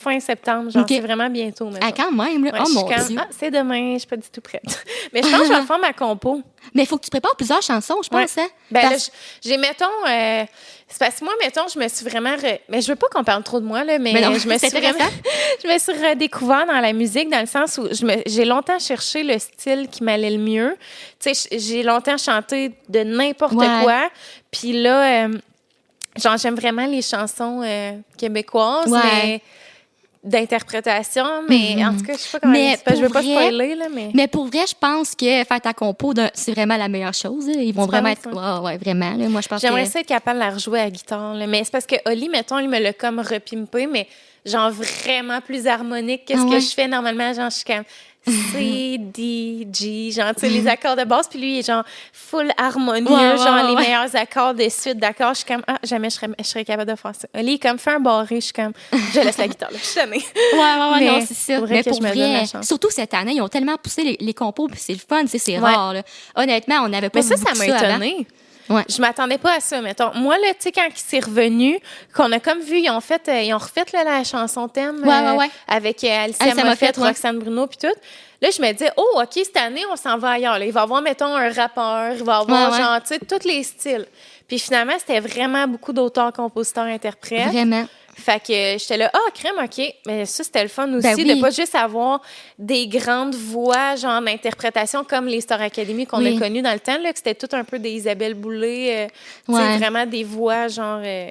fin 0.00 0.20
septembre, 0.20 0.70
genre. 0.70 0.82
Ok. 0.82 0.88
C'est 0.90 1.00
vraiment 1.00 1.28
bientôt. 1.28 1.70
Ah, 1.80 1.90
quand 1.92 2.12
même, 2.12 2.44
là. 2.44 2.52
Ouais, 2.52 2.58
oh 2.64 2.70
mon 2.72 2.82
Dieu. 2.86 3.16
Ah, 3.18 3.26
c'est 3.30 3.50
demain, 3.50 3.94
je 3.94 3.98
suis 3.98 4.06
pas 4.08 4.16
du 4.16 4.28
tout 4.30 4.40
prête. 4.40 4.62
Mais 5.12 5.22
je 5.22 5.28
pense 5.28 5.40
que 5.40 5.46
je 5.46 5.52
vais 5.52 5.62
faire 5.66 5.78
ma 5.78 5.92
compo. 5.92 6.40
Mais 6.74 6.82
il 6.82 6.86
faut 6.86 6.98
que 6.98 7.04
tu 7.04 7.10
prépares 7.10 7.36
plusieurs 7.36 7.62
chansons, 7.62 7.96
je 8.02 8.14
Ouais. 8.14 8.22
pense, 8.22 8.38
hein? 8.38 8.48
Ben 8.70 8.82
Parce- 8.90 9.10
j'ai, 9.44 9.56
mettons, 9.56 9.86
euh, 10.08 10.44
c'est 10.88 10.98
parce 10.98 11.16
que 11.20 11.24
moi, 11.24 11.34
mettons, 11.42 11.68
je 11.72 11.78
me 11.78 11.86
suis 11.88 12.04
vraiment, 12.08 12.34
re- 12.36 12.60
mais 12.68 12.80
je 12.80 12.88
veux 12.88 12.96
pas 12.96 13.08
qu'on 13.08 13.22
parle 13.24 13.42
trop 13.42 13.60
de 13.60 13.66
moi, 13.66 13.84
là, 13.84 13.98
mais, 13.98 14.12
Mais 14.14 14.20
non, 14.22 14.34
je 14.38 14.48
me 14.48 14.56
suis 14.58 14.68
vraiment, 14.70 15.04
je 15.62 15.68
me 15.68 15.78
suis 15.78 15.92
redécouvert 15.92 16.66
dans 16.66 16.80
la 16.80 16.92
musique 16.92 17.28
dans 17.28 17.40
le 17.40 17.46
sens 17.46 17.76
où 17.78 17.82
me, 18.04 18.22
j'ai 18.26 18.44
longtemps 18.44 18.78
cherché 18.78 19.22
le 19.22 19.38
style 19.38 19.88
qui 19.90 20.02
m'allait 20.02 20.30
le 20.30 20.38
mieux. 20.38 20.76
Tu 21.20 21.34
sais, 21.34 21.58
j'ai 21.58 21.82
longtemps 21.82 22.16
chanté 22.16 22.72
de 22.88 23.00
n'importe 23.00 23.52
Ouais. 23.54 23.66
quoi. 23.82 24.08
Puis 24.50 24.72
là, 24.72 25.26
euh, 25.26 25.38
genre, 26.16 26.36
j'aime 26.38 26.54
vraiment 26.56 26.86
les 26.86 27.02
chansons 27.02 27.60
euh, 27.64 27.92
québécoises, 28.16 28.90
Ouais. 28.90 29.00
mais 29.02 29.42
d'interprétation, 30.24 31.24
mais 31.48 31.76
Mhm. 31.76 31.88
en 31.88 31.96
tout 31.96 32.04
cas, 32.04 32.12
je 32.14 32.18
sais 32.18 32.30
pas 32.32 32.40
comment 32.40 32.52
Mais 32.52 32.76
je 32.86 32.94
veux 32.96 33.02
pour 33.04 33.12
pas 33.14 33.22
vrai- 33.22 33.32
spoiler, 33.48 33.74
là, 33.74 33.86
mais... 33.94 34.10
Mais 34.14 34.26
pour 34.26 34.46
vrai, 34.46 34.64
je 34.68 34.74
pense 34.78 35.14
que 35.14 35.44
faire 35.44 35.60
ta 35.60 35.72
compo, 35.72 36.12
c'est 36.34 36.52
vraiment 36.52 36.76
la 36.76 36.88
meilleure 36.88 37.14
chose. 37.14 37.46
là. 37.48 37.54
Ils 37.60 37.72
vont 37.74 37.84
Tu 37.84 37.90
vraiment 37.90 38.08
être. 38.08 38.28
Ouais, 38.28 38.64
ouais, 38.66 38.78
vraiment. 38.78 39.14
là. 39.14 39.28
Moi, 39.28 39.40
je 39.40 39.48
pense 39.48 39.60
J'aimerais 39.60 39.84
que. 39.84 39.90
ça 39.90 40.00
être 40.00 40.06
capable 40.06 40.38
de 40.40 40.44
la 40.44 40.50
rejouer 40.50 40.80
à 40.80 40.84
la 40.84 40.90
guitare. 40.90 41.34
là. 41.34 41.46
Mais 41.46 41.62
c'est 41.64 41.70
parce 41.72 41.86
que 41.86 41.96
Oli, 42.06 42.28
mettons, 42.28 42.58
il 42.58 42.68
me 42.68 42.78
l'a 42.78 42.92
comme 42.92 43.20
repimpé, 43.20 43.86
mais 43.86 44.06
genre 44.44 44.70
vraiment 44.70 45.40
plus 45.40 45.66
harmonique 45.66 46.24
que 46.26 46.34
ce 46.34 46.42
Ah 46.46 46.50
que 46.50 46.60
je 46.60 46.68
fais 46.74 46.88
normalement. 46.88 47.32
Genre, 47.32 47.50
je 47.50 47.56
suis 47.56 47.64
comme 47.64 47.84
C, 48.28 48.96
D, 48.98 49.66
G, 49.72 50.10
genre, 50.12 50.34
tu 50.34 50.40
sais, 50.40 50.48
les 50.48 50.66
accords 50.66 50.96
de 50.96 51.04
basse. 51.04 51.28
Puis 51.28 51.38
lui, 51.38 51.54
il 51.54 51.58
est 51.60 51.66
genre 51.66 51.84
full 52.12 52.50
harmonieux, 52.56 53.08
Ouais, 53.08 53.36
genre 53.36 53.54
ouais, 53.54 53.62
les 53.70 53.74
ouais. 53.74 53.82
meilleurs 53.82 54.14
accords 54.16 54.54
de 54.54 54.68
suite 54.68 54.98
d'accord? 54.98 55.30
Je 55.34 55.38
suis 55.38 55.46
comme, 55.46 55.62
ah, 55.66 55.78
jamais 55.82 56.10
je 56.10 56.16
serais, 56.16 56.28
je 56.38 56.44
serais 56.44 56.64
capable 56.64 56.90
de 56.90 56.96
faire 56.96 57.12
ça. 57.14 57.28
Oli, 57.38 57.54
est 57.54 57.58
comme, 57.58 57.78
fait 57.78 57.92
un 57.92 58.00
barré. 58.00 58.36
Je 58.36 58.44
suis 58.46 58.52
comme, 58.52 58.72
je 58.92 59.20
laisse 59.20 59.38
la 59.38 59.48
guitare, 59.48 59.70
là. 59.70 59.78
Je 59.80 59.84
suis 59.84 59.94
tannée. 59.94 60.24
Ouais, 60.52 60.58
ouais, 60.58 60.90
ouais, 60.92 61.06
non, 61.06 61.26
c'est 61.26 61.34
ça. 61.34 61.60
Mais 61.68 61.82
que 61.82 61.90
pour 61.90 62.00
vrai, 62.00 62.46
chance. 62.46 62.66
surtout 62.66 62.90
cette 62.90 63.14
année, 63.14 63.32
ils 63.34 63.42
ont 63.42 63.48
tellement 63.48 63.76
poussé 63.76 64.02
les, 64.02 64.16
les 64.20 64.34
compos, 64.34 64.68
puis 64.68 64.78
c'est 64.80 64.92
le 64.92 64.98
fun, 64.98 65.24
c'est 65.26 65.58
rare. 65.58 65.94
Là. 65.94 66.02
Honnêtement, 66.36 66.76
on 66.84 66.88
n'avait 66.88 67.10
pas 67.10 67.20
Mais 67.20 67.22
ça, 67.22 67.36
ça 67.36 67.54
m'a 67.54 67.66
étonnée. 67.66 68.26
Ouais. 68.68 68.84
Je 68.88 69.00
m'attendais 69.00 69.38
pas 69.38 69.56
à 69.56 69.60
ça, 69.60 69.80
mettons. 69.80 70.12
Moi, 70.14 70.36
là, 70.38 70.48
tu 70.50 70.56
sais, 70.60 70.72
quand 70.72 70.86
il 70.88 70.96
s'est 70.96 71.20
revenu, 71.20 71.78
qu'on 72.14 72.30
a 72.32 72.40
comme 72.40 72.60
vu, 72.60 72.78
ils 72.80 72.90
ont 72.90 73.00
fait, 73.00 73.28
euh, 73.28 73.40
ils 73.42 73.54
ont 73.54 73.58
refait 73.58 73.84
là, 73.92 74.04
la 74.04 74.24
chanson 74.24 74.68
thème 74.68 75.00
Ouais, 75.02 75.08
ouais, 75.30 75.36
ouais. 75.36 75.50
avec 75.66 76.04
euh, 76.04 76.24
Alicia, 76.24 76.54
Moffett. 76.64 76.96
Roxane 76.96 77.38
Bruno, 77.38 77.66
puis 77.66 77.78
tout. 77.78 77.94
Là, 78.40 78.48
je 78.56 78.62
me 78.62 78.72
dis, 78.72 78.84
oh, 78.96 79.20
OK, 79.20 79.30
cette 79.34 79.56
année, 79.56 79.82
on 79.90 79.96
s'en 79.96 80.16
va 80.18 80.32
ailleurs. 80.32 80.58
là. 80.58 80.64
Il 80.64 80.72
va 80.72 80.80
y 80.80 80.82
avoir, 80.84 81.02
mettons, 81.02 81.34
un 81.34 81.50
rappeur, 81.52 82.12
il 82.14 82.22
va 82.22 82.38
y 82.38 82.40
avoir, 82.42 82.72
genre, 82.72 83.00
tu 83.02 83.08
sais, 83.14 83.18
tous 83.18 83.46
les 83.48 83.62
styles. 83.62 84.06
Puis 84.46 84.58
finalement, 84.58 84.94
c'était 84.98 85.20
vraiment 85.20 85.66
beaucoup 85.66 85.92
d'auteurs, 85.92 86.32
compositeurs, 86.32 86.84
interprètes. 86.84 87.48
Vraiment. 87.48 87.86
Fait 88.18 88.40
que 88.40 88.78
j'étais 88.78 88.96
là, 88.96 89.10
ah, 89.14 89.30
crème, 89.32 89.54
OK. 89.62 89.94
Mais 90.06 90.26
ça, 90.26 90.42
c'était 90.42 90.62
le 90.62 90.68
fun 90.68 90.92
aussi, 90.92 91.02
Ben 91.06 91.14
oui. 91.16 91.36
de 91.36 91.40
pas 91.40 91.50
juste 91.50 91.74
avoir 91.74 92.20
des 92.58 92.86
grandes 92.88 93.34
voix, 93.34 93.94
genre 93.96 94.20
d'interprétation 94.20 95.04
comme 95.04 95.26
les 95.26 95.40
Star 95.40 95.60
Academy 95.62 96.04
qu'on 96.06 96.18
Oui. 96.18 96.36
a 96.36 96.38
connues 96.38 96.62
dans 96.62 96.72
le 96.72 96.80
temps, 96.80 96.98
là, 96.98 97.12
que 97.12 97.18
c'était 97.18 97.34
tout 97.34 97.48
un 97.56 97.64
peu 97.64 97.78
des 97.78 97.90
Isabelle 97.92 98.34
Boulay, 98.34 99.08
euh, 99.48 99.52
Ouais. 99.52 99.78
vraiment 99.78 100.04
des 100.04 100.24
voix, 100.24 100.66
genre, 100.68 101.00
euh, 101.04 101.30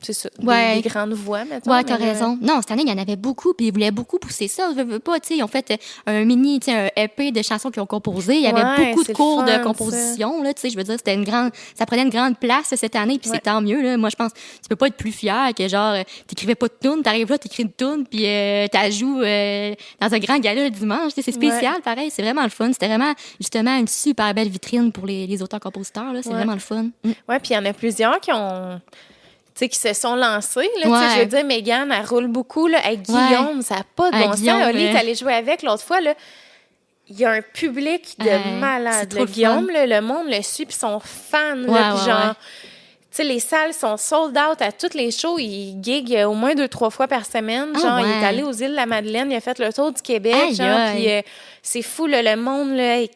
c'est 0.00 0.12
ça, 0.12 0.28
Ouais. 0.42 0.76
des, 0.76 0.82
des 0.82 0.88
grandes 0.88 1.12
voix, 1.12 1.44
maintenant. 1.44 1.74
Ouais, 1.74 1.82
t'as 1.84 1.96
raison. 1.96 2.38
Non, 2.40 2.60
cette 2.60 2.70
année, 2.70 2.82
il 2.86 2.88
y 2.88 2.92
en 2.92 2.98
avait 3.02 3.16
beaucoup, 3.16 3.52
puis 3.54 3.66
ils 3.66 3.72
voulaient 3.72 3.90
beaucoup 3.90 4.18
pousser 4.18 4.46
ça. 4.46 4.70
Je 4.76 4.82
veux 4.82 4.98
pas, 5.00 5.18
tu 5.18 5.28
sais, 5.28 5.36
ils 5.36 5.42
ont 5.42 5.48
fait 5.48 5.72
euh, 5.72 5.76
un 6.06 6.24
mini, 6.24 6.60
tu 6.60 6.70
sais, 6.70 6.76
un 6.96 7.02
EP 7.02 7.32
de 7.32 7.42
chansons 7.42 7.70
qu'ils 7.70 7.82
ont 7.82 7.86
composées. 7.86 8.36
Il 8.36 8.42
y 8.42 8.46
avait 8.46 8.62
Ouais, 8.62 8.90
beaucoup 8.90 9.04
de 9.04 9.12
cours 9.12 9.40
fun, 9.40 9.46
de 9.46 9.50
ça. 9.50 9.58
composition, 9.58 10.42
là, 10.42 10.54
tu 10.54 10.60
sais, 10.60 10.70
je 10.70 10.76
veux 10.76 10.84
dire, 10.84 10.94
c'était 10.98 11.14
une 11.14 11.24
grande, 11.24 11.50
ça 11.76 11.84
prenait 11.86 12.02
une 12.02 12.10
grande 12.10 12.38
place 12.38 12.72
cette 12.76 12.94
année, 12.96 13.18
puis 13.18 13.28
Ouais. 13.30 13.36
c'est 13.36 13.42
tant 13.50 13.60
mieux, 13.60 13.82
là. 13.82 13.96
Moi, 13.96 14.08
je 14.10 14.16
pense, 14.16 14.32
tu 14.34 14.68
peux 14.68 14.76
pas 14.76 14.86
être 14.86 14.96
plus 14.96 15.12
fier 15.12 15.52
que 15.56 15.66
genre, 15.68 15.94
euh, 15.94 16.02
t'écrivais 16.26 16.54
pas 16.54 16.68
de 16.68 16.74
tune, 16.80 17.02
t'arrives 17.02 17.30
là, 17.30 17.38
t'écris 17.38 17.64
une 17.64 17.72
tune, 17.72 18.06
puis 18.08 18.24
euh, 18.26 18.66
t'as 18.70 18.90
joué 18.90 19.22
euh, 19.26 19.74
dans 20.00 20.14
un 20.14 20.18
grand 20.18 20.38
gala 20.38 20.64
le 20.64 20.70
dimanche, 20.70 21.12
c'est 21.14 21.32
spécial, 21.32 21.80
pareil, 21.82 22.10
c'est 22.10 22.22
vraiment 22.22 22.44
le 22.44 22.50
fun. 22.50 22.72
C'était 22.72 22.88
vraiment, 22.88 23.12
justement, 23.40 23.76
une 23.76 23.88
super 23.88 24.32
belle 24.32 24.48
vitrine 24.48 24.92
pour 24.92 25.06
les, 25.06 25.26
les 25.26 25.42
auteurs-compositeurs, 25.42 26.12
là. 26.12 26.20
C'est 26.22 26.30
vraiment 26.30 26.52
le 26.54 26.60
fun. 26.60 26.84
Mm. 27.02 27.10
Ouais, 27.28 27.38
puis 27.40 27.50
il 27.50 27.54
y 27.54 27.56
en 27.58 27.64
a 27.64 27.72
plusieurs 27.72 28.20
qui 28.20 28.30
ont. 28.32 28.80
Sais, 29.58 29.68
qui 29.68 29.78
se 29.78 29.92
sont 29.92 30.14
lancés. 30.14 30.70
Là, 30.84 30.88
Ouais. 30.88 31.14
Je 31.16 31.18
veux 31.20 31.26
dire, 31.26 31.44
Megan, 31.44 31.90
elle 31.92 32.06
roule 32.06 32.28
beaucoup. 32.28 32.68
Là, 32.68 32.78
avec 32.84 33.02
Guillaume, 33.02 33.60
ça 33.62 33.76
n'a 33.78 33.82
pas 33.96 34.10
de 34.12 34.16
bon 34.16 34.32
sens. 34.32 34.40
Oli, 34.68 34.84
ouais. 34.84 34.92
t'es 34.92 34.98
allé 34.98 35.14
jouer 35.16 35.34
avec 35.34 35.62
l'autre 35.64 35.82
fois. 35.82 36.00
Là, 36.00 36.14
il 37.08 37.18
y 37.18 37.24
a 37.24 37.30
un 37.30 37.40
public 37.42 38.14
de 38.20 38.24
Ouais, 38.26 38.52
malades. 38.60 39.12
le 39.14 39.24
Guillaume, 39.24 39.68
le 39.72 40.00
monde 40.00 40.26
le 40.28 40.40
suit, 40.42 40.64
puis 40.66 40.76
sont 40.76 41.00
fans. 41.00 41.54
là, 41.56 41.72
Ouais, 41.72 42.04
genre, 42.06 42.18
ouais. 42.26 42.32
tu 42.34 42.68
sais, 43.10 43.24
les 43.24 43.40
salles 43.40 43.74
sont 43.74 43.96
sold 43.96 44.38
out 44.38 44.62
à 44.62 44.70
toutes 44.70 44.94
les 44.94 45.10
shows. 45.10 45.38
Il 45.40 45.82
gig 45.82 46.14
euh, 46.14 46.26
au 46.26 46.34
moins 46.34 46.54
deux, 46.54 46.68
trois 46.68 46.90
fois 46.90 47.08
par 47.08 47.26
semaine. 47.26 47.72
Ah, 47.74 47.78
Genre, 47.80 48.00
il 48.00 48.22
est 48.22 48.26
allé 48.26 48.42
aux 48.44 48.52
îles 48.52 48.70
de 48.70 48.76
la 48.76 48.86
Madeleine, 48.86 49.28
il 49.32 49.34
a 49.36 49.40
fait 49.40 49.58
le 49.58 49.72
tour 49.72 49.90
du 49.90 50.02
Québec. 50.02 50.54
Genre, 50.54 50.92
puis 50.94 51.10
euh, 51.10 51.20
c'est 51.62 51.82
fou, 51.82 52.06
là, 52.06 52.22
le 52.22 52.36
monde, 52.40 52.76
là, 52.76 53.00
il 53.00 53.08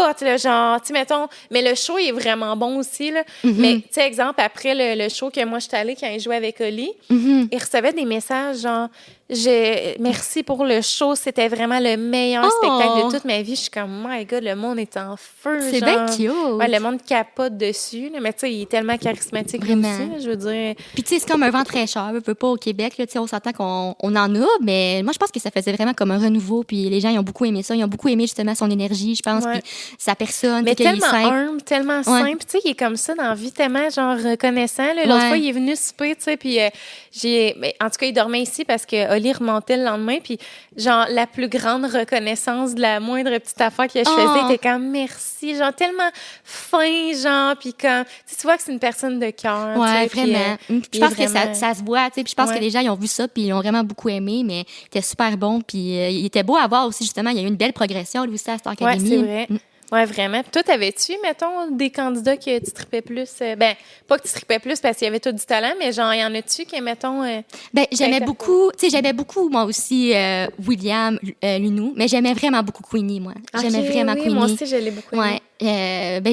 capote, 0.00 0.20
là, 0.22 0.36
genre, 0.36 0.80
tu 0.82 0.92
mettons, 0.92 1.28
mais 1.50 1.62
le 1.62 1.74
show, 1.74 1.98
il 1.98 2.08
est 2.08 2.12
vraiment 2.12 2.56
bon 2.56 2.78
aussi, 2.78 3.10
là. 3.10 3.22
Mm-hmm. 3.44 3.54
Mais, 3.56 3.74
tu 3.76 3.82
sais, 3.90 4.06
exemple, 4.06 4.40
après 4.40 4.74
le, 4.74 5.02
le 5.02 5.08
show 5.08 5.30
que 5.30 5.44
moi, 5.44 5.58
je 5.58 5.68
suis 5.68 5.76
allée 5.76 5.96
quand 5.98 6.08
il 6.08 6.20
jouait 6.20 6.36
avec 6.36 6.60
Oli, 6.60 6.92
Mm-hmm. 7.10 7.48
il 7.52 7.58
recevait 7.58 7.92
des 7.92 8.04
messages 8.04 8.58
genre, 8.60 8.88
je, 9.30 10.00
merci 10.00 10.42
pour 10.42 10.64
le 10.64 10.80
show, 10.82 11.14
c'était 11.14 11.48
vraiment 11.48 11.78
le 11.78 11.96
meilleur 11.96 12.44
Oh! 12.46 12.50
spectacle 12.58 13.06
de 13.06 13.10
toute 13.16 13.24
ma 13.24 13.42
vie. 13.42 13.54
Je 13.54 13.60
suis 13.62 13.70
comme, 13.70 14.04
my 14.08 14.24
God, 14.24 14.42
le 14.42 14.56
monde 14.56 14.78
est 14.78 14.96
en 14.96 15.16
feu. 15.16 15.58
C'est 15.70 15.80
bien 15.80 16.06
cute. 16.06 16.30
Ouais, 16.54 16.68
le 16.68 16.80
monde 16.80 16.98
capote 17.06 17.56
dessus, 17.56 18.10
là, 18.12 18.18
mais 18.20 18.32
tu 18.32 18.40
sais, 18.40 18.52
il 18.52 18.62
est 18.62 18.68
tellement 18.70 18.96
charismatique 18.96 19.64
Vraiment. 19.64 19.88
aussi, 19.88 20.24
je 20.24 20.30
veux 20.30 20.36
dire. 20.36 20.74
Puis 20.94 21.02
tu 21.02 21.10
sais, 21.14 21.18
c'est 21.20 21.28
comme 21.28 21.42
un 21.42 21.50
vent 21.50 21.62
très 21.64 21.86
cher, 21.86 22.10
veut 22.12 22.34
pas 22.34 22.48
au 22.48 22.56
Québec, 22.56 22.98
là, 22.98 23.06
tu 23.06 23.12
sais, 23.12 23.18
on 23.18 23.26
s'entend 23.26 23.52
qu'on 23.52 23.94
on 24.00 24.16
en 24.16 24.34
a, 24.34 24.46
mais 24.60 25.02
moi 25.04 25.12
je 25.12 25.18
pense 25.18 25.30
que 25.30 25.40
ça 25.40 25.50
faisait 25.50 25.72
vraiment 25.72 25.94
comme 25.94 26.10
un 26.10 26.18
renouveau, 26.18 26.64
puis 26.64 26.88
les 26.90 27.00
gens 27.00 27.10
ils 27.10 27.18
ont 27.18 27.22
beaucoup 27.22 27.44
aimé 27.44 27.62
ça, 27.62 27.74
ils 27.74 27.84
ont 27.84 27.88
beaucoup 27.88 28.08
aimé 28.08 28.24
justement 28.24 28.54
son 28.54 28.70
énergie, 28.70 29.14
je 29.14 29.22
pense, 29.22 29.44
Ouais. 29.44 29.60
puis 29.60 29.70
sa 29.98 30.14
personne, 30.14 30.64
Mais 30.64 30.74
tellement 30.74 31.06
humble, 31.06 31.62
tellement 31.62 32.02
simple. 32.02 32.38
Tu 32.44 32.52
sais, 32.52 32.58
il 32.64 32.70
est 32.72 32.74
comme 32.78 32.96
ça 32.96 33.14
dans 33.14 33.22
la 33.28 33.34
vie, 33.34 33.52
tellement 33.52 33.88
genre 33.90 34.16
reconnaissant. 34.16 34.86
L'autre 34.94 35.28
fois, 35.28 35.36
il 35.36 35.48
est 35.48 35.52
venu 35.52 35.76
souper, 35.76 36.14
tu 36.16 36.22
sais, 36.24 36.36
puis 36.36 36.60
euh, 36.60 36.68
j'ai... 37.12 37.54
en 37.80 37.86
tout 37.90 37.96
cas, 37.98 38.06
il 38.06 38.12
dormait 38.12 38.42
ici 38.42 38.64
parce 38.64 38.84
que 38.86 39.19
Oli 39.20 39.32
remontait 39.32 39.76
le 39.76 39.84
lendemain, 39.84 40.18
puis 40.22 40.38
genre, 40.76 41.06
la 41.10 41.26
plus 41.26 41.48
grande 41.48 41.84
reconnaissance 41.84 42.74
de 42.74 42.80
la 42.80 42.98
moindre 43.00 43.36
petite 43.38 43.60
affaire 43.60 43.86
que 43.86 43.98
je 43.98 44.04
Oh. 44.08 44.12
faisais, 44.16 44.40
il 44.48 44.54
était 44.54 44.68
comme 44.68 44.88
merci, 44.90 45.56
genre 45.56 45.72
tellement 45.74 46.08
fin, 46.44 47.12
genre, 47.14 47.56
puis 47.56 47.74
comme... 47.74 48.04
Tu 48.26 48.42
vois 48.42 48.56
que 48.56 48.62
c'est 48.62 48.72
une 48.72 48.78
personne 48.78 49.18
de 49.18 49.30
cœur, 49.30 49.74
tu 49.74 49.80
Ouais, 49.80 50.08
sais, 50.08 50.20
vraiment. 50.26 50.38
euh, 50.70 50.80
Puis 50.80 50.88
je 50.94 50.98
pense 51.00 51.14
que 51.14 51.26
ça, 51.28 51.54
ça 51.54 51.74
se 51.74 51.82
voit, 51.84 52.08
tu 52.08 52.14
sais. 52.16 52.22
Puis 52.24 52.30
je 52.30 52.34
pense 52.34 52.48
Ouais. 52.50 52.56
que 52.56 52.60
les 52.60 52.70
gens, 52.70 52.80
ils 52.80 52.90
ont 52.90 52.94
vu 52.96 53.06
ça, 53.06 53.28
puis 53.28 53.42
ils 53.42 53.52
ont 53.52 53.60
vraiment 53.60 53.84
beaucoup 53.84 54.08
aimé, 54.08 54.42
mais 54.44 54.60
il 54.82 54.86
était 54.86 55.02
super 55.02 55.36
bon. 55.36 55.60
Puis 55.60 55.98
euh, 55.98 56.08
il 56.08 56.26
était 56.26 56.42
beau 56.42 56.56
à 56.56 56.66
voir 56.66 56.86
aussi, 56.86 57.04
justement. 57.04 57.30
Il 57.30 57.36
y 57.36 57.40
a 57.40 57.42
eu 57.42 57.46
une 57.48 57.56
belle 57.56 57.72
progression, 57.72 58.24
lui 58.24 58.34
aussi, 58.34 58.50
à 58.50 58.58
Star 58.58 58.74
Ouais, 58.80 58.86
Academy. 58.86 59.08
c'est 59.08 59.16
vrai. 59.18 59.46
Mm. 59.50 59.56
Ouais, 59.92 60.04
vraiment. 60.04 60.42
Puis 60.42 60.50
toi, 60.52 60.62
t'avais-tu, 60.62 61.12
mettons, 61.22 61.70
des 61.70 61.90
candidats 61.90 62.36
que 62.36 62.58
tu 62.58 62.70
tripais 62.72 63.02
plus? 63.02 63.30
euh, 63.42 63.56
ben, 63.56 63.74
pas 64.06 64.18
que 64.18 64.26
tu 64.26 64.32
tripais 64.32 64.58
plus 64.58 64.80
parce 64.80 64.96
qu'il 64.96 65.06
y 65.06 65.08
avait 65.08 65.20
tout 65.20 65.32
du 65.32 65.44
talent, 65.44 65.72
mais 65.78 65.92
genre, 65.92 66.14
y 66.14 66.24
en 66.24 66.34
a-tu 66.34 66.64
qui, 66.64 66.80
mettons... 66.80 67.22
euh, 67.24 67.40
Ben, 67.74 67.86
j'aimais 67.90 68.20
beaucoup, 68.20 68.70
tu 68.72 68.86
sais, 68.86 68.90
j'aimais 68.90 69.12
beaucoup, 69.12 69.48
moi 69.48 69.64
aussi, 69.64 70.14
euh, 70.14 70.46
William 70.66 71.18
euh, 71.44 71.58
Lunou, 71.58 71.92
mais 71.96 72.06
j'aimais 72.08 72.34
vraiment 72.34 72.62
beaucoup 72.62 72.82
Queenie, 72.84 73.20
moi. 73.20 73.34
J'aimais 73.60 73.82
vraiment 73.88 74.12
oui, 74.14 74.22
Queenie. 74.22 74.34
Moi 74.34 74.44
aussi, 74.44 74.66
je 74.66 74.76
l'ai 74.76 74.90
beaucoup. 74.90 75.16
Ouais. 75.16 75.40
Euh, 75.62 76.20
ben, 76.20 76.32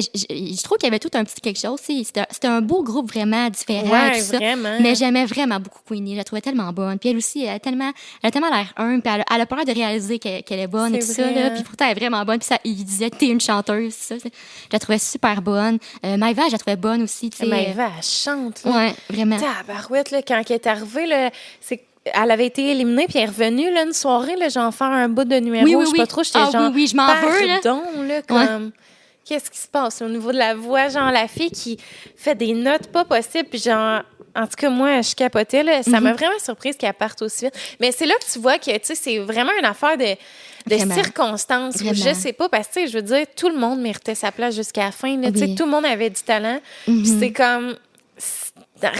trouve 0.62 0.78
qu'il 0.78 0.86
y 0.86 0.86
avait 0.86 0.98
tout 0.98 1.10
un 1.14 1.24
petit 1.24 1.40
quelque 1.40 1.60
chose. 1.60 1.78
C'était 1.82 2.46
un 2.48 2.60
beau 2.62 2.82
groupe 2.82 3.10
vraiment 3.12 3.48
différent. 3.50 3.88
Ouais, 3.90 4.18
tout 4.18 4.24
ça. 4.24 4.36
vraiment. 4.38 4.78
Mais 4.80 4.94
j'aimais 4.94 5.26
vraiment 5.26 5.60
beaucoup 5.60 5.80
Queenie. 5.88 6.12
Je 6.12 6.16
la 6.18 6.24
trouvais 6.24 6.40
tellement 6.40 6.72
bonne. 6.72 6.98
Puis 6.98 7.10
elle 7.10 7.16
aussi, 7.18 7.44
elle 7.44 7.50
a 7.56 7.58
tellement, 7.58 7.92
elle 8.22 8.28
a 8.28 8.30
tellement 8.30 8.48
l'air 8.50 8.72
humble. 8.76 9.02
Puis 9.02 9.12
elle, 9.14 9.20
a- 9.20 9.34
elle 9.34 9.40
a 9.42 9.46
peur 9.46 9.64
de 9.64 9.72
réaliser 9.72 10.18
qu'elle 10.18 10.42
est 10.60 10.66
bonne 10.66 10.94
et 10.94 11.00
tout 11.00 11.06
ça. 11.06 11.30
Là. 11.30 11.50
Puis 11.50 11.62
pourtant, 11.62 11.84
elle 11.86 11.92
est 11.96 12.00
vraiment 12.00 12.24
bonne. 12.24 12.38
Puis 12.38 12.48
ça, 12.48 12.58
il 12.64 12.84
disait, 12.84 13.10
t'es 13.10 13.26
une 13.26 13.40
chanteuse. 13.40 13.92
Ça, 13.94 14.14
je 14.16 14.28
la 14.72 14.78
trouvais 14.78 14.98
super 14.98 15.42
bonne. 15.42 15.78
Euh, 16.06 16.16
Maïva, 16.16 16.44
je 16.46 16.52
la 16.52 16.58
trouvais 16.58 16.76
bonne 16.76 17.02
aussi. 17.02 17.30
Eva, 17.40 17.56
elle 17.96 18.02
chante, 18.02 18.62
là. 18.64 18.70
Ouais, 18.70 18.94
vraiment. 19.10 19.36
Tabarouette, 19.38 20.10
là, 20.10 20.22
quand 20.26 20.42
elle 20.48 20.54
est 20.56 20.66
arrivée, 20.66 21.30
c'est 21.60 21.82
elle 22.14 22.30
avait 22.30 22.46
été 22.46 22.70
éliminée, 22.70 23.04
puis 23.06 23.18
elle 23.18 23.24
est 23.24 23.26
revenue, 23.26 23.70
là, 23.70 23.82
une 23.82 23.92
soirée, 23.92 24.36
là, 24.36 24.48
genre, 24.48 24.72
faire 24.72 24.86
un 24.86 25.10
bout 25.10 25.24
de 25.24 25.36
numéro, 25.36 25.64
Oui, 25.66 25.74
oui, 25.74 25.82
je 25.82 25.86
sais 25.88 25.92
oui. 25.92 25.98
pas 25.98 26.06
trop, 26.06 26.22
j'étais 26.22 26.38
Ah, 26.40 26.50
genre, 26.50 26.68
oui, 26.70 26.72
oui, 26.76 26.86
je 26.86 26.96
m'en 26.96 27.06
veux, 27.06 27.46
là. 27.46 27.58
pardon, 27.62 27.82
là, 28.06 28.22
comme... 28.22 28.70
Qu'est-ce 29.28 29.50
qui 29.50 29.58
se 29.58 29.68
passe 29.68 30.00
au 30.00 30.08
niveau 30.08 30.32
de 30.32 30.38
la 30.38 30.54
voix? 30.54 30.88
Genre, 30.88 31.10
la 31.10 31.28
fille 31.28 31.50
qui 31.50 31.78
fait 32.16 32.34
des 32.34 32.54
notes 32.54 32.86
pas 32.88 33.04
possibles, 33.04 33.48
puis 33.48 33.58
genre, 33.58 34.00
en 34.34 34.46
tout 34.46 34.56
cas, 34.56 34.70
moi, 34.70 35.02
je 35.02 35.14
capotais, 35.14 35.62
là. 35.62 35.82
Ça 35.82 35.90
Mhm. 35.98 36.00
m'a 36.04 36.12
vraiment 36.14 36.38
surprise 36.42 36.76
qu'elle 36.76 36.94
parte 36.94 37.20
aussi 37.22 37.44
vite. 37.44 37.54
Mais 37.80 37.92
c'est 37.92 38.06
là 38.06 38.14
que 38.14 38.32
tu 38.32 38.38
vois 38.38 38.58
que, 38.58 38.70
tu 38.70 38.78
sais, 38.82 38.94
c'est 38.94 39.18
vraiment 39.18 39.52
une 39.58 39.64
affaire 39.66 39.98
de, 39.98 40.04
de 40.66 40.76
Vraiment. 40.76 40.94
circonstances. 40.94 41.76
Vraiment. 41.76 41.92
Je 41.94 42.14
sais 42.14 42.32
pas, 42.32 42.48
parce 42.48 42.68
que, 42.68 42.86
je 42.86 42.92
veux 42.94 43.02
dire, 43.02 43.26
tout 43.36 43.48
le 43.50 43.56
monde 43.58 43.80
méritait 43.80 44.14
sa 44.14 44.32
place 44.32 44.54
jusqu'à 44.54 44.84
la 44.84 44.92
fin, 44.92 45.16
là. 45.20 45.30
Tu 45.30 45.38
sais, 45.40 45.44
Oui. 45.46 45.54
tout 45.54 45.64
le 45.66 45.70
monde 45.72 45.84
avait 45.86 46.10
du 46.10 46.22
talent. 46.22 46.60
Puis 46.84 46.94
Mhm. 46.94 47.18
c'est 47.20 47.32
comme... 47.32 47.76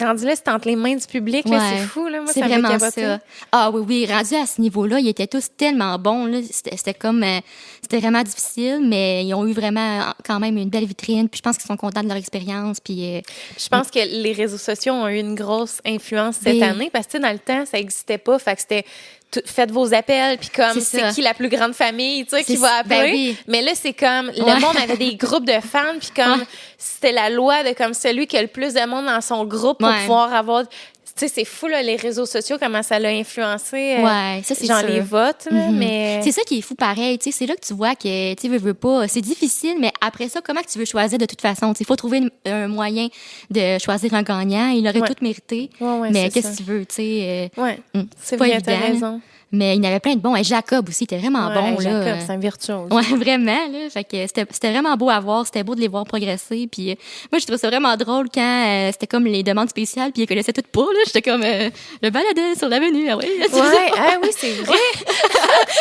Rendu 0.00 0.24
là, 0.26 0.34
c'est 0.34 0.48
entre 0.48 0.66
les 0.68 0.76
mains 0.76 0.96
du 0.96 1.06
public, 1.06 1.46
Ouais. 1.46 1.58
c'est 1.76 1.84
fou, 1.86 2.06
là. 2.08 2.20
Moi, 2.22 2.32
C'est 2.32 2.40
vraiment 2.40 2.78
ça. 2.78 3.18
Ah 3.52 3.70
oui, 3.72 3.82
oui, 3.86 4.06
rendu 4.12 4.34
à 4.34 4.46
ce 4.46 4.60
niveau-là, 4.60 4.98
ils 4.98 5.08
étaient 5.08 5.26
tous 5.26 5.48
tellement 5.56 5.98
bons. 5.98 6.26
là. 6.26 6.40
C'était 6.50 6.76
c'était 6.76 6.94
comme, 6.94 7.22
euh, 7.22 7.38
c'était 7.82 7.98
vraiment 7.98 8.22
difficile, 8.22 8.80
mais 8.84 9.24
ils 9.24 9.34
ont 9.34 9.46
eu 9.46 9.52
vraiment 9.52 10.00
euh, 10.00 10.12
quand 10.26 10.40
même 10.40 10.56
une 10.58 10.68
belle 10.68 10.84
vitrine. 10.86 11.28
Puis 11.28 11.38
je 11.38 11.42
pense 11.42 11.56
qu'ils 11.56 11.66
sont 11.66 11.76
contents 11.76 12.02
de 12.02 12.08
leur 12.08 12.16
expérience. 12.16 12.80
Puis 12.80 13.16
euh, 13.16 13.20
Je 13.56 13.68
pense 13.68 13.90
que 13.90 14.00
les 14.00 14.32
réseaux 14.32 14.58
sociaux 14.58 14.94
ont 14.94 15.08
eu 15.08 15.18
une 15.18 15.34
grosse 15.34 15.80
influence 15.86 16.36
cette 16.42 16.62
année 16.62 16.90
parce 16.92 17.06
que 17.06 17.18
dans 17.18 17.32
le 17.32 17.38
temps, 17.38 17.64
ça 17.64 17.78
n'existait 17.78 18.18
pas. 18.18 18.38
Fait 18.38 18.54
que 18.56 18.60
c'était 18.62 18.84
faites 19.44 19.70
vos 19.70 19.92
appels, 19.92 20.38
puis 20.38 20.48
comme 20.48 20.80
C'est 20.80 21.12
qui 21.14 21.20
la 21.22 21.34
plus 21.34 21.48
grande 21.48 21.74
famille, 21.74 22.24
tu 22.24 22.36
sais, 22.36 22.44
qui 22.44 22.56
va 22.56 22.76
appeler. 22.78 22.96
ben 22.96 23.12
oui. 23.12 23.36
Mais 23.46 23.62
là, 23.62 23.72
c'est 23.74 23.92
comme 23.92 24.30
le 24.34 24.42
Ouais. 24.42 24.58
monde 24.58 24.76
avait 24.82 24.96
des 24.96 25.14
groupes 25.16 25.44
de 25.46 25.60
fans, 25.60 25.98
puis 26.00 26.10
comme 26.16 26.40
Ouais. 26.40 26.46
c'était 26.78 27.12
la 27.12 27.28
loi 27.30 27.62
de 27.62 27.72
comme 27.74 27.92
celui 27.94 28.26
qui 28.26 28.36
a 28.38 28.42
le 28.42 28.48
plus 28.48 28.74
de 28.74 28.86
monde 28.86 29.06
dans 29.06 29.20
son 29.20 29.44
groupe 29.44 29.78
pour 29.78 29.88
Ouais. 29.88 30.00
pouvoir 30.00 30.32
avoir. 30.32 30.64
Tu 31.18 31.26
sais, 31.26 31.32
c'est 31.34 31.44
fou 31.44 31.66
là, 31.66 31.82
les 31.82 31.96
réseaux 31.96 32.26
sociaux 32.26 32.56
comment 32.60 32.82
ça 32.82 32.98
l'a 33.00 33.08
influencé. 33.08 33.96
euh, 33.98 34.04
ouais, 34.04 34.40
ça 34.44 34.54
c'est 34.54 34.66
genre 34.66 34.78
sûr. 34.78 34.88
les 34.88 35.00
votes, 35.00 35.48
Mhm. 35.50 35.76
mais 35.76 36.20
C'est 36.22 36.30
ça 36.30 36.42
qui 36.42 36.58
est 36.58 36.62
fou 36.62 36.76
pareil, 36.76 37.18
tu 37.18 37.24
sais, 37.32 37.38
c'est 37.38 37.46
là 37.46 37.56
que 37.56 37.66
tu 37.66 37.74
vois 37.74 37.94
que 37.96 38.34
tu 38.34 38.48
veux, 38.48 38.58
veux 38.58 38.74
pas, 38.74 39.08
c'est 39.08 39.20
difficile, 39.20 39.76
mais 39.80 39.90
après 40.00 40.28
ça, 40.28 40.40
comment 40.40 40.60
que 40.62 40.70
tu 40.70 40.78
veux 40.78 40.84
choisir 40.84 41.18
de 41.18 41.26
toute 41.26 41.40
façon? 41.40 41.72
Il 41.80 41.86
faut 41.86 41.96
trouver 41.96 42.18
une- 42.18 42.30
un 42.46 42.68
moyen 42.68 43.08
de 43.50 43.78
choisir 43.78 44.14
un 44.14 44.22
gagnant. 44.22 44.68
Il 44.68 44.86
aurait 44.88 45.00
Ouais. 45.00 45.08
tout 45.08 45.16
mérité. 45.22 45.70
Ouais, 45.80 45.98
ouais, 45.98 46.10
mais 46.12 46.30
qu'est-ce 46.30 46.52
que 46.52 46.56
tu 46.58 46.62
veux, 46.62 46.86
tu 46.86 46.94
sais? 46.94 47.50
euh, 47.58 47.62
ouais, 47.62 47.80
hum, 47.94 48.06
c'est 48.22 48.36
pas 48.36 48.44
vrai, 48.46 48.54
évident. 48.54 48.78
raison. 48.80 49.20
Mais 49.50 49.76
il 49.76 49.82
y 49.82 49.86
en 49.86 49.90
avait 49.90 50.00
plein 50.00 50.14
de 50.14 50.20
bons. 50.20 50.36
Et 50.36 50.44
Jacob 50.44 50.88
aussi, 50.88 51.04
était 51.04 51.16
vraiment 51.16 51.48
Ouais, 51.48 51.54
bon. 51.72 51.80
Jacob, 51.80 52.04
là. 52.04 52.20
c'est 52.20 52.32
un 52.32 52.36
virtuose. 52.38 52.90
Ouais, 52.90 53.02
vraiment, 53.16 53.46
là. 53.72 53.88
Fait 53.90 54.04
que 54.04 54.26
c'était, 54.26 54.44
c'était 54.50 54.70
vraiment 54.70 54.94
beau 54.96 55.08
à 55.08 55.18
voir. 55.20 55.46
C'était 55.46 55.62
beau 55.62 55.74
de 55.74 55.80
les 55.80 55.88
voir 55.88 56.04
progresser. 56.04 56.68
Puis 56.70 56.90
euh, 56.90 56.94
moi, 57.32 57.38
je 57.38 57.44
trouvais 57.46 57.58
ça 57.58 57.68
vraiment 57.68 57.96
drôle 57.96 58.28
quand 58.32 58.40
euh, 58.66 58.90
c'était 58.92 59.06
comme 59.06 59.24
les 59.24 59.42
demandes 59.42 59.70
spéciales, 59.70 60.12
puis 60.12 60.22
ils 60.22 60.26
connaissaient 60.26 60.52
toutes 60.52 60.66
pas, 60.66 60.80
là. 60.82 61.00
J'étais 61.06 61.22
comme 61.22 61.42
euh, 61.42 61.70
le 62.02 62.10
baladin 62.10 62.54
sur 62.58 62.68
l'avenue. 62.68 63.08
Ah 63.10 63.16
ouais. 63.16 63.24
Ouais, 63.26 63.46
ah 63.96 64.16
oui, 64.22 64.28
c'est 64.36 64.52
vrai. 64.52 64.76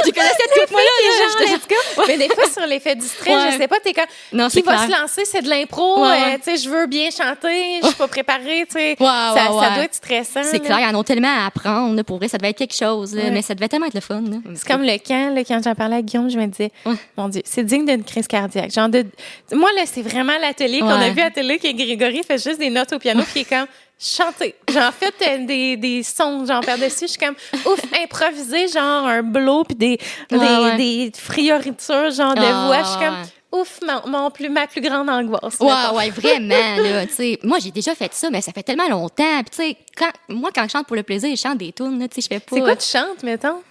je 0.06 0.12
connaissais 0.12 0.48
toutes, 0.56 0.72
moi, 0.72 0.80
là. 0.82 1.58
go. 1.70 2.04
Mais 2.08 2.18
des 2.18 2.30
fois, 2.34 2.50
sur 2.50 2.66
l'effet 2.66 2.96
distrait, 2.96 3.36
Ouais. 3.36 3.52
je 3.52 3.58
sais 3.58 3.68
pas, 3.68 3.80
t'es 3.84 3.94
comme, 3.94 4.06
Non, 4.34 4.48
qui 4.48 4.62
va 4.62 4.76
clair. 4.86 4.86
se 4.98 5.02
lancer, 5.02 5.26
c'est 5.26 5.42
de 5.42 5.50
l'impro, 5.50 6.02
Ouais, 6.04 6.10
ouais. 6.10 6.40
tu 6.40 6.52
sais, 6.52 6.58
je 6.64 6.70
veux 6.70 6.88
bien 6.88 7.10
chanter, 7.12 7.80
je 7.82 7.88
suis 7.88 7.96
pas 7.96 8.08
préparée, 8.08 8.66
tu 8.70 8.78
sais. 8.78 8.90
Ouais, 8.92 8.96
ça, 9.06 9.34
ouais, 9.34 9.36
ça 9.36 9.52
ouais. 9.70 9.76
doit 9.76 9.84
être 9.84 9.94
stressant. 9.96 10.42
C'est 10.44 10.60
clair, 10.60 10.80
ils 10.80 10.96
en 10.96 11.00
ont 11.00 11.04
tellement 11.04 11.44
à 11.44 11.48
apprendre. 11.48 12.02
Pour 12.04 12.18
vrai, 12.18 12.28
ça 12.28 12.38
devait 12.38 12.52
être 12.52 12.58
quelque 12.58 12.76
chose. 12.76 13.14
là. 13.14 13.24
Ouais. 13.24 13.32
Mais 13.32 13.42
ça 13.42 13.54
devait 13.58 13.68
tellement 13.68 13.88
être 13.88 13.94
le 13.94 14.00
fun. 14.02 14.22
là. 14.22 14.38
C'est 14.56 14.68
comme 14.68 14.84
le 14.84 14.98
camp, 14.98 15.36
là, 15.36 15.44
quand 15.44 15.62
j'en 15.64 15.76
parlais 15.76 15.98
à 15.98 16.02
Guillaume, 16.02 16.30
je 16.30 16.38
me 16.40 16.46
disais, 16.48 16.72
Ouais. 16.86 16.94
mon 17.18 17.28
Dieu, 17.28 17.42
c'est 17.46 17.64
digne 17.64 17.86
d'une 17.86 18.04
crise 18.04 18.28
cardiaque. 18.28 18.72
Genre 18.72 18.88
de, 18.90 19.06
moi, 19.54 19.70
là, 19.76 19.84
c'est 19.86 20.02
vraiment 20.02 20.38
l'atelier 20.40 20.80
qu'on 20.80 20.88
a 20.88 21.10
vu 21.10 21.22
à 21.22 21.30
télé 21.32 21.58
que 21.60 21.72
Grégory 21.72 22.22
fait 22.24 22.42
juste 22.42 22.60
des 22.60 22.70
notes 22.70 22.94
au 22.94 23.00
piano, 23.00 23.22
puis 23.24 23.32
il 23.38 23.42
est 23.42 23.46
comme, 23.50 23.68
chanter. 24.00 24.54
J'en 24.72 24.92
fait 24.92 25.14
euh, 25.28 25.46
des, 25.46 25.76
des 25.76 26.04
sons, 26.04 26.46
genre 26.46 26.62
par-dessus, 26.62 27.08
je 27.08 27.08
suis 27.08 27.18
comme, 27.20 27.36
ouf, 27.66 27.80
improviser, 28.04 28.68
genre 28.68 29.08
un 29.08 29.24
blow, 29.24 29.64
puis 29.64 29.76
des, 29.76 29.98
des, 30.30 30.38
Ouais, 30.38 30.78
des 30.78 31.12
frioritures, 31.16 32.12
genre 32.12 32.36
de 32.36 32.42
Ah, 32.44 32.66
voix. 32.68 32.84
Je 32.84 32.88
suis 32.90 33.00
comme, 33.00 33.18
ouf, 33.52 33.80
mon, 33.86 34.10
mon 34.10 34.32
plus, 34.32 34.50
ma 34.50 34.68
plus 34.68 34.82
grande 34.82 35.10
angoisse. 35.10 35.60
Ouais, 35.60 35.68
mettons. 35.68 35.96
ouais, 35.98 36.10
vraiment, 36.10 36.78
là, 36.84 37.06
tu 37.08 37.14
sais. 37.14 37.40
Moi, 37.44 37.60
j'ai 37.60 37.72
déjà 37.72 37.96
fait 37.96 38.14
ça, 38.14 38.30
mais 38.30 38.42
ça 38.42 38.52
fait 38.52 38.64
tellement 38.64 38.88
longtemps. 38.90 39.42
Puis, 39.44 39.50
tu 39.52 39.56
sais, 39.64 39.78
quand, 39.98 40.12
moi, 40.30 40.50
quand 40.54 40.64
je 40.64 40.70
chante 40.72 40.88
pour 40.88 40.96
le 40.96 41.04
plaisir, 41.04 41.30
je 41.36 41.40
chante 41.42 41.58
des 41.58 41.72
tunes, 41.72 42.00
là, 42.00 42.08
tu 42.08 42.16
sais, 42.16 42.22
je 42.22 42.28
fais 42.28 42.40
pas... 42.40 42.56
C'est 42.56 42.62
quoi 42.62 42.76
tu 42.76 42.88
chantes, 42.88 43.24
mettons? 43.24 43.62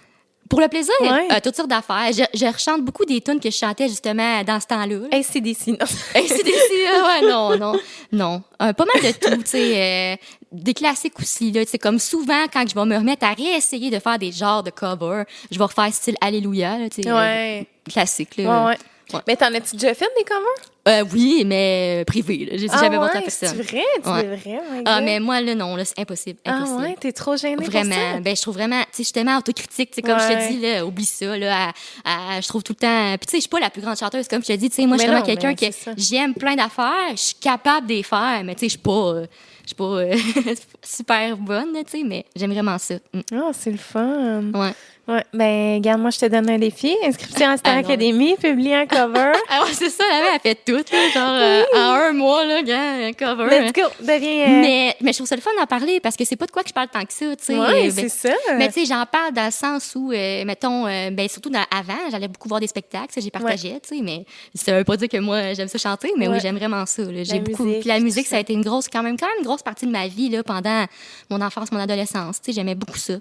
Pour 0.49 0.61
le 0.61 0.69
plaisir, 0.69 0.93
Ouais. 1.01 1.27
euh, 1.29 1.39
toutes 1.43 1.57
sortes 1.57 1.69
d'affaires. 1.69 2.09
Je, 2.13 2.23
je 2.33 2.45
rechante 2.45 2.81
beaucoup 2.81 3.03
des 3.03 3.19
tunes 3.19 3.37
que 3.41 3.49
je 3.51 3.57
chantais 3.57 3.89
justement 3.89 4.41
dans 4.45 4.61
ce 4.61 4.67
temps-là. 4.67 4.95
là. 5.11 5.17
ACDC, 5.17 5.67
non. 5.67 5.85
ACDC, 6.15 6.71
ouais, 6.71 7.29
non, 7.29 7.57
non, 7.57 7.73
non. 8.13 8.41
Euh, 8.61 8.71
pas 8.71 8.85
mal 8.85 9.03
de 9.03 9.11
tout, 9.11 9.43
tu 9.43 9.49
sais. 9.49 10.13
euh, 10.13 10.15
des 10.53 10.73
classiques 10.73 11.19
aussi, 11.19 11.51
là. 11.51 11.65
Tu 11.65 11.71
sais, 11.71 11.77
comme 11.77 11.99
souvent, 11.99 12.45
quand 12.51 12.63
je 12.65 12.73
vais 12.73 12.85
me 12.85 12.95
remettre 12.95 13.25
à 13.25 13.33
réessayer 13.33 13.89
de 13.89 13.99
faire 13.99 14.17
des 14.17 14.31
genres 14.31 14.63
de 14.63 14.69
covers, 14.69 15.25
je 15.51 15.57
vais 15.57 15.63
refaire 15.65 15.93
style 15.93 16.15
Alléluia, 16.21 16.77
là, 16.77 16.89
tu 16.89 17.03
sais. 17.03 17.11
Ouais. 17.11 17.65
euh, 17.67 17.91
classique, 17.91 18.35
Ouais, 18.37 18.43
là. 18.45 18.61
ouais. 18.63 18.69
Ouais. 18.71 18.77
Mais 19.27 19.35
t'en 19.35 19.53
as-tu 19.53 19.75
déjà 19.75 19.93
fait 19.93 20.09
des 20.17 20.23
covers? 20.23 20.43
Euh, 20.87 21.03
oui, 21.13 21.43
mais 21.45 21.99
euh, 22.01 22.05
privé, 22.05 22.45
là. 22.49 22.57
J'ai 22.57 22.67
Ah 22.71 22.77
jamais 22.79 22.97
montré 22.97 23.17
ouais, 23.17 23.19
à 23.19 23.21
personne. 23.23 23.49
C'est 23.57 23.61
vrai? 23.61 23.83
Tu 24.01 24.09
Ouais. 24.09 24.23
devrais, 24.23 24.61
my 24.71 24.83
Ah, 24.85 25.01
mais 25.01 25.19
moi, 25.19 25.41
là, 25.41 25.53
non, 25.53 25.75
là, 25.75 25.83
c'est 25.83 25.99
impossible. 25.99 26.39
Ah 26.45 26.55
Impossible. 26.55 26.81
ouais, 26.81 26.95
t'es 26.99 27.11
trop 27.11 27.35
gênée 27.35 27.55
pour 27.57 27.65
Vraiment. 27.65 27.93
ça? 28.13 28.19
Ben, 28.21 28.35
je 28.35 28.41
trouve 28.41 28.53
vraiment, 28.53 28.79
tu 28.83 28.87
sais, 28.91 28.97
je 28.99 29.03
suis 29.03 29.11
tellement 29.13 29.37
autocritique, 29.37 29.89
tu 29.91 29.95
sais, 29.95 30.01
comme 30.01 30.17
je 30.19 30.27
te 30.27 30.47
dis, 30.49 30.59
là, 30.61 30.85
oublie 30.85 31.03
ça, 31.05 31.37
là, 31.37 31.71
à- 32.05 32.35
à- 32.37 32.41
je 32.41 32.47
trouve 32.47 32.63
tout 32.63 32.71
le 32.73 32.79
temps, 32.79 33.15
puis 33.17 33.27
tu 33.27 33.31
sais, 33.31 33.37
je 33.37 33.41
suis 33.41 33.49
pas 33.49 33.59
la 33.59 33.69
plus 33.69 33.81
grande 33.81 33.97
chanteuse, 33.97 34.27
comme 34.29 34.41
je 34.41 34.47
te 34.47 34.53
dis, 34.53 34.69
tu 34.69 34.75
sais, 34.77 34.85
moi, 34.85 34.95
je 34.95 35.01
suis 35.01 35.11
vraiment 35.11 35.25
quelqu'un 35.25 35.55
qui, 35.55 35.69
j'aime 35.97 36.33
plein 36.33 36.55
d'affaires, 36.55 37.11
je 37.11 37.15
suis 37.17 37.35
capable 37.35 37.87
de 37.87 37.93
les 37.95 38.03
faire, 38.03 38.41
mais 38.45 38.55
tu 38.55 38.61
sais, 38.61 38.65
je 38.67 38.71
suis 38.71 38.77
pas, 38.79 38.91
euh, 38.91 39.25
je 39.63 39.67
suis 39.67 39.75
pas 39.75 39.83
euh, 39.83 40.15
super 40.83 41.35
bonne, 41.35 41.73
tu 41.85 41.99
sais, 41.99 42.03
mais 42.05 42.25
j'aime 42.35 42.53
vraiment 42.53 42.77
ça. 42.77 42.95
Mm. 43.13 43.19
Ah, 43.33 43.51
c'est 43.51 43.71
le 43.71 43.77
fun. 43.77 44.51
Ouais. 44.53 44.71
Ouais. 45.07 45.23
Ben, 45.33 45.75
regarde, 45.75 46.01
moi, 46.01 46.09
je 46.11 46.19
te 46.19 46.25
donne 46.25 46.49
un 46.49 46.57
défi. 46.57 46.93
Inscription 47.05 47.49
à 47.49 47.55
Star 47.57 47.75
Ah. 47.75 47.79
Academy, 47.79 48.35
publie 48.35 48.73
un 48.73 48.85
cover. 48.85 49.31
Alors, 49.49 49.67
c'est 49.71 49.89
ça, 49.89 50.03
la 50.09 50.33
elle 50.35 50.39
fait 50.41 50.59
tout, 50.65 50.73
là, 50.91 51.09
genre, 51.13 51.29
euh, 51.31 51.63
en 51.75 52.09
un 52.09 52.11
mois, 52.11 52.43
là, 52.45 52.61
gars, 52.61 53.07
un 53.07 53.13
cover. 53.13 53.45
Let's 53.49 53.71
go. 53.71 53.83
Deviens. 54.01 54.47
euh, 54.49 54.61
Mais, 54.61 54.95
mais 54.99 55.13
je 55.13 55.17
trouve 55.19 55.27
ça 55.27 55.35
le 55.37 55.41
fun 55.41 55.51
d'en 55.57 55.65
parler 55.65 56.01
parce 56.01 56.17
que 56.17 56.25
c'est 56.25 56.35
pas 56.35 56.45
de 56.45 56.51
quoi 56.51 56.61
que 56.63 56.69
je 56.69 56.73
parle 56.73 56.89
tant 56.89 57.05
que 57.05 57.13
ça, 57.13 57.25
tu 57.37 57.43
sais. 57.45 57.57
ouais, 57.57 57.87
Euh, 57.87 57.91
c'est 57.93 58.01
ben, 58.01 58.09
ça. 58.09 58.29
Mais 58.57 58.67
tu 58.67 58.73
sais, 58.81 58.85
j'en 58.85 59.05
parle 59.05 59.31
dans 59.33 59.45
le 59.45 59.51
sens 59.51 59.93
où, 59.95 60.11
euh, 60.11 60.43
mettons, 60.43 60.83
ben 60.83 61.27
surtout 61.29 61.49
dans, 61.49 61.63
avant, 61.71 62.09
j'allais 62.11 62.27
beaucoup 62.27 62.49
voir 62.49 62.59
des 62.59 62.67
spectacles, 62.67 63.13
ça, 63.13 63.21
j'ai 63.21 63.31
partagé, 63.31 63.79
tu 63.81 63.95
sais, 63.97 64.01
mais 64.03 64.25
ça 64.55 64.77
veut 64.77 64.83
pas 64.83 64.97
dire 64.97 65.07
que 65.07 65.17
moi 65.17 65.53
j'aime 65.53 65.69
ça 65.69 65.77
chanter, 65.77 66.11
mais 66.17 66.27
Ouais. 66.27 66.33
oui, 66.33 66.39
j'aime 66.41 66.57
vraiment 66.57 66.85
ça. 66.85 67.03
là. 67.03 67.23
J'ai 67.23 67.35
La 67.35 67.39
beaucoup. 67.39 67.63
musique, 67.63 67.79
Puis 67.81 67.87
la 67.89 67.99
musique, 68.01 68.25
ça. 68.25 68.31
ça 68.31 68.37
a 68.37 68.39
été 68.41 68.51
une 68.53 68.61
grosse, 68.63 68.87
quand 68.89 69.03
même, 69.03 69.17
quand 69.17 69.27
même 69.27 69.37
une 69.39 69.45
grosse 69.45 69.63
partie 69.63 69.85
de 69.85 69.91
ma 69.91 70.07
vie 70.07 70.27
là 70.29 70.43
pendant 70.43 70.85
mon 71.29 71.39
enfance, 71.41 71.71
mon 71.71 71.79
adolescence. 71.79 72.41
Tu 72.41 72.47
sais, 72.51 72.55
j'aimais 72.57 72.75
beaucoup 72.75 72.97
ça. 72.97 73.13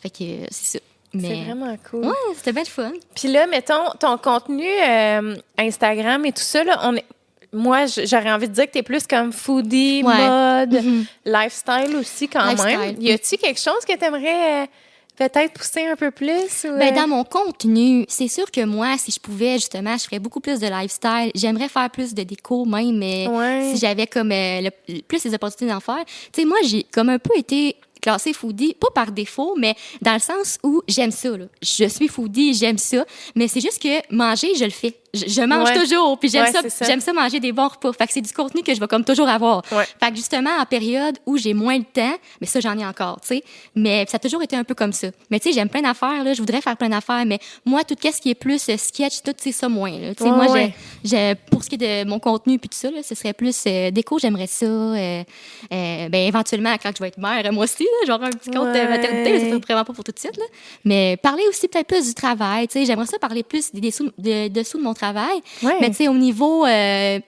Fait 0.00 0.10
que 0.10 0.24
c'est 0.50 0.78
ça. 0.78 0.84
C'est 1.12 1.44
vraiment 1.44 1.76
cool. 1.90 2.06
ouais, 2.06 2.14
c'était 2.36 2.52
bien 2.52 2.62
le 2.62 2.68
fun. 2.68 2.92
Puis 3.14 3.28
là, 3.28 3.46
mettons, 3.46 3.90
ton 3.98 4.18
contenu 4.18 4.66
euh, 4.66 5.34
Instagram 5.58 6.24
et 6.26 6.32
tout 6.32 6.42
ça, 6.42 6.62
là, 6.64 6.80
on 6.84 6.94
est... 6.96 7.04
moi, 7.52 7.86
j'aurais 7.86 8.32
envie 8.32 8.48
de 8.48 8.52
dire 8.54 8.66
que 8.66 8.72
tu 8.72 8.78
es 8.78 8.82
plus 8.82 9.06
comme 9.06 9.32
foodie, 9.32 10.02
Ouais. 10.04 10.14
mode, 10.14 10.82
Mhm. 10.84 11.04
lifestyle 11.24 11.96
aussi 11.96 12.28
quand 12.28 12.44
Lifestyle. 12.44 12.78
même. 12.78 12.96
Y 13.00 13.12
a-tu 13.12 13.36
quelque 13.36 13.60
chose 13.60 13.84
que 13.88 13.96
tu 13.96 14.04
aimerais 14.04 14.68
peut-être 15.16 15.54
pousser 15.54 15.86
un 15.86 15.96
peu 15.96 16.10
plus? 16.10 16.64
Ou, 16.64 16.76
Ben, 16.78 16.92
euh, 16.92 17.00
dans 17.00 17.08
mon 17.08 17.24
contenu, 17.24 18.04
c'est 18.08 18.28
sûr 18.28 18.50
que 18.50 18.62
moi, 18.64 18.98
si 18.98 19.10
je 19.12 19.18
pouvais, 19.20 19.54
justement, 19.54 19.96
je 19.96 20.04
ferais 20.04 20.18
beaucoup 20.18 20.40
plus 20.40 20.60
de 20.60 20.66
lifestyle. 20.66 21.30
J'aimerais 21.34 21.68
faire 21.70 21.88
plus 21.88 22.12
de 22.12 22.22
déco, 22.22 22.66
même, 22.66 22.98
mais 22.98 23.26
Ouais. 23.28 23.70
si 23.72 23.78
j'avais 23.80 24.06
comme 24.06 24.30
euh, 24.32 24.60
le- 24.88 25.00
plus 25.02 25.24
les 25.24 25.32
opportunités 25.34 25.72
d'en 25.72 25.80
faire. 25.80 26.04
Tu 26.32 26.42
sais, 26.42 26.44
moi, 26.44 26.58
j'ai 26.64 26.82
comme 26.92 27.08
un 27.08 27.18
peu 27.18 27.32
été 27.38 27.76
classée 28.00 28.32
foodie, 28.32 28.74
pas 28.74 28.90
par 28.94 29.12
défaut, 29.12 29.54
mais 29.58 29.74
dans 30.02 30.14
le 30.14 30.20
sens 30.20 30.58
où 30.62 30.82
j'aime 30.88 31.10
ça. 31.10 31.36
Là. 31.36 31.46
Je 31.62 31.86
suis 31.88 32.08
foodie, 32.08 32.54
j'aime 32.54 32.78
ça, 32.78 33.04
mais 33.34 33.48
c'est 33.48 33.60
juste 33.60 33.82
que 33.82 34.14
manger, 34.14 34.54
je 34.54 34.64
le 34.64 34.70
fais. 34.70 34.96
Je, 35.16 35.26
je 35.28 35.42
mange 35.42 35.68
Ouais. 35.70 35.80
toujours, 35.80 36.18
puis 36.18 36.28
j'aime 36.28 36.44
Ouais, 36.44 36.52
ça, 36.70 36.84
j'aime 36.86 37.00
ça 37.00 37.12
manger 37.12 37.40
des 37.40 37.52
bons 37.52 37.68
repas. 37.68 37.92
Fait 37.92 38.06
que 38.06 38.12
c'est 38.12 38.20
du 38.20 38.32
contenu 38.32 38.62
que 38.62 38.74
je 38.74 38.80
vais 38.80 38.86
comme 38.86 39.04
toujours 39.04 39.28
avoir. 39.28 39.62
Ouais. 39.72 39.84
Fait 40.02 40.10
que 40.10 40.16
justement, 40.16 40.50
en 40.60 40.64
période 40.66 41.18
où 41.26 41.36
j'ai 41.36 41.54
moins 41.54 41.78
de 41.78 41.84
temps, 41.84 42.14
mais 42.40 42.46
ça, 42.46 42.60
j'en 42.60 42.78
ai 42.78 42.84
encore, 42.86 43.20
tu 43.20 43.28
sais. 43.28 43.42
Mais 43.74 44.04
ça 44.08 44.16
a 44.16 44.18
toujours 44.18 44.42
été 44.42 44.54
un 44.56 44.64
peu 44.64 44.74
comme 44.74 44.92
ça. 44.92 45.08
Mais 45.30 45.40
tu 45.40 45.48
sais, 45.48 45.54
j'aime 45.54 45.68
plein 45.68 45.82
d'affaires, 45.82 46.22
là. 46.22 46.32
Je 46.34 46.40
voudrais 46.40 46.60
faire 46.60 46.76
plein 46.76 46.88
d'affaires, 46.90 47.24
mais 47.26 47.38
moi, 47.64 47.82
tout 47.84 47.96
ce 48.00 48.20
qui 48.20 48.30
est 48.30 48.34
plus 48.34 48.68
euh, 48.68 48.76
sketch, 48.76 49.22
tout, 49.24 49.32
c'est 49.38 49.52
ça 49.52 49.68
moins, 49.68 49.90
là. 49.98 50.14
Tu 50.14 50.22
sais, 50.24 50.30
moi, 50.30 50.46
j'ai, 51.04 51.34
pour 51.50 51.64
ce 51.64 51.68
qui 51.68 51.74
est 51.76 52.04
de 52.04 52.08
mon 52.08 52.18
contenu 52.18 52.58
puis 52.58 52.68
tout 52.68 52.78
ça, 52.78 52.90
là, 52.90 53.02
ce 53.02 53.14
serait 53.14 53.32
plus 53.32 53.64
euh, 53.66 53.90
déco, 53.90 54.18
j'aimerais 54.18 54.46
ça. 54.46 54.66
euh, 54.66 55.22
euh, 55.72 56.08
ben, 56.08 56.26
éventuellement, 56.26 56.74
quand 56.82 56.90
je 56.96 57.02
vais 57.02 57.08
être 57.08 57.18
mère, 57.18 57.52
moi 57.52 57.64
aussi, 57.64 57.84
là, 57.84 58.06
genre 58.06 58.22
un 58.22 58.30
petit 58.30 58.50
compte 58.50 58.68
de 58.72 58.88
maternité, 58.88 59.32
mais 59.32 59.50
ça 59.50 59.58
vraiment 59.58 59.84
pas 59.84 59.92
pour 59.92 60.04
tout 60.04 60.12
de 60.12 60.18
suite, 60.18 60.36
là. 60.36 60.44
Mais 60.84 61.16
parler 61.22 61.42
aussi 61.48 61.68
peut-être 61.68 61.86
plus 61.86 62.06
du 62.06 62.14
travail, 62.14 62.68
tu 62.68 62.74
sais. 62.74 62.84
J'aimerais 62.84 63.06
ça 63.06 63.18
parler 63.18 63.42
plus 63.42 63.72
des 63.72 63.80
dessous 63.80 64.10
de, 64.18 64.48
dessous 64.48 64.78
de 64.78 64.82
mon 64.82 64.94
travail. 64.94 65.05
Ouais. 65.62 65.76
Mais 65.80 65.88
tu 65.90 65.96
sais, 65.96 66.08
au 66.08 66.14
niveau, 66.14 66.64
euh, 66.66 67.18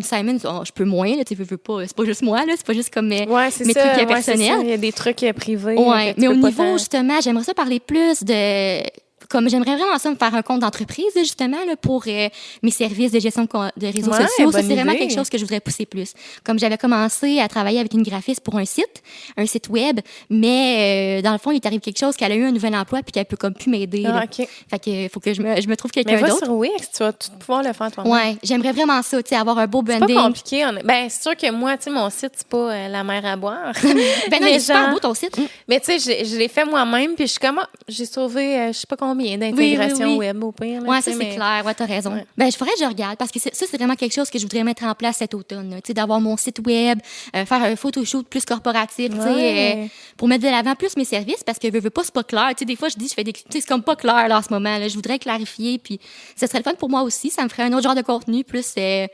Simon, 0.00 0.36
oh, 0.44 0.60
je 0.66 0.72
peux 0.72 0.84
moins, 0.84 1.16
là, 1.16 1.24
tu 1.24 1.34
veux, 1.34 1.56
pas, 1.56 1.86
c'est 1.86 1.96
pas 1.96 2.04
juste 2.04 2.22
moi, 2.22 2.44
là, 2.44 2.52
c'est 2.56 2.66
pas 2.66 2.74
juste 2.74 2.92
comme 2.92 3.08
mes, 3.08 3.26
Ouais, 3.26 3.50
c'est 3.50 3.64
mes 3.64 3.72
ça. 3.72 3.80
trucs 3.88 4.00
ouais, 4.00 4.06
personnels. 4.06 4.58
ça. 4.58 4.62
Il 4.62 4.68
y 4.68 4.72
a 4.72 4.76
des 4.76 4.92
trucs 4.92 5.24
privés. 5.34 5.74
Ouais, 5.76 6.14
mais 6.18 6.28
au 6.28 6.34
niveau, 6.34 6.72
justement, 6.76 7.18
j'aimerais 7.22 7.44
ça 7.44 7.54
parler 7.54 7.80
plus 7.80 8.22
de. 8.22 8.82
Comme 9.28 9.48
j'aimerais 9.48 9.76
vraiment 9.76 9.98
ça 9.98 10.10
me 10.10 10.16
faire 10.16 10.34
un 10.34 10.42
compte 10.42 10.60
d'entreprise, 10.60 11.06
justement, 11.16 11.64
là, 11.66 11.76
pour 11.76 12.04
euh, 12.06 12.28
mes 12.62 12.70
services 12.70 13.12
de 13.12 13.20
gestion 13.20 13.44
de, 13.44 13.86
réseaux 13.86 14.10
Ouais, 14.12 14.26
sociaux. 14.26 14.52
Ça, 14.52 14.62
c'est 14.62 14.74
vraiment 14.74 14.94
quelque 14.94 15.14
chose 15.14 15.28
que 15.28 15.38
je 15.38 15.42
voudrais 15.44 15.60
pousser 15.60 15.86
plus. 15.86 16.12
Comme 16.44 16.58
j'avais 16.58 16.78
commencé 16.78 17.40
à 17.40 17.48
travailler 17.48 17.80
avec 17.80 17.92
une 17.94 18.02
graphiste 18.02 18.40
pour 18.40 18.56
un 18.56 18.64
site, 18.64 19.02
un 19.36 19.46
site 19.46 19.68
web, 19.68 20.00
mais 20.30 21.18
euh, 21.18 21.22
dans 21.22 21.32
le 21.32 21.38
fond, 21.38 21.50
il 21.50 21.56
est 21.56 21.66
arrivé 21.66 21.80
quelque 21.80 21.98
chose 21.98 22.16
qu'elle 22.16 22.32
a 22.32 22.34
eu 22.36 22.44
un 22.44 22.52
nouvel 22.52 22.74
emploi 22.76 23.00
puis 23.02 23.12
qu'elle 23.12 23.24
peut 23.24 23.36
comme 23.36 23.54
plus 23.54 23.70
m'aider. 23.70 24.04
Ah, 24.06 24.12
là. 24.12 24.24
OK. 24.24 24.46
Fait 24.70 24.78
que 24.78 25.08
faut 25.12 25.20
que 25.20 25.34
je 25.34 25.42
me, 25.42 25.60
je 25.60 25.68
me 25.68 25.76
trouve 25.76 25.90
quelqu'un 25.90 26.16
va 26.16 26.28
d'autre. 26.28 26.44
sur 26.44 26.54
Wix, 26.54 26.90
tu 26.92 26.98
vas 27.02 27.12
tout 27.12 27.30
pouvoir 27.38 27.62
le 27.62 27.72
faire 27.72 27.90
toi-même. 27.90 28.12
Ouais, 28.12 28.36
j'aimerais 28.42 28.72
vraiment 28.72 29.02
ça, 29.02 29.22
tu 29.22 29.30
sais, 29.30 29.36
avoir 29.36 29.58
un 29.58 29.66
beau 29.66 29.82
C'est 29.86 29.92
pas 29.98 30.06
branding. 30.06 30.16
compliqué. 30.16 30.56
est- 30.60 30.82
Ben, 30.84 31.08
c'est 31.08 31.22
sûr 31.22 31.36
que 31.36 31.50
moi, 31.50 31.76
tu 31.76 31.84
sais, 31.84 31.90
mon 31.90 32.08
site, 32.10 32.32
c'est 32.36 32.46
pas 32.48 32.72
euh, 32.72 32.88
la 32.88 33.02
mer 33.04 33.24
à 33.24 33.36
boire. 33.36 33.72
Ben 34.30 34.40
non, 34.40 34.46
Mais 34.46 34.52
il 34.52 34.56
est 34.56 34.60
super 34.60 34.90
beau 34.90 34.98
ton 34.98 35.14
site. 35.14 35.36
Mais 35.68 35.80
tu 35.80 35.98
sais, 35.98 36.22
je, 36.24 36.28
je 36.28 36.36
l'ai 36.36 36.48
fait 36.48 36.64
moi-même, 36.64 37.14
puis 37.14 37.26
je 37.26 37.32
suis 37.32 37.40
comme, 37.40 37.58
ah, 37.60 37.68
j'ai 37.88 38.06
sauvé, 38.06 38.56
euh, 38.58 38.66
je 38.68 38.78
sais 38.78 38.86
pas 38.86 38.96
combien 38.96 39.15
d'intégrations 39.16 39.96
Oui, 39.98 40.04
oui, 40.04 40.18
oui. 40.18 40.26
web 40.26 40.44
au 40.44 40.52
pire. 40.52 40.80
là, 40.82 40.88
Ouais, 40.88 40.98
tu 40.98 41.04
ça 41.04 41.10
c'est 41.12 41.16
mais- 41.16 41.34
clair. 41.34 41.62
Ouais, 41.64 41.74
t'as 41.74 41.86
raison. 41.86 42.12
Ouais. 42.12 42.26
Ben, 42.36 42.50
je 42.50 42.56
ferais 42.56 42.70
que 42.72 42.78
je 42.80 42.84
regarde 42.84 43.16
parce 43.16 43.30
que 43.30 43.38
ça 43.40 43.50
c'est 43.52 43.76
vraiment 43.76 43.94
quelque 43.96 44.14
chose 44.14 44.30
que 44.30 44.38
je 44.38 44.44
voudrais 44.44 44.64
mettre 44.64 44.84
en 44.84 44.94
place 44.94 45.16
cet 45.18 45.34
automne. 45.34 45.70
Tu 45.76 45.88
sais, 45.88 45.94
d'avoir 45.94 46.20
mon 46.20 46.36
site 46.36 46.60
web, 46.66 46.98
euh, 47.34 47.44
faire 47.44 47.62
un 47.62 47.76
photoshoot 47.76 48.26
plus 48.28 48.44
corporatif, 48.44 49.10
tu 49.10 49.16
sais, 49.16 49.22
Ouais. 49.34 49.74
euh, 49.84 49.86
pour 50.16 50.28
mettre 50.28 50.44
de 50.44 50.50
l'avant 50.50 50.74
plus 50.74 50.96
mes 50.96 51.04
services 51.04 51.42
parce 51.44 51.58
que 51.58 51.70
veux, 51.70 51.80
veux 51.80 51.90
pas 51.90 52.02
c'est 52.04 52.14
pas 52.14 52.24
clair. 52.24 52.48
Tu 52.50 52.60
sais, 52.60 52.64
des 52.64 52.76
fois 52.76 52.88
je 52.88 52.96
dis 52.96 53.08
je 53.08 53.14
fais 53.14 53.24
des, 53.24 53.32
tu 53.32 53.40
sais, 53.50 53.60
c'est 53.60 53.66
comme 53.68 53.82
pas 53.82 53.96
clair 53.96 54.28
là 54.28 54.38
en 54.38 54.42
ce 54.42 54.52
moment. 54.52 54.78
Là. 54.78 54.88
Je 54.88 54.94
voudrais 54.94 55.18
clarifier 55.18 55.78
puis 55.78 55.98
ce 56.38 56.46
serait 56.46 56.58
le 56.58 56.64
fun 56.64 56.74
pour 56.74 56.88
moi 56.90 57.02
aussi. 57.02 57.30
Ça 57.30 57.42
me 57.44 57.48
ferait 57.48 57.64
un 57.64 57.72
autre 57.72 57.82
genre 57.82 57.94
de 57.94 58.02
contenu 58.02 58.44
plus 58.44 58.74
euh, 58.78 59.06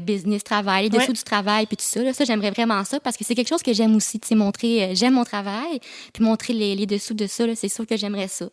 business, 0.00 0.44
travail, 0.44 0.84
les 0.88 0.98
dessous 0.98 1.12
du 1.12 1.22
travail 1.22 1.66
puis 1.66 1.76
tout 1.76 1.84
ça. 1.84 2.02
Là. 2.02 2.12
Ça 2.12 2.24
j'aimerais 2.24 2.50
vraiment 2.50 2.82
ça 2.84 3.00
parce 3.00 3.16
que 3.16 3.24
c'est 3.24 3.34
quelque 3.34 3.48
chose 3.48 3.62
que 3.62 3.72
j'aime 3.72 3.94
aussi. 3.96 4.18
Tu 4.20 4.28
sais, 4.28 4.34
montrer, 4.34 4.90
j'aime 4.94 5.14
mon 5.14 5.24
travail 5.24 5.80
puis 6.12 6.22
montrer 6.24 6.52
les, 6.52 6.74
les 6.76 6.86
dessous 6.86 7.14
de 7.14 7.26
ça. 7.26 7.46
là, 7.46 7.54
C'est 7.54 7.68
sûr 7.68 7.86
que 7.86 7.96
j'aimerais 7.96 8.28
ça. 8.28 8.46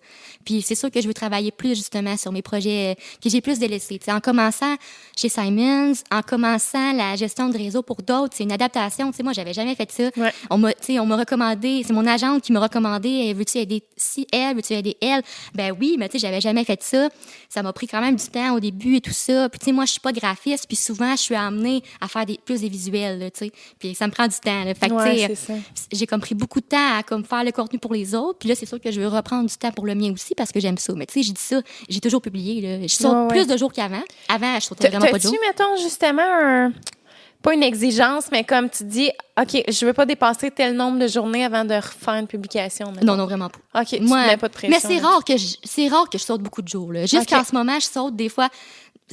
Puis 0.45 0.61
c'est 0.71 0.79
sûr 0.79 0.89
que 0.89 1.01
je 1.01 1.07
veux 1.07 1.13
travailler 1.13 1.51
plus 1.51 1.75
justement 1.75 2.15
sur 2.15 2.31
mes 2.31 2.41
projets 2.41 2.91
euh, 2.91 3.01
que 3.21 3.29
j'ai 3.29 3.41
plus 3.41 3.59
délaissés. 3.59 3.99
Tu 3.99 4.05
sais, 4.05 4.11
en 4.13 4.21
commençant 4.21 4.75
chez 5.17 5.27
Simons, 5.27 5.93
en 6.09 6.21
commençant 6.21 6.93
la 6.93 7.17
gestion 7.17 7.49
de 7.49 7.57
réseau 7.57 7.81
pour 7.81 7.97
d'autres, 7.97 8.33
c'est 8.37 8.43
une 8.43 8.53
adaptation. 8.53 9.11
Tu 9.11 9.17
sais, 9.17 9.23
moi, 9.23 9.33
j'avais 9.33 9.51
jamais 9.51 9.75
fait 9.75 9.91
ça. 9.91 10.03
Ouais. 10.15 10.31
On 10.49 10.57
m'a, 10.57 10.69
on 10.89 11.17
recommandé, 11.17 11.83
c'est 11.85 11.91
mon 11.91 12.07
agente 12.07 12.43
qui 12.43 12.53
m'a 12.53 12.61
recommandé, 12.61 13.09
eh, 13.09 13.33
veux-tu 13.33 13.57
aider 13.57 13.83
si 13.97 14.25
elle, 14.31 14.55
veux-tu 14.55 14.71
aider 14.73 14.95
elle? 15.01 15.23
Ben 15.53 15.75
oui, 15.77 15.97
mais 15.99 16.07
tu 16.07 16.13
sais, 16.13 16.27
j'avais 16.27 16.39
jamais 16.39 16.63
fait 16.63 16.81
ça. 16.81 17.09
Ça 17.49 17.61
m'a 17.63 17.73
pris 17.73 17.87
quand 17.87 17.99
même 17.99 18.15
du 18.15 18.27
temps 18.27 18.55
au 18.55 18.61
début 18.61 18.95
et 18.95 19.01
tout 19.01 19.11
ça. 19.11 19.49
Puis 19.49 19.59
tu 19.59 19.65
sais, 19.65 19.71
moi, 19.73 19.83
je 19.83 19.91
suis 19.91 19.99
pas 19.99 20.13
graphiste, 20.13 20.67
puis 20.67 20.77
souvent, 20.77 21.11
je 21.17 21.21
suis 21.21 21.35
amenée 21.35 21.83
à 21.99 22.07
faire 22.07 22.25
des, 22.25 22.39
plus 22.43 22.61
des 22.61 22.69
visuels, 22.69 23.29
tu 23.33 23.45
sais. 23.45 23.51
Puis 23.77 23.93
ça 23.93 24.07
me 24.07 24.11
prend 24.13 24.27
du 24.27 24.39
temps, 24.39 24.63
là. 24.63 24.73
Fait 24.73 24.87
que, 24.87 25.01
Ouais, 25.01 25.33
j'ai 25.91 26.05
comme 26.05 26.21
pris 26.21 26.35
beaucoup 26.35 26.61
de 26.61 26.65
temps 26.65 26.97
à 26.97 27.03
comme 27.03 27.25
faire 27.25 27.43
le 27.43 27.51
contenu 27.51 27.79
pour 27.79 27.93
les 27.93 28.15
autres. 28.15 28.39
Puis 28.39 28.47
là, 28.47 28.55
c'est 28.55 28.65
sûr 28.65 28.79
que 28.79 28.91
je 28.91 29.01
veux 29.01 29.07
reprendre 29.07 29.49
du 29.49 29.55
temps 29.55 29.71
pour 29.71 29.85
le 29.85 29.95
mien 29.95 30.13
aussi 30.13 30.35
parce 30.35 30.51
que 30.51 30.60
j'aime 30.61 30.77
ça. 30.77 30.93
Mais 30.95 31.05
tu 31.05 31.13
sais, 31.15 31.23
j'ai 31.23 31.33
dit 31.33 31.41
ça, 31.41 31.61
j'ai 31.89 31.99
toujours 31.99 32.21
publié. 32.21 32.61
Là. 32.61 32.87
Je 32.87 32.93
saute 32.93 33.11
Ouais, 33.11 33.27
plus 33.27 33.47
de 33.47 33.57
jours 33.57 33.73
qu'avant. 33.73 34.01
Avant, 34.29 34.55
je 34.59 34.65
sautais 34.65 34.87
vraiment 34.89 35.07
pas 35.07 35.17
de 35.17 35.23
jours. 35.23 35.35
mettons, 35.45 35.75
justement, 35.81 36.21
un- 36.23 36.71
pas 37.41 37.53
une 37.55 37.63
exigence, 37.63 38.25
mais 38.31 38.43
comme 38.43 38.69
tu 38.69 38.83
dis, 38.83 39.09
OK, 39.39 39.63
je 39.67 39.85
veux 39.85 39.93
pas 39.93 40.05
dépasser 40.05 40.51
tel 40.51 40.75
nombre 40.75 40.99
de 40.99 41.07
journées 41.07 41.43
avant 41.43 41.65
de 41.65 41.73
refaire 41.73 42.13
une 42.13 42.27
publication. 42.27 42.91
mettons. 42.91 43.05
Non, 43.05 43.15
non, 43.17 43.25
vraiment 43.25 43.49
pas. 43.49 43.81
OK, 43.81 43.87
tu 43.87 44.01
Moi, 44.01 44.21
te 44.23 44.27
mets 44.27 44.37
pas 44.37 44.47
de 44.47 44.53
pression. 44.53 44.77
mais 44.89 44.95
c'est 44.95 45.01
rare 45.03 45.23
que 45.25 45.35
je, 45.37 45.55
c'est 45.63 45.87
rare 45.87 46.07
que 46.09 46.19
je 46.19 46.23
saute 46.23 46.41
beaucoup 46.41 46.61
de 46.61 46.67
jours. 46.67 46.91
Jusqu'en 47.07 47.39
Ok. 47.39 47.45
ce 47.47 47.55
moment, 47.55 47.79
je 47.79 47.87
saute 47.87 48.15
des 48.15 48.29
fois 48.29 48.47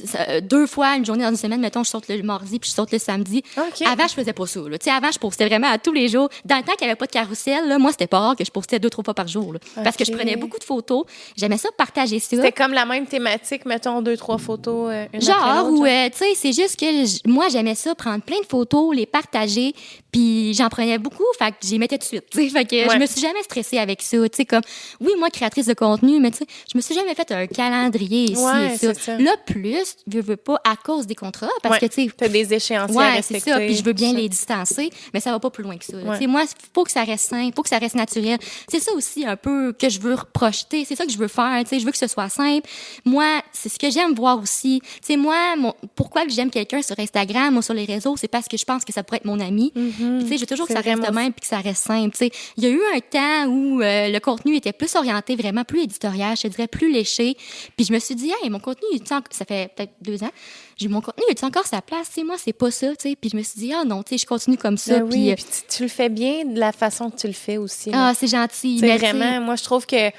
ça, 0.05 0.19
euh, 0.29 0.41
deux 0.41 0.67
fois 0.67 0.95
une 0.95 1.05
journée 1.05 1.23
dans 1.23 1.29
une 1.29 1.35
semaine. 1.37 1.59
Mettons, 1.61 1.83
je 1.83 1.89
saute 1.89 2.07
le 2.09 2.21
mardi 2.23 2.59
puis 2.59 2.69
je 2.69 2.75
saute 2.75 2.91
le 2.91 2.99
samedi. 2.99 3.43
Avant, 3.85 4.07
je 4.07 4.13
faisais 4.13 4.33
pas 4.33 4.45
ça. 4.47 4.59
Là. 4.61 4.77
Avant, 4.95 5.11
je 5.11 5.19
postais 5.19 5.45
vraiment 5.47 5.67
à 5.69 5.77
tous 5.77 5.93
les 5.93 6.07
jours. 6.07 6.29
Dans 6.45 6.57
le 6.57 6.63
temps 6.63 6.73
qu'il 6.73 6.85
n'y 6.85 6.91
avait 6.91 6.97
pas 6.97 7.05
de 7.05 7.11
carrousel, 7.11 7.67
là, 7.67 7.77
moi, 7.79 7.91
c'était 7.91 8.07
pas 8.07 8.19
rare 8.19 8.35
que 8.35 8.43
je 8.45 8.51
postais 8.51 8.79
deux, 8.79 8.89
trois 8.89 9.03
fois 9.03 9.13
par 9.13 9.27
jour. 9.27 9.53
là. 9.53 9.59
Parce 9.83 9.95
que 9.97 10.05
je 10.05 10.11
prenais 10.11 10.35
beaucoup 10.35 10.57
de 10.59 10.63
photos. 10.63 11.05
J'aimais 11.37 11.57
ça 11.57 11.69
partager 11.77 12.19
ça. 12.19 12.27
C'était 12.31 12.51
comme 12.51 12.73
la 12.73 12.85
même 12.85 13.05
thématique, 13.07 13.65
mettons, 13.65 14.01
deux, 14.01 14.17
trois 14.17 14.37
photos, 14.37 14.91
euh, 14.91 15.05
une 15.13 15.21
Genre, 15.21 15.69
ou, 15.71 15.85
euh, 15.85 16.09
tu 16.09 16.17
sais, 16.17 16.33
c'est 16.35 16.53
juste 16.53 16.79
que 16.79 17.27
moi, 17.29 17.47
j'aimais 17.49 17.75
ça, 17.75 17.95
prendre 17.95 18.23
plein 18.23 18.39
de 18.39 18.45
photos, 18.45 18.95
les 18.95 19.05
partager, 19.05 19.73
puis 20.11 20.53
j'en 20.53 20.69
prenais 20.69 20.97
beaucoup, 20.97 21.23
fait 21.37 21.51
que 21.51 21.57
j'y 21.63 21.77
mettais 21.79 21.97
tout 21.97 22.03
de 22.03 22.07
suite, 22.07 22.25
tu 22.31 22.39
sais. 22.43 22.49
Fait 22.49 22.65
que 22.65 22.75
Ouais. 22.75 22.93
je 22.93 22.97
me 22.99 23.05
suis 23.05 23.21
jamais 23.21 23.41
stressée 23.43 23.77
avec 23.77 24.01
ça, 24.01 24.17
tu 24.29 24.35
sais, 24.37 24.45
comme, 24.45 24.61
oui, 25.01 25.11
moi, 25.19 25.29
créatrice 25.29 25.65
de 25.67 25.73
contenu, 25.73 26.19
mais 26.19 26.31
tu 26.31 26.37
sais, 26.39 26.45
je 26.71 26.77
me 26.77 26.81
suis 26.81 26.95
jamais 26.95 27.13
fait 27.15 27.31
un 27.31 27.45
calendrier 27.47 28.31
ici 28.31 28.41
Ouais, 28.43 28.67
et 28.73 28.77
ça. 28.77 28.93
c'est 28.93 28.99
ça. 28.99 29.17
Là, 29.17 29.31
plus, 29.45 29.88
juste, 29.89 30.03
je 30.11 30.19
veux 30.19 30.35
pas, 30.37 30.59
à 30.63 30.75
cause 30.75 31.07
des 31.07 31.15
contrats, 31.15 31.47
parce 31.63 31.75
Ouais. 31.75 31.87
que, 31.87 31.93
tu 31.93 32.05
sais, 32.05 32.11
T'as 32.15 32.27
des 32.27 32.53
échéanciers 32.53 32.95
à 32.95 32.99
Ouais, 32.99 33.21
c'est 33.21 33.33
respecter. 33.35 33.51
ça. 33.51 33.57
Puis 33.59 33.75
je 33.75 33.83
veux 33.83 33.93
bien 33.93 34.13
les 34.13 34.29
distancer, 34.29 34.89
mais 35.13 35.19
ça 35.19 35.31
va 35.31 35.39
pas 35.39 35.49
plus 35.49 35.63
loin 35.63 35.77
que 35.77 35.85
ça. 35.85 35.97
Ouais. 35.97 36.13
Tu 36.17 36.23
sais, 36.23 36.27
moi, 36.27 36.43
faut 36.73 36.83
que 36.83 36.91
ça 36.91 37.03
reste 37.03 37.29
sain, 37.29 37.49
faut 37.55 37.63
que 37.63 37.69
ça 37.69 37.77
reste 37.77 37.95
naturel. 37.95 38.37
C'est 38.69 38.79
ça 38.79 38.91
aussi 38.93 39.25
un 39.25 39.35
peu 39.35 39.73
que 39.73 39.89
je 39.89 39.99
veux 39.99 40.15
projeter. 40.33 40.85
C'est 40.85 40.95
ça 40.95 41.05
que 41.05 41.11
je 41.11 41.17
veux 41.17 41.27
faire. 41.27 41.61
Tu 41.63 41.69
sais, 41.69 41.79
je 41.79 41.85
veux 41.85 41.91
que 41.91 41.97
ce 41.97 42.07
soit 42.07 42.29
simple. 42.29 42.67
Moi, 43.05 43.41
c'est 43.51 43.69
ce 43.69 43.79
que 43.79 43.89
j'aime 43.89 44.13
voir 44.13 44.39
aussi. 44.39 44.81
Tu 44.81 44.89
sais, 45.03 45.17
moi, 45.17 45.55
mon, 45.57 45.73
pourquoi 45.95 46.25
que 46.25 46.31
j'aime 46.31 46.49
quelqu'un 46.49 46.81
sur 46.81 46.97
Instagram 46.99 47.55
ou 47.57 47.61
sur 47.61 47.73
les 47.73 47.85
réseaux, 47.85 48.15
c'est 48.17 48.27
parce 48.27 48.47
que 48.47 48.57
je 48.57 48.65
pense 48.65 48.83
que 48.85 48.93
ça 48.93 49.03
pourrait 49.03 49.17
être 49.17 49.25
mon 49.25 49.39
ami. 49.39 49.71
Puis, 49.73 49.83
Tu 50.21 50.27
sais, 50.27 50.35
je 50.35 50.41
veux 50.41 50.45
toujours 50.47 50.67
que 50.67 50.73
Mm-hmm. 50.73 50.77
C'est 50.77 50.83
ça 50.83 50.95
reste 50.95 51.07
de 51.09 51.15
même 51.15 51.33
puis 51.33 51.41
que 51.41 51.47
ça 51.47 51.57
reste 51.57 51.83
simple. 51.83 52.11
Tu 52.11 52.25
sais, 52.25 52.31
il 52.57 52.63
y 52.63 52.67
a 52.67 52.69
eu 52.69 52.81
un 52.95 52.99
temps 52.99 53.51
où 53.51 53.81
euh, 53.81 54.09
le 54.09 54.19
contenu 54.19 54.55
était 54.55 54.73
plus 54.73 54.95
orienté, 54.95 55.35
vraiment 55.35 55.63
plus 55.63 55.81
éditorial, 55.83 56.35
je 56.41 56.47
dirais 56.47 56.67
plus 56.67 56.91
léché. 56.91 57.35
Puis 57.75 57.85
je 57.85 57.93
me 57.93 57.99
suis 57.99 58.15
dit, 58.15 58.31
hey, 58.41 58.49
mon 58.49 58.59
contenu, 58.59 58.87
ça 59.31 59.45
fait 59.45 59.71
peut-être 59.79 59.93
deux 60.01 60.23
ans. 60.23 60.31
J'ai 60.77 60.87
mon 60.87 61.01
contenu, 61.01 61.23
il 61.27 61.31
est 61.31 61.43
encore 61.43 61.65
sa 61.65 61.81
place? 61.81 62.11
Tu 62.13 62.23
moi, 62.23 62.35
c'est 62.37 62.53
pas 62.53 62.71
ça. 62.71 62.87
Tu 62.95 63.09
sais, 63.09 63.15
puis 63.15 63.29
je 63.31 63.37
me 63.37 63.43
suis 63.43 63.59
dit, 63.59 63.73
ah 63.73 63.83
non, 63.85 64.03
tu 64.03 64.11
sais, 64.11 64.17
je 64.17 64.25
continue 64.25 64.57
comme 64.57 64.77
ça. 64.77 64.99
Ben 64.99 65.09
puis, 65.09 65.19
oui, 65.19 65.31
euh, 65.31 65.35
puis 65.35 65.45
tu, 65.45 65.77
tu 65.77 65.83
le 65.83 65.89
fais 65.89 66.09
bien 66.09 66.45
de 66.45 66.59
la 66.59 66.71
façon 66.71 67.09
que 67.09 67.17
tu 67.17 67.27
le 67.27 67.33
fais 67.33 67.57
aussi. 67.57 67.91
ah, 67.93 68.13
c'est 68.17 68.27
gentil. 68.27 68.79
C'est 68.79 68.97
vraiment, 68.97 69.41
moi, 69.41 69.55
je 69.55 69.63
trouve 69.63 69.85
que. 69.85 70.11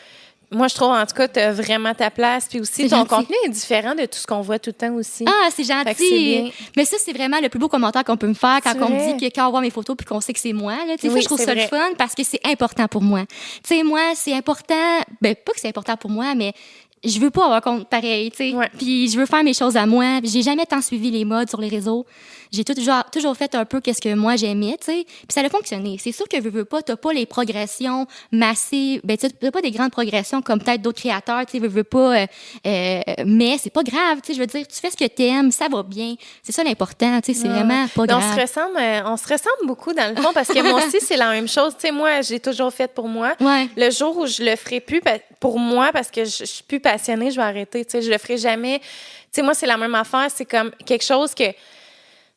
Moi, 0.53 0.66
je 0.66 0.74
trouve, 0.74 0.89
en 0.89 1.07
tout 1.07 1.15
cas, 1.15 1.28
tu 1.28 1.39
as 1.39 1.53
vraiment 1.53 1.95
ta 1.95 2.11
place. 2.11 2.49
Puis 2.51 2.59
aussi, 2.59 2.89
ton 2.89 2.97
gentil. 2.97 3.09
contenu 3.09 3.37
est 3.47 3.51
différent 3.51 3.95
de 3.95 4.05
tout 4.07 4.19
ce 4.19 4.27
qu'on 4.27 4.41
voit 4.41 4.59
tout 4.59 4.70
le 4.70 4.74
temps 4.74 4.93
aussi. 4.95 5.24
Ah, 5.24 5.49
c'est 5.55 5.62
gentil. 5.62 6.53
Mais 6.77 6.85
ça, 6.85 6.97
c'est 6.99 7.12
vraiment 7.12 7.39
le 7.41 7.49
plus 7.49 7.61
beau 7.61 7.69
commentaire 7.69 8.03
qu'on 8.03 8.16
peut 8.16 8.27
me 8.27 8.35
faire 8.35 8.59
quand 8.61 8.74
on 8.81 8.89
me 8.89 9.12
dit 9.12 9.16
que 9.16 9.32
quand 9.32 9.47
on 9.47 9.53
voit 9.53 9.61
mes 9.61 9.70
photos 9.70 9.97
puis 9.97 10.05
qu'on 10.07 10.20
sait 10.20 10.32
que 10.32 10.41
c'est 10.41 10.53
moi. 10.53 10.74
Là, 10.89 10.97
tu 10.97 11.03
sais, 11.03 11.07
ça, 11.07 11.15
Oui, 11.15 11.20
je 11.20 11.27
trouve 11.27 11.41
ça 11.41 11.55
le 11.55 11.61
fun 11.69 11.91
parce 11.97 12.16
que 12.16 12.24
c'est 12.24 12.41
important 12.45 12.89
pour 12.89 13.01
moi. 13.03 13.27
Tu 13.62 13.77
sais, 13.77 13.82
moi, 13.85 14.01
c'est 14.16 14.35
important. 14.35 14.74
Ben, 15.20 15.37
pas 15.37 15.53
que 15.53 15.61
c'est 15.61 15.69
important 15.69 15.97
pour 15.97 16.11
moi, 16.11 16.35
mais 16.35 16.53
je 17.05 17.18
veux 17.18 17.31
pas 17.31 17.44
avoir 17.44 17.60
compte 17.62 17.89
pareil, 17.89 18.31
tu 18.31 18.36
sais. 18.36 18.52
Ouais. 18.55 18.68
Puis 18.77 19.09
je 19.10 19.18
veux 19.18 19.27
faire 19.27 19.43
mes 19.43 19.55
choses 19.55 19.77
à 19.77 19.86
moi. 19.86 20.20
J'ai 20.22 20.43
jamais 20.43 20.66
tant 20.66 20.82
suivi 20.82 21.10
les 21.10 21.24
modes 21.24 21.48
sur 21.48 21.60
les 21.60 21.68
réseaux. 21.68 22.05
J'ai 22.52 22.64
toujours, 22.64 23.05
toujours 23.12 23.36
fait 23.36 23.55
un 23.55 23.64
peu 23.64 23.81
qu'est-ce 23.81 24.01
que 24.01 24.12
moi 24.14 24.35
j'aimais, 24.36 24.77
tu 24.81 24.86
sais. 24.93 25.05
Puis 25.05 25.27
ça 25.31 25.40
a 25.40 25.48
fonctionné. 25.48 25.97
C'est 26.01 26.10
sûr 26.12 26.27
que 26.28 26.39
veux, 26.40 26.51
veux 26.51 26.64
pas, 26.64 26.82
t'as 26.82 26.97
pas 26.97 27.12
les 27.12 27.24
progressions 27.24 28.06
massives. 28.32 29.01
Ben, 29.05 29.16
tu 29.16 29.28
t'as 29.31 29.51
pas 29.51 29.60
des 29.62 29.70
grandes 29.70 29.93
progressions 29.93 30.43
comme 30.43 30.60
peut-être 30.60 30.82
d'autres 30.82 31.01
créateurs, 31.01 31.44
tu 31.47 31.52
sais, 31.52 31.59
veux, 31.59 31.68
veux 31.68 31.85
pas. 31.85 32.22
euh, 32.22 32.27
euh, 32.66 33.01
mais 33.27 33.56
c'est 33.59 33.70
pas 33.70 33.82
grave, 33.82 34.20
tu 34.22 34.28
sais. 34.28 34.35
Je 34.35 34.40
veux 34.40 34.47
dire, 34.47 34.66
tu 34.66 34.77
fais 34.81 34.90
ce 34.90 34.97
que 34.97 35.06
t'aimes, 35.06 35.51
ça 35.52 35.68
va 35.68 35.82
bien. 35.82 36.14
C'est 36.43 36.52
ça 36.52 36.64
l'important, 36.64 37.20
tu 37.20 37.32
sais. 37.32 37.40
C'est 37.40 37.48
Ouais. 37.48 37.55
vraiment 37.55 37.86
pas 37.94 38.02
Mais 38.06 38.14
On 38.14 38.18
grave. 38.18 38.36
se 38.36 38.40
ressemble, 38.43 38.77
euh, 38.78 39.01
on 39.06 39.16
se 39.16 39.24
ressemble 39.24 39.66
beaucoup 39.66 39.93
dans 39.93 40.09
le 40.14 40.20
fond 40.20 40.31
parce 40.35 40.48
que 40.48 40.60
moi 40.62 40.85
aussi 40.85 40.98
c'est 41.01 41.16
la 41.16 41.31
même 41.31 41.48
chose. 41.48 41.74
Tu 41.81 41.86
sais, 41.86 41.93
moi 41.93 42.20
j'ai 42.22 42.40
toujours 42.40 42.72
fait 42.72 42.93
pour 42.93 43.09
moi. 43.09 43.35
Ouais. 43.40 43.68
Le 43.77 43.90
jour 43.90 44.16
où 44.18 44.27
je 44.27 44.43
le 44.43 44.56
ferai 44.56 44.81
plus 44.81 45.01
pa- 45.01 45.18
pour 45.39 45.59
moi 45.59 45.90
parce 45.93 46.10
que 46.10 46.24
je, 46.24 46.31
je 46.40 46.44
suis 46.44 46.64
plus 46.64 46.81
passionnée, 46.92 47.30
je 47.30 47.36
vais 47.36 47.42
arrêter. 47.42 47.84
Tu 47.84 47.90
sais, 47.92 48.02
je 48.02 48.10
le 48.10 48.18
ferai 48.18 48.36
jamais. 48.38 48.78
Tu 48.80 48.86
sais, 49.32 49.42
moi 49.42 49.54
c'est 49.54 49.66
la 49.66 49.76
même 49.76 49.94
affaire. 49.94 50.28
C'est 50.34 50.44
comme 50.44 50.70
quelque 50.84 51.04
chose 51.04 51.34
que 51.34 51.44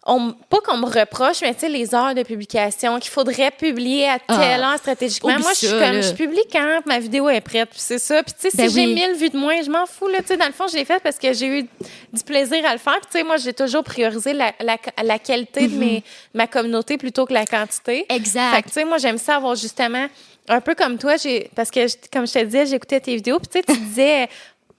on, 0.06 0.34
pas 0.50 0.58
qu'on 0.60 0.76
me 0.76 0.86
reproche, 0.86 1.40
mais 1.42 1.54
tu 1.54 1.62
sais, 1.62 1.70
les 1.70 1.96
heures 1.96 2.14
de 2.14 2.24
publication, 2.24 3.00
qu'il 3.00 3.10
faudrait 3.10 3.52
publier 3.52 4.10
à 4.10 4.20
telle 4.20 4.62
Ah. 4.62 4.72
heure 4.74 4.78
stratégiquement. 4.78 5.40
Moi, 5.40 5.52
je 5.54 5.60
suis 5.60 5.70
comme, 5.70 5.80
là. 5.80 6.02
je 6.02 6.12
publie 6.12 6.44
quand? 6.52 6.82
Ma 6.86 7.00
vidéo 7.00 7.30
est 7.30 7.40
prête, 7.40 7.70
puis 7.70 7.80
c'est 7.80 8.00
ça. 8.00 8.22
Puis 8.22 8.34
tu 8.34 8.42
sais, 8.42 8.50
si 8.50 8.58
Ben 8.58 8.70
j'ai 8.70 8.86
oui. 8.86 8.94
1000 8.96 9.14
vues 9.16 9.30
de 9.30 9.38
moins, 9.38 9.62
je 9.62 9.70
m'en 9.72 9.86
fous, 9.86 10.10
là. 10.10 10.20
Tu 10.20 10.28
sais, 10.28 10.36
dans 10.38 10.46
le 10.48 10.52
fond, 10.52 10.68
je 10.68 10.76
l'ai 10.76 10.84
fait 10.84 11.02
parce 11.02 11.18
que 11.18 11.32
j'ai 11.32 11.48
eu 11.48 11.62
du 11.64 12.24
plaisir 12.26 12.66
à 12.66 12.74
le 12.74 12.80
faire. 12.80 13.00
Puis 13.00 13.08
tu 13.14 13.18
sais, 13.20 13.24
moi, 13.24 13.38
j'ai 13.38 13.54
toujours 13.54 13.84
priorisé 13.86 14.34
la, 14.34 14.52
la, 14.60 14.76
la 15.02 15.20
qualité 15.20 15.70
de 15.70 15.76
mes, 15.78 16.04
ma 16.34 16.48
communauté 16.48 16.98
plutôt 16.98 17.26
que 17.26 17.34
la 17.34 17.46
quantité. 17.46 18.06
Exact. 18.10 18.56
Fait 18.56 18.62
que, 18.64 18.68
tu 18.68 18.74
sais, 18.74 18.84
moi, 18.84 18.98
j'aime 18.98 19.18
ça 19.18 19.38
avoir 19.38 19.56
justement, 19.56 20.08
un 20.48 20.62
peu 20.62 20.76
comme 20.76 20.98
toi, 20.98 21.16
j'ai, 21.18 21.50
parce 21.56 21.72
que, 21.72 21.80
comme 22.12 22.28
je 22.28 22.34
te 22.34 22.44
disais, 22.44 22.66
j'écoutais 22.66 23.00
tes 23.00 23.16
vidéos, 23.16 23.40
puis 23.40 23.48
tu 23.48 23.60
sais, 23.60 23.64
tu 23.64 23.80
disais, 23.80 24.28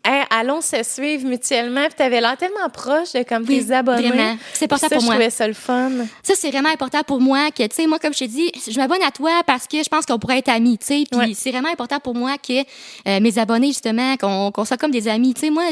Hey, 0.07 0.23
allons 0.31 0.61
se 0.61 0.83
suivre 0.83 1.27
mutuellement, 1.27 1.85
puis 1.87 1.95
t'avais 1.97 2.21
l'air 2.21 2.37
tellement 2.37 2.69
proche 2.71 3.13
de 3.15 3.23
comme 3.23 3.45
Oui, 3.49 3.65
tes 3.67 3.73
abonnés. 3.73 4.09
vraiment. 4.09 4.37
C'est 4.53 4.67
important 4.67 4.89
ça, 4.89 4.97
pour 4.97 5.05
moi. 5.05 5.15
Je 5.15 5.19
trouvais 5.19 5.31
ça 5.31 5.49
le 5.49 5.55
fun. 5.55 5.91
Ça, 6.23 6.35
c'est 6.37 6.51
vraiment 6.51 6.69
important 6.69 7.03
pour 7.07 7.21
moi 7.23 7.51
que, 7.51 7.63
tu 7.63 7.75
sais, 7.75 7.87
moi, 7.87 7.99
comme 7.99 8.13
je 8.13 8.19
te 8.19 8.25
dis, 8.25 8.53
je 8.69 8.77
m'abonne 8.79 9.03
à 9.03 9.11
toi 9.11 9.43
parce 9.47 9.67
que 9.67 9.83
je 9.83 9.89
pense 9.89 10.05
qu'on 10.05 10.19
pourrait 10.19 10.39
être 10.41 10.51
amis, 10.51 10.77
tu 10.77 10.87
sais. 10.87 11.05
Puis 11.11 11.19
Ouais. 11.19 11.33
c'est 11.35 11.51
vraiment 11.51 11.71
important 11.71 12.01
pour 12.01 12.15
moi 12.15 12.37
que 12.37 12.61
euh, 13.09 13.21
mes 13.21 13.39
abonnés, 13.39 13.69
justement, 13.69 14.17
qu'on 14.19 14.51
qu'on 14.51 14.65
soit 14.67 14.77
comme 14.77 14.91
des 14.91 15.09
amis. 15.09 15.33
Tu 15.33 15.41
sais, 15.41 15.51
moi, 15.51 15.65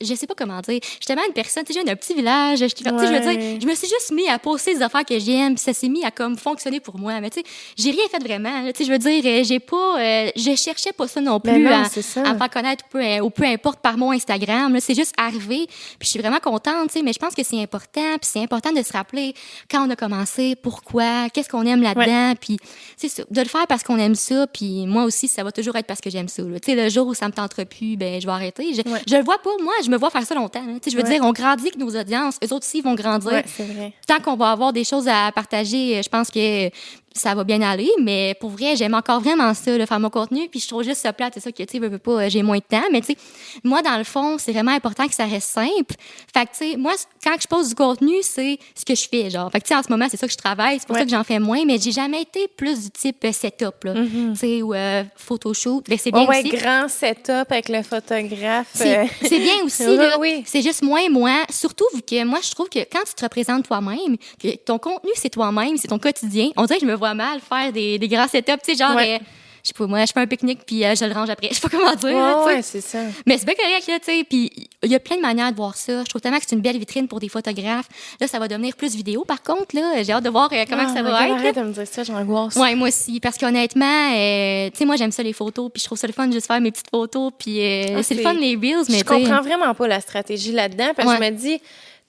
je 0.00 0.14
sais 0.14 0.26
pas 0.28 0.34
comment 0.36 0.60
dire. 0.60 0.78
Je 1.00 1.06
tellement 1.06 1.24
une 1.26 1.32
personne, 1.34 1.64
tu 1.64 1.72
sais, 1.72 1.80
je 1.80 1.84
viens 1.84 1.92
d'un 1.92 1.96
petit 1.98 2.14
village. 2.14 2.60
Je, 2.60 2.66
tu 2.66 2.84
sais, 2.84 2.90
je 2.90 3.12
veux 3.12 3.20
dire, 3.34 3.58
je 3.60 3.66
me 3.66 3.74
suis 3.74 3.88
juste 3.88 4.12
mis 4.12 4.28
à 4.28 4.38
poster 4.38 4.74
des 4.76 4.82
affaires 4.82 5.04
que 5.04 5.18
j'aime, 5.18 5.54
puis 5.56 5.62
ça 5.64 5.72
s'est 5.72 5.88
mis 5.88 6.04
à 6.04 6.10
comme 6.12 6.36
fonctionner 6.36 6.78
pour 6.78 6.98
moi. 6.98 7.20
Mais 7.20 7.30
tu 7.30 7.40
sais, 7.40 7.46
j'ai 7.76 7.90
rien 7.90 8.04
fait 8.10 8.22
vraiment. 8.22 8.64
Tu 8.72 8.72
sais, 8.78 8.84
je 8.84 8.92
veux 8.92 8.98
dire, 8.98 9.22
euh, 9.24 9.42
j'ai 9.44 9.58
pas, 9.58 9.98
euh, 10.00 10.30
je 10.36 10.54
cherchais 10.54 10.92
pas 10.92 11.08
ça 11.08 11.20
non 11.20 11.40
plus 11.40 11.58
non, 11.58 11.82
à, 11.82 11.88
faire 11.88 12.50
connaître 12.50 12.84
ou 12.84 12.88
peu, 12.92 13.20
ou 13.22 13.30
peu 13.30 13.44
importe 13.44 13.71
par 13.76 13.96
mon 13.96 14.12
Instagram. 14.12 14.76
C'est 14.80 14.94
juste 14.94 15.14
arrivé. 15.18 15.66
Puis 15.66 16.02
je 16.02 16.08
suis 16.08 16.18
vraiment 16.20 16.38
contente, 16.38 16.88
tu 16.88 16.94
sais, 16.98 17.02
mais 17.02 17.12
je 17.12 17.18
pense 17.18 17.34
que 17.34 17.42
c'est 17.42 17.60
important. 17.60 18.16
Puis 18.20 18.30
c'est 18.32 18.42
important 18.42 18.72
de 18.72 18.82
se 18.82 18.92
rappeler 18.92 19.34
quand 19.70 19.86
on 19.86 19.90
a 19.90 19.96
commencé, 19.96 20.56
pourquoi, 20.56 21.28
qu'est-ce 21.30 21.48
qu'on 21.48 21.64
aime 21.66 21.82
là-dedans. 21.82 22.34
Puis 22.40 22.58
c'est 22.96 23.30
de 23.30 23.40
le 23.40 23.48
faire 23.48 23.66
parce 23.66 23.82
qu'on 23.82 23.98
aime 23.98 24.14
ça. 24.14 24.46
Puis 24.46 24.86
moi 24.86 25.04
aussi, 25.04 25.28
ça 25.28 25.42
va 25.44 25.52
toujours 25.52 25.76
être 25.76 25.86
parce 25.86 26.00
que 26.00 26.10
j'aime 26.10 26.28
ça. 26.28 26.42
Tu 26.42 26.50
sais, 26.64 26.74
le 26.74 26.88
jour 26.88 27.06
où 27.06 27.14
ça 27.14 27.26
me 27.28 27.32
tentera 27.32 27.64
plus, 27.64 27.96
ben 27.96 28.20
je 28.20 28.26
vais 28.26 28.32
arrêter. 28.32 28.74
Je, 28.74 28.82
Ouais. 28.90 29.00
je 29.08 29.16
le 29.16 29.22
vois 29.22 29.38
pas, 29.38 29.50
moi, 29.62 29.72
je 29.84 29.90
me 29.90 29.96
vois 29.96 30.10
faire 30.10 30.24
ça 30.24 30.34
longtemps. 30.34 30.64
là. 30.66 30.74
Tu 30.74 30.84
sais, 30.84 30.90
je 30.90 30.96
veux 30.96 31.02
Ouais. 31.08 31.18
dire, 31.18 31.24
on 31.24 31.32
grandit 31.32 31.62
avec 31.62 31.76
nos 31.78 31.94
audiences. 31.96 32.36
Eux 32.44 32.52
autres 32.52 32.66
aussi 32.66 32.80
vont 32.80 32.94
grandir 32.94 33.30
vrai. 33.58 33.92
tant 34.06 34.20
qu'on 34.20 34.36
va 34.36 34.50
avoir 34.50 34.72
des 34.72 34.84
choses 34.84 35.08
à 35.08 35.30
partager, 35.32 36.00
je 36.02 36.08
pense 36.08 36.30
que 36.30 36.68
ça 37.14 37.34
va 37.34 37.44
bien 37.44 37.60
aller. 37.62 37.90
Mais 38.00 38.34
pour 38.40 38.50
vrai, 38.50 38.76
j'aime 38.76 38.94
encore 38.94 39.20
vraiment 39.20 39.52
ça, 39.54 39.76
là, 39.76 39.86
faire 39.86 40.00
mon 40.00 40.10
contenu. 40.10 40.48
Puis 40.48 40.60
je 40.60 40.68
trouve 40.68 40.82
juste 40.82 41.00
ça 41.02 41.12
plate, 41.12 41.34
c'est 41.34 41.40
ça 41.40 41.52
que, 41.52 41.62
tu 41.62 41.72
sais, 41.72 41.78
veux, 41.78 41.88
veux 41.88 41.98
pas, 41.98 42.28
j'ai 42.28 42.42
moins 42.42 42.58
de 42.58 42.62
temps. 42.68 42.82
Mais 42.90 43.00
tu 43.00 43.08
sais, 43.08 43.16
moi, 43.64 43.82
dans 43.82 43.96
le 43.98 44.04
fond, 44.04 44.36
c'est 44.38 44.52
vraiment 44.52 44.72
important 44.72 45.06
que 45.06 45.14
ça 45.14 45.24
reste 45.24 45.48
simple. 45.50 45.94
Fait 46.34 46.46
que, 46.46 46.50
tu 46.56 46.70
sais, 46.72 46.76
moi, 46.76 46.92
quand 47.24 47.34
je 47.40 47.46
pose 47.46 47.68
du 47.68 47.74
contenu, 47.74 48.14
c'est 48.22 48.58
ce 48.74 48.84
que 48.84 48.94
je 48.94 49.08
fais, 49.08 49.30
genre. 49.30 49.50
Fait 49.50 49.60
que, 49.60 49.64
tu 49.66 49.68
sais, 49.74 49.78
en 49.78 49.82
ce 49.82 49.88
moment, 49.90 50.06
c'est 50.10 50.16
ça 50.16 50.26
que 50.26 50.32
je 50.32 50.38
travaille. 50.38 50.78
C'est 50.78 50.86
pour 50.86 50.94
Ouais. 50.94 51.00
ça 51.00 51.04
que 51.06 51.10
j'en 51.10 51.24
fais 51.24 51.38
moins. 51.38 51.64
Mais 51.64 51.78
j'ai 51.78 51.92
jamais 51.92 52.22
été 52.22 52.48
plus 52.48 52.84
du 52.84 52.90
type 52.90 53.24
euh, 53.24 53.32
setup, 53.32 53.84
là. 53.84 53.94
Tu 53.94 54.36
sais, 54.36 54.62
ou 54.62 54.74
euh, 54.74 55.04
photoshoot. 55.16 55.84
Ben, 55.88 55.98
c'est 55.98 56.10
bien 56.10 56.22
Ouais, 56.22 56.42
ouais, 56.42 56.48
aussi. 56.48 56.56
grand 56.56 56.88
setup 56.88 57.50
avec 57.50 57.68
le 57.68 57.82
photographe. 57.82 58.68
C'est 58.74 58.98
euh, 58.98 59.04
c'est 59.22 59.38
bien 59.38 59.54
aussi, 59.64 59.84
là. 59.96 60.18
oui. 60.18 60.42
C'est 60.46 60.62
juste 60.62 60.82
moins 60.82 61.08
moi. 61.08 61.32
Surtout 61.50 61.84
vu 61.94 62.02
que 62.02 62.24
moi, 62.24 62.38
je 62.42 62.50
trouve 62.50 62.68
que 62.68 62.80
quand 62.80 63.02
tu 63.06 63.14
te 63.14 63.22
représentes 63.22 63.66
toi-même, 63.66 64.16
que 64.42 64.56
ton 64.56 64.78
contenu, 64.78 65.10
c'est 65.14 65.30
toi-même, 65.30 65.76
c'est 65.76 65.88
ton 65.88 65.98
quotidien, 65.98 66.50
on 66.56 66.64
dirait 66.66 66.78
que 66.78 66.86
je 66.86 66.90
me 66.90 66.94
mal 67.14 67.40
faire 67.40 67.72
des, 67.72 67.98
des 67.98 68.08
grands 68.08 68.28
setups, 68.28 68.52
tu 68.64 68.72
sais, 68.72 68.76
genre, 68.76 68.94
Ouais. 68.96 69.16
euh, 69.16 69.24
je 69.64 69.68
sais 69.68 69.74
pas, 69.78 69.86
moi, 69.86 70.04
je 70.04 70.10
fais 70.12 70.18
un 70.18 70.26
pique-nique 70.26 70.60
puis 70.66 70.84
euh, 70.84 70.92
je 70.96 71.04
le 71.04 71.12
range 71.12 71.30
après. 71.30 71.48
Je 71.50 71.54
sais 71.54 71.60
pas 71.60 71.68
comment 71.68 71.94
dire, 71.94 72.16
Ouais, 72.16 72.54
ouais, 72.56 72.62
c'est 72.62 72.80
ça. 72.80 72.98
Mais 73.26 73.38
c'est 73.38 73.44
bien 73.44 73.54
correct, 73.54 73.86
là, 73.86 73.98
tu 74.00 74.06
sais. 74.06 74.24
Puis 74.28 74.50
il 74.82 74.90
y 74.90 74.94
a 74.96 74.98
plein 74.98 75.14
de 75.16 75.20
manières 75.22 75.52
de 75.52 75.56
voir 75.56 75.76
ça. 75.76 76.00
Je 76.00 76.08
trouve 76.08 76.20
tellement 76.20 76.38
que 76.38 76.44
c'est 76.48 76.56
une 76.56 76.62
belle 76.62 76.78
vitrine 76.78 77.06
pour 77.06 77.20
des 77.20 77.28
photographes. 77.28 77.86
Là, 78.20 78.26
ça 78.26 78.40
va 78.40 78.48
devenir 78.48 78.74
plus 78.74 78.96
vidéo, 78.96 79.24
par 79.24 79.40
contre, 79.40 79.76
là. 79.76 80.02
J'ai 80.02 80.12
hâte 80.12 80.24
de 80.24 80.30
voir 80.30 80.48
euh, 80.52 80.64
comment 80.68 80.84
que 80.84 80.90
ça 80.90 80.98
Ah, 80.98 81.02
va 81.04 81.28
être. 81.28 81.34
Arrête 81.36 81.54
de 81.56 81.62
me 81.62 81.72
dire 81.72 81.86
ça, 81.86 82.02
j'angoisse. 82.02 82.56
Ouais, 82.56 82.74
moi 82.74 82.88
aussi. 82.88 83.20
Parce 83.20 83.38
qu'honnêtement, 83.38 84.10
euh, 84.16 84.68
tu 84.70 84.78
sais, 84.78 84.84
moi, 84.84 84.96
j'aime 84.96 85.12
ça 85.12 85.22
les 85.22 85.32
photos, 85.32 85.70
puis 85.72 85.80
je 85.80 85.86
trouve 85.86 85.98
ça 85.98 86.08
le 86.08 86.12
fun 86.12 86.26
de 86.26 86.32
juste 86.32 86.48
faire 86.48 86.60
mes 86.60 86.72
petites 86.72 86.90
photos, 86.90 87.30
puis 87.38 87.60
Ah, 87.94 88.02
c'est 88.02 88.14
le 88.14 88.22
fun 88.22 88.34
les 88.34 88.56
reels, 88.56 88.84
mais 88.88 88.98
je 88.98 89.04
comprends 89.04 89.42
vraiment 89.42 89.72
pas 89.74 89.86
la 89.86 90.00
stratégie 90.00 90.50
là-dedans 90.50 90.90
parce 90.96 91.06
que 91.08 91.20
Ouais. 91.20 91.26
je 91.28 91.32
me 91.32 91.36
dis 91.38 91.60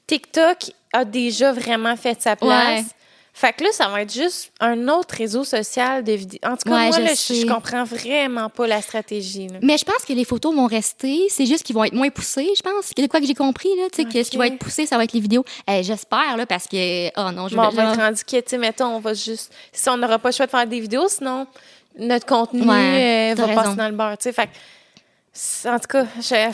TikTok 0.07 0.57
a 0.91 1.05
déjà 1.05 1.51
vraiment 1.53 1.95
fait 1.95 2.19
sa 2.21 2.35
place. 2.35 2.79
Ouais. 2.79 2.83
Fait 3.35 3.51
que 3.51 3.64
là, 3.64 3.69
ça 3.73 3.88
va 3.88 4.03
être 4.03 4.14
juste 4.14 4.51
un 4.60 4.88
autre 4.89 5.15
réseau 5.15 5.43
social 5.43 6.03
de 6.03 6.11
vidéos. 6.14 6.39
En 6.45 6.51
tout 6.55 6.69
cas, 6.69 6.76
Ouais, 6.76 6.88
moi, 6.89 6.97
je 6.99 7.01
là, 7.03 7.14
je, 7.15 7.47
comprends 7.51 7.84
vraiment 7.84 8.47
pas 8.49 8.68
la 8.68 8.80
stratégie. 8.80 9.47
là. 9.47 9.57
Mais 9.64 9.76
je 9.80 9.84
pense 9.84 10.05
que 10.07 10.14
les 10.14 10.23
photos 10.23 10.53
vont 10.55 10.68
rester. 10.68 11.26
C'est 11.30 11.47
juste 11.47 11.64
qu'ils 11.64 11.73
vont 11.76 11.84
être 11.84 11.93
moins 11.95 12.11
poussés, 12.11 12.47
je 12.55 12.61
pense. 12.61 12.91
C'est 12.95 13.07
quoi 13.07 13.19
que 13.19 13.26
j'ai 13.26 13.34
compris, 13.34 13.69
là. 13.77 13.85
Tu 13.91 14.03
sais, 14.03 14.07
que 14.07 14.23
ce 14.23 14.30
qui 14.30 14.38
va 14.38 14.45
être 14.47 14.60
poussé, 14.60 14.85
ça 14.85 14.97
va 14.97 15.03
être 15.03 15.14
les 15.14 15.19
vidéos. 15.19 15.43
Euh, 15.68 15.81
J'espère, 15.81 16.38
là, 16.38 16.45
parce 16.45 16.68
que, 16.68 17.07
oh 17.19 17.31
non, 17.31 17.47
je 17.47 17.55
Bon, 17.55 17.64
on 17.64 17.69
vais. 17.69 17.76
va 17.77 17.91
être 17.93 17.99
rendu 17.99 18.23
que, 18.23 18.38
tu 18.38 18.43
sais, 18.45 18.57
mettons, 18.60 18.85
on 18.95 18.99
va 18.99 19.15
juste. 19.15 19.51
Si 19.72 19.89
on 19.89 19.97
n'aura 19.97 20.19
pas 20.19 20.30
le 20.30 20.35
choix 20.35 20.45
de 20.45 20.51
faire 20.51 20.68
des 20.68 20.80
vidéos, 20.80 21.07
sinon, 21.07 21.47
notre 21.97 22.27
contenu 22.27 22.61
Ouais, 22.61 23.31
euh, 23.31 23.35
va 23.35 23.45
raison. 23.47 23.61
passer 23.64 23.76
dans 23.77 23.89
le 23.89 23.95
beurre, 23.95 24.18
tu 24.19 24.23
sais. 24.26 24.34
Fait 24.34 24.47
que, 24.47 25.69
en 25.69 25.80
tout 25.80 25.88
cas, 25.88 26.05
je- 26.22 26.51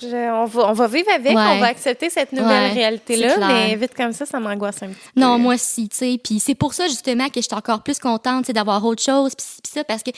je- 0.00 0.30
on, 0.32 0.44
va, 0.44 0.68
on 0.70 0.72
va 0.72 0.86
vivre 0.86 1.08
avec, 1.14 1.36
Ouais. 1.36 1.42
on 1.42 1.58
va 1.58 1.66
accepter 1.66 2.10
cette 2.10 2.32
nouvelle 2.32 2.70
Ouais, 2.70 2.72
réalité-là, 2.72 3.36
mais 3.48 3.74
vite 3.76 3.94
comme 3.94 4.12
ça, 4.12 4.26
ça 4.26 4.38
m'angoisse 4.40 4.82
un 4.82 4.88
petit 4.88 4.96
peu. 5.14 5.20
Non, 5.20 5.38
moi 5.38 5.54
aussi, 5.54 5.88
tu 5.88 5.96
sais. 5.96 6.20
Puis 6.22 6.40
c'est 6.40 6.54
pour 6.54 6.74
ça, 6.74 6.86
justement, 6.88 7.28
que 7.28 7.36
je 7.40 7.46
suis 7.46 7.54
encore 7.54 7.82
plus 7.82 7.98
contente, 7.98 8.42
tu 8.44 8.46
sais, 8.48 8.52
d'avoir 8.52 8.84
autre 8.84 9.02
chose. 9.02 9.34
Puis 9.34 9.72
ça, 9.72 9.84
parce 9.84 10.02
que, 10.02 10.10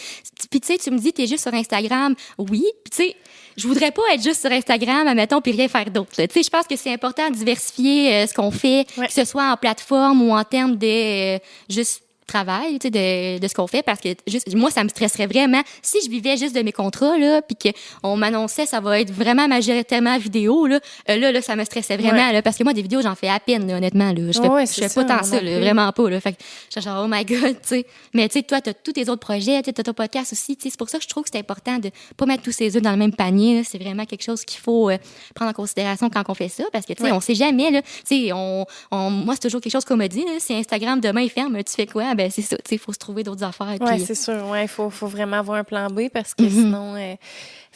puis 0.51 0.61
tu 0.61 0.67
sais, 0.67 0.79
tu 0.79 0.91
me 0.91 0.99
dis, 0.99 1.13
t'es 1.13 1.27
juste 1.27 1.43
sur 1.45 1.55
Instagram. 1.55 2.15
Oui. 2.39 2.65
Puis 2.85 2.91
tu 2.91 2.97
sais, 3.05 3.17
je 3.57 3.67
voudrais 3.67 3.91
pas 3.91 4.03
être 4.15 4.23
juste 4.23 4.41
sur 4.41 4.51
Instagram, 4.53 5.07
admettons, 5.07 5.41
puis 5.41 5.53
rien 5.53 5.69
faire 5.69 5.91
d'autre. 5.91 6.11
Tu 6.17 6.23
sais, 6.31 6.43
je 6.43 6.51
pense 6.51 6.67
que 6.67 6.77
c'est 6.77 6.93
important 6.93 7.29
de 7.29 7.35
diversifier 7.35 8.15
euh, 8.15 8.27
ce 8.27 8.35
qu'on 8.35 8.51
fait, 8.51 8.87
Ouais. 8.97 9.07
que 9.07 9.13
ce 9.13 9.25
soit 9.25 9.51
en 9.51 9.57
plateforme 9.57 10.23
ou 10.23 10.33
en 10.35 10.45
termes 10.45 10.77
de 10.77 11.37
euh, 11.37 11.39
juste 11.69 12.03
travail, 12.31 12.79
tu 12.79 12.87
sais, 12.87 12.91
de, 12.91 13.39
de 13.41 13.49
ce 13.49 13.55
qu'on 13.55 13.67
fait, 13.67 13.83
parce 13.83 14.01
que 14.01 14.09
juste, 14.27 14.55
moi, 14.55 14.71
ça 14.71 14.85
me 14.85 14.89
stresserait 14.89 15.27
vraiment. 15.27 15.63
Si 15.83 15.99
je 16.05 16.11
vivais 16.11 16.37
juste 16.37 16.55
de 16.55 16.63
mes 16.63 16.73
contrats, 16.73 17.19
là, 17.19 17.43
puis 17.43 17.73
qu'on 18.03 18.17
m'annonçait 18.17 18.67
ça 18.67 18.81
va 18.81 19.01
être 19.01 19.11
vraiment 19.13 19.49
majoritairement 19.49 20.17
vidéo, 20.19 20.67
là, 20.67 20.81
euh, 21.09 21.17
là, 21.17 21.33
là, 21.33 21.43
ça 21.43 21.57
me 21.57 21.65
stressait 21.65 21.97
vraiment, 21.97 22.31
là, 22.33 22.43
parce 22.43 22.57
que 22.57 22.65
moi, 22.65 22.73
des 22.73 22.83
vidéos, 22.83 23.03
j'en 23.03 23.15
fais 23.15 23.29
à 23.29 23.41
peine, 23.41 23.67
là, 23.67 23.77
honnêtement, 23.77 24.13
là. 24.13 24.33
Je 24.33 24.41
fais, 24.41 24.49
Ouais, 24.49 24.67
je 24.67 24.73
c'est 24.73 24.83
fais 24.83 24.89
ça, 24.89 25.05
pas 25.05 25.19
tant 25.19 25.23
ça, 25.25 25.41
là, 25.41 25.59
vraiment 25.61 25.91
pas, 25.93 26.11
là. 26.11 26.21
Fait 26.21 26.33
que 26.33 26.39
je 26.75 26.81
suis 26.81 26.89
genre, 26.89 27.05
oh 27.05 27.09
my 27.09 27.25
god, 27.25 27.57
tu 27.63 27.69
sais. 27.69 27.87
Mais 28.15 28.29
tu 28.29 28.39
sais, 28.39 28.43
toi, 28.43 28.61
t'as 28.61 28.73
tous 28.75 28.93
tes 28.93 29.09
autres 29.09 29.21
projets, 29.21 29.63
tu 29.63 29.71
as 29.71 29.83
ton 29.83 29.93
podcast 29.93 30.33
aussi, 30.33 30.57
tu 30.57 30.63
sais. 30.65 30.71
C'est 30.71 30.79
pour 30.79 30.89
ça 30.89 30.99
que 30.99 31.05
je 31.05 31.09
trouve 31.09 31.25
que 31.25 31.31
c'est 31.33 31.39
important 31.39 31.79
de 31.79 31.91
pas 32.17 32.27
mettre 32.27 32.43
tous 32.43 32.53
ses 32.53 32.77
œufs 32.77 32.83
dans 32.83 32.91
le 32.93 32.97
même 32.97 33.15
panier. 33.15 33.63
C'est 33.65 33.79
vraiment 33.83 34.05
quelque 34.07 34.23
chose 34.23 34.45
qu'il 34.45 34.61
faut 34.61 34.91
euh, 34.91 34.99
prendre 35.35 35.51
en 35.51 35.55
considération 35.55 36.09
quand 36.11 36.23
on 36.29 36.35
fait 36.35 36.49
ça, 36.49 36.65
parce 36.73 36.87
que, 36.87 36.93
tu 36.93 37.03
sais, 37.03 37.11
Ouais. 37.11 37.17
on 37.17 37.21
sait 37.21 37.35
jamais, 37.35 37.71
là. 37.71 37.83
Tu 37.83 37.89
sais, 38.27 38.33
on, 38.33 38.65
on, 38.91 39.11
moi, 39.11 39.35
c'est 39.35 39.41
toujours 39.43 39.61
quelque 39.61 39.73
chose 39.73 39.85
qu'on 39.85 39.97
me 39.97 40.07
dit, 40.07 40.25
là. 40.25 40.33
Si 40.39 40.55
Instagram 40.55 41.01
demain 41.01 41.23
il 41.23 41.31
ferme, 41.31 41.57
tu 41.65 41.73
fais 41.75 41.87
quoi? 41.87 42.05
Ben, 42.21 42.31
c'est 42.31 42.43
ça, 42.43 42.57
il 42.71 42.79
faut 42.79 42.93
se 42.93 42.99
trouver 42.99 43.23
d'autres 43.23 43.45
affaires. 43.45 43.77
Oui, 43.81 44.05
c'est 44.05 44.15
sûr. 44.15 44.47
Ouais, 44.51 44.65
il 44.65 44.69
faut, 44.69 44.91
faut 44.91 45.07
vraiment 45.07 45.39
avoir 45.39 45.57
un 45.59 45.65
plan 45.65 45.87
B 45.89 46.09
parce 46.13 46.35
que 46.35 46.43
Mhm. 46.43 46.51
sinon, 46.51 46.95
euh, 46.97 47.15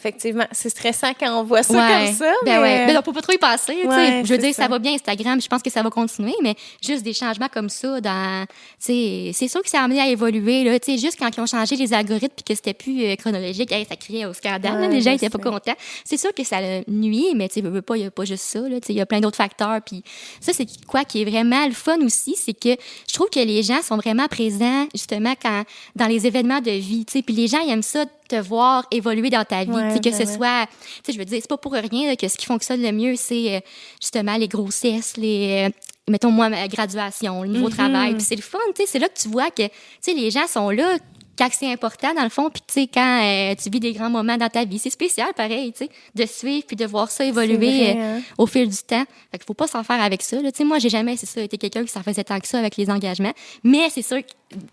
effectivement, 0.05 0.45
c'est 0.53 0.69
stressant 0.69 1.13
quand 1.19 1.41
on 1.41 1.45
voit 1.45 1.63
ça 1.63 1.75
Ouais. 1.75 2.07
comme 2.07 2.15
ça. 2.15 2.33
Ben 2.45 2.61
mais, 2.61 2.63
ouais. 2.63 2.87
Ben, 2.87 2.97
on 2.99 3.03
peut 3.03 3.13
pas 3.13 3.23
trop 3.23 3.33
y 3.33 3.39
passer, 3.39 3.75
tu 3.75 3.83
sais. 3.83 3.87
Ouais, 3.89 4.23
Je 4.25 4.33
veux 4.33 4.39
dire, 4.39 4.55
ça. 4.55 4.65
ça. 4.65 4.69
va 4.69 4.79
bien 4.79 4.93
Instagram, 4.95 5.41
je 5.41 5.49
pense 5.49 5.63
que 5.63 5.71
ça 5.71 5.83
va 5.83 5.91
continuer, 5.91 6.35
mais 6.43 6.55
juste 6.85 7.03
des 7.03 7.15
changements 7.15 7.49
comme 7.53 7.69
ça 7.69 8.01
dans, 8.01 8.45
tu 8.47 8.53
sais, 8.79 9.31
c'est 9.33 9.49
sûr 9.49 9.63
que 9.63 9.69
ça 9.71 9.81
a 9.81 9.85
amené 9.85 10.01
à 10.01 10.09
évoluer, 10.09 10.65
là, 10.65 10.79
tu 10.79 10.93
sais, 10.93 10.99
juste 10.99 11.19
quand 11.19 11.31
ils 11.35 11.41
ont 11.41 11.47
changé 11.47 11.77
les 11.77 11.93
algorithmes 11.95 12.35
puis 12.37 12.45
que 12.45 12.55
c'était 12.55 12.75
plus 12.75 13.05
euh, 13.05 13.17
chronologique, 13.17 13.73
hey, 13.73 13.87
ça 13.89 13.97
criait 13.97 14.27
au 14.27 14.35
scandale, 14.35 14.81
là, 14.81 14.89
les 14.89 15.01
gens 15.01 15.11
je 15.13 15.17
étaient 15.17 15.31
pas 15.31 15.39
contents. 15.39 15.75
C'est 16.05 16.19
sûr 16.19 16.33
que 16.35 16.45
ça 16.45 16.59
nuit, 16.89 17.29
mais 17.35 17.49
tu 17.49 17.55
sais, 17.55 17.61
veux, 17.63 17.83
pas, 17.83 17.97
il 17.97 18.03
y 18.03 18.07
a 18.07 18.11
pas 18.11 18.25
juste 18.25 18.45
ça, 18.45 18.61
là, 18.61 18.81
tu 18.81 18.87
sais, 18.89 18.93
il 18.93 18.97
y 18.97 19.01
a 19.01 19.07
plein 19.07 19.21
d'autres 19.21 19.37
facteurs 19.37 19.81
puis 19.85 20.03
ça, 20.41 20.53
c'est 20.53 20.67
quoi 20.87 21.05
qui 21.05 21.23
est 21.23 21.25
vraiment 21.25 21.67
le 21.67 21.73
fun 21.73 21.99
aussi, 22.05 22.37
c'est 22.37 22.55
que 22.55 22.71
je 23.09 23.15
trouve 23.15 23.31
que 23.31 23.41
les 23.41 23.63
gens 23.63 23.83
sont 23.83 23.97
vraiment 23.97 24.29
présents, 24.29 24.87
justement, 24.95 25.35
quand, 25.41 25.65
dans 25.97 26.07
les 26.07 26.27
événements 26.27 26.61
de 26.61 26.71
vie, 26.71 27.05
tu 27.05 27.13
sais, 27.15 27.23
puis 27.23 27.35
les 27.35 27.49
gens, 27.49 27.61
ils 27.61 27.71
aiment 27.71 27.83
ça 27.83 28.05
te 28.29 28.37
voir 28.37 28.87
évoluer 28.91 29.31
dans 29.31 29.45
ta 29.45 29.65
vie, 29.65 29.71
Ouais, 29.71 30.01
que 30.03 30.11
ce 30.11 30.23
vraiment. 30.25 30.35
soit, 30.35 30.67
tu 30.67 31.03
sais, 31.07 31.13
je 31.13 31.19
veux 31.19 31.25
dire, 31.25 31.39
c'est 31.41 31.49
pas 31.49 31.57
pour 31.59 31.73
rien 31.73 32.09
là, 32.09 32.17
que 32.17 32.27
ce 32.29 32.37
qui 32.37 32.47
fonctionne 32.47 32.83
le 32.83 32.93
mieux, 32.93 33.17
c'est 33.17 33.57
euh, 33.57 33.61
justement 34.01 34.37
les 34.37 34.49
grossesses, 34.49 35.17
les, 35.17 35.69
euh, 35.69 35.71
mettons 36.11 36.31
moi 36.31 36.49
ma 36.49 36.67
graduation, 36.69 37.43
le 37.43 37.49
nouveau 37.49 37.69
Mhm. 37.69 37.75
travail, 37.77 38.15
puis 38.15 38.25
c'est 38.25 38.37
le 38.37 38.43
fun, 38.43 38.59
tu 38.75 38.83
sais, 38.83 38.87
c'est 38.93 38.99
là 38.99 39.09
que 39.09 39.19
tu 39.21 39.29
vois 39.29 39.51
que, 39.51 39.63
tu 39.67 39.71
sais, 40.01 40.15
les 40.15 40.31
gens 40.31 40.47
sont 40.47 40.71
là 40.71 40.97
quand 41.37 41.49
c'est 41.53 41.71
important 41.71 42.15
dans 42.15 42.23
le 42.23 42.29
fond, 42.29 42.51
puis 42.51 42.63
tu 42.67 42.75
sais 42.75 42.87
quand 42.87 43.23
euh, 43.23 43.55
tu 43.55 43.71
vis 43.71 43.81
des 43.81 43.93
grands 43.93 44.11
moments 44.11 44.37
dans 44.37 44.49
ta 44.49 44.65
vie, 44.65 44.79
c'est 44.79 44.91
spécial 44.91 45.29
pareil, 45.37 45.73
tu 45.73 45.85
sais, 45.85 45.91
de 46.15 46.27
suivre 46.27 46.65
puis 46.67 46.77
de 46.77 46.85
voir 46.85 47.11
ça 47.11 47.25
évoluer 47.25 47.57
vrai, 47.57 47.97
euh, 47.97 48.17
hein. 48.19 48.23
au 48.39 48.47
fil 48.47 48.69
du 48.69 48.77
temps. 48.77 49.05
Fait 49.31 49.39
qu'il 49.39 49.47
faut 49.47 49.55
pas 49.55 49.67
s'en 49.67 49.83
faire 49.83 50.01
avec 50.01 50.23
ça. 50.23 50.41
Là. 50.41 50.53
Tu 50.53 50.59
sais, 50.59 50.65
moi, 50.65 50.79
j'ai 50.79 50.89
jamais, 50.89 51.17
c'est 51.17 51.27
ça, 51.27 51.41
été 51.41 51.59
quelqu'un 51.59 51.85
qui 51.85 51.91
s'en 51.91 52.03
faisait 52.03 52.25
tant 52.25 52.39
que 52.39 52.49
ça 52.49 52.59
avec 52.59 52.77
les 52.77 52.91
engagements. 52.91 53.33
Mais 53.63 53.91
c'est 53.91 54.03
sûr 54.03 54.19
que 54.19 54.33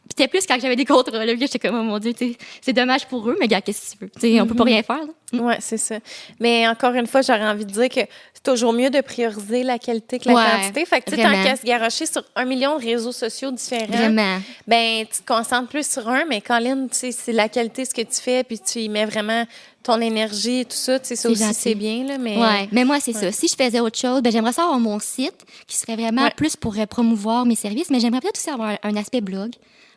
c'était 0.10 0.28
plus 0.28 0.46
quand 0.46 0.60
j'avais 0.60 0.76
des 0.76 0.86
contrats. 0.86 1.26
Là, 1.26 1.34
j'étais 1.36 1.60
comme, 1.60 1.76
oh 1.76 1.84
mon 1.84 2.00
Dieu, 2.00 2.14
tu 2.14 2.32
sais, 2.32 2.38
c'est 2.62 2.74
dommage 2.74 3.08
pour 3.08 3.30
eux, 3.30 3.38
mais 3.40 3.48
gars, 3.48 3.62
qu'est-ce 3.62 3.96
que 3.96 3.98
tu 3.98 4.06
veux? 4.06 4.12
Tu 4.12 4.20
sais, 4.20 4.42
on 4.42 4.48
peut 4.48 4.56
pas 4.56 4.64
rien 4.64 4.84
faire. 4.84 5.06
Là. 5.06 5.14
Oui, 5.34 5.54
c'est 5.60 5.78
ça. 5.78 5.96
Mais 6.40 6.68
encore 6.68 6.94
une 6.94 7.08
fois, 7.08 7.22
j'aurais 7.22 7.46
envie 7.48 7.66
de 7.66 7.72
dire 7.72 7.90
que 7.90 8.02
c'est 8.34 8.44
toujours 8.44 8.74
mieux 8.74 8.90
de 8.90 9.02
prioriser 9.02 9.64
la 9.64 9.78
qualité 9.80 10.20
que 10.20 10.28
la 10.28 10.34
Ouais, 10.36 10.42
quantité. 10.60 10.86
Fait 10.86 11.02
que 11.02 11.12
tu 11.12 11.16
se 11.18 11.66
garocher 11.66 12.06
sur 12.06 12.24
un 12.36 12.46
million 12.46 12.78
de 12.78 12.84
réseaux 12.84 13.12
sociaux 13.12 13.52
différents, 13.52 13.86
Vraiment. 13.88 14.40
ben 14.68 15.06
tu 15.12 15.22
te 15.22 15.28
concentres 15.28 15.70
plus 15.70 15.90
sur 15.90 16.08
un, 16.10 16.26
mais 16.26 16.42
Colin, 16.42 16.88
tu 16.88 16.98
sais, 16.98 17.12
c'est 17.12 17.32
la 17.34 17.50
qualité 17.50 17.86
ce 17.86 17.94
que 17.94 18.02
tu 18.02 18.20
fais, 18.22 18.44
puis 18.44 18.60
tu 18.60 18.80
y 18.80 18.90
mets 18.90 19.06
vraiment 19.06 19.46
ton 19.84 20.00
énergie 20.00 20.60
et 20.60 20.66
tout 20.66 20.76
ça, 20.78 21.00
tu 21.00 21.08
sais, 21.08 21.16
ça 21.16 21.30
aussi, 21.30 21.54
c'est 21.54 21.74
bien, 21.76 22.04
là, 22.06 22.18
mais... 22.20 22.38
Ouais, 22.38 22.70
mais 22.72 22.84
moi, 22.86 23.00
c'est 23.00 23.14
ça. 23.14 23.32
Si 23.32 23.48
je 23.48 23.56
faisais 23.56 23.80
autre 23.80 23.98
chose, 23.98 24.22
ben, 24.22 24.32
j'aimerais 24.32 24.54
ça 24.54 24.64
avoir 24.64 24.80
mon 24.80 25.00
site 25.00 25.44
qui 25.68 25.76
serait 25.76 25.96
vraiment 25.96 26.24
Ouais. 26.26 26.34
plus 26.36 26.56
pour 26.56 26.78
euh, 26.78 26.86
promouvoir 26.86 27.46
mes 27.46 27.56
services, 27.56 27.90
mais 27.90 28.00
j'aimerais 28.00 28.20
peut-être 28.22 28.38
aussi 28.38 28.50
avoir 28.52 28.78
un 28.84 28.96
aspect 28.96 29.22
blog, 29.22 29.52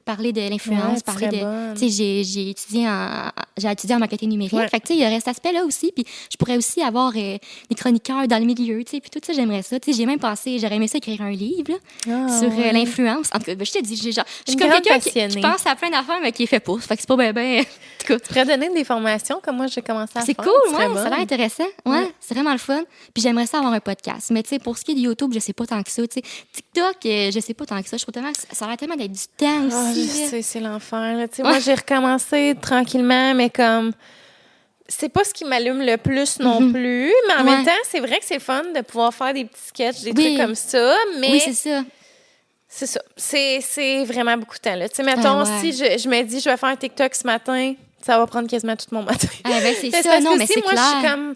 parler 0.05 0.33
de 0.33 0.41
l'influence, 0.49 1.03
parler 1.03 1.29
de. 1.29 1.75
Tu 1.79 1.91
sais, 1.91 2.23
j'ai, 2.25 2.51
étudié 2.51 2.89
en, 2.89 3.31
j'ai 3.57 3.71
étudié 3.71 3.95
en 3.97 3.99
marketing 3.99 4.29
numérique. 4.31 4.53
Ouais. 4.55 4.69
Fait 4.69 4.81
que, 4.81 4.87
tu 4.87 4.93
sais, 4.95 4.99
il 4.99 5.03
y 5.03 5.07
aurait 5.07 5.19
cet 5.19 5.29
aspect-là 5.29 5.65
aussi. 5.65 5.93
Puis, 5.95 6.05
je 6.31 6.37
pourrais 6.37 6.57
aussi 6.57 6.83
avoir 6.83 7.13
euh, 7.17 7.39
des 7.69 7.75
chroniqueurs 7.75 8.27
dans 8.29 8.39
le 8.39 8.45
milieu, 8.45 8.83
tu 8.85 8.91
sais. 8.93 9.01
Puis, 9.01 9.11
tout 9.11 9.21
ça, 9.25 9.33
j'aimerais 9.33 9.63
ça. 9.63 9.81
Tu 9.81 9.93
sais, 9.93 9.99
j'ai 9.99 10.07
même 10.07 10.19
pensé, 10.19 10.59
j'aurais 10.59 10.77
aimé 10.77 10.89
ça 10.89 10.99
écrire 10.99 11.23
un 11.23 11.31
livre, 11.31 11.73
là, 11.73 11.77
Ah, 12.29 12.39
sur 12.39 12.49
euh, 12.51 12.57
ouais. 12.57 12.73
l'influence. 12.73 13.29
En 13.35 13.39
tout 13.39 13.45
cas, 13.47 13.55
ben, 13.55 13.65
je 13.67 13.73
te 13.73 13.83
dis, 13.83 13.97
j'ai 13.97 14.13
genre, 14.13 14.25
je 14.47 14.53
suis 14.53 14.61
comme 14.61 14.71
quelqu'un 14.71 14.99
qui, 14.99 15.41
pense 15.41 15.67
à 15.67 15.75
plein 15.77 15.91
d'affaires, 15.91 16.21
mais 16.23 16.33
qui 16.33 16.43
est 16.45 16.47
fait 16.47 16.61
pour. 16.61 16.81
Fait 16.81 16.95
que 16.97 17.01
c'est 17.03 17.09
pas 17.09 17.17
ben, 17.17 17.33
ben. 17.33 17.61
En 18.05 18.07
tout 18.07 18.13
cas. 18.13 18.19
Tu 18.21 18.29
pourrais 18.29 18.45
donner 18.45 18.69
des 18.75 18.85
formations 18.85 19.41
comme 19.43 19.57
moi, 19.57 19.67
j'ai 19.67 19.81
commencé 19.81 20.13
à 20.17 20.21
C'est 20.21 20.35
faire. 20.37 20.45
cool, 20.45 20.53
tu 20.69 20.75
ouais, 20.77 20.95
ça 20.95 21.07
a 21.07 21.11
l'air 21.11 21.19
intéressant. 21.21 21.65
Ouais, 21.87 21.93
Ouais. 22.01 22.13
c'est 22.21 22.35
vraiment 22.35 22.53
le 22.53 22.59
fun. 22.59 22.83
Puis 23.15 23.23
j'aimerais 23.23 23.47
ça 23.47 23.59
avoir 23.59 23.73
un 23.73 23.81
podcast. 23.81 24.31
Mais 24.31 24.43
tu 24.43 24.51
sais, 24.51 24.59
pour 24.59 24.77
ce 24.77 24.85
qui 24.85 24.91
est 24.93 24.95
de 24.97 25.01
YouTube, 25.01 25.31
je 25.33 25.39
sais 25.39 25.55
pas 25.55 25.65
tant 25.67 25.83
que 25.83 25.91
ça. 25.91 26.03
Tu 26.07 26.21
sais, 26.21 26.23
TikTok, 26.53 26.97
euh, 27.07 27.31
je 27.31 27.41
sais 27.41 27.55
pas 27.55 27.65
tant 27.65 27.83
que 27.83 27.89
ça. 27.89 27.97
Je 27.97 28.03
trouve 28.03 28.13
tellement 28.13 28.33
ça 28.53 28.65
a 28.67 28.69
l'air 28.69 28.77
tellement 28.77 28.97
d'être 28.97 29.13
du 29.13 29.21
temps 29.39 29.69
Ah, 29.73 29.89
aussi. 29.91 29.94
Je 29.95 30.23
là. 30.23 30.29
sais, 30.29 30.43
c'est 30.43 30.61
l'enfer. 30.61 31.17
Ouais. 31.17 31.29
Moi, 31.45 31.59
j'ai 31.61 31.75
recommencé 31.75 32.55
tranquillement, 32.61 33.35
mais 33.35 33.51
comme. 33.51 33.93
C'est 34.87 35.09
pas 35.09 35.25
ce 35.25 35.33
qui 35.33 35.47
m'allume 35.47 35.81
le 35.81 35.97
plus 35.97 36.39
non 36.41 36.61
Mhm. 36.61 36.73
plus, 36.73 37.13
mais 37.27 37.35
en 37.35 37.45
Ouais. 37.45 37.57
même 37.57 37.65
temps, 37.65 37.73
c'est 37.91 38.01
vrai 38.01 38.19
que 38.19 38.25
c'est 38.27 38.39
fun 38.39 38.63
de 38.75 38.83
pouvoir 38.83 39.15
faire 39.15 39.33
des 39.33 39.47
petits 39.47 39.63
sketchs, 39.69 40.03
des 40.03 40.13
Oui. 40.13 40.35
trucs 40.35 40.37
comme 40.47 40.55
ça, 40.55 40.95
mais 41.19 41.31
Oui, 41.31 41.41
c'est 41.43 41.55
ça. 41.55 41.83
c'est 42.69 42.87
ça. 42.87 43.01
C'est 43.17 44.05
vraiment 44.05 44.37
beaucoup 44.37 44.57
de 44.57 44.61
temps. 44.61 44.75
Là. 44.77 44.87
Tu 44.89 44.97
sais, 44.97 45.03
mettons, 45.03 45.41
Ah, 45.41 45.45
ouais. 45.45 45.61
si 45.61 45.73
je, 45.73 45.99
je 45.99 46.07
me 46.07 46.23
dis, 46.23 46.39
je 46.39 46.51
vais 46.51 46.57
faire 46.59 46.69
un 46.69 46.77
TikTok 46.77 47.15
ce 47.15 47.27
matin, 47.27 47.75
ça 48.05 48.19
va 48.19 48.27
prendre 48.27 48.47
quasiment 48.47 48.77
tout 48.77 48.85
mon 48.93 49.03
matin. 49.03 49.27
Ah, 49.45 49.59
ben, 49.63 49.75
c'est 49.81 49.91
ça. 50.03 50.03
parce 50.03 50.23
Non, 50.23 50.35
que 50.35 50.39
mais 50.39 50.47
si 50.47 50.53
c'est 50.53 50.63
moi, 50.63 50.73
je 50.75 50.81
suis 50.81 50.99
clair. 51.01 51.13
comme. 51.13 51.35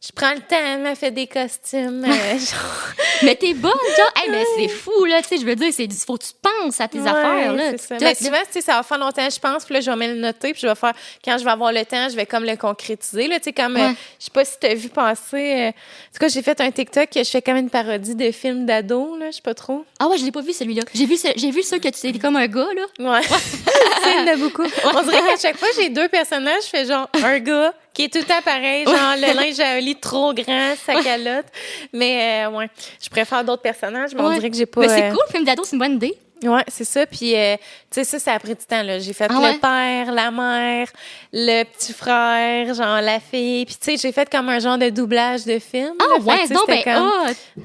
Je 0.00 0.12
prends 0.14 0.30
le 0.32 0.38
temps, 0.38 0.56
elle 0.64 0.80
m'a 0.82 0.94
fait 0.94 1.10
des 1.10 1.26
costumes. 1.26 2.04
euh, 2.04 2.08
genre- 2.38 2.94
Mais 3.24 3.34
t'es 3.34 3.52
bonne, 3.52 3.72
genre. 3.72 4.12
Hey, 4.16 4.30
mais 4.30 4.44
c'est 4.56 4.68
fou, 4.68 5.04
là. 5.06 5.20
Tu 5.22 5.28
sais, 5.28 5.38
je 5.38 5.44
veux 5.44 5.56
dire, 5.56 5.72
c'est 5.72 5.88
faut 6.06 6.16
que 6.16 6.22
tu 6.24 6.30
penses 6.40 6.80
à 6.80 6.86
tes 6.86 7.00
Ouais, 7.00 7.08
affaires, 7.08 7.52
là. 7.52 7.70
c'est 7.72 7.80
ça. 7.80 7.96
Mais 8.00 8.14
souvent, 8.14 8.38
tu 8.46 8.52
sais, 8.52 8.60
ça 8.60 8.74
va 8.76 8.84
faire 8.84 8.98
longtemps, 8.98 9.28
je 9.28 9.40
pense, 9.40 9.64
puis 9.64 9.74
là, 9.74 9.80
je 9.80 9.90
vais 9.90 9.96
me 9.96 10.06
le 10.14 10.20
noter, 10.20 10.52
puis 10.52 10.60
je 10.62 10.68
vais 10.68 10.74
faire, 10.76 10.92
quand 11.24 11.36
je 11.36 11.42
vais 11.44 11.50
avoir 11.50 11.72
le 11.72 11.84
temps, 11.84 12.08
je 12.08 12.14
vais 12.14 12.26
comme 12.26 12.44
le 12.44 12.54
concrétiser, 12.56 13.26
là, 13.26 13.38
tu 13.38 13.46
sais, 13.46 13.52
comme, 13.52 13.76
euh, 13.76 13.88
Ouais. 13.88 13.94
je 14.20 14.24
sais 14.26 14.30
pas 14.32 14.44
si 14.44 14.52
tu 14.60 14.66
as 14.68 14.74
vu 14.74 14.88
passer, 14.88 15.34
euh, 15.36 15.68
en 15.70 15.72
tout 15.72 16.18
cas, 16.20 16.28
j'ai 16.28 16.42
fait 16.42 16.60
un 16.60 16.70
TikTok, 16.70 17.08
je 17.16 17.24
fais 17.24 17.42
comme 17.42 17.56
une 17.56 17.70
parodie 17.70 18.14
de 18.14 18.30
films 18.30 18.66
d'ado, 18.66 19.16
là, 19.18 19.32
je 19.32 19.36
sais 19.36 19.42
pas 19.42 19.54
trop. 19.54 19.84
Ah 19.98 20.06
ouais, 20.06 20.16
je 20.16 20.24
l'ai 20.24 20.30
pas 20.32 20.42
vu, 20.42 20.52
celui-là. 20.52 20.84
J'ai 20.94 21.06
vu, 21.06 21.16
ce- 21.16 21.32
j'ai 21.34 21.50
vu 21.50 21.64
ça 21.64 21.80
que 21.80 21.88
tu 21.88 22.06
étais 22.06 22.20
comme 22.20 22.36
un 22.36 22.46
gars, 22.46 22.68
là. 23.00 23.10
Ouais. 23.14 23.22
c'est 24.04 24.14
en 24.20 24.26
a 24.28 24.36
beaucoup. 24.36 24.62
On 24.84 25.02
dirait 25.02 25.22
qu'à 25.22 25.36
chaque 25.42 25.56
fois, 25.56 25.68
j'ai 25.76 25.88
deux 25.88 26.08
personnages, 26.08 26.62
je 26.62 26.68
fais 26.68 26.84
genre 26.86 27.08
un 27.24 27.40
gars 27.40 27.74
qui 27.98 28.04
est 28.04 28.12
tout 28.12 28.20
le 28.20 28.24
temps 28.24 28.40
pareil, 28.44 28.84
genre 28.84 29.16
le 29.16 29.34
linge 29.34 29.58
à 29.58 29.70
un 29.70 29.80
lit 29.80 29.96
trop 29.96 30.32
grand, 30.32 30.74
sa 30.86 31.02
calotte. 31.02 31.46
Mais, 31.92 32.46
euh, 32.46 32.50
ouais, 32.50 32.70
je 33.02 33.08
préfère 33.08 33.42
d'autres 33.44 33.62
personnages, 33.62 34.14
mais 34.14 34.20
on 34.20 34.32
dirait 34.32 34.50
que 34.50 34.56
j'ai 34.56 34.66
pas. 34.66 34.82
Mais 34.82 34.88
c'est 34.88 35.02
euh, 35.06 35.10
cool, 35.10 35.18
le 35.26 35.32
film 35.32 35.44
d'ado, 35.44 35.64
c'est 35.64 35.72
une 35.72 35.80
bonne 35.80 35.94
idée. 35.94 36.16
Ouais, 36.44 36.64
c'est 36.68 36.84
ça. 36.84 37.04
Puis, 37.06 37.34
euh, 37.34 37.56
tu 37.56 37.62
sais, 38.00 38.04
ça, 38.04 38.18
ça 38.18 38.32
a 38.34 38.38
pris 38.38 38.54
du 38.54 38.64
temps, 38.64 38.82
là. 38.82 38.98
J'ai 38.98 39.12
fait 39.12 39.26
Ah 39.30 39.34
le 39.52 39.58
père, 39.58 40.12
la 40.12 40.30
mère, 40.30 40.86
le 41.32 41.64
petit 41.64 41.92
frère, 41.92 42.72
genre 42.74 43.00
la 43.00 43.18
fille. 43.20 43.64
Puis, 43.66 43.76
tu 43.76 43.90
sais, 43.92 43.96
j'ai 43.96 44.12
fait 44.12 44.30
comme 44.30 44.48
un 44.48 44.58
genre 44.58 44.78
de 44.78 44.88
doublage 44.90 45.44
de 45.44 45.58
film. 45.58 45.94
Ah 45.98 46.04
là. 46.08 46.16
Ouais, 46.24 46.48
donc 46.48 46.66
ben, 46.68 46.82
comme- 46.84 47.06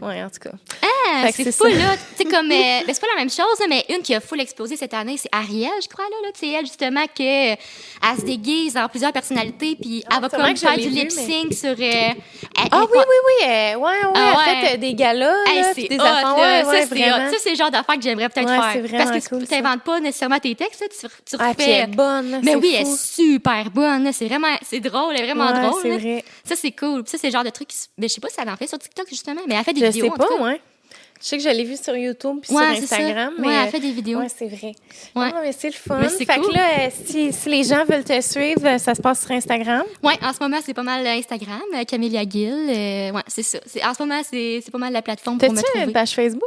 hot. 0.02 0.06
Ouais, 0.08 0.24
en 0.24 0.30
tout 0.30 0.40
cas. 0.50 0.56
Ah, 0.82 1.28
c'est 1.32 1.52
fou, 1.52 1.66
là. 1.66 1.72
Tu 2.18 2.24
sais, 2.24 2.26
comme, 2.26 2.46
euh, 2.52 2.56
ben, 2.56 2.84
c'est 2.88 3.00
pas 3.02 3.08
la 3.16 3.20
même 3.20 3.30
chose, 3.30 3.60
là, 3.60 3.66
mais 3.70 3.86
une 3.90 4.02
qui 4.02 4.14
a 4.16 4.22
full 4.22 4.40
explosé 4.42 4.76
cette 4.78 4.94
année, 4.94 5.18
c'est 5.18 5.30
Ariel, 5.32 5.70
je 5.82 5.88
crois, 5.88 6.06
là, 6.06 6.16
là. 6.24 6.30
Tu 6.34 6.40
sais, 6.48 6.54
elle, 6.54 6.66
justement, 6.66 7.06
que, 7.08 7.54
euh, 7.54 7.56
elle 8.12 8.18
se 8.20 8.26
déguise 8.26 8.78
en 8.78 8.88
plusieurs 8.88 9.12
personnalités, 9.12 9.78
puis 9.80 10.04
Ah, 10.10 10.16
elle 10.16 10.22
va 10.22 10.30
comme 10.30 10.56
faire 10.58 10.74
du 10.78 10.84
vu, 10.90 10.90
lip 10.90 11.12
sync 11.12 11.54
sur, 11.54 11.70
euh, 11.70 11.76
elle- 11.80 12.14
Ah 12.72 12.82
oui, 12.82 12.88
oui, 12.98 13.04
oui. 13.28 13.48
ouais, 13.48 13.76
ouais, 13.76 14.12
Ah 14.16 14.36
elle 14.48 14.68
fait 14.70 14.78
des 14.78 14.94
galas, 14.94 15.34
Hey, 15.48 15.62
là, 15.62 15.68
c'est 15.70 15.74
puis 15.74 15.88
des 15.90 16.00
affaires. 16.00 16.36
Ouais, 16.38 16.64
ouais, 16.66 16.82
ça, 16.86 17.38
c'est 17.42 17.50
le 17.52 17.56
genre 17.56 17.72
d'affaires 17.72 17.96
que 17.96 18.02
j'aimerais 18.02 18.30
peut-être. 18.30 18.48
C'est 18.74 18.82
vraiment 18.82 19.04
Parce 19.12 19.24
que 19.28 19.30
cool, 19.36 19.42
tu 19.42 19.48
t'inventes 19.48 19.84
pas 19.84 20.00
nécessairement 20.00 20.40
tes 20.40 20.56
textes, 20.56 20.82
là, 20.82 20.88
tu, 20.90 21.08
tu 21.26 21.36
Ah, 21.40 21.54
puis 21.58 21.66
elle 21.68 21.72
est 21.74 21.82
refais. 21.86 21.96
bonne, 21.96 22.40
mais 22.44 22.56
oui, 22.56 22.76
elle 22.78 22.88
est 22.88 22.98
super 22.98 23.70
bonne. 23.72 24.12
C'est 24.14 24.28
vraiment, 24.28 24.48
c'est 24.64 24.80
drôle, 24.80 25.14
elle 25.16 25.22
est 25.24 25.34
vraiment 25.34 25.52
Ouais, 25.52 25.68
drôle. 25.68 25.82
c'est 25.82 25.98
vrai. 25.98 26.26
Ça, 26.46 26.56
c'est 26.56 26.72
cool. 26.72 27.04
Puis 27.04 27.12
ça, 27.12 27.18
c'est 27.20 27.28
le 27.28 27.34
genre 27.34 27.44
de 27.44 27.50
truc 27.50 27.68
qui 27.68 27.78
mais 27.98 28.08
je 28.08 28.14
sais 28.14 28.22
pas 28.22 28.30
si 28.30 28.36
elle 28.40 28.50
en 28.50 28.56
fait 28.56 28.68
sur 28.68 28.80
TikTok, 28.80 29.08
justement, 29.10 29.42
mais 29.48 29.56
elle 29.56 29.64
fait 29.64 29.74
des 29.74 29.82
Je 29.82 29.86
vidéos. 29.88 30.06
sais 30.06 30.12
en 30.12 30.16
pas, 30.16 30.26
tout 30.28 30.38
cas. 30.38 30.44
ouais. 30.44 30.62
Je 31.22 31.30
sais 31.30 31.38
que 31.38 31.44
je 31.44 31.48
l'ai 31.50 31.64
vu 31.64 31.78
sur 31.78 31.96
YouTube 31.96 32.40
puis 32.42 32.54
Ouais, 32.54 32.76
sur. 32.76 32.84
Instagram. 32.84 33.34
Mais, 33.40 33.48
elle 33.54 33.70
fait 33.70 33.80
des 33.80 33.92
vidéos. 33.94 34.20
Ouais, 34.20 34.28
c'est 34.28 34.48
vrai. 34.50 34.74
Ouais. 35.16 35.32
Mais 35.42 35.54
c'est 35.54 35.70
le 35.70 35.74
fun. 35.74 35.98
Mais 36.02 36.10
c'est 36.10 36.26
fait 36.26 36.36
cool. 36.36 36.48
que 36.50 36.54
là, 36.54 36.68
euh, 36.82 36.90
si, 37.06 37.32
si 37.32 37.48
les 37.50 37.64
gens 37.64 37.86
veulent 37.86 38.04
te 38.04 38.20
suivre, 38.20 38.66
euh, 38.66 38.78
ça 38.78 38.94
se 38.94 39.02
passe 39.02 39.22
sur 39.22 39.32
Instagram. 39.32 39.84
Ouais, 40.04 40.16
en 40.22 40.34
ce 40.34 40.40
moment, 40.42 40.58
c'est 40.66 40.74
pas 40.74 40.84
mal 40.84 41.08
Instagram, 41.08 41.62
euh, 41.76 41.84
Camélia 41.86 42.24
Gill. 42.28 42.52
euh, 42.70 43.12
ouais, 43.14 43.22
c'est 43.28 43.44
ça. 43.44 43.58
En 43.86 43.94
ce 43.94 44.04
moment, 44.04 44.20
c'est 44.30 44.62
pas 44.70 44.78
mal 44.78 44.92
la 44.92 45.02
plateforme 45.02 45.38
pour 45.38 45.50
me 45.50 45.56
T'as-tu 45.56 45.70
trouver. 45.70 45.86
une 45.86 45.94
page 45.94 46.12
Facebook? 46.12 46.42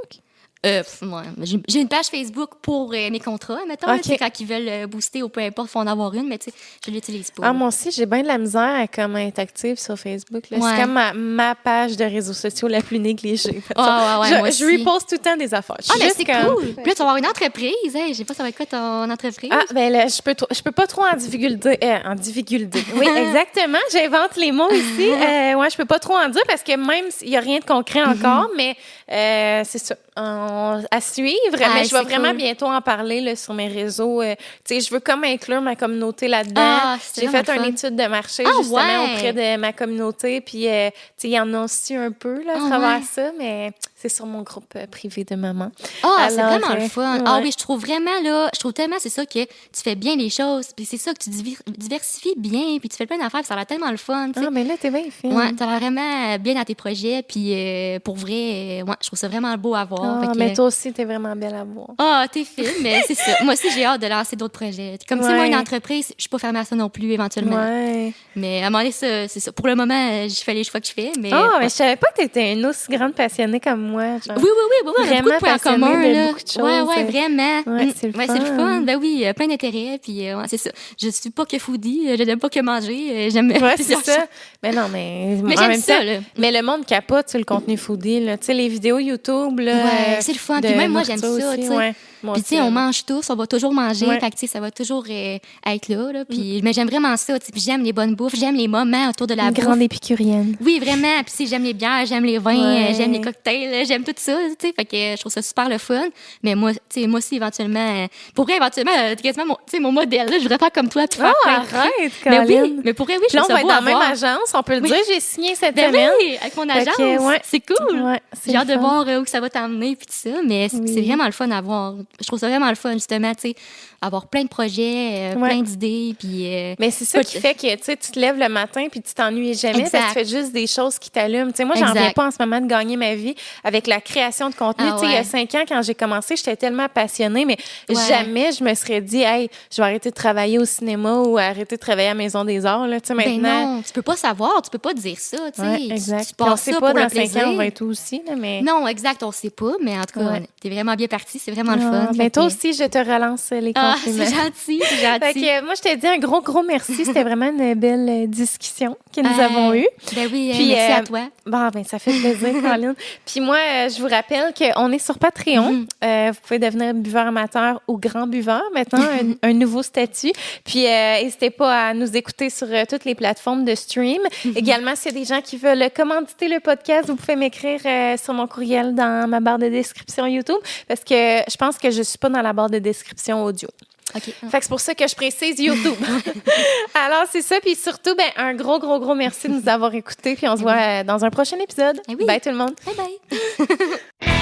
Euh, 0.65 0.83
ouais, 1.03 1.23
j'ai 1.67 1.81
une 1.81 1.87
page 1.89 2.07
Facebook 2.07 2.51
pour 2.63 2.93
euh, 2.93 3.11
mes 3.11 3.21
contrats, 3.21 3.59
mettons, 3.69 3.87
là, 3.89 3.99
quand 4.19 4.41
ils 4.41 4.47
veulent 4.47 4.69
euh, 4.69 4.87
booster 4.87 5.23
ou 5.23 5.29
peu 5.29 5.41
importe, 5.41 5.69
faut 5.69 5.79
en 5.79 5.87
avoir 5.87 6.13
une, 6.15 6.27
mais 6.27 6.39
tu 6.39 6.51
sais, 6.51 6.57
je 6.85 6.91
l'utilise 6.91 7.31
pas. 7.31 7.43
Ah, 7.47 7.53
moi 7.53 7.69
aussi, 7.69 7.91
j'ai 7.93 8.07
bien 8.07 8.23
de 8.23 8.27
la 8.27 8.39
misère 8.39 8.81
à 8.81 8.87
comme, 8.89 9.17
être 9.17 9.39
active 9.39 9.79
sur 9.79 9.97
Facebook. 9.97 10.43
Ouais. 10.51 10.59
C'est 10.61 10.81
comme 10.83 10.93
ma, 10.93 11.13
ma 11.13 11.55
page 11.55 11.97
de 11.97 12.05
réseaux 12.05 12.33
sociaux 12.33 12.67
la 12.69 12.81
plus 12.81 12.99
négligée. 12.99 13.63
Ah, 13.77 14.19
ouais, 14.21 14.27
ouais, 14.29 14.35
je, 14.35 14.39
moi 14.41 14.51
je 14.51 14.65
aussi. 14.65 14.77
reposte 14.79 15.09
tout 15.11 15.15
le 15.17 15.21
temps 15.21 15.37
des 15.37 15.53
affaires. 15.55 15.77
Ah, 15.89 15.95
mais 16.01 16.11
c'est 16.17 16.25
comme- 16.25 16.55
cool. 16.57 16.65
Puis 16.75 16.85
là, 16.87 16.93
tu 16.93 16.99
vas 16.99 17.05
avoir 17.05 17.17
une 17.19 17.27
entreprise. 17.27 17.95
Hey, 17.95 18.09
je 18.13 18.19
sais 18.19 18.25
pas, 18.25 18.35
ça 18.35 18.43
va 18.43 18.49
être 18.49 18.57
quoi 18.57 18.67
ton 18.67 19.09
entreprise? 19.11 19.51
Ah, 19.53 19.63
ben 19.73 19.93
là, 19.93 20.09
je 20.09 20.21
peux, 20.23 20.35
je 20.53 20.63
peux 20.63 20.73
pas 20.73 20.87
trop 20.89 21.03
en 21.03 21.15
difficulté. 21.17 21.79
euh, 21.85 21.99
en 22.07 22.15
difficulté. 22.15 22.83
Oui, 22.97 23.07
exactement. 23.17 23.79
J'invente 23.93 24.37
les 24.37 24.53
mots 24.53 24.73
ici. 24.73 25.11
Ouais, 25.57 25.71
je 25.71 25.77
peux 25.77 25.85
pas 25.85 25.99
trop 25.99 26.17
en 26.17 26.29
dire 26.29 26.43
parce 26.49 26.63
que 26.63 26.77
même 26.77 27.11
s'il 27.11 27.29
y 27.31 27.37
a 27.37 27.41
rien 27.41 27.59
de 27.61 27.65
concret 27.65 28.01
Mm-hmm. 28.01 28.19
encore, 28.19 28.51
mais 28.57 28.77
Euh, 29.13 29.63
c'est 29.65 29.79
ça. 29.79 29.95
On- 30.17 30.83
à 30.91 31.01
suivre, 31.01 31.37
Ah, 31.63 31.69
mais 31.75 31.85
je 31.85 31.95
vais 31.95 32.03
vraiment 32.03 32.29
cool. 32.31 32.39
bientôt 32.39 32.67
en 32.67 32.81
parler 32.81 33.21
là, 33.21 33.37
sur 33.37 33.55
mes 33.55 33.69
réseaux. 33.69 34.21
Euh, 34.23 34.35
tu 34.65 34.75
sais, 34.75 34.81
je 34.81 34.91
veux 34.93 34.99
comme 35.01 35.23
inclure 35.25 35.61
ma 35.61 35.77
communauté 35.77 36.27
là-dedans. 36.27 36.61
Ah, 36.65 36.97
J'ai 37.15 37.29
fait 37.29 37.39
une 37.51 37.61
fun. 37.61 37.65
étude 37.65 37.95
de 37.97 38.07
marché 38.07 38.43
Ah, 38.47 38.51
justement 38.59 38.77
ouais. 38.79 39.15
auprès 39.15 39.33
de 39.33 39.57
ma 39.59 39.73
communauté. 39.73 40.41
Puis, 40.41 40.67
euh, 40.69 40.91
tu 40.91 40.97
sais, 41.19 41.29
il 41.29 41.33
y 41.35 41.41
en 41.41 41.53
a 41.55 41.61
aussi 41.65 41.95
un 41.95 42.11
peu 42.11 42.43
là, 42.45 42.55
à 42.55 42.57
Ah, 42.57 42.69
travers 42.69 42.99
ouais. 42.99 43.05
ça, 43.09 43.31
mais 43.39 43.73
c'est 43.95 44.09
sur 44.09 44.27
mon 44.27 44.43
groupe 44.43 44.73
euh, 44.75 44.87
privé 44.91 45.23
de 45.25 45.37
maman. 45.37 45.71
Ah, 46.03 46.27
c'est 46.29 46.43
vraiment 46.43 46.75
le 46.75 46.89
fun. 46.89 47.23
Ah 47.25 47.37
ouais. 47.37 47.43
oui, 47.45 47.51
je 47.53 47.59
trouve 47.59 47.81
vraiment, 47.81 48.21
là, 48.25 48.49
je 48.55 48.59
trouve 48.59 48.73
tellement, 48.73 48.97
c'est 48.99 49.09
ça 49.11 49.25
que 49.25 49.45
tu 49.45 49.83
fais 49.85 49.95
bien 49.95 50.17
les 50.17 50.31
choses, 50.31 50.69
puis 50.75 50.85
c'est 50.85 50.97
ça 50.99 51.13
que 51.15 51.23
tu 51.23 51.31
diversifies 51.31 52.35
bien, 52.37 52.79
puis 52.81 52.89
tu 52.89 52.97
fais 52.97 53.07
plein 53.07 53.19
d'affaires, 53.19 53.45
ça 53.45 53.55
a 53.55 53.59
l'air 53.59 53.67
tellement 53.67 53.91
le 53.91 53.97
fun, 53.97 54.31
tu 54.33 54.41
sais. 54.41 54.47
Ah, 54.49 54.51
mais 54.51 54.65
là, 54.65 54.75
t'es 54.81 54.91
bien 54.91 55.05
fine. 55.11 55.33
Ouais, 55.33 55.53
t'as 55.57 55.79
vraiment 55.79 56.37
bien 56.39 56.55
dans 56.55 56.65
tes 56.65 56.75
projets, 56.75 57.23
puis 57.23 57.53
euh, 57.55 57.99
pour 58.01 58.17
vrai, 58.17 58.81
euh, 58.83 58.85
ouais, 58.97 59.01
je 59.03 59.07
trouve 59.09 59.19
ça 59.19 59.29
vraiment 59.29 59.55
beau 59.57 59.75
à 59.75 59.85
voir. 59.85 60.21
Ah, 60.23 60.27
que- 60.33 60.39
mais 60.39 60.53
toi 60.55 60.67
aussi, 60.67 60.93
t'es 60.93 61.05
vraiment 61.05 61.35
belle 61.37 61.55
à 61.55 61.65
voir. 61.65 61.89
Ah, 61.99 62.27
t'es 62.31 62.45
fine, 62.45 62.65
mais 62.83 63.03
c'est 63.07 63.15
ça. 63.15 63.33
Moi 63.45 63.55
aussi, 63.55 63.71
j'ai 63.71 63.85
hâte 63.85 64.01
de 64.01 64.07
lancer 64.07 64.37
d'autres 64.37 64.59
projets. 64.59 64.99
Comme 65.09 65.21
c'est 65.23 65.29
moi 65.33 65.41
Ouais. 65.41 65.49
une 65.49 65.55
entreprise, 65.57 66.13
je 66.17 66.23
suis 66.23 66.29
pas 66.29 66.39
fermée 66.39 66.59
à 66.61 66.65
ça 66.65 66.75
non 66.77 66.89
plus, 66.89 67.11
éventuellement. 67.13 67.57
Ouais. 67.57 68.13
Mais 68.35 68.63
à 68.63 68.67
un 68.67 68.71
moment 68.71 68.79
donné, 68.83 68.93
c'est 68.93 69.29
ça. 69.29 69.53
Pour 69.53 69.67
le 69.67 69.75
moment, 69.75 70.29
je 70.29 70.43
fais 70.43 70.55
les 70.55 70.65
choix 70.65 70.81
que 70.81 70.87
je 70.87 70.93
fais, 70.93 71.13
mais... 71.21 71.33
Ouais. 71.33 71.41
mais 71.59 71.65
je 71.65 71.75
savais 71.75 71.97
pas 71.97 72.09
que 72.17 72.23
t'étais 72.23 72.53
une 72.53 72.65
aussi 72.67 72.87
grande 72.91 73.15
passionnée 73.15 73.61
comme 73.61 73.81
moi. 73.91 74.05
genre. 74.27 74.37
Oui, 74.37 74.45
oui, 74.45 74.51
oui, 74.71 74.77
oui, 74.87 74.93
oui, 74.99 75.07
Vraiment 75.07 75.23
beaucoup 75.23 75.35
de 75.35 75.39
points 75.41 75.51
en 75.51 75.59
passionnée 75.59 75.81
commun, 75.87 76.09
de 76.09 76.13
là. 76.15 76.27
beaucoup 76.29 76.43
de 76.43 76.49
choses, 76.49 76.63
ouais, 76.63 76.81
ouais, 76.83 77.05
vraiment. 77.05 77.63
Ouais, 77.67 77.85
Mm. 77.87 77.93
c'est 77.97 78.07
le 78.13 78.17
Ouais, 78.19 78.27
le 78.27 78.45
fun. 78.57 78.81
Ben 78.83 78.99
oui, 79.01 79.23
euh, 79.27 79.33
plein 79.33 79.47
d'intérêts, 79.49 79.99
puis 80.03 80.27
euh, 80.29 80.39
ouais, 80.39 80.45
c'est 80.49 80.57
ça. 80.59 80.71
Je 81.01 81.09
suis 81.09 81.31
pas 81.31 81.45
que 81.45 81.59
foodie, 81.59 82.05
euh, 82.09 82.17
je 82.19 82.23
n'aime 82.23 82.39
pas 82.39 82.49
que 82.49 82.61
manger, 82.61 83.27
euh, 83.27 83.31
j'aime 83.31 83.51
Ouais, 83.51 83.75
c'est 83.77 83.95
ça. 83.97 84.27
Mais 84.63 84.71
non, 84.73 84.89
mais, 84.93 85.37
Mais 85.43 85.57
j'aime 85.57 85.75
ça, 85.81 85.97
temps, 85.99 86.05
là. 86.05 86.19
Mais 86.39 86.51
le 86.53 86.63
monde 86.63 86.85
capote 86.87 87.29
sur 87.29 87.39
le 87.39 87.45
contenu 87.45 87.77
foodie, 87.77 88.21
là. 88.21 88.37
Tu 88.39 88.47
sais, 88.47 88.55
les 88.55 88.69
vidéos 88.69 88.86
YouTube, 88.87 89.61
là. 89.61 89.73
Ouais, 89.73 89.91
euh, 90.09 90.17
c'est 90.21 90.33
le 90.33 90.39
fun. 90.39 90.61
Puis 90.61 90.75
même 90.75 90.93
moi, 90.93 91.03
j'aime 91.03 91.19
ça, 91.19 91.29
aussi, 91.31 91.69
ouais. 91.69 91.95
Moi 92.27 92.35
Puis, 92.35 92.43
tu 92.43 92.49
sais, 92.57 92.61
on 92.61 92.65
ouais. 92.67 92.71
mange 92.71 93.05
tous, 93.05 93.31
on 93.31 93.35
va 93.37 93.47
toujours 93.47 93.73
manger. 93.73 94.07
Ouais. 94.07 94.19
Fait 94.21 94.31
que, 94.31 94.35
tu 94.37 94.41
sais, 94.41 94.47
ça 94.49 94.61
va 94.61 94.71
toujours 94.71 95.05
euh, 95.09 95.39
être 95.67 95.89
là, 95.89 96.13
là. 96.13 96.25
Puis, 96.25 96.61
mais 96.63 96.73
j'aime 96.73 96.89
vraiment 96.89 97.17
ça, 97.17 97.39
tu 97.39 97.47
sais. 97.47 97.53
Puis, 97.53 97.61
j'aime 97.61 97.83
les 97.83 97.93
bonnes 97.93 98.15
bouffes, 98.15 98.35
j'aime 98.37 98.57
les 98.57 98.69
moments 98.69 99.09
autour 99.09 99.27
de 99.27 99.35
la 99.35 99.45
Une 99.45 99.51
bouffe. 99.53 99.65
grande 99.65 99.81
épicurienne. 99.83 100.57
Oui, 100.61 100.79
vraiment. 100.81 101.23
Puis, 101.25 101.33
sais, 101.35 101.47
j'aime 101.47 101.63
les 101.65 101.73
bières, 101.75 102.05
j'aime 102.07 102.25
les 102.25 102.39
vins, 102.39 102.55
Ouais. 102.75 102.91
euh, 102.91 102.95
j'aime 102.97 103.13
les 103.13 103.21
cocktails, 103.21 103.87
j'aime 103.87 104.03
tout 104.05 104.13
ça, 104.17 104.37
tu 104.59 104.67
sais. 104.69 104.73
Fait 104.75 104.85
que 104.85 104.97
je 104.97 105.21
trouve 105.21 105.33
ça 105.33 105.43
super 105.43 105.69
le 105.69 105.79
fun. 105.79 106.05
Mais 106.43 106.55
moi, 106.55 106.73
tu 106.73 106.79
sais, 106.89 107.07
moi 107.07 107.19
aussi, 107.19 107.37
éventuellement, 107.37 107.79
euh, 108.05 108.07
pour 108.35 108.45
vrai, 108.45 108.57
éventuellement, 108.57 108.93
euh, 108.99 109.15
quasiment 109.15 109.47
mon, 109.47 109.55
tu 109.55 109.61
sais, 109.77 109.81
mon 109.81 109.93
modèle, 109.93 110.29
là. 110.29 110.37
Je 110.39 110.43
voudrais 110.43 110.59
faire 110.59 110.73
comme 110.73 110.89
toi, 110.89 111.07
puis 111.07 111.21
faire 111.21 111.33
Ah, 111.47 111.61
trucs. 111.61 111.75
arrête, 111.75 112.13
Mais 112.27 112.41
oui, 112.63 112.77
mais 112.85 112.93
pour 112.95 113.07
vrai, 113.07 113.17
oui, 113.19 113.27
je 113.31 113.37
là, 113.37 113.43
on 113.43 113.45
trouve 113.49 113.55
va 113.57 113.61
ça 113.63 113.77
être 113.77 113.83
beau 113.85 113.91
dans 113.91 113.93
la 113.93 113.99
même 114.01 114.13
agence. 114.13 114.53
On 114.55 114.63
peut 114.63 114.75
le 114.75 114.81
Oui. 114.83 114.89
dire, 114.89 114.99
j'ai 115.09 115.21
signé 115.21 115.55
cette 115.55 115.75
Ben 115.77 115.91
semaine. 115.93 116.11
oui, 116.21 116.37
avec 116.41 116.57
mon 116.57 116.69
agence. 116.69 116.97
que, 116.97 117.19
ouais. 117.29 117.41
C'est 117.45 117.61
cool. 117.61 118.01
Ouais, 118.03 118.21
J'ai 118.47 118.57
hâte 118.57 118.69
de 118.69 118.75
voir 118.75 119.07
où 119.07 119.23
que 119.25 119.31
ça 119.31 119.41
va 119.41 119.49
t'emmener 119.51 119.97
puis 119.97 120.07
tout 120.07 120.13
ça, 120.31 120.37
mais 120.47 120.69
c'est 120.69 120.77
Oui. 120.79 120.91
c'est 120.95 121.01
vraiment 121.03 121.27
le 121.27 121.33
fun 121.33 121.51
à 121.51 121.61
voir. 121.61 121.95
Je 122.21 122.27
trouve 122.27 122.39
ça 122.39 122.49
vraiment 122.49 122.69
le 122.69 122.75
fun 122.75 122.93
justement, 122.95 123.35
tu 123.35 123.51
sais, 123.51 123.55
avoir 124.03 124.27
plein 124.27 124.43
de 124.45 124.49
projets, 124.49 125.33
euh, 125.35 125.35
Ouais. 125.37 125.49
plein 125.51 125.63
d'idées 125.63 126.15
puis 126.19 126.47
euh, 126.55 126.75
Mais 126.79 126.91
c'est 126.91 127.05
ça 127.05 127.23
qui 127.25 127.41
fait 127.41 127.55
que 127.55 127.75
tu 127.77 127.97
tu 127.97 128.13
te 128.13 128.19
lèves 128.19 128.39
le 128.39 128.49
matin 128.49 128.87
puis 128.91 129.01
tu 129.01 129.13
t'ennuies 129.15 129.55
jamais 129.55 129.81
Exact. 129.81 129.93
parce 129.93 130.05
que 130.15 130.19
tu 130.21 130.25
fais 130.27 130.39
juste 130.39 130.53
des 130.53 130.67
choses 130.67 130.99
qui 130.99 131.11
t'allument. 131.11 131.51
Tu 131.53 131.65
moi, 131.65 131.75
j'en 131.77 131.87
reviens 131.89 132.11
pas 132.11 132.27
en 132.27 132.31
ce 132.31 132.37
moment 132.41 132.61
de 132.61 132.67
gagner 132.67 132.97
ma 132.97 133.15
vie 133.15 133.35
avec 133.65 133.87
la 133.87 134.01
création 134.01 134.51
de 134.51 134.55
contenu. 134.55 134.87
Ah 134.91 134.97
tu 135.01 135.07
il 135.07 135.13
y 135.13 135.17
a 135.17 135.25
cinq 135.25 135.55
ans, 135.55 135.65
quand 135.69 135.83
j'ai 135.83 135.95
commencé, 135.95 136.37
j'étais 136.37 136.57
tellement 136.57 136.89
passionnée, 136.89 137.45
mais 137.45 137.57
Ouais. 137.89 137.95
jamais 138.09 138.53
je 138.53 138.63
me 138.63 138.75
serais 138.75 139.01
dit, 139.01 139.23
hey, 139.23 139.49
je 139.71 139.77
vais 139.79 139.83
arrêter 139.89 140.11
de 140.11 140.15
travailler 140.15 140.59
au 140.59 140.65
cinéma 140.65 141.21
ou 141.21 141.39
arrêter 141.39 141.77
de 141.77 141.81
travailler 141.81 142.09
à 142.09 142.13
la 142.13 142.19
Maison 142.19 142.45
des 142.45 142.65
Arts. 142.67 142.87
Là, 142.87 143.01
tu 143.01 143.15
ben 143.15 143.17
maintenant. 143.41 143.77
non, 143.77 143.83
tu 143.83 143.93
peux 143.93 144.03
pas 144.03 144.17
savoir, 144.17 144.61
tu 144.63 144.71
peux 144.71 144.79
pas 144.79 144.95
dire 144.95 145.19
ça, 145.19 145.39
tu 145.55 145.61
Tu- 145.63 145.93
exact. 145.93 146.35
Tu, 146.37 146.45
on 146.45 146.57
sait 146.57 146.73
ça 146.73 146.81
pas 146.81 146.93
dans 146.93 147.09
cinq 147.09 147.37
ans, 147.37 147.51
on 147.53 147.57
va 147.57 147.67
être 147.67 147.81
où 147.83 147.89
aussi, 147.91 148.23
là, 148.27 148.35
mais. 148.37 148.63
Non, 148.63 148.87
exact, 148.87 149.23
on 149.23 149.33
sait 149.33 149.51
pas, 149.51 149.73
mais 149.83 149.93
en 149.99 150.03
tout 150.05 150.21
cas, 150.21 150.27
Ouais. 150.33 150.43
t'es 150.61 150.69
vraiment 150.71 150.95
bien 150.95 151.07
parti, 151.09 151.39
c'est 151.39 151.51
vraiment 151.51 151.75
le 151.75 151.83
Ah, 151.83 152.07
fun. 152.09 152.13
Fait 152.15 152.31
toi 152.31 152.45
aussi, 152.45 152.73
je 152.73 152.85
te 152.85 152.99
relance 152.99 153.51
les 153.51 153.73
Ah, 153.95 153.97
c'est 154.05 154.13
gentil, 154.35 154.83
c'est 154.85 154.97
Fait 154.97 155.21
gentil. 155.21 155.41
que, 155.43 155.59
euh, 155.59 155.65
moi, 155.65 155.75
je 155.75 155.83
te 155.83 155.95
dis 155.97 156.07
un 156.07 156.19
gros, 156.19 156.41
gros 156.43 156.63
merci. 156.63 157.05
C'était 157.05 157.23
vraiment 157.25 157.47
une 157.51 157.75
belle 157.75 158.09
euh, 158.09 158.27
discussion 158.27 158.97
que 159.15 159.21
nous 159.21 159.39
Euh, 159.41 159.45
avons 159.45 159.75
eue. 159.75 159.87
Ben 160.15 160.29
oui, 160.33 160.51
Puis, 160.55 160.69
merci 160.69 160.93
euh, 160.93 160.97
à 160.97 161.03
toi. 161.03 161.21
Bon, 161.47 161.69
ben, 161.73 161.85
ça 161.85 161.99
fait 161.99 162.13
plaisir, 162.13 162.49
Caroline. 162.63 162.95
Puis 163.25 163.41
moi, 163.41 163.57
euh, 163.57 163.89
je 163.89 164.01
vous 164.01 164.09
rappelle 164.09 164.53
qu'on 164.57 164.93
est 164.93 164.99
sur 164.99 165.19
Patreon. 165.19 165.73
Mhm. 165.73 165.87
Euh, 166.05 166.31
vous 166.33 166.41
pouvez 166.47 166.59
devenir 166.59 166.95
buveur 166.95 167.27
amateur 167.27 167.81
ou 167.89 167.99
grand 167.99 168.27
buveur 168.27 168.63
maintenant, 168.75 169.01
un, 169.43 169.49
un 169.49 169.53
nouveau 169.53 169.83
statut. 169.83 170.33
Puis 170.65 170.87
euh, 170.87 171.23
n'hésitez 171.23 171.51
pas 171.51 171.89
à 171.89 171.95
nous 171.95 172.17
écouter 172.17 172.51
sur 172.51 172.67
euh, 172.71 172.85
toutes 172.89 173.05
les 173.05 173.15
plateformes 173.15 173.65
de 173.65 173.75
stream. 173.75 174.21
Mhm. 174.45 174.53
Également, 174.57 174.95
s'il 174.97 175.13
y 175.13 175.17
a 175.17 175.21
des 175.21 175.25
gens 175.27 175.41
qui 175.41 175.57
veulent 175.57 175.89
commanditer 175.95 176.49
le 176.49 176.61
podcast, 176.61 177.09
vous 177.09 177.17
pouvez 177.17 177.37
m'écrire 177.37 177.81
euh, 177.85 178.17
sur 178.17 178.35
mon 178.35 178.47
courriel 178.47 178.95
dans 178.95 179.29
ma 179.29 179.41
barre 179.41 179.59
de 179.59 179.69
description 179.69 180.27
YouTube 180.27 180.57
parce 180.89 181.01
que 181.05 181.15
je 181.15 181.57
pense 181.57 181.79
que 181.79 181.91
je 181.91 182.03
suis 182.03 182.19
pas 182.19 182.29
dans 182.29 182.43
la 182.43 182.53
barre 182.53 182.71
de 182.71 182.79
description 182.79 183.45
audio. 183.45 183.69
OK. 184.15 184.23
Fait 184.23 184.59
que 184.59 184.65
c'est 184.65 184.69
pour 184.69 184.81
ça 184.81 184.95
que 184.95 185.07
je 185.07 185.15
précise 185.15 185.59
YouTube. 185.59 185.97
Alors, 186.95 187.25
c'est 187.31 187.43
ça. 187.43 187.61
Puis 187.61 187.75
surtout, 187.75 188.15
ben, 188.15 188.31
un 188.37 188.55
gros, 188.55 188.79
gros, 188.79 189.01
gros 189.01 189.15
merci 189.15 189.49
de 189.49 189.55
nous 189.55 189.69
avoir 189.69 189.95
écoutés. 189.95 190.37
Puis 190.37 190.49
on 190.49 190.57
se 190.57 190.63
voit 190.63 191.01
euh, 191.01 191.05
dans 191.05 191.25
un 191.25 191.31
prochain 191.31 191.59
épisode. 191.59 192.01
Eh 192.09 192.15
oui. 192.15 192.25
Bye 192.25 192.41
tout 192.41 192.51
le 192.51 192.57
monde. 192.57 192.75
Bye 192.85 192.95
bye. 192.95 194.29